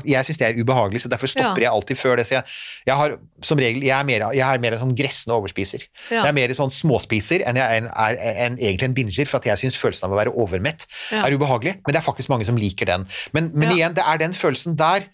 Jeg 0.07 0.29
syns 0.29 0.39
det 0.39 0.47
er 0.51 0.59
ubehagelig, 0.63 1.03
så 1.03 1.11
derfor 1.11 1.27
stopper 1.33 1.63
Ja. 1.65 1.71
jeg 1.71 1.73
alltid 1.75 1.97
før 1.99 2.17
det. 2.21 2.27
Så 2.29 2.37
jeg, 2.39 2.45
jeg 2.87 2.95
har 3.03 3.17
som 3.43 3.59
regel, 3.59 3.83
jeg 3.83 3.97
er 3.99 4.05
mer, 4.05 4.27
jeg 4.37 4.47
er 4.47 4.61
mer 4.63 4.77
en 4.77 4.83
sånn 4.87 4.95
gressende 4.97 5.35
overspiser. 5.41 5.87
Jeg 6.11 6.23
er 6.23 6.33
mer 6.37 6.55
sånn 6.55 6.71
småspiser 6.73 7.43
enn 7.49 7.57
jeg 7.59 7.65
er, 7.67 7.83
en, 7.83 7.91
er 7.91 8.45
en, 8.47 8.59
egentlig 8.61 8.91
en 8.91 8.95
binger, 8.97 9.27
for 9.27 9.41
at 9.41 9.49
jeg 9.51 9.56
syns 9.61 9.77
følelsen 9.81 10.07
av 10.09 10.13
å 10.15 10.19
være 10.21 10.35
overmett 10.35 10.87
Ja. 11.13 11.25
er 11.27 11.33
ubehagelig. 11.37 11.77
Men 11.87 11.93
det 11.95 12.01
er 12.03 12.07
faktisk 12.13 12.29
mange 12.33 12.45
som 12.49 12.57
liker 12.57 12.87
den. 12.87 13.07
Men, 13.33 13.51
men 13.55 13.71
Ja. 13.71 13.77
igjen, 13.77 13.95
det 13.95 14.05
er 14.07 14.19
den 14.19 14.33
følelsen 14.33 14.77
der 14.77 15.09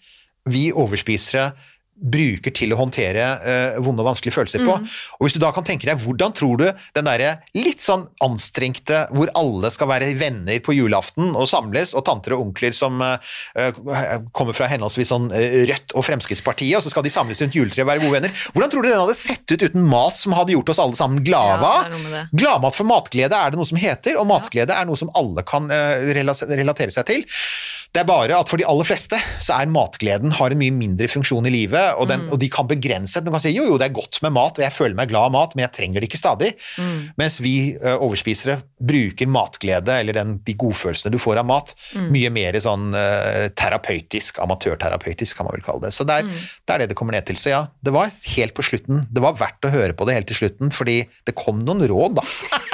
vi 0.45 0.71
overspisere 0.73 1.53
bruker 1.93 2.53
til 2.55 2.73
å 2.73 2.79
håndtere 2.79 3.25
uh, 3.43 3.79
vonde 3.83 4.03
og 4.03 4.09
vanskelige 4.09 4.35
følelser 4.35 4.63
på. 4.65 4.75
Mm. 4.79 4.87
Og 5.19 5.25
hvis 5.25 5.37
du 5.37 5.41
da 5.43 5.51
kan 5.55 5.65
tenke 5.67 5.87
deg, 5.87 6.01
hvordan 6.01 6.33
tror 6.35 6.59
du 6.59 6.65
den 6.95 7.07
derre 7.07 7.35
litt 7.55 7.83
sånn 7.85 8.07
anstrengte, 8.25 9.05
hvor 9.13 9.31
alle 9.39 9.71
skal 9.73 9.89
være 9.91 10.11
venner 10.19 10.59
på 10.63 10.75
julaften 10.75 11.31
og 11.31 11.47
samles, 11.49 11.93
og 11.97 12.05
tanter 12.07 12.35
og 12.35 12.47
onkler 12.47 12.75
som 12.75 12.99
eh, 13.03 13.69
kommer 14.35 14.57
fra 14.57 14.67
henholdsvis 14.71 15.11
sånn 15.13 15.29
Rødt 15.31 15.95
og 15.97 16.05
Fremskrittspartiet, 16.07 16.75
og 16.79 16.85
så 16.85 16.91
skal 16.93 17.05
de 17.05 17.13
samles 17.13 17.41
rundt 17.43 17.57
juletreet 17.57 17.85
og 17.85 17.91
være 17.91 18.03
gode 18.03 18.17
venner. 18.17 18.43
Hvordan 18.55 18.73
tror 18.73 18.85
du 18.85 18.89
den 18.89 19.01
hadde 19.03 19.17
sett 19.19 19.53
ut 19.53 19.65
uten 19.65 19.87
mat 19.89 20.17
som 20.19 20.35
hadde 20.37 20.55
gjort 20.55 20.73
oss 20.73 20.81
alle 20.83 20.99
sammen 20.99 21.23
glade? 21.25 21.69
Ja, 21.69 21.93
noe 21.93 22.03
med 22.03 22.15
det. 22.17 22.23
Gladmat 22.43 22.77
for 22.77 22.89
matglede 22.89 23.39
er 23.39 23.53
det 23.53 23.61
noe 23.61 23.69
som 23.69 23.79
heter, 23.79 24.17
og 24.19 24.29
matglede 24.29 24.75
er 24.75 24.89
noe 24.89 24.99
som 24.99 25.11
alle 25.19 25.45
kan 25.47 25.69
uh, 25.71 26.11
relatere 26.13 26.93
seg 26.93 27.07
til. 27.09 27.25
Det 27.93 28.01
er 28.01 28.07
bare 28.09 28.33
at 28.41 28.49
for 28.49 28.57
de 28.57 28.65
aller 28.65 28.87
fleste 28.87 29.17
så 29.43 29.53
er 29.59 29.69
matgleden 29.69 30.31
har 30.33 30.53
en 30.53 30.57
mye 30.57 30.73
mindre 30.73 31.05
funksjon 31.11 31.45
i 31.45 31.51
livet, 31.53 31.93
og, 32.01 32.07
den, 32.09 32.23
og 32.33 32.39
de 32.41 32.49
kan 32.49 32.65
begrense 32.65 33.21
den. 33.21 33.29
Du 33.29 33.35
kan 33.35 33.43
si 33.43 33.51
jo, 33.53 33.67
jo, 33.69 33.75
det 33.77 33.85
er 33.85 33.93
godt 33.93 34.17
med 34.25 34.33
mat, 34.33 34.57
og 34.57 34.65
jeg 34.65 34.73
føler 34.73 34.97
meg 34.97 35.11
glad 35.11 35.29
av 35.29 35.35
mat, 35.35 35.53
men 35.53 35.67
jeg 35.67 35.73
trenger 35.77 36.01
det 36.01 36.09
ikke 36.09 36.21
stadig. 36.21 36.49
Mens 37.21 37.37
vi 37.43 37.53
ø, 37.77 37.93
overspisere 38.07 38.57
bruker 38.81 39.29
matglede, 39.29 39.99
eller 40.01 40.17
den, 40.17 40.33
de 40.41 40.57
godfølelsene 40.57 41.13
du 41.13 41.19
får 41.21 41.43
av 41.43 41.47
mat, 41.51 41.75
mye 42.09 42.33
mer 42.33 42.57
sånn 42.65 42.89
ø, 42.97 43.05
terapeutisk, 43.61 44.41
amatørterapeutisk 44.41 45.37
kan 45.37 45.51
man 45.51 45.59
vel 45.59 45.65
kalle 45.69 45.85
det. 45.85 45.93
Så 45.93 46.09
det 46.09 46.17
er, 46.23 46.33
det 46.33 46.77
er 46.77 46.83
det 46.83 46.91
det 46.95 46.97
kommer 46.97 47.13
ned 47.13 47.29
til. 47.29 47.37
Så 47.37 47.53
ja, 47.53 47.63
det 47.85 47.93
var 47.93 48.09
helt 48.09 48.57
på 48.57 48.65
slutten, 48.65 49.05
det 49.13 49.21
var 49.21 49.37
verdt 49.37 49.69
å 49.69 49.75
høre 49.77 49.93
på 49.93 50.09
det 50.09 50.17
helt 50.17 50.33
til 50.33 50.41
slutten, 50.41 50.73
fordi 50.73 51.03
det 51.29 51.37
kom 51.37 51.61
noen 51.61 51.85
råd, 51.93 52.23
da. 52.23 52.25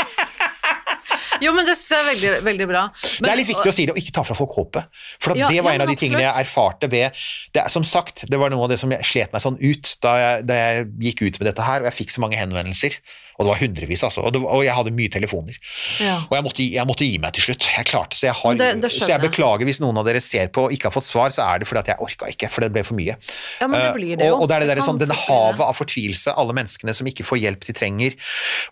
Jo, 1.43 1.53
men 1.55 1.67
det 1.67 1.75
synes 1.79 1.89
jeg 1.89 1.99
er 1.99 2.07
veldig, 2.09 2.31
veldig 2.47 2.67
bra. 2.69 2.83
Men, 2.89 3.27
det 3.27 3.31
er 3.31 3.39
litt 3.41 3.51
viktig 3.51 3.71
å 3.71 3.75
si 3.75 3.85
det, 3.87 3.95
og 3.95 4.01
ikke 4.01 4.15
ta 4.19 4.25
fra 4.27 4.37
folk 4.37 4.57
håpet. 4.57 5.01
For 5.23 5.37
Ja, 5.39 5.47
det 5.51 5.63
var 5.65 5.77
en 5.77 5.85
av 5.85 5.91
de 5.91 5.97
tingene 5.99 6.25
jeg 6.25 6.43
erfarte 6.43 6.89
ved 6.91 7.15
det 7.55 7.65
Som 7.71 7.85
sagt, 7.87 8.25
det 8.29 8.39
var 8.41 8.51
noe 8.53 8.65
av 8.67 8.73
det 8.73 8.79
som 8.81 8.91
jeg 8.91 9.07
slet 9.07 9.33
meg 9.35 9.43
sånn 9.43 9.59
ut 9.61 9.95
da 10.03 10.13
jeg, 10.19 10.45
da 10.49 10.59
jeg 10.59 10.89
gikk 11.09 11.25
ut 11.25 11.41
med 11.41 11.51
dette 11.51 11.65
her, 11.65 11.83
og 11.83 11.89
jeg 11.91 11.99
fikk 12.01 12.15
så 12.15 12.23
mange 12.25 12.39
henvendelser. 12.39 12.99
Og 13.39 13.45
det 13.47 13.51
var 13.53 13.59
hundrevis, 13.61 14.01
altså. 14.03 14.19
Og, 14.27 14.33
var- 14.35 14.51
og 14.57 14.63
jeg 14.65 14.73
hadde 14.75 14.91
mye 14.91 15.09
telefoner. 15.09 15.55
Ja. 16.03 16.17
Og 16.27 16.33
jeg 16.35 16.43
måtte, 16.43 16.63
jeg 16.75 16.85
måtte 16.89 17.05
gi 17.07 17.17
meg 17.23 17.31
til 17.37 17.45
slutt. 17.47 17.67
Jeg 17.77 17.85
klarte 17.87 18.17
Så 18.19 18.27
jeg, 18.27 18.33
har, 18.35 18.53
Det- 18.59 18.81
det 18.81 18.91
så 18.91 19.07
jeg 19.07 19.21
beklager 19.23 19.63
hvis 19.65 19.79
noen 19.79 19.97
av 19.97 20.05
dere 20.05 20.19
ser 20.19 20.47
på 20.51 20.65
og 20.67 20.71
ikke 20.75 20.89
har 20.89 20.91
fått 20.91 21.07
svar, 21.07 21.29
så 21.31 21.45
er 21.47 21.59
det 21.63 21.67
fordi 21.69 21.79
at 21.79 21.87
jeg 21.93 21.97
orka 22.03 22.27
ikke, 22.27 22.49
for 22.51 22.61
det 22.61 22.71
ble 22.75 22.83
for 22.83 22.95
mye. 22.99 23.15
Ja, 23.61 23.67
men 23.67 23.79
det 23.79 23.87
Eh, 23.89 23.93
blir 23.95 24.17
det 24.19 24.27
jo. 24.27 24.35
Og, 24.35 24.41
og 24.43 24.47
det 24.51 24.55
er 24.57 24.59
det 24.65 24.69
der, 24.75 24.83
sånn, 24.83 24.99
denne 24.99 25.15
havet 25.15 25.63
av 25.63 25.73
fortvilelse, 25.79 26.33
alle 26.35 26.53
menneskene 26.53 26.93
som 26.93 27.07
ikke 27.07 27.23
får 27.23 27.39
hjelp 27.39 27.63
de 27.69 27.73
trenger, 27.79 28.17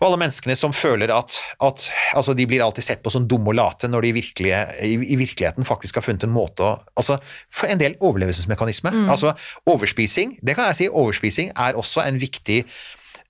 og 0.02 0.06
alle 0.10 0.20
menneskene 0.20 0.56
som 0.56 0.72
føler 0.76 1.08
at, 1.16 1.38
at 1.64 1.88
altså, 2.14 2.36
de 2.36 2.46
blir 2.46 2.60
alltid 2.62 2.84
sett 2.84 3.02
på 3.02 3.10
som 3.10 3.24
dumme 3.26 3.48
og 3.48 3.56
late 3.56 3.88
når 3.88 4.02
de 4.02 4.12
virkelige, 4.20 4.60
i, 4.84 4.94
i 5.14 5.16
virkeligheten 5.16 5.64
faktisk 5.64 5.96
har 5.96 6.02
funnet 6.04 6.24
en 6.28 6.34
måte 6.36 6.60
å 6.60 6.76
altså, 6.94 7.16
For 7.50 7.66
en 7.72 7.78
del 7.80 7.96
overlevelsesmekanisme. 8.04 8.90
Mm. 8.92 9.08
Altså 9.08 9.32
overspising, 9.66 10.36
det 10.44 10.54
kan 10.58 10.68
jeg 10.70 10.76
si, 10.82 10.88
overspising 10.92 11.50
er 11.56 11.72
også 11.78 12.04
en 12.06 12.18
viktig 12.20 12.64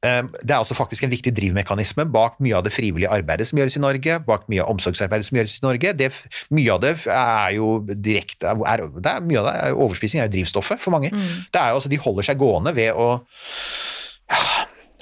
det 0.03 0.53
er 0.55 0.61
også 0.61 0.77
faktisk 0.79 1.03
en 1.03 1.11
viktig 1.11 1.33
drivmekanisme 1.35 2.05
bak 2.15 2.37
mye 2.45 2.55
av 2.55 2.63
det 2.63 2.71
frivillige 2.71 3.11
arbeidet 3.11 3.49
som 3.51 3.59
gjøres 3.59 3.77
i 3.77 3.83
Norge, 3.83 4.19
bak 4.29 4.45
mye 4.47 4.63
av 4.63 4.71
omsorgsarbeidet 4.71 5.27
som 5.27 5.39
gjøres 5.41 5.57
i 5.59 5.65
Norge. 5.65 5.93
Det, 5.99 6.11
mye 6.55 6.77
av 6.77 6.83
det 6.85 6.93
er 7.11 7.57
jo 7.57 7.71
direkte 7.91 8.53
er, 8.55 8.85
det 8.95 9.11
er, 9.11 9.25
Mye 9.27 9.43
av 9.43 9.49
det 9.49 9.55
er, 9.59 9.75
Overspising 9.75 10.23
er 10.23 10.29
jo 10.29 10.37
drivstoffet 10.37 10.85
for 10.85 10.95
mange. 10.95 11.11
Det 11.11 11.59
er 11.59 11.73
jo, 11.73 11.81
altså, 11.81 11.91
de 11.91 11.99
holder 11.99 12.29
seg 12.29 12.39
gående 12.39 12.75
ved 12.79 12.95
å 12.95 13.09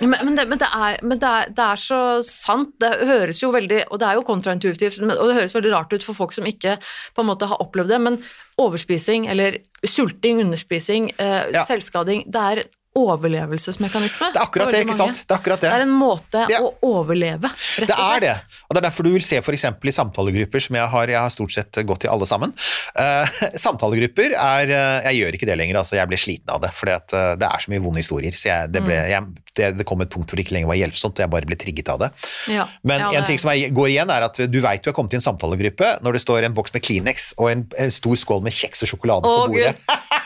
Men, 0.00 0.12
men, 0.26 0.34
det, 0.36 0.44
men, 0.48 0.58
det, 0.60 0.68
er, 0.76 0.98
men 1.08 1.20
det, 1.20 1.28
er, 1.28 1.52
det 1.56 1.66
er 1.66 1.78
så 1.80 2.00
sant. 2.24 2.74
Det 2.80 2.90
høres 3.08 3.38
jo 3.40 3.48
veldig 3.54 3.78
Og 3.88 4.00
det 4.00 4.08
er 4.08 4.18
jo 4.18 4.24
kontraintuitivt, 4.28 4.98
og 5.00 5.22
det 5.28 5.36
høres 5.38 5.54
veldig 5.56 5.72
rart 5.72 5.92
ut 5.96 6.04
for 6.04 6.16
folk 6.18 6.36
som 6.36 6.48
ikke 6.48 6.76
på 7.16 7.24
en 7.24 7.30
måte 7.30 7.48
har 7.48 7.62
opplevd 7.64 7.94
det, 7.94 8.00
men 8.04 8.18
overspising 8.60 9.28
eller 9.32 9.56
sulting, 9.84 10.42
underspising, 10.44 11.12
eh, 11.16 11.48
Ja. 11.52 11.64
selvskading, 11.68 12.26
det 12.32 12.42
er 12.50 12.62
overlevelsesmekanisme. 12.96 14.30
Det 14.34 14.40
er 14.40 14.46
akkurat 14.46 14.72
det, 14.72 14.80
ikke 14.86 14.96
sant? 14.96 15.20
Det 15.26 15.34
er 15.34 15.38
akkurat 15.40 15.60
det. 15.62 15.70
Det 15.70 15.78
er 15.80 15.84
en 15.86 15.94
måte 15.96 16.44
Ja. 16.50 16.60
å 16.64 16.72
overleve, 16.82 17.50
rett 17.52 17.90
Det 17.90 17.96
er 17.96 18.20
det, 18.24 18.34
og 18.66 18.74
det 18.74 18.80
er 18.82 18.86
derfor 18.88 19.04
du 19.06 19.12
vil 19.12 19.22
se 19.24 19.40
eksempel 19.40 19.88
i 19.88 19.94
samtalegrupper 19.94 20.60
som 20.62 20.76
jeg 20.76 20.88
har, 20.92 21.06
jeg 21.12 21.20
har 21.20 21.30
stort 21.30 21.52
sett 21.52 21.72
gått 21.86 22.04
i 22.04 22.08
alle 22.08 22.26
sammen. 22.26 22.52
Uh, 22.98 23.26
samtalegrupper 23.66 24.32
er, 24.34 24.72
eh, 24.72 25.08
jeg 25.10 25.20
gjør 25.22 25.38
ikke 25.38 25.46
det 25.50 25.58
lenger, 25.60 25.78
altså 25.80 25.96
jeg 26.00 26.08
ble 26.10 26.18
sliten 26.20 26.50
av 26.54 26.60
det, 26.64 26.72
for 26.76 26.86
det 26.86 27.46
er 27.46 27.58
så 27.62 27.72
mye 27.72 27.82
vonde 27.84 28.02
historier, 28.02 28.32
så 28.36 28.48
jeg, 28.50 28.72
det, 28.72 28.82
ble, 28.84 28.94
jeg, 29.10 29.22
det, 29.56 29.70
det 29.78 29.86
kom 29.88 30.00
et 30.04 30.10
punkt 30.12 30.28
hvor 30.30 30.36
det 30.40 30.46
ikke 30.46 30.56
lenger 30.58 30.68
var 30.72 30.80
hjelpsomt, 30.80 31.16
og 31.18 31.24
jeg 31.26 31.32
bare 31.32 31.48
ble 31.48 31.56
trigget 31.60 31.88
av 31.92 32.00
det. 32.04 32.10
Ja. 32.52 32.66
Men 32.82 33.00
Ja, 33.00 33.10
en 33.12 33.20
det- 33.22 33.26
ting 33.30 33.38
som 33.42 33.50
jeg 33.52 33.72
går 33.76 33.88
igjen 33.94 34.10
er 34.12 34.26
at 34.28 34.36
du 34.50 34.60
vet 34.60 34.82
du 34.82 34.90
har 34.90 34.96
kommet 34.96 35.12
i 35.14 35.20
en 35.20 35.24
samtalegruppe 35.24 35.98
når 36.02 36.12
det 36.18 36.22
står 36.24 36.44
en 36.48 36.54
boks 36.56 36.72
med 36.74 36.82
Kleenex 36.82 37.32
og 37.38 37.50
en, 37.50 37.66
en 37.78 37.90
stor 37.94 38.16
skål 38.16 38.42
med 38.46 38.52
kjeks 38.52 38.82
og 38.82 38.88
sjokolade 38.92 39.26
Åh, 39.26 39.46
på 39.46 39.52
bordet. 39.54 39.76
Gud. 39.86 40.22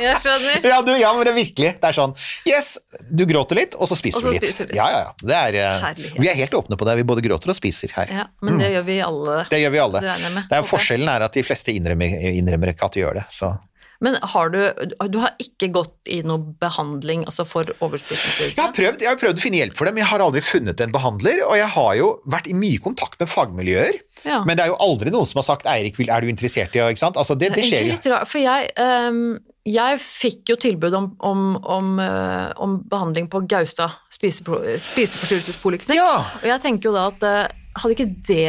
Jeg 0.00 0.16
skjønner. 0.22 0.64
Ja, 0.70 0.80
du, 0.82 0.92
ja, 0.98 1.12
men 1.16 1.26
det 1.26 1.32
er 1.34 1.38
virkelig. 1.38 1.72
Det 1.80 1.90
er 1.90 1.96
sånn 1.96 2.14
Yes, 2.48 2.78
du 3.10 3.24
gråter 3.30 3.60
litt, 3.60 3.76
og 3.78 3.88
så 3.90 3.98
spiser 3.98 4.18
Og 4.18 4.22
så 4.26 4.32
du 4.32 4.38
litt. 4.38 4.46
spiser 4.48 4.70
litt. 4.70 4.78
Ja, 4.78 4.88
ja, 4.90 5.02
ja. 5.06 5.12
Det 5.20 5.36
er, 5.40 5.60
eh, 5.60 5.84
Herlighet. 5.88 6.18
vi 6.24 6.28
er 6.32 6.40
helt 6.42 6.56
åpne 6.60 6.78
på 6.80 6.88
det. 6.88 6.96
Vi 7.00 7.06
både 7.14 7.22
gråter 7.26 7.52
og 7.54 7.58
spiser 7.58 7.92
her. 7.98 8.10
Ja, 8.22 8.26
men 8.42 8.58
det 8.58 8.72
gjør 8.74 8.88
vi 8.88 8.98
alle. 9.04 9.36
Det 9.50 9.60
gjør 9.62 9.76
vi 9.76 9.84
alle. 9.84 10.00
Det. 10.00 10.16
Det 10.24 10.42
er 10.58 10.64
Håper. 10.64 10.72
Forskjellen 10.74 11.08
er 11.14 11.26
at 11.28 11.32
de 11.38 11.42
fleste 11.46 11.74
innrømmer, 11.74 12.18
innrømmer 12.34 12.74
ikke 12.74 12.90
at 12.90 12.98
de 12.98 13.04
gjør 13.04 13.20
det. 13.22 13.26
Så. 13.30 13.52
Men 14.04 14.16
har 14.20 14.50
du 14.50 14.58
Du 15.08 15.18
har 15.22 15.32
ikke 15.40 15.70
gått 15.72 16.10
i 16.12 16.20
noe 16.26 16.42
behandling 16.60 17.22
altså 17.24 17.46
for 17.46 17.64
Jeg, 17.64 18.58
har 18.58 18.72
prøvd, 18.74 19.00
jeg 19.00 19.08
har 19.08 19.20
prøvd 19.20 19.38
å 19.38 19.44
finne 19.44 19.60
hjelp 19.62 19.76
for 19.78 19.86
det, 19.88 19.94
men 19.94 20.02
jeg 20.02 20.10
har 20.10 20.24
aldri 20.24 20.42
funnet 20.44 20.80
en 20.84 20.92
behandler. 20.92 21.40
Og 21.48 21.56
jeg 21.56 21.70
har 21.76 21.94
jo 22.00 22.10
vært 22.26 22.50
i 22.50 22.56
mye 22.58 22.82
kontakt 22.84 23.18
med 23.22 23.30
fagmiljøer, 23.32 24.00
Ja. 24.24 24.42
men 24.44 24.56
det 24.56 24.64
er 24.66 24.72
jo 24.72 24.76
aldri 24.80 25.10
noen 25.14 25.26
som 25.26 25.38
har 25.40 25.46
sagt 25.48 25.66
'Eirik, 25.66 25.98
er 26.08 26.20
du 26.20 26.28
interessert 26.28 26.74
i 26.76 26.80
å 26.80 26.90
ikke 26.90 26.98
sant? 27.06 27.16
Altså, 27.16 27.38
det, 27.38 27.54
det 27.54 27.64
skjer 27.64 27.86
jo. 27.86 27.92
litt 27.92 28.06
rart, 28.06 28.28
for 28.28 28.38
jeg, 28.40 28.70
ehm, 28.76 29.38
jeg 29.64 30.00
fikk 30.00 30.50
jo 30.52 30.56
tilbud 30.60 30.94
om, 30.94 31.06
om, 31.24 31.44
om, 31.64 31.98
eh, 31.98 32.50
om 32.60 32.78
behandling 32.90 33.30
på 33.32 33.40
Gaustad 33.48 33.90
spisepro- 34.12 34.60
spiseforstyrrelsespoliklinikk, 34.60 35.96
Ja. 35.96 36.18
og 36.42 36.48
jeg 36.50 36.60
tenker 36.60 36.90
jo 36.90 36.94
da 36.96 37.06
at 37.08 37.22
eh, 37.22 37.60
hadde 37.74 37.94
ikke 37.96 38.06
det 38.28 38.44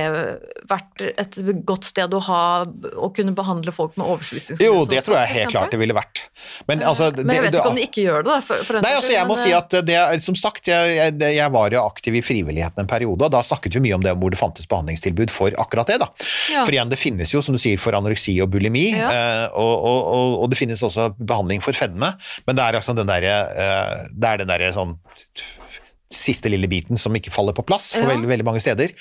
vært 0.70 1.02
et 1.08 1.38
godt 1.66 1.88
sted 1.90 2.14
å 2.14 2.20
ha 2.28 2.42
å 2.66 3.10
kunne 3.16 3.34
behandle 3.38 3.74
folk 3.76 3.96
med 3.98 4.06
overspisingslidelse? 4.06 4.66
Jo, 4.66 4.84
det 4.90 5.02
tror 5.06 5.18
jeg 5.20 5.32
helt 5.34 5.54
klart 5.54 5.74
det 5.74 5.80
ville 5.82 5.96
vært. 5.98 6.22
Men, 6.70 6.84
altså, 6.86 7.10
Men 7.18 7.34
jeg 7.36 7.44
det- 7.44 7.52
vet 7.52 7.60
ikke 7.60 7.72
om 7.72 7.80
de 7.80 7.86
ikke 7.88 8.04
gjør 8.06 8.24
det, 8.26 8.32
da. 8.32 8.40
For, 8.46 8.64
for 8.68 8.82
Nei, 8.86 8.94
altså 8.98 9.14
jeg 9.16 9.26
må 9.30 9.36
men, 9.36 9.42
si 9.44 9.52
eh, 9.52 9.58
at 9.58 9.78
det 9.88 9.98
som 10.26 10.38
sagt, 10.38 10.70
jeg, 10.70 11.18
jeg, 11.22 11.52
var 11.56 11.74
jo 11.74 11.82
aktiv 11.86 12.20
i 12.20 12.24
frivilligheten 12.26 12.86
en 12.86 12.92
periode, 12.92 13.26
og 13.26 13.34
da 13.34 13.42
snakket 13.46 13.76
vi 13.80 13.84
mye 13.88 13.98
om 13.98 14.06
det 14.06 14.14
hvor 14.20 14.34
det 14.34 14.40
fantes 14.40 14.70
behandlingstilbud 14.70 15.34
for 15.34 15.50
akkurat 15.66 15.90
det. 15.90 16.00
da. 16.04 16.10
Ja. 16.54 16.64
For 16.66 16.72
igjen, 16.78 16.90
det 16.94 17.02
finnes 17.02 17.34
jo, 17.34 17.42
som 17.46 17.58
du 17.58 17.62
sier, 17.62 17.82
for 17.82 17.98
anoreksi 17.98 18.38
og 18.46 18.52
bulimi, 18.54 18.92
Ja. 18.96 19.10
eh, 19.10 19.46
og, 19.58 19.74
og, 19.90 20.00
og, 20.16 20.40
og 20.46 20.50
det 20.54 20.58
finnes 20.62 20.82
også 20.86 21.10
behandling 21.18 21.62
for 21.66 21.74
fedme, 21.74 22.14
men 22.46 22.56
det 22.58 22.64
er 22.64 22.80
altså 22.80 22.96
den 22.96 23.10
derre 23.10 23.36
eh, 23.58 24.08
det 24.14 24.30
er 24.30 24.38
den 24.44 24.50
derre 24.54 24.72
sånn 24.76 24.98
siste 26.12 26.50
lille 26.52 26.68
biten 26.70 27.00
som 27.02 27.16
ikke 27.18 27.32
faller 27.34 27.56
på 27.58 27.64
plass 27.66 27.92
for 27.96 28.04
Ja. 28.06 28.12
veldig, 28.14 28.28
veldig 28.30 28.46
mange 28.46 28.62
steder. 28.62 28.92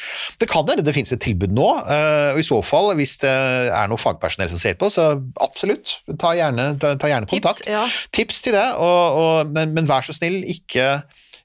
Det 0.40 0.48
kan 0.48 0.64
hende 0.68 0.84
det 0.84 0.94
finnes 0.96 1.12
et 1.12 1.20
tilbud 1.20 1.52
nå, 1.52 1.68
eh, 1.84 2.32
og 2.32 2.38
i 2.40 2.46
så 2.46 2.62
fall, 2.64 2.94
hvis 2.96 3.18
det 3.22 3.30
er 3.30 3.86
noe 3.88 4.00
fagpersonell 4.00 4.48
som 4.50 4.58
ser 4.58 4.74
på, 4.80 4.88
så 4.90 5.10
absolutt, 5.44 5.98
ta 6.18 6.32
gjerne, 6.34 6.78
ta, 6.80 6.94
ta 6.96 7.10
gjerne 7.12 7.28
Tips, 7.28 7.44
kontakt 7.44 7.68
ja. 7.68 7.84
tips 8.12 8.42
til 8.42 8.56
det, 8.56 8.66
og, 8.80 9.20
og, 9.20 9.52
men, 9.52 9.74
men 9.76 9.86
vær 9.88 10.00
så 10.06 10.16
snill, 10.16 10.40
ikke, 10.48 11.02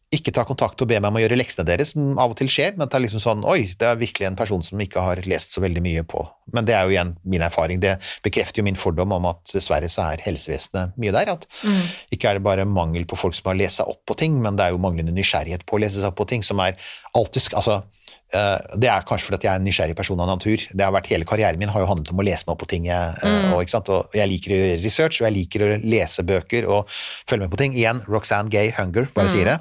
ikke 0.10 0.32
ta 0.34 0.42
kontakt 0.48 0.82
og 0.82 0.90
be 0.90 0.98
meg 0.98 1.12
om 1.12 1.18
å 1.20 1.22
gjøre 1.22 1.38
leksene 1.38 1.68
deres, 1.68 1.92
som 1.94 2.18
av 2.18 2.32
og 2.34 2.38
til 2.40 2.50
skjer, 2.50 2.74
men 2.80 2.90
det 2.90 2.98
er 2.98 3.04
liksom 3.04 3.22
sånn 3.22 3.44
Oi, 3.46 3.76
det 3.78 3.86
er 3.86 4.00
virkelig 4.00 4.26
en 4.26 4.38
person 4.40 4.64
som 4.66 4.82
ikke 4.82 5.04
har 5.06 5.22
lest 5.30 5.54
så 5.54 5.62
veldig 5.62 5.84
mye 5.86 6.04
på 6.10 6.24
Men 6.56 6.66
det 6.66 6.74
er 6.74 6.88
jo 6.88 6.96
igjen 6.96 7.12
min 7.30 7.44
erfaring. 7.46 7.78
Det 7.78 7.92
bekrefter 8.26 8.64
jo 8.64 8.66
min 8.66 8.80
fordom 8.80 9.12
om 9.14 9.28
at 9.30 9.54
dessverre 9.54 9.86
så 9.92 10.08
er 10.10 10.24
helsevesenet 10.26 10.98
mye 10.98 11.14
der. 11.14 11.30
At 11.36 11.46
Mm. 11.62 11.84
ikke 12.16 12.30
er 12.30 12.34
det 12.34 12.44
bare 12.44 12.66
mangel 12.66 13.06
på 13.06 13.18
folk 13.18 13.36
som 13.36 13.52
har 13.52 13.60
lest 13.60 13.78
seg 13.78 13.88
opp 13.88 14.02
på 14.08 14.18
ting, 14.18 14.42
men 14.42 14.56
det 14.56 14.66
er 14.66 14.72
jo 14.72 14.82
manglende 14.82 15.14
nysgjerrighet 15.14 15.66
på 15.66 15.78
å 15.78 15.82
lese 15.84 16.00
seg 16.00 16.10
opp 16.10 16.18
på 16.18 16.28
ting, 16.28 16.42
som 16.42 16.60
er 16.60 16.74
alltid 17.14 17.54
Altså, 17.54 17.84
det 18.30 18.90
er 18.92 19.06
kanskje 19.10 19.26
fordi 19.26 19.48
jeg 19.48 19.52
er 19.52 19.62
en 19.62 19.66
nysgjerrig 19.66 19.96
person 19.98 20.20
av 20.22 20.28
natur. 20.30 20.62
Det 20.70 20.86
har 20.86 20.94
vært 20.94 21.10
Hele 21.10 21.26
karrieren 21.26 21.58
min 21.58 21.72
har 21.74 21.82
jo 21.82 21.88
handlet 21.90 22.12
om 22.14 22.22
å 22.22 22.26
lese 22.28 22.46
meg 22.46 22.54
opp 22.54 22.62
på 22.62 22.70
ting. 22.70 22.86
Eh, 22.94 23.24
og, 23.50 23.64
ikke 23.64 23.74
sant? 23.74 23.90
og 23.90 24.14
jeg 24.14 24.30
liker 24.30 24.54
å 24.54 24.60
gjøre 24.60 24.84
research, 24.84 25.22
og 25.22 25.30
jeg 25.30 25.38
liker 25.40 25.66
å 25.66 25.72
lese 25.82 26.26
bøker 26.28 26.70
og 26.70 26.92
følge 26.94 27.48
med 27.48 27.54
på 27.56 27.62
ting. 27.64 27.74
Igjen, 27.78 28.04
Roxanne 28.10 28.54
Gay 28.54 28.70
Hunger, 28.78 29.10
bare 29.16 29.34
sier 29.34 29.50
det. 29.50 29.58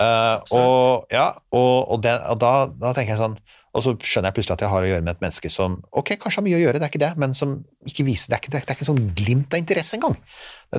Uh, 0.00 0.40
og 0.56 1.14
ja, 1.14 1.28
og, 1.54 1.74
og, 1.92 2.02
det, 2.02 2.16
og 2.32 2.42
da, 2.42 2.52
da 2.80 2.92
tenker 2.96 3.14
jeg 3.14 3.22
sånn 3.22 3.38
og 3.70 3.84
så 3.84 3.92
skjønner 3.94 4.30
jeg 4.30 4.34
plutselig 4.34 4.56
at 4.56 4.62
jeg 4.64 4.72
har 4.72 4.82
å 4.82 4.88
gjøre 4.88 5.04
med 5.06 5.12
et 5.14 5.20
menneske 5.22 5.50
som 5.52 5.76
ok, 5.94 6.16
kanskje 6.18 6.40
har 6.40 6.46
mye 6.48 6.56
å 6.58 6.62
gjøre, 6.64 6.80
det 6.82 6.86
er 6.88 6.90
ikke 6.90 7.02
det, 7.04 7.10
men 7.22 7.36
som 7.38 7.52
ikke 7.86 8.06
viser 8.08 8.32
Det 8.32 8.36
er 8.36 8.42
ikke, 8.42 8.50
det 8.50 8.58
er, 8.58 8.74
ikke 8.74 8.82
en 8.82 8.88
sånn 8.88 9.12
glimt 9.14 9.54
av 9.54 9.62
interesse 9.62 9.94
engang. 9.94 10.16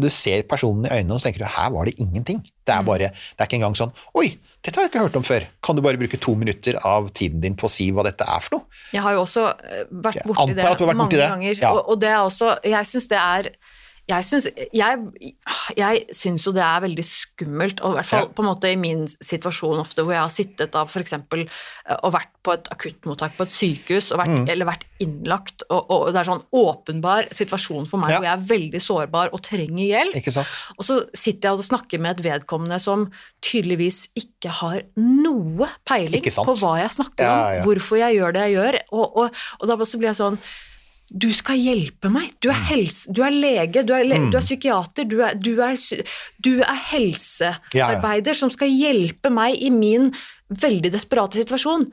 Du 0.03 0.09
ser 0.11 0.43
personen 0.49 0.89
i 0.89 0.97
øynene 0.97 1.15
og 1.15 1.21
så 1.21 1.29
tenker 1.29 1.45
du, 1.45 1.47
her 1.53 1.71
var 1.71 1.87
det 1.87 1.95
ingenting. 2.03 2.41
Det 2.67 2.75
er 2.75 2.83
bare, 2.87 3.13
det 3.15 3.39
er 3.39 3.47
ikke 3.47 3.61
engang 3.61 3.77
sånn 3.79 3.95
Oi, 4.19 4.33
dette 4.61 4.77
har 4.77 4.85
jeg 4.85 4.91
ikke 4.91 5.03
hørt 5.07 5.15
om 5.17 5.23
før. 5.25 5.45
Kan 5.65 5.77
du 5.77 5.81
bare 5.81 5.97
bruke 5.97 6.19
to 6.21 6.35
minutter 6.37 6.75
av 6.85 7.07
tiden 7.17 7.41
din 7.41 7.55
på 7.57 7.65
å 7.65 7.71
si 7.73 7.87
hva 7.95 8.03
dette 8.05 8.27
er 8.29 8.43
for 8.45 8.59
noe? 8.59 8.81
Jeg 8.93 9.01
har 9.01 9.15
jo 9.17 9.23
også 9.23 9.45
eh, 9.49 9.85
vært 9.89 10.21
borti 10.29 10.53
det 10.53 10.67
vært 10.67 10.83
mange 10.85 10.99
borti 11.07 11.17
det. 11.17 11.29
ganger. 11.33 11.61
Ja. 11.63 11.71
Og, 11.73 11.89
og 11.89 12.01
det 12.03 12.11
er 12.11 12.19
også 12.21 12.51
Jeg 12.69 12.89
syns 12.91 13.09
det 13.09 13.17
er 13.21 13.49
jeg 14.09 14.25
syns, 14.27 14.47
jeg, 14.73 14.97
jeg 15.77 15.99
syns 16.15 16.43
jo 16.47 16.51
det 16.55 16.63
er 16.65 16.81
veldig 16.83 17.03
skummelt, 17.05 17.81
og 17.85 17.93
i 17.93 17.97
hvert 17.99 18.09
fall 18.09 18.25
Ja. 18.25 18.31
på 18.35 18.43
en 18.43 18.49
måte 18.49 18.71
i 18.71 18.75
min 18.75 19.05
situasjon 19.07 19.79
ofte, 19.79 20.03
hvor 20.03 20.11
jeg 20.11 20.21
har 20.21 20.33
sittet 20.33 20.71
da 20.73 20.83
eksempel 20.85 21.45
eh, 21.45 21.97
og 22.03 22.11
vært 22.13 22.31
på 22.43 22.53
et 22.53 22.67
akuttmottak 22.73 23.37
på 23.37 23.43
et 23.45 23.53
sykehus, 23.53 24.11
vært, 24.17 24.31
Mm. 24.31 24.49
eller 24.49 24.65
vært 24.65 24.83
innlagt, 24.99 25.63
og, 25.69 25.85
og 25.91 26.13
det 26.13 26.19
er 26.19 26.27
sånn 26.31 26.43
åpenbar 26.51 27.29
situasjon 27.31 27.87
for 27.87 27.97
meg 28.01 28.09
Ja. 28.11 28.17
hvor 28.17 28.25
jeg 28.25 28.33
er 28.39 28.47
veldig 28.49 28.81
sårbar 28.81 29.29
og 29.33 29.41
trenger 29.43 29.85
hjelp. 29.85 30.27
Og 30.77 30.83
så 30.83 30.97
sitter 31.13 31.49
jeg 31.49 31.57
og 31.59 31.63
snakker 31.63 31.99
med 31.99 32.19
et 32.19 32.25
vedkommende 32.25 32.79
som 32.81 33.11
tydeligvis 33.41 34.09
ikke 34.17 34.49
har 34.49 34.81
noe 34.97 35.69
peiling 35.85 36.21
på 36.23 36.57
hva 36.59 36.79
jeg 36.81 36.89
snakker 36.97 37.23
om, 37.29 37.53
ja. 37.55 37.63
hvorfor 37.63 37.97
jeg 38.01 38.17
gjør 38.17 38.33
det 38.33 38.41
jeg 38.49 38.57
gjør, 38.57 38.79
og, 38.91 39.17
og, 39.17 39.41
og 39.61 39.67
da 39.67 39.75
blir 39.77 40.09
jeg 40.09 40.19
sånn 40.19 40.39
du 41.13 41.27
skal 41.35 41.57
hjelpe 41.59 42.09
meg. 42.09 42.31
Du 42.39 42.47
Mm. 42.49 42.55
er, 42.55 42.63
helse, 42.69 43.11
du 43.11 43.21
er 43.23 43.31
lege, 43.35 43.83
du 43.85 43.91
er, 43.93 44.03
le, 44.07 44.15
du 44.31 44.37
er 44.37 44.41
psykiater, 44.45 45.03
du 45.03 45.19
er, 45.21 45.33
du 45.35 45.59
er, 45.61 45.75
sy- 45.75 46.03
du 46.41 46.61
er 46.61 46.77
helsearbeider 46.91 48.33
som 48.37 48.49
skal 48.53 48.69
hjelpe 48.71 49.29
meg 49.33 49.57
i 49.61 49.69
min 49.69 50.11
veldig 50.49 50.91
desperate 50.91 51.35
situasjon. 51.41 51.89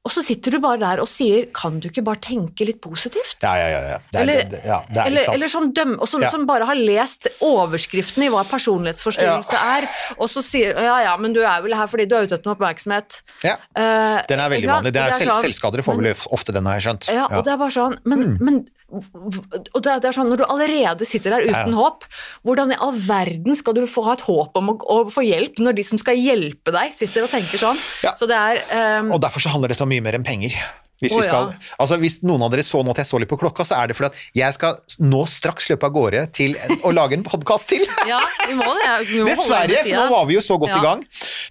Og 0.00 0.08
så 0.14 0.22
sitter 0.24 0.54
du 0.56 0.58
bare 0.64 0.78
der 0.80 1.00
og 1.02 1.08
sier 1.12 1.44
'kan 1.52 1.78
du 1.78 1.88
ikke 1.90 2.02
bare 2.02 2.16
tenke 2.16 2.64
litt 2.64 2.80
positivt'? 2.80 3.36
Ja, 3.42 3.52
ja, 3.54 3.68
ja. 3.68 3.80
ja. 3.90 3.98
Er, 4.14 4.20
Eller, 4.22 4.44
det, 4.48 4.60
ja, 4.64 4.78
er 4.96 5.06
eller, 5.06 5.28
eller 5.34 5.48
som, 5.48 5.72
døm, 5.74 5.98
som, 6.06 6.22
Ja. 6.22 6.30
som 6.30 6.46
bare 6.46 6.64
har 6.64 6.74
lest 6.74 7.28
overskriften 7.42 8.22
i 8.24 8.28
hva 8.32 8.40
personlighetsforstyrrelse 8.48 9.56
er, 9.60 9.88
og 10.18 10.28
så 10.32 10.40
sier 10.42 10.72
ja 10.80 11.02
ja, 11.04 11.16
men 11.20 11.34
du 11.34 11.40
er 11.44 11.60
vel 11.62 11.74
her 11.76 11.86
fordi 11.86 12.06
du 12.08 12.16
er 12.16 12.24
ute 12.24 12.34
etter 12.38 12.54
oppmerksomhet. 12.54 13.20
ja. 13.44 13.56
Eh, 13.76 14.22
Den 14.28 14.40
er 14.40 14.48
veldig 14.48 14.68
vanlig. 14.72 14.92
Det 14.92 15.02
er 15.02 15.06
Og 15.08 15.12
selv, 15.20 15.30
sånn- 15.32 15.44
selvskadere 15.44 15.82
får 15.84 15.96
vel 16.00 16.14
ofte 16.32 16.52
den, 16.52 16.64
har 16.66 16.78
jeg 16.80 16.82
skjønt. 16.88 17.12
ja, 17.12 17.26
og 17.30 17.44
det 17.44 17.52
er 17.52 17.58
bare 17.58 17.70
sånn, 17.70 17.98
men, 18.04 18.38
men 18.40 18.68
og 18.90 19.80
det, 19.84 19.92
er- 19.92 20.14
sånn, 20.14 20.28
Når 20.32 20.42
du 20.42 20.44
allerede 20.48 21.06
sitter 21.08 21.36
der 21.36 21.46
uten 21.46 21.72
ja. 21.74 21.78
håp, 21.78 22.06
hvordan 22.46 22.74
i 22.74 22.78
all 22.82 22.96
verden 22.96 23.56
skal 23.58 23.76
du 23.78 23.84
få 23.90 24.04
ha 24.08 24.16
et 24.18 24.24
håp 24.26 24.56
om 24.60 24.72
å, 24.72 24.76
å 24.82 24.98
få 25.12 25.24
hjelp 25.26 25.62
når 25.62 25.78
de 25.78 25.86
som 25.86 26.00
skal 26.00 26.18
hjelpe 26.18 26.74
deg, 26.74 26.92
sitter 26.96 27.26
og 27.26 27.32
tenker 27.32 27.60
sånn? 27.62 27.78
Ja. 28.04 28.14
Så 28.18 28.28
det 28.30 28.36
er 28.38 28.62
um, 29.00 29.12
Og 29.16 29.22
derfor 29.22 29.42
så 29.44 29.52
handler 29.54 29.72
dette 29.74 29.86
om 29.86 29.92
mye 29.92 30.02
mer 30.04 30.18
enn 30.18 30.26
penger. 30.26 30.56
Hvis, 31.00 31.14
vi 31.16 31.24
skal, 31.24 31.48
ja. 31.48 31.74
altså 31.80 31.96
hvis 32.00 32.18
noen 32.28 32.42
av 32.44 32.52
dere 32.52 32.64
så 32.66 32.82
nå 32.84 32.92
at 32.92 33.00
jeg 33.00 33.08
så 33.08 33.20
litt 33.22 33.30
på 33.30 33.38
klokka, 33.40 33.64
så 33.64 33.78
er 33.80 33.90
det 33.90 33.96
fordi 33.96 34.10
at 34.10 34.36
jeg 34.36 34.56
skal 34.56 34.76
nå 35.00 35.22
straks 35.32 35.70
løpe 35.72 35.88
av 35.88 35.94
gårde 35.94 36.24
til 36.36 36.56
å 36.84 36.92
lage 36.92 37.16
en 37.16 37.24
podkast 37.26 37.70
til. 37.72 37.86
Ja, 38.10 38.18
vi 38.48 38.56
må 38.58 38.66
det. 38.74 38.94
Vi 39.06 39.20
må 39.22 39.28
Dessverre, 39.28 39.82
for 39.84 39.94
nå 39.94 40.06
var 40.10 40.24
vi 40.26 40.34
jo 40.34 40.42
så 40.44 40.56
godt 40.60 40.72
Ja. 40.74 40.80
i 40.80 40.84
gang. 40.84 41.02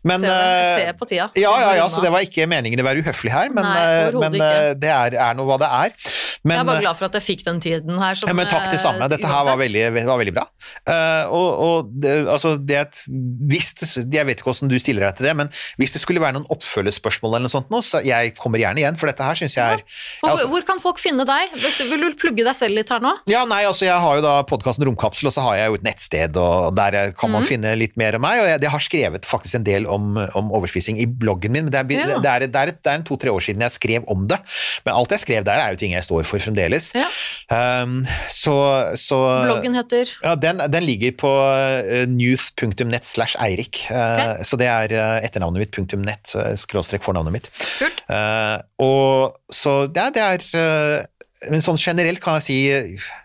Men, 0.09 0.23
Se 0.25 0.33
eh, 0.33 0.73
Se 0.79 0.95
på 0.99 1.07
tida. 1.09 1.29
Ja, 1.39 1.53
ja, 1.61 1.69
ja, 1.79 1.85
så 1.91 2.03
det 2.03 2.11
var 2.13 2.25
ikke 2.25 2.47
meningen 2.49 2.81
å 2.81 2.85
være 2.87 3.03
uhøflig 3.03 3.31
her, 3.31 3.51
men, 3.53 3.65
Nei, 3.65 3.85
eh, 4.09 4.17
men 4.25 4.37
eh, 4.39 4.71
det 4.79 4.91
er, 4.91 5.17
er 5.29 5.37
nå 5.37 5.45
hva 5.47 5.59
det 5.61 5.69
er. 5.69 5.95
Men, 6.47 6.55
jeg 6.55 6.63
er 6.63 6.67
bare 6.69 6.83
glad 6.85 6.99
for 6.99 7.07
at 7.09 7.15
jeg 7.17 7.25
fikk 7.25 7.41
den 7.47 7.57
tiden 7.63 7.97
her. 7.99 8.15
Som, 8.15 8.29
ja, 8.31 8.35
men 8.37 8.47
takk 8.47 8.69
det 8.71 8.79
samme. 8.79 9.09
Dette 9.11 9.27
her 9.27 9.43
var 9.47 9.59
veldig, 9.59 9.83
var 9.97 10.19
veldig 10.21 10.35
bra. 10.37 10.45
Uh, 10.87 11.25
og, 11.35 11.49
og 11.65 11.89
det, 11.99 12.13
altså, 12.31 12.53
det 12.55 12.79
hvis 13.49 13.73
det, 13.79 13.89
Jeg 14.15 14.27
vet 14.27 14.39
ikke 14.39 14.47
hvordan 14.47 14.71
du 14.71 14.77
stiller 14.79 15.07
deg 15.07 15.17
til 15.17 15.27
det, 15.27 15.33
men 15.41 15.51
hvis 15.81 15.95
det 15.95 16.01
skulle 16.03 16.23
være 16.23 16.37
noen 16.37 16.47
oppfølgespørsmål 16.53 17.35
eller 17.35 17.47
noe 17.47 17.53
sånt 17.53 17.73
nå, 17.73 17.81
så 17.85 18.01
jeg 18.05 18.33
kommer 18.39 18.61
gjerne 18.61 18.83
igjen, 18.83 18.99
for 18.99 19.11
dette 19.11 19.25
her 19.25 19.38
syns 19.39 19.57
jeg 19.57 19.79
er 19.79 19.83
Hvor, 20.21 20.29
altså, 20.33 20.47
hvor 20.51 20.65
kan 20.67 20.81
folk 20.83 21.01
finne 21.01 21.25
deg? 21.27 21.55
Vil 21.89 22.03
du 22.05 22.09
plugge 22.19 22.45
deg 22.45 22.55
selv 22.57 22.77
litt 22.77 22.91
her 22.93 23.01
nå? 23.03 23.15
ja, 23.29 23.41
nei, 23.49 23.63
altså 23.65 23.87
Jeg 23.87 23.97
har 24.03 24.19
jo 24.19 24.23
da 24.25 24.35
podkasten 24.49 24.85
Romkapsel, 24.89 25.29
og 25.31 25.35
så 25.35 25.43
har 25.47 25.57
jeg 25.59 25.71
jo 25.73 25.79
et 25.79 25.85
nettsted, 25.87 26.37
og 26.39 26.75
der 26.77 26.99
kan 27.17 27.31
man 27.31 27.39
man 27.39 27.47
finne 27.47 27.71
litt 27.79 27.95
mer 27.99 28.17
om 28.17 28.23
meg. 28.25 28.41
Og 28.41 28.47
jeg, 28.49 28.59
jeg 28.65 28.71
har 28.73 28.83
skrevet 28.83 29.27
faktisk 29.27 29.59
en 29.59 29.65
del 29.67 29.85
om, 29.87 30.17
om 30.35 30.49
overspising 30.57 30.99
i 30.99 31.05
bloggen 31.07 31.53
min, 31.55 31.69
men 31.69 31.73
det 31.73 31.79
er, 31.79 31.87
Ja. 31.99 32.19
det 32.19 32.31
er, 32.31 32.45
det 32.47 32.59
er, 32.59 32.71
det 32.75 32.91
er 32.91 32.97
en 32.99 33.05
to-tre 33.07 33.31
år 33.31 33.43
siden 33.43 33.63
jeg 33.63 33.75
skrev 33.75 34.07
om 34.11 34.25
det. 34.29 34.37
Men 34.85 34.97
alt 34.99 35.13
jeg 35.15 35.23
skrev 35.23 35.45
der, 35.47 35.61
er 35.63 35.75
jo 35.75 35.79
ting 35.79 35.95
jeg 35.95 36.03
står 36.03 36.27
for 36.27 36.43
fremdeles. 36.43 36.91
Ja. 36.97 37.07
Um, 37.49 38.01
så, 38.31 38.55
så 38.99 39.19
Bloggen 39.47 39.77
heter 39.77 40.11
Ja, 40.23 40.35
den, 40.35 40.59
den 40.71 40.83
ligger 40.87 41.15
på 41.23 41.31
news.net 42.11 42.69
newth.net 42.69 43.05
slash 43.07 43.37
Eirik. 43.41 43.85
Uh, 43.91 44.41
Så 44.43 44.57
det 44.59 44.67
er 44.69 44.93
uh, 44.95 45.23
etternavnet 45.25 45.63
mitt, 45.63 45.73
punktum 45.75 46.03
nett, 46.05 46.33
skråstrek 46.59 47.03
fornavnet 47.05 47.35
mitt. 47.35 47.49
Kult. 47.79 48.03
Uh, 48.09 48.59
og 48.79 49.37
så 49.53 49.81
ja, 49.95 50.09
det 50.15 50.23
er 50.23 50.45
uh, 50.55 51.07
men 51.51 51.63
sånn 51.63 51.77
generelt 51.79 52.19
kan 52.19 52.35
jeg 52.39 52.43
si, 52.43 52.57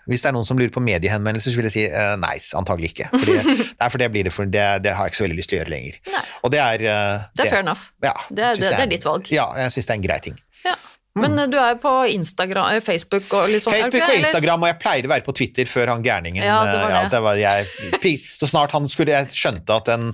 hvis 0.06 0.22
det 0.22 0.28
er 0.30 0.34
noen 0.36 0.46
som 0.46 0.58
lurer 0.58 0.70
på 0.70 0.82
mediehenvendelser, 0.84 1.50
så 1.50 1.58
vil 1.58 1.66
jeg 1.66 1.74
si 1.74 1.84
uh, 1.90 2.14
nei, 2.22 2.36
antagelig 2.54 2.92
ikke. 2.92 3.08
Fordi, 3.10 3.34
nei, 3.80 3.88
for 3.90 3.98
det 3.98 4.08
blir 4.14 4.28
det, 4.28 4.32
for 4.36 4.46
det, 4.46 4.66
det 4.86 4.92
har 4.94 5.08
jeg 5.08 5.14
ikke 5.14 5.18
så 5.22 5.26
veldig 5.26 5.38
lyst 5.40 5.50
til 5.50 5.58
å 5.58 5.62
gjøre 5.64 5.72
lenger. 5.74 5.98
Nei. 6.14 6.24
Og 6.46 6.54
det 6.54 6.60
er 6.62 6.84
uh, 6.86 7.24
Det 7.34 7.46
er 7.48 7.50
fair 7.56 7.64
enough. 7.66 7.88
Ja, 8.06 8.14
Det 8.30 8.50
er- 8.52 8.60
det- 8.62 8.74
det 8.78 8.90
ditt 8.94 9.06
valg. 9.08 9.30
Ja, 9.34 9.48
jeg 9.58 9.74
syns 9.74 9.90
det 9.90 9.96
er 9.96 9.98
en 9.98 10.06
grei 10.06 10.20
ting. 10.28 10.38
Ja. 10.64 10.76
Men 11.14 11.38
eh, 11.38 11.46
du 11.46 11.56
er 11.62 11.76
på 11.78 11.90
Instagram, 12.10 12.74
eh, 12.74 12.80
Facebook 12.82 13.28
og 13.30 13.46
er 13.46 13.60
Facebook 13.62 14.02
og 14.02 14.08
eller? 14.10 14.24
Instagram, 14.24 14.64
og 14.66 14.70
jeg 14.72 14.78
pleide 14.82 15.06
å 15.06 15.12
være 15.12 15.26
på 15.26 15.34
Twitter 15.38 15.68
før 15.70 15.92
han 15.92 16.02
gærningen 16.02 16.42
Ja, 16.42 16.56
det 16.66 16.80
var 16.80 16.90
eh, 16.90 17.10
det. 17.12 17.20
var 17.22 17.38
jeg, 17.38 18.16
Så 18.40 18.48
snart 18.50 18.74
han 18.74 18.88
skulle 18.90 19.14
Jeg 19.14 19.30
skjønte 19.30 19.76
at 19.78 19.86
den 19.92 20.08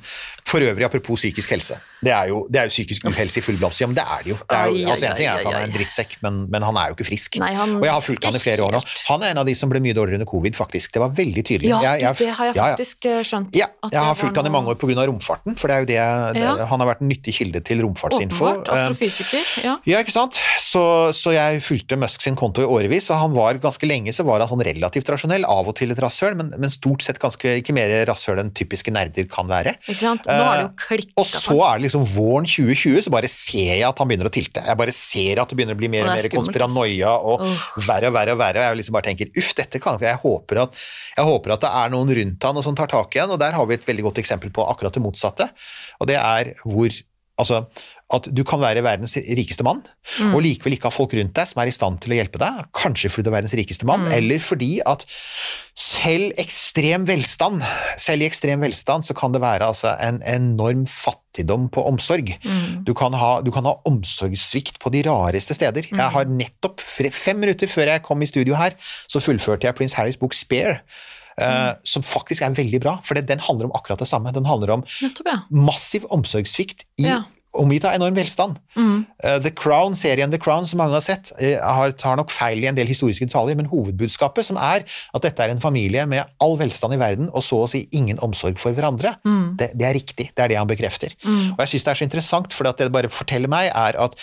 For 0.44 0.60
øvrig, 0.60 0.84
apropos 0.84 1.22
psykisk 1.22 1.54
helse. 1.56 1.78
Det 2.00 2.12
er 2.16 2.28
jo, 2.30 2.46
det 2.50 2.60
er 2.60 2.68
jo 2.68 2.72
psykisk 2.72 3.04
uhelse 3.10 3.38
i 3.40 3.44
full 3.44 3.58
blomst. 3.60 3.80
Ja, 3.82 3.86
men 3.90 3.96
det 3.98 4.04
er 4.04 4.22
det 4.24 4.30
jo. 4.32 4.36
Det 4.40 4.56
er 4.56 4.66
jo 4.70 4.88
altså, 4.92 5.06
en 5.10 5.16
ting 5.18 5.26
er 5.28 5.40
at 5.40 5.44
han 5.44 5.54
er 5.58 5.66
en 5.68 5.74
drittsekk, 5.74 6.16
men, 6.24 6.38
men 6.50 6.62
han 6.64 6.76
er 6.80 6.88
jo 6.90 6.96
ikke 6.96 7.06
frisk. 7.10 7.36
Nei, 7.42 7.52
han- 7.54 7.76
og 7.76 7.84
jeg 7.84 7.92
har 7.92 8.00
fulgt 8.06 8.24
han 8.24 8.34
i 8.38 8.42
flere 8.42 8.64
år 8.64 8.72
nå. 8.76 8.80
Han 9.10 9.22
er 9.26 9.34
en 9.34 9.40
av 9.42 9.46
de 9.46 9.54
som 9.54 9.68
ble 9.72 9.80
mye 9.84 9.92
dårligere 9.96 10.20
under 10.20 10.30
covid, 10.30 10.56
faktisk. 10.56 10.92
Det 10.96 11.02
var 11.02 11.10
veldig 11.16 11.44
tydelig. 11.44 11.68
Ja, 11.70 11.80
Jeg- 11.90 12.00
jeg- 12.00 12.16
det 12.16 12.28
har 12.38 12.46
jeg 12.50 12.56
ja, 12.56 12.66
ja. 12.70 12.76
faktisk 12.76 13.04
eh, 13.10 13.20
skjønt. 13.22 13.50
Ja, 13.54 13.66
jeg 13.92 14.00
har 14.00 14.14
fulgt 14.14 14.36
han 14.36 14.46
i 14.46 14.50
mange 14.50 14.68
år 14.72 14.78
pga. 14.80 15.06
romfarten, 15.10 15.58
for 15.58 15.68
det 15.68 15.76
er 15.76 15.80
jo 15.80 15.88
det, 15.92 16.40
det 16.40 16.68
han 16.68 16.80
har 16.80 16.88
vært 16.94 17.00
en 17.02 17.08
nyttig 17.08 17.34
kilde 17.36 17.60
til 17.64 17.80
romfartsinfo. 17.84 18.44
Åpenbart. 18.48 18.68
Eh, 18.68 18.80
Astrofysiker. 18.88 19.64
Ja. 19.64 19.76
ja, 19.86 19.98
ikke 20.00 20.12
sant? 20.12 20.40
Så, 20.58 21.12
så 21.16 21.32
jeg 21.32 21.60
fulgte 21.62 21.96
Musk 22.00 22.22
sin 22.22 22.36
konto 22.36 22.62
i 22.62 22.68
årevis, 22.68 23.10
og 23.10 23.16
han 23.20 23.32
var 23.36 23.54
ganske 23.62 23.86
lenge 23.88 24.12
så 24.16 24.24
var 24.24 24.40
han 24.40 24.48
sånn 24.48 24.64
relativt 24.64 25.08
rasjonell, 25.12 25.44
av 25.44 25.68
og 25.68 25.76
til 25.76 25.90
et 25.92 25.98
rasshøl, 25.98 26.34
men, 26.36 26.52
men 26.58 26.70
stort 26.70 27.02
sett 27.02 27.18
ganske 27.20 27.58
ikke 27.60 27.72
mer 27.76 27.92
rasshøl 28.08 28.38
enn 28.40 28.50
typiske 28.56 28.90
nerder 28.92 29.28
kan 29.30 29.46
være. 29.50 29.76
Ikke 29.86 29.98
sant? 30.00 30.24
Nå 30.26 30.42
har 30.44 30.56
det 30.56 30.66
jo 30.68 30.72
klikka. 30.86 31.12
Liksom 31.90 32.06
våren 32.14 32.46
2020, 32.48 33.02
så 33.04 33.12
bare 33.12 33.30
ser 33.30 33.74
jeg 33.74 33.84
at 33.86 34.00
han 34.00 34.08
begynner 34.08 34.30
å 34.30 34.32
tilte. 34.32 34.62
Jeg 34.64 34.80
bare 34.80 34.94
ser 34.94 35.42
at 35.42 35.50
det 35.50 35.58
begynner 35.58 35.76
å 35.76 35.82
bli 35.82 35.90
mer 35.92 36.06
Og 36.06 36.12
er 36.14 36.22
mer 36.22 36.32
konspiranoia 36.32 37.12
og 37.18 37.44
oh. 37.44 37.68
verre 37.84 38.08
og 38.08 38.16
verre 38.16 38.38
og 38.38 38.40
verre. 38.40 38.62
Og 38.62 38.68
jeg 38.70 38.80
liksom 38.80 38.96
bare 38.96 39.08
tenker 39.10 39.34
uff, 39.34 39.52
dette 39.58 39.82
kan 39.82 40.00
jeg 40.00 40.22
håper, 40.22 40.64
at, 40.64 40.80
jeg 41.18 41.28
håper 41.28 41.56
at 41.56 41.66
det 41.66 41.74
er 41.82 41.94
noen 41.96 42.16
rundt 42.20 42.48
han 42.48 42.62
og 42.62 42.66
som 42.66 42.78
tar 42.78 42.90
tak 42.94 43.18
i 43.18 43.22
han, 43.24 43.34
og 43.34 43.42
der 43.42 43.58
har 43.58 43.68
vi 43.68 43.76
et 43.76 43.86
veldig 43.90 44.08
godt 44.08 44.22
eksempel 44.22 44.54
på 44.54 44.64
akkurat 44.70 44.96
det 44.96 45.04
motsatte. 45.04 45.50
Og 46.00 46.10
det 46.10 46.20
er 46.22 46.54
hvor 46.64 46.90
Altså 47.40 47.62
at 48.12 48.28
du 48.34 48.42
kan 48.44 48.58
være 48.60 48.82
verdens 48.82 49.14
rikeste 49.16 49.62
mann, 49.62 49.82
Mm. 50.20 50.34
og 50.34 50.42
likevel 50.42 50.72
ikke 50.74 50.88
ha 50.88 50.90
folk 50.90 51.12
rundt 51.14 51.34
deg 51.34 51.46
som 51.46 51.60
er 51.62 51.68
i 51.68 51.70
stand 51.70 52.00
til 52.00 52.12
å 52.12 52.16
hjelpe 52.18 52.38
deg. 52.42 52.64
Kanskje 52.74 53.10
fordi 53.10 53.22
du 53.24 53.30
er 53.30 53.36
verdens 53.40 53.54
rikeste 53.54 53.86
mann, 53.86 54.00
Mm. 54.08 54.12
eller 54.12 54.38
fordi 54.38 54.80
at 54.84 55.04
selv 55.78 56.32
ekstrem 56.40 57.06
velstand, 57.08 57.62
selv 58.00 58.22
i 58.22 58.26
ekstrem 58.28 58.60
velstand 58.60 59.04
så 59.06 59.14
kan 59.16 59.32
det 59.32 59.40
være 59.40 59.62
altså 59.70 59.94
en 60.02 60.20
enorm 60.26 60.82
fattigdom 60.86 61.68
på 61.70 61.84
omsorg. 61.86 62.32
Mm. 62.44 62.82
Du, 62.84 62.92
kan 62.94 63.12
ha, 63.14 63.40
du 63.46 63.50
kan 63.54 63.64
ha 63.64 63.76
omsorgssvikt 63.88 64.78
på 64.82 64.90
de 64.92 65.02
rareste 65.06 65.54
steder. 65.56 65.86
Mm. 65.92 65.98
Jeg 66.02 66.10
har 66.16 66.24
nettopp, 66.24 66.80
fem 66.80 67.38
minutter 67.40 67.70
før 67.70 67.86
jeg 67.94 68.02
kom 68.02 68.22
i 68.22 68.26
studio 68.26 68.54
her, 68.58 68.74
så 69.08 69.22
fullførte 69.22 69.68
jeg 69.70 69.74
Prince 69.78 69.94
Harrys 69.96 70.16
bok 70.20 70.34
Spare. 70.34 70.80
Mm. 71.40 71.46
eh, 71.46 71.74
som 71.88 72.02
faktisk 72.04 72.42
er 72.44 72.50
veldig 72.52 72.80
bra, 72.82 72.98
for 73.02 73.14
det- 73.14 73.24
den 73.26 73.38
handler 73.38 73.64
om 73.64 73.72
akkurat 73.72 73.98
det 73.98 74.08
samme. 74.08 74.30
Den 74.34 74.44
handler 74.44 74.74
om 74.74 74.82
Nettopp, 75.00 75.26
ja. 75.26 75.38
massiv 75.50 76.04
omsorgssvikt 76.10 76.84
i 76.98 77.04
Ja. 77.06 77.22
Omgitt 77.58 77.86
av 77.88 77.96
enorm 77.96 78.14
velstand. 78.14 78.58
Mm. 78.76 79.04
The 79.44 79.52
Crown, 79.56 79.96
serien 79.98 80.30
The 80.30 80.38
Crown, 80.40 80.68
som 80.70 80.80
mange 80.82 80.96
har 80.96 81.04
sett, 81.04 81.32
uh, 81.40 81.56
har, 81.60 81.94
tar 81.98 82.18
nok 82.20 82.32
feil 82.34 82.62
i 82.62 82.68
en 82.70 82.78
del 82.78 82.90
historiske 82.90 83.26
detaljer, 83.26 83.58
men 83.58 83.70
hovedbudskapet 83.70 84.46
som 84.46 84.58
er 84.60 84.84
at 84.86 85.26
dette 85.26 85.44
er 85.44 85.54
en 85.54 85.62
familie 85.62 86.06
med 86.10 86.26
all 86.42 86.56
velstand 86.60 86.96
i 86.96 87.00
verden 87.00 87.30
og 87.30 87.44
så 87.44 87.62
å 87.64 87.70
si 87.70 87.84
ingen 87.96 88.20
omsorg 88.24 88.60
for 88.62 88.76
hverandre, 88.76 89.14
det, 89.58 89.72
det 89.78 89.86
er 89.86 89.96
riktig. 89.96 90.30
Det 90.34 90.44
er 90.44 90.52
det 90.52 90.58
han 90.58 90.68
bekrefter. 90.70 91.14
Og 91.24 91.62
jeg 91.64 91.74
syns 91.74 91.86
det 91.86 91.92
er 91.92 92.00
så 92.00 92.06
interessant, 92.06 92.54
for 92.54 92.66
det 92.66 92.86
det 92.86 92.94
bare 92.94 93.10
forteller 93.12 93.50
meg, 93.50 93.70
er 93.74 93.98
at 94.00 94.16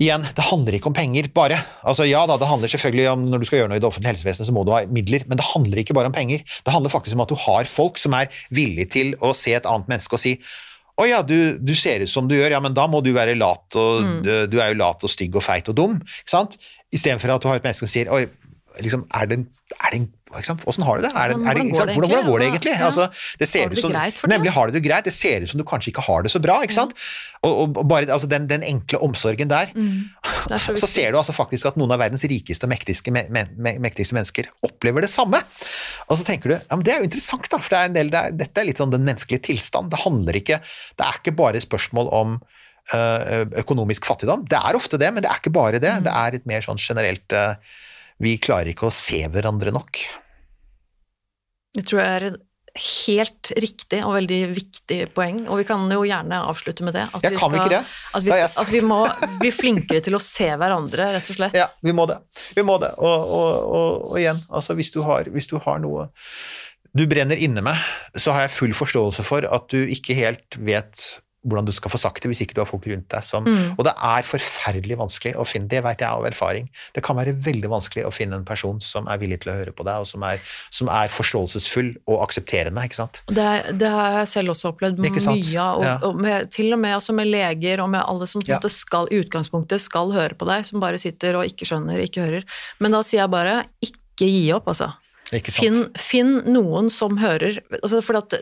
Igjen, 0.00 0.22
det 0.32 0.46
handler 0.48 0.78
ikke 0.78 0.88
om 0.88 0.96
penger 0.96 1.26
bare. 1.36 1.58
Altså 1.84 2.06
Ja 2.08 2.22
da, 2.28 2.38
det 2.40 2.48
handler 2.48 2.72
selvfølgelig 2.72 3.08
om 3.10 3.26
når 3.28 3.42
du 3.42 3.48
skal 3.48 3.58
gjøre 3.58 3.68
noe 3.68 3.76
i 3.76 3.82
det 3.82 3.88
offentlige 3.88 4.14
helsevesenet, 4.14 4.48
så 4.48 4.54
må 4.56 4.62
du 4.64 4.72
ha 4.72 4.80
midler, 4.88 5.26
men 5.28 5.36
det 5.36 5.44
handler 5.50 5.82
ikke 5.82 5.96
bare 5.96 6.08
om 6.08 6.16
penger. 6.16 6.40
Det 6.40 6.72
handler 6.72 6.92
faktisk 6.92 7.18
om 7.18 7.24
at 7.26 7.28
du 7.28 7.36
har 7.36 7.68
folk 7.68 8.00
som 8.00 8.16
er 8.16 8.32
villige 8.48 8.88
til 8.96 9.12
å 9.20 9.34
se 9.36 9.52
et 9.58 9.68
annet 9.68 9.92
menneske 9.92 10.16
og 10.16 10.22
si 10.22 10.38
å 11.00 11.08
ja, 11.08 11.22
du, 11.24 11.56
du, 11.56 11.72
ser 11.78 12.04
ut 12.04 12.12
som 12.12 12.28
du 12.28 12.36
gjør, 12.36 12.52
ja, 12.54 12.60
men 12.62 12.76
da 12.76 12.86
må 12.90 13.00
du 13.04 13.12
være 13.16 13.38
lat, 13.38 13.64
og 13.78 14.04
mm. 14.04 14.18
du, 14.26 14.32
du, 14.52 14.58
er 14.60 14.74
jo 14.74 14.80
lat 14.82 15.06
og 15.06 15.12
stygg 15.12 15.38
og 15.38 15.44
feit 15.44 15.70
og 15.72 15.78
dum. 15.78 15.96
ikke 16.02 16.34
sant? 16.34 16.58
Istedenfor 16.92 17.32
at 17.36 17.42
du 17.42 17.48
har 17.48 17.60
et 17.60 17.66
menneske 17.66 17.86
som 17.86 17.92
sier 17.92 18.10
oi, 18.12 18.24
liksom, 18.84 19.06
er 19.16 19.30
det, 19.30 19.42
er 19.78 19.94
det 19.94 20.02
en 20.02 20.10
Åssen 20.30 20.84
har 20.86 21.00
du 21.00 21.02
det? 21.02 21.10
Er 21.10 21.32
det, 21.32 21.38
er 21.42 21.58
det 21.58 21.62
hvordan, 21.74 21.88
går 21.90 22.06
hvordan, 22.06 22.26
går 22.28 22.38
det 22.38 22.46
egentlig? 22.46 22.74
Altså, 22.86 23.06
det 23.40 23.48
ser 23.50 23.72
det 23.72 23.80
som, 23.82 23.94
nemlig 24.30 24.52
har 24.54 24.70
du 24.70 24.76
det 24.76 24.82
greit. 24.84 25.06
Det 25.08 25.14
ser 25.14 25.42
ut 25.42 25.50
som 25.50 25.58
du 25.58 25.64
kanskje 25.66 25.90
ikke 25.90 26.04
har 26.06 26.22
det 26.22 26.30
så 26.30 26.40
bra. 26.42 26.60
ikke 26.62 26.76
sant? 26.76 26.94
Og, 27.42 27.74
og 27.78 27.88
bare 27.90 28.06
altså, 28.06 28.28
den, 28.30 28.46
den, 28.50 28.62
enkle 28.66 29.00
omsorgen 29.02 29.50
der. 29.50 29.72
Mm. 29.74 30.06
Så, 30.60 30.74
så, 30.76 30.86
ser 30.86 31.12
du 31.12 31.18
altså 31.18 31.32
faktisk 31.32 31.68
at 31.70 31.76
noen 31.78 31.92
av 31.94 32.00
verdens 32.02 32.24
rikeste 32.28 32.66
og 32.66 32.72
mektigste, 32.72 33.12
me, 33.14 33.22
me, 33.30 33.74
mektigste 33.82 34.16
mennesker 34.16 34.48
opplever 34.66 35.04
det 35.04 35.10
samme. 35.12 35.38
Og 36.10 36.18
så 36.18 36.26
tenker 36.26 36.50
du 36.50 36.54
ja, 36.56 36.62
men 36.74 36.82
det 36.86 36.92
er 36.92 37.02
jo 37.02 37.08
interessant, 37.08 37.46
da, 37.50 37.60
for 37.62 37.72
det 37.72 37.80
er 37.80 37.92
del, 37.94 38.10
er, 38.20 38.34
dette 38.36 38.60
er 38.60 38.68
litt 38.68 38.80
sånn 38.82 38.92
den 38.92 39.06
menneskelige 39.06 39.44
tilstand. 39.50 39.92
Det 39.92 40.02
handler 40.04 40.40
ikke 40.40 40.58
Det 40.98 41.06
er 41.06 41.20
ikke 41.20 41.36
bare 41.38 41.62
spørsmål 41.62 42.10
om 42.16 42.34
øh, 42.94 43.46
økonomisk 43.62 44.08
fattigdom. 44.10 44.44
Det 44.50 44.58
er 44.58 44.78
ofte 44.78 45.00
det, 45.00 45.12
men 45.14 45.24
det 45.24 45.30
er 45.30 45.40
ikke 45.40 45.54
bare 45.54 45.82
det. 45.82 45.94
Mm. 46.00 46.08
Det 46.08 46.16
er 46.24 46.38
et 46.38 46.50
mer 46.50 46.66
sånn 46.66 46.80
generelt 46.82 47.36
øh, 47.36 47.54
vi 48.20 48.36
klarer 48.42 48.72
ikke 48.72 48.88
å 48.90 48.94
se 48.94 49.22
hverandre 49.32 49.72
nok. 49.74 50.04
Det 51.76 51.84
tror 51.86 52.02
jeg 52.02 52.14
er 52.18 52.26
et 52.30 52.40
helt 52.80 53.50
riktig 53.58 54.00
og 54.06 54.14
veldig 54.14 54.38
viktig 54.54 54.98
poeng, 55.14 55.40
og 55.50 55.60
vi 55.60 55.66
kan 55.66 55.90
jo 55.90 56.04
gjerne 56.06 56.38
avslutte 56.46 56.86
med 56.86 56.94
det. 56.94 57.06
At 57.10 57.24
jeg 57.26 57.34
vi 57.34 57.40
kan 57.40 57.50
skal, 57.50 57.58
ikke 57.58 57.72
det. 57.72 57.80
At 58.14 58.26
vi, 58.26 58.32
skal, 58.32 58.64
at 58.64 58.72
vi, 58.74 58.82
må 58.86 59.00
bli 59.42 59.52
flinkere 59.54 60.04
til 60.06 60.16
å 60.18 60.22
se 60.22 60.48
hverandre, 60.54 61.08
rett 61.16 61.32
og 61.32 61.38
slett. 61.40 61.56
Ja, 61.58 61.66
vi 61.82 61.94
må 61.96 62.06
det. 62.10 62.20
Vi 62.56 62.64
må 62.66 62.78
det. 62.82 62.92
Og, 62.98 63.32
og, 63.40 63.50
og, 63.80 64.10
og 64.12 64.20
igjen, 64.22 64.42
altså 64.48 64.76
hvis 64.78 64.92
du, 64.94 65.00
har, 65.06 65.30
hvis 65.34 65.50
du 65.50 65.58
har 65.62 65.82
noe 65.82 66.10
du 66.96 67.04
brenner 67.06 67.38
inne 67.38 67.62
med, 67.62 67.90
så 68.18 68.34
har 68.34 68.46
jeg 68.46 68.54
full 68.56 68.72
forståelse 68.74 69.22
for 69.26 69.46
at 69.46 69.68
du 69.70 69.78
ikke 69.94 70.16
helt 70.18 70.58
vet 70.58 71.04
hvordan 71.46 71.68
du 71.68 71.72
skal 71.72 71.92
få 71.92 71.98
sagt 72.00 72.20
det 72.22 72.28
hvis 72.28 72.42
ikke 72.44 72.56
du 72.56 72.60
har 72.60 72.68
folk 72.68 72.84
rundt 72.90 73.06
deg 73.12 73.24
som 73.24 73.46
mm. 73.46 73.78
Og 73.78 73.86
det 73.86 73.94
er 73.94 74.26
forferdelig 74.28 74.98
vanskelig 75.00 75.32
å 75.40 75.46
finne, 75.48 75.70
det 75.70 75.80
vet 75.84 76.02
jeg 76.02 76.10
av 76.10 76.26
erfaring. 76.28 76.66
Det 76.96 77.02
kan 77.04 77.16
være 77.16 77.32
veldig 77.46 77.70
vanskelig 77.72 78.04
å 78.04 78.12
finne 78.12 78.36
en 78.40 78.46
person 78.46 78.80
som 78.84 79.08
er 79.10 79.20
villig 79.22 79.40
til 79.42 79.52
å 79.52 79.56
høre 79.56 79.72
på 79.76 79.86
deg, 79.86 80.02
og 80.02 80.08
som 80.08 80.24
er, 80.26 80.42
som 80.74 80.90
er 80.92 81.12
forståelsesfull 81.12 81.92
og 82.10 82.20
aksepterende, 82.26 82.84
ikke 82.84 82.98
sant. 82.98 83.22
Det, 83.30 83.46
det, 83.80 83.90
har 83.90 84.18
jeg 84.20 84.30
selv 84.34 84.54
også 84.54 84.74
opplevd 84.74 85.00
mye 85.04 85.24
av, 85.30 85.80
og, 85.80 85.86
ja. 85.86 85.96
og 86.08 86.20
med, 86.20 86.50
til 86.52 86.74
og 86.76 86.82
med 86.82 86.98
altså 86.98 87.16
med 87.16 87.30
leger 87.30 87.84
og 87.84 87.92
med 87.94 88.04
alle 88.04 88.28
som 88.30 88.44
ja. 88.48 88.60
skal, 88.72 89.08
i 89.10 89.22
utgangspunktet 89.24 89.82
skal 89.82 90.12
høre 90.16 90.36
på 90.36 90.48
deg, 90.50 90.66
som 90.68 90.82
bare 90.82 91.00
sitter 91.00 91.40
og 91.40 91.48
ikke 91.48 91.68
skjønner, 91.68 92.02
ikke 92.04 92.26
hører. 92.26 92.48
Men 92.82 92.96
da 92.96 93.04
sier 93.06 93.24
jeg 93.24 93.32
bare 93.32 93.62
ikke 93.84 94.28
gi 94.28 94.50
opp, 94.56 94.68
altså. 94.72 94.92
Finn, 95.30 95.84
finn, 95.94 96.32
noen 96.50 96.88
som 96.90 97.14
hører 97.20 97.60
altså 97.78 98.00
For 98.02 98.18
at 98.18 98.34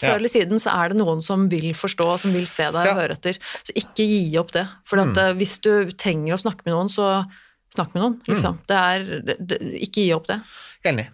før 0.00 0.16
eller 0.16 0.30
siden 0.32 0.58
så 0.62 0.74
er 0.74 0.90
det 0.90 0.98
noen 0.98 1.22
som 1.22 1.46
vil 1.52 1.70
forstå, 1.78 2.08
som 2.18 2.34
vil 2.34 2.48
se 2.50 2.66
deg 2.74 2.90
og 2.90 2.98
høre 2.98 3.14
etter. 3.14 3.38
Så 3.62 3.74
ikke 3.78 4.06
gi 4.08 4.24
opp 4.40 4.50
det. 4.56 4.66
For 4.88 4.98
mm. 4.98 5.14
Eh, 5.22 5.32
hvis 5.38 5.56
du 5.62 5.72
trenger 5.94 6.34
å 6.34 6.42
snakke 6.42 6.66
med 6.66 6.74
noen, 6.74 6.90
så 6.90 7.22
snakk 7.72 7.94
med 7.94 8.02
noen. 8.02 8.20
Liksom. 8.26 8.58
Mm. 8.58 8.62
Det 8.68 8.80
er, 8.80 9.36
det, 9.38 9.60
ikke 9.86 10.02
gi 10.02 10.14
opp 10.16 10.26
det. 10.32 10.40
Enig. 10.90 11.06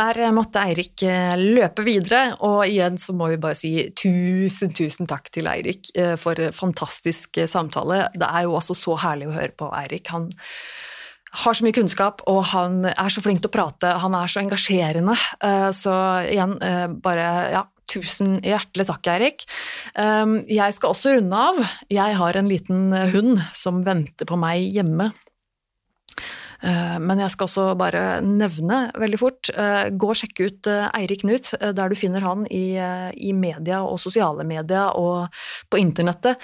Der 0.00 0.18
måtte 0.34 0.64
Eirik 0.64 1.04
eh, 1.06 1.36
løpe 1.38 1.84
videre, 1.86 2.24
og 2.42 2.64
igjen 2.64 2.96
så 2.98 3.12
må 3.14 3.28
vi 3.34 3.38
bare 3.42 3.58
si 3.58 3.74
tusen, 3.94 4.72
tusen 4.74 5.06
takk 5.06 5.28
til 5.34 5.46
Eirik 5.52 5.92
eh, 5.94 6.16
for 6.18 6.40
fantastisk 6.56 7.44
samtale. 7.44 8.06
Det 8.16 8.32
er 8.32 8.48
jo 8.48 8.56
altså 8.56 8.74
så 8.74 8.96
herlig 9.04 9.28
å 9.28 9.36
høre 9.36 9.54
på 9.60 9.70
Eirik. 9.76 10.08
Han 10.16 10.32
har 11.36 11.56
så 11.56 11.66
mye 11.66 11.76
kunnskap, 11.76 12.22
og 12.30 12.42
han 12.52 12.84
er 12.88 13.12
så 13.12 13.22
flink 13.24 13.42
til 13.42 13.50
å 13.50 13.56
prate. 13.56 13.96
Han 14.02 14.16
er 14.16 14.30
så 14.30 14.42
engasjerende. 14.42 15.16
Eh, 15.44 15.70
så 15.76 15.94
igjen, 16.30 16.56
eh, 16.62 16.86
bare 16.88 17.26
ja, 17.52 17.62
tusen 17.90 18.40
hjertelig 18.42 18.88
takk, 18.88 19.06
Eirik. 19.12 19.46
Eh, 19.94 20.26
jeg 20.48 20.76
skal 20.76 20.94
også 20.94 21.16
runde 21.16 21.36
av. 21.36 21.62
Jeg 21.92 22.16
har 22.16 22.36
en 22.36 22.48
liten 22.48 22.92
hund 23.12 23.40
som 23.54 23.84
venter 23.84 24.28
på 24.28 24.38
meg 24.40 24.72
hjemme. 24.72 25.12
Men 26.66 27.20
jeg 27.20 27.30
skal 27.30 27.44
også 27.44 27.64
bare 27.78 28.22
nevne 28.24 28.90
veldig 28.96 29.18
fort, 29.20 29.50
gå 29.52 30.08
og 30.08 30.16
sjekke 30.16 30.46
ut 30.48 30.68
Eirik 30.96 31.20
Knut, 31.20 31.50
der 31.60 31.92
du 31.92 31.94
finner 31.94 32.24
han 32.24 32.46
i, 32.48 32.72
i 33.12 33.34
media 33.36 33.82
og 33.84 34.00
sosiale 34.00 34.42
media 34.42 34.88
og 34.96 35.28
på 35.70 35.78
internettet. 35.78 36.40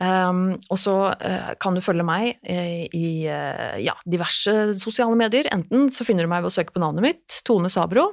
Um, 0.00 0.54
og 0.72 0.78
så 0.80 0.94
uh, 1.12 1.50
kan 1.60 1.76
du 1.76 1.82
følge 1.84 2.06
meg 2.08 2.38
uh, 2.48 2.86
i 2.96 3.28
uh, 3.28 3.76
ja, 3.82 3.92
diverse 4.08 4.72
sosiale 4.80 5.16
medier. 5.18 5.50
Enten 5.52 5.90
så 5.92 6.06
finner 6.08 6.24
du 6.24 6.32
meg 6.32 6.40
ved 6.40 6.48
å 6.48 6.54
søke 6.54 6.72
på 6.72 6.80
navnet 6.80 7.04
mitt, 7.04 7.40
Tone 7.44 7.68
Sabro, 7.72 8.06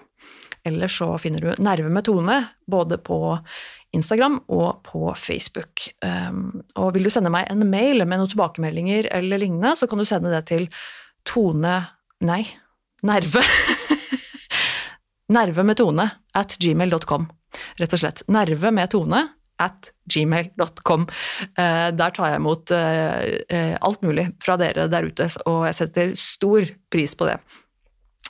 eller 0.68 0.92
så 0.92 1.14
finner 1.22 1.44
du 1.46 1.64
Nerve 1.64 1.92
med 1.94 2.04
Tone, 2.10 2.42
både 2.68 3.00
på 3.00 3.22
Instagram 3.96 4.42
og 4.52 4.82
på 4.84 5.14
Facebook. 5.16 5.88
Um, 6.04 6.60
og 6.76 6.92
vil 6.98 7.08
du 7.08 7.14
sende 7.14 7.32
meg 7.32 7.48
en 7.54 7.64
mail 7.72 8.04
med 8.04 8.20
noen 8.20 8.34
tilbakemeldinger 8.34 9.08
eller 9.16 9.40
lignende, 9.46 9.78
så 9.80 9.88
kan 9.88 10.04
du 10.04 10.08
sende 10.10 10.34
det 10.34 10.44
til 10.52 10.68
Tone 11.28 11.80
Nei, 12.28 12.42
Nerve. 13.06 13.44
nerve 15.38 15.64
med 15.64 15.78
Tone 15.80 16.10
at 16.36 16.56
gmail.com. 16.60 17.28
Rett 17.80 17.94
og 17.94 18.02
slett. 18.02 18.24
Nerve 18.34 18.72
med 18.76 18.90
Tone 18.92 19.22
at 19.64 19.92
gmail.com. 20.14 21.08
Eh, 21.58 21.88
der 21.98 22.16
tar 22.16 22.34
jeg 22.34 22.42
imot 22.42 22.74
eh, 22.76 23.38
eh, 23.50 23.78
alt 23.82 24.04
mulig 24.06 24.30
fra 24.44 24.58
dere 24.60 24.88
der 24.92 25.10
ute, 25.10 25.30
og 25.46 25.66
jeg 25.70 25.80
setter 25.82 26.14
stor 26.20 26.70
pris 26.94 27.18
på 27.18 27.30
det. 27.30 27.40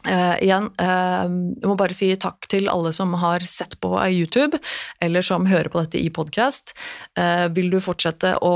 Uh, 0.05 0.37
igjen, 0.39 0.69
uh, 0.79 1.25
jeg 1.25 1.67
må 1.67 1.73
bare 1.75 1.95
si 1.97 2.07
takk 2.21 2.45
til 2.47 2.69
alle 2.71 2.93
som 2.95 3.11
har 3.19 3.43
sett 3.49 3.73
på 3.83 3.89
YouTube, 4.13 4.59
eller 5.03 5.25
som 5.25 5.47
hører 5.49 5.71
på 5.73 5.81
dette 5.83 5.99
i 5.99 6.11
podkast. 6.13 6.71
Uh, 7.17 7.49
vil 7.55 7.71
du 7.73 7.79
fortsette 7.83 8.35
å 8.45 8.53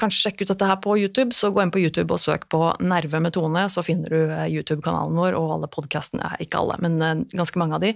kanskje 0.00 0.26
sjekke 0.26 0.44
ut 0.44 0.52
dette 0.52 0.68
her 0.68 0.80
på 0.84 0.98
YouTube, 1.00 1.32
så 1.36 1.52
gå 1.54 1.62
inn 1.62 1.72
på 1.72 1.80
YouTube 1.80 2.10
og 2.12 2.20
søk 2.20 2.48
på 2.52 2.60
Nerve 2.84 3.22
med 3.22 3.36
Tone, 3.36 3.64
så 3.72 3.86
finner 3.86 4.12
du 4.12 4.34
YouTube-kanalen 4.50 5.16
vår 5.16 5.38
og 5.38 5.54
alle 5.56 5.70
podkastene. 5.72 6.34
Ikke 6.44 6.60
alle, 6.60 6.76
men 6.84 7.24
ganske 7.32 7.60
mange 7.60 7.78
av 7.78 7.86
de. 7.86 7.94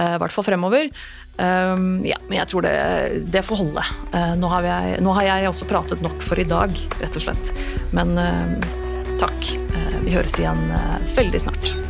I 0.00 0.20
hvert 0.22 0.34
fall 0.34 0.46
fremover. 0.46 0.90
ja, 1.40 2.16
men 2.28 2.36
jeg 2.36 2.48
tror 2.50 2.66
det, 2.66 2.72
det 3.32 3.44
får 3.46 3.62
holde. 3.62 3.84
Nå 4.40 4.50
har, 4.52 4.66
jeg, 4.68 4.98
nå 5.04 5.14
har 5.16 5.28
jeg 5.28 5.48
også 5.48 5.68
pratet 5.70 6.02
nok 6.04 6.20
for 6.24 6.40
i 6.40 6.48
dag, 6.48 6.74
rett 7.00 7.16
og 7.16 7.24
slett. 7.24 7.52
Men 7.96 8.12
takk. 9.22 9.52
Vi 10.04 10.16
høres 10.16 10.36
igjen 10.40 10.66
veldig 11.16 11.46
snart. 11.48 11.89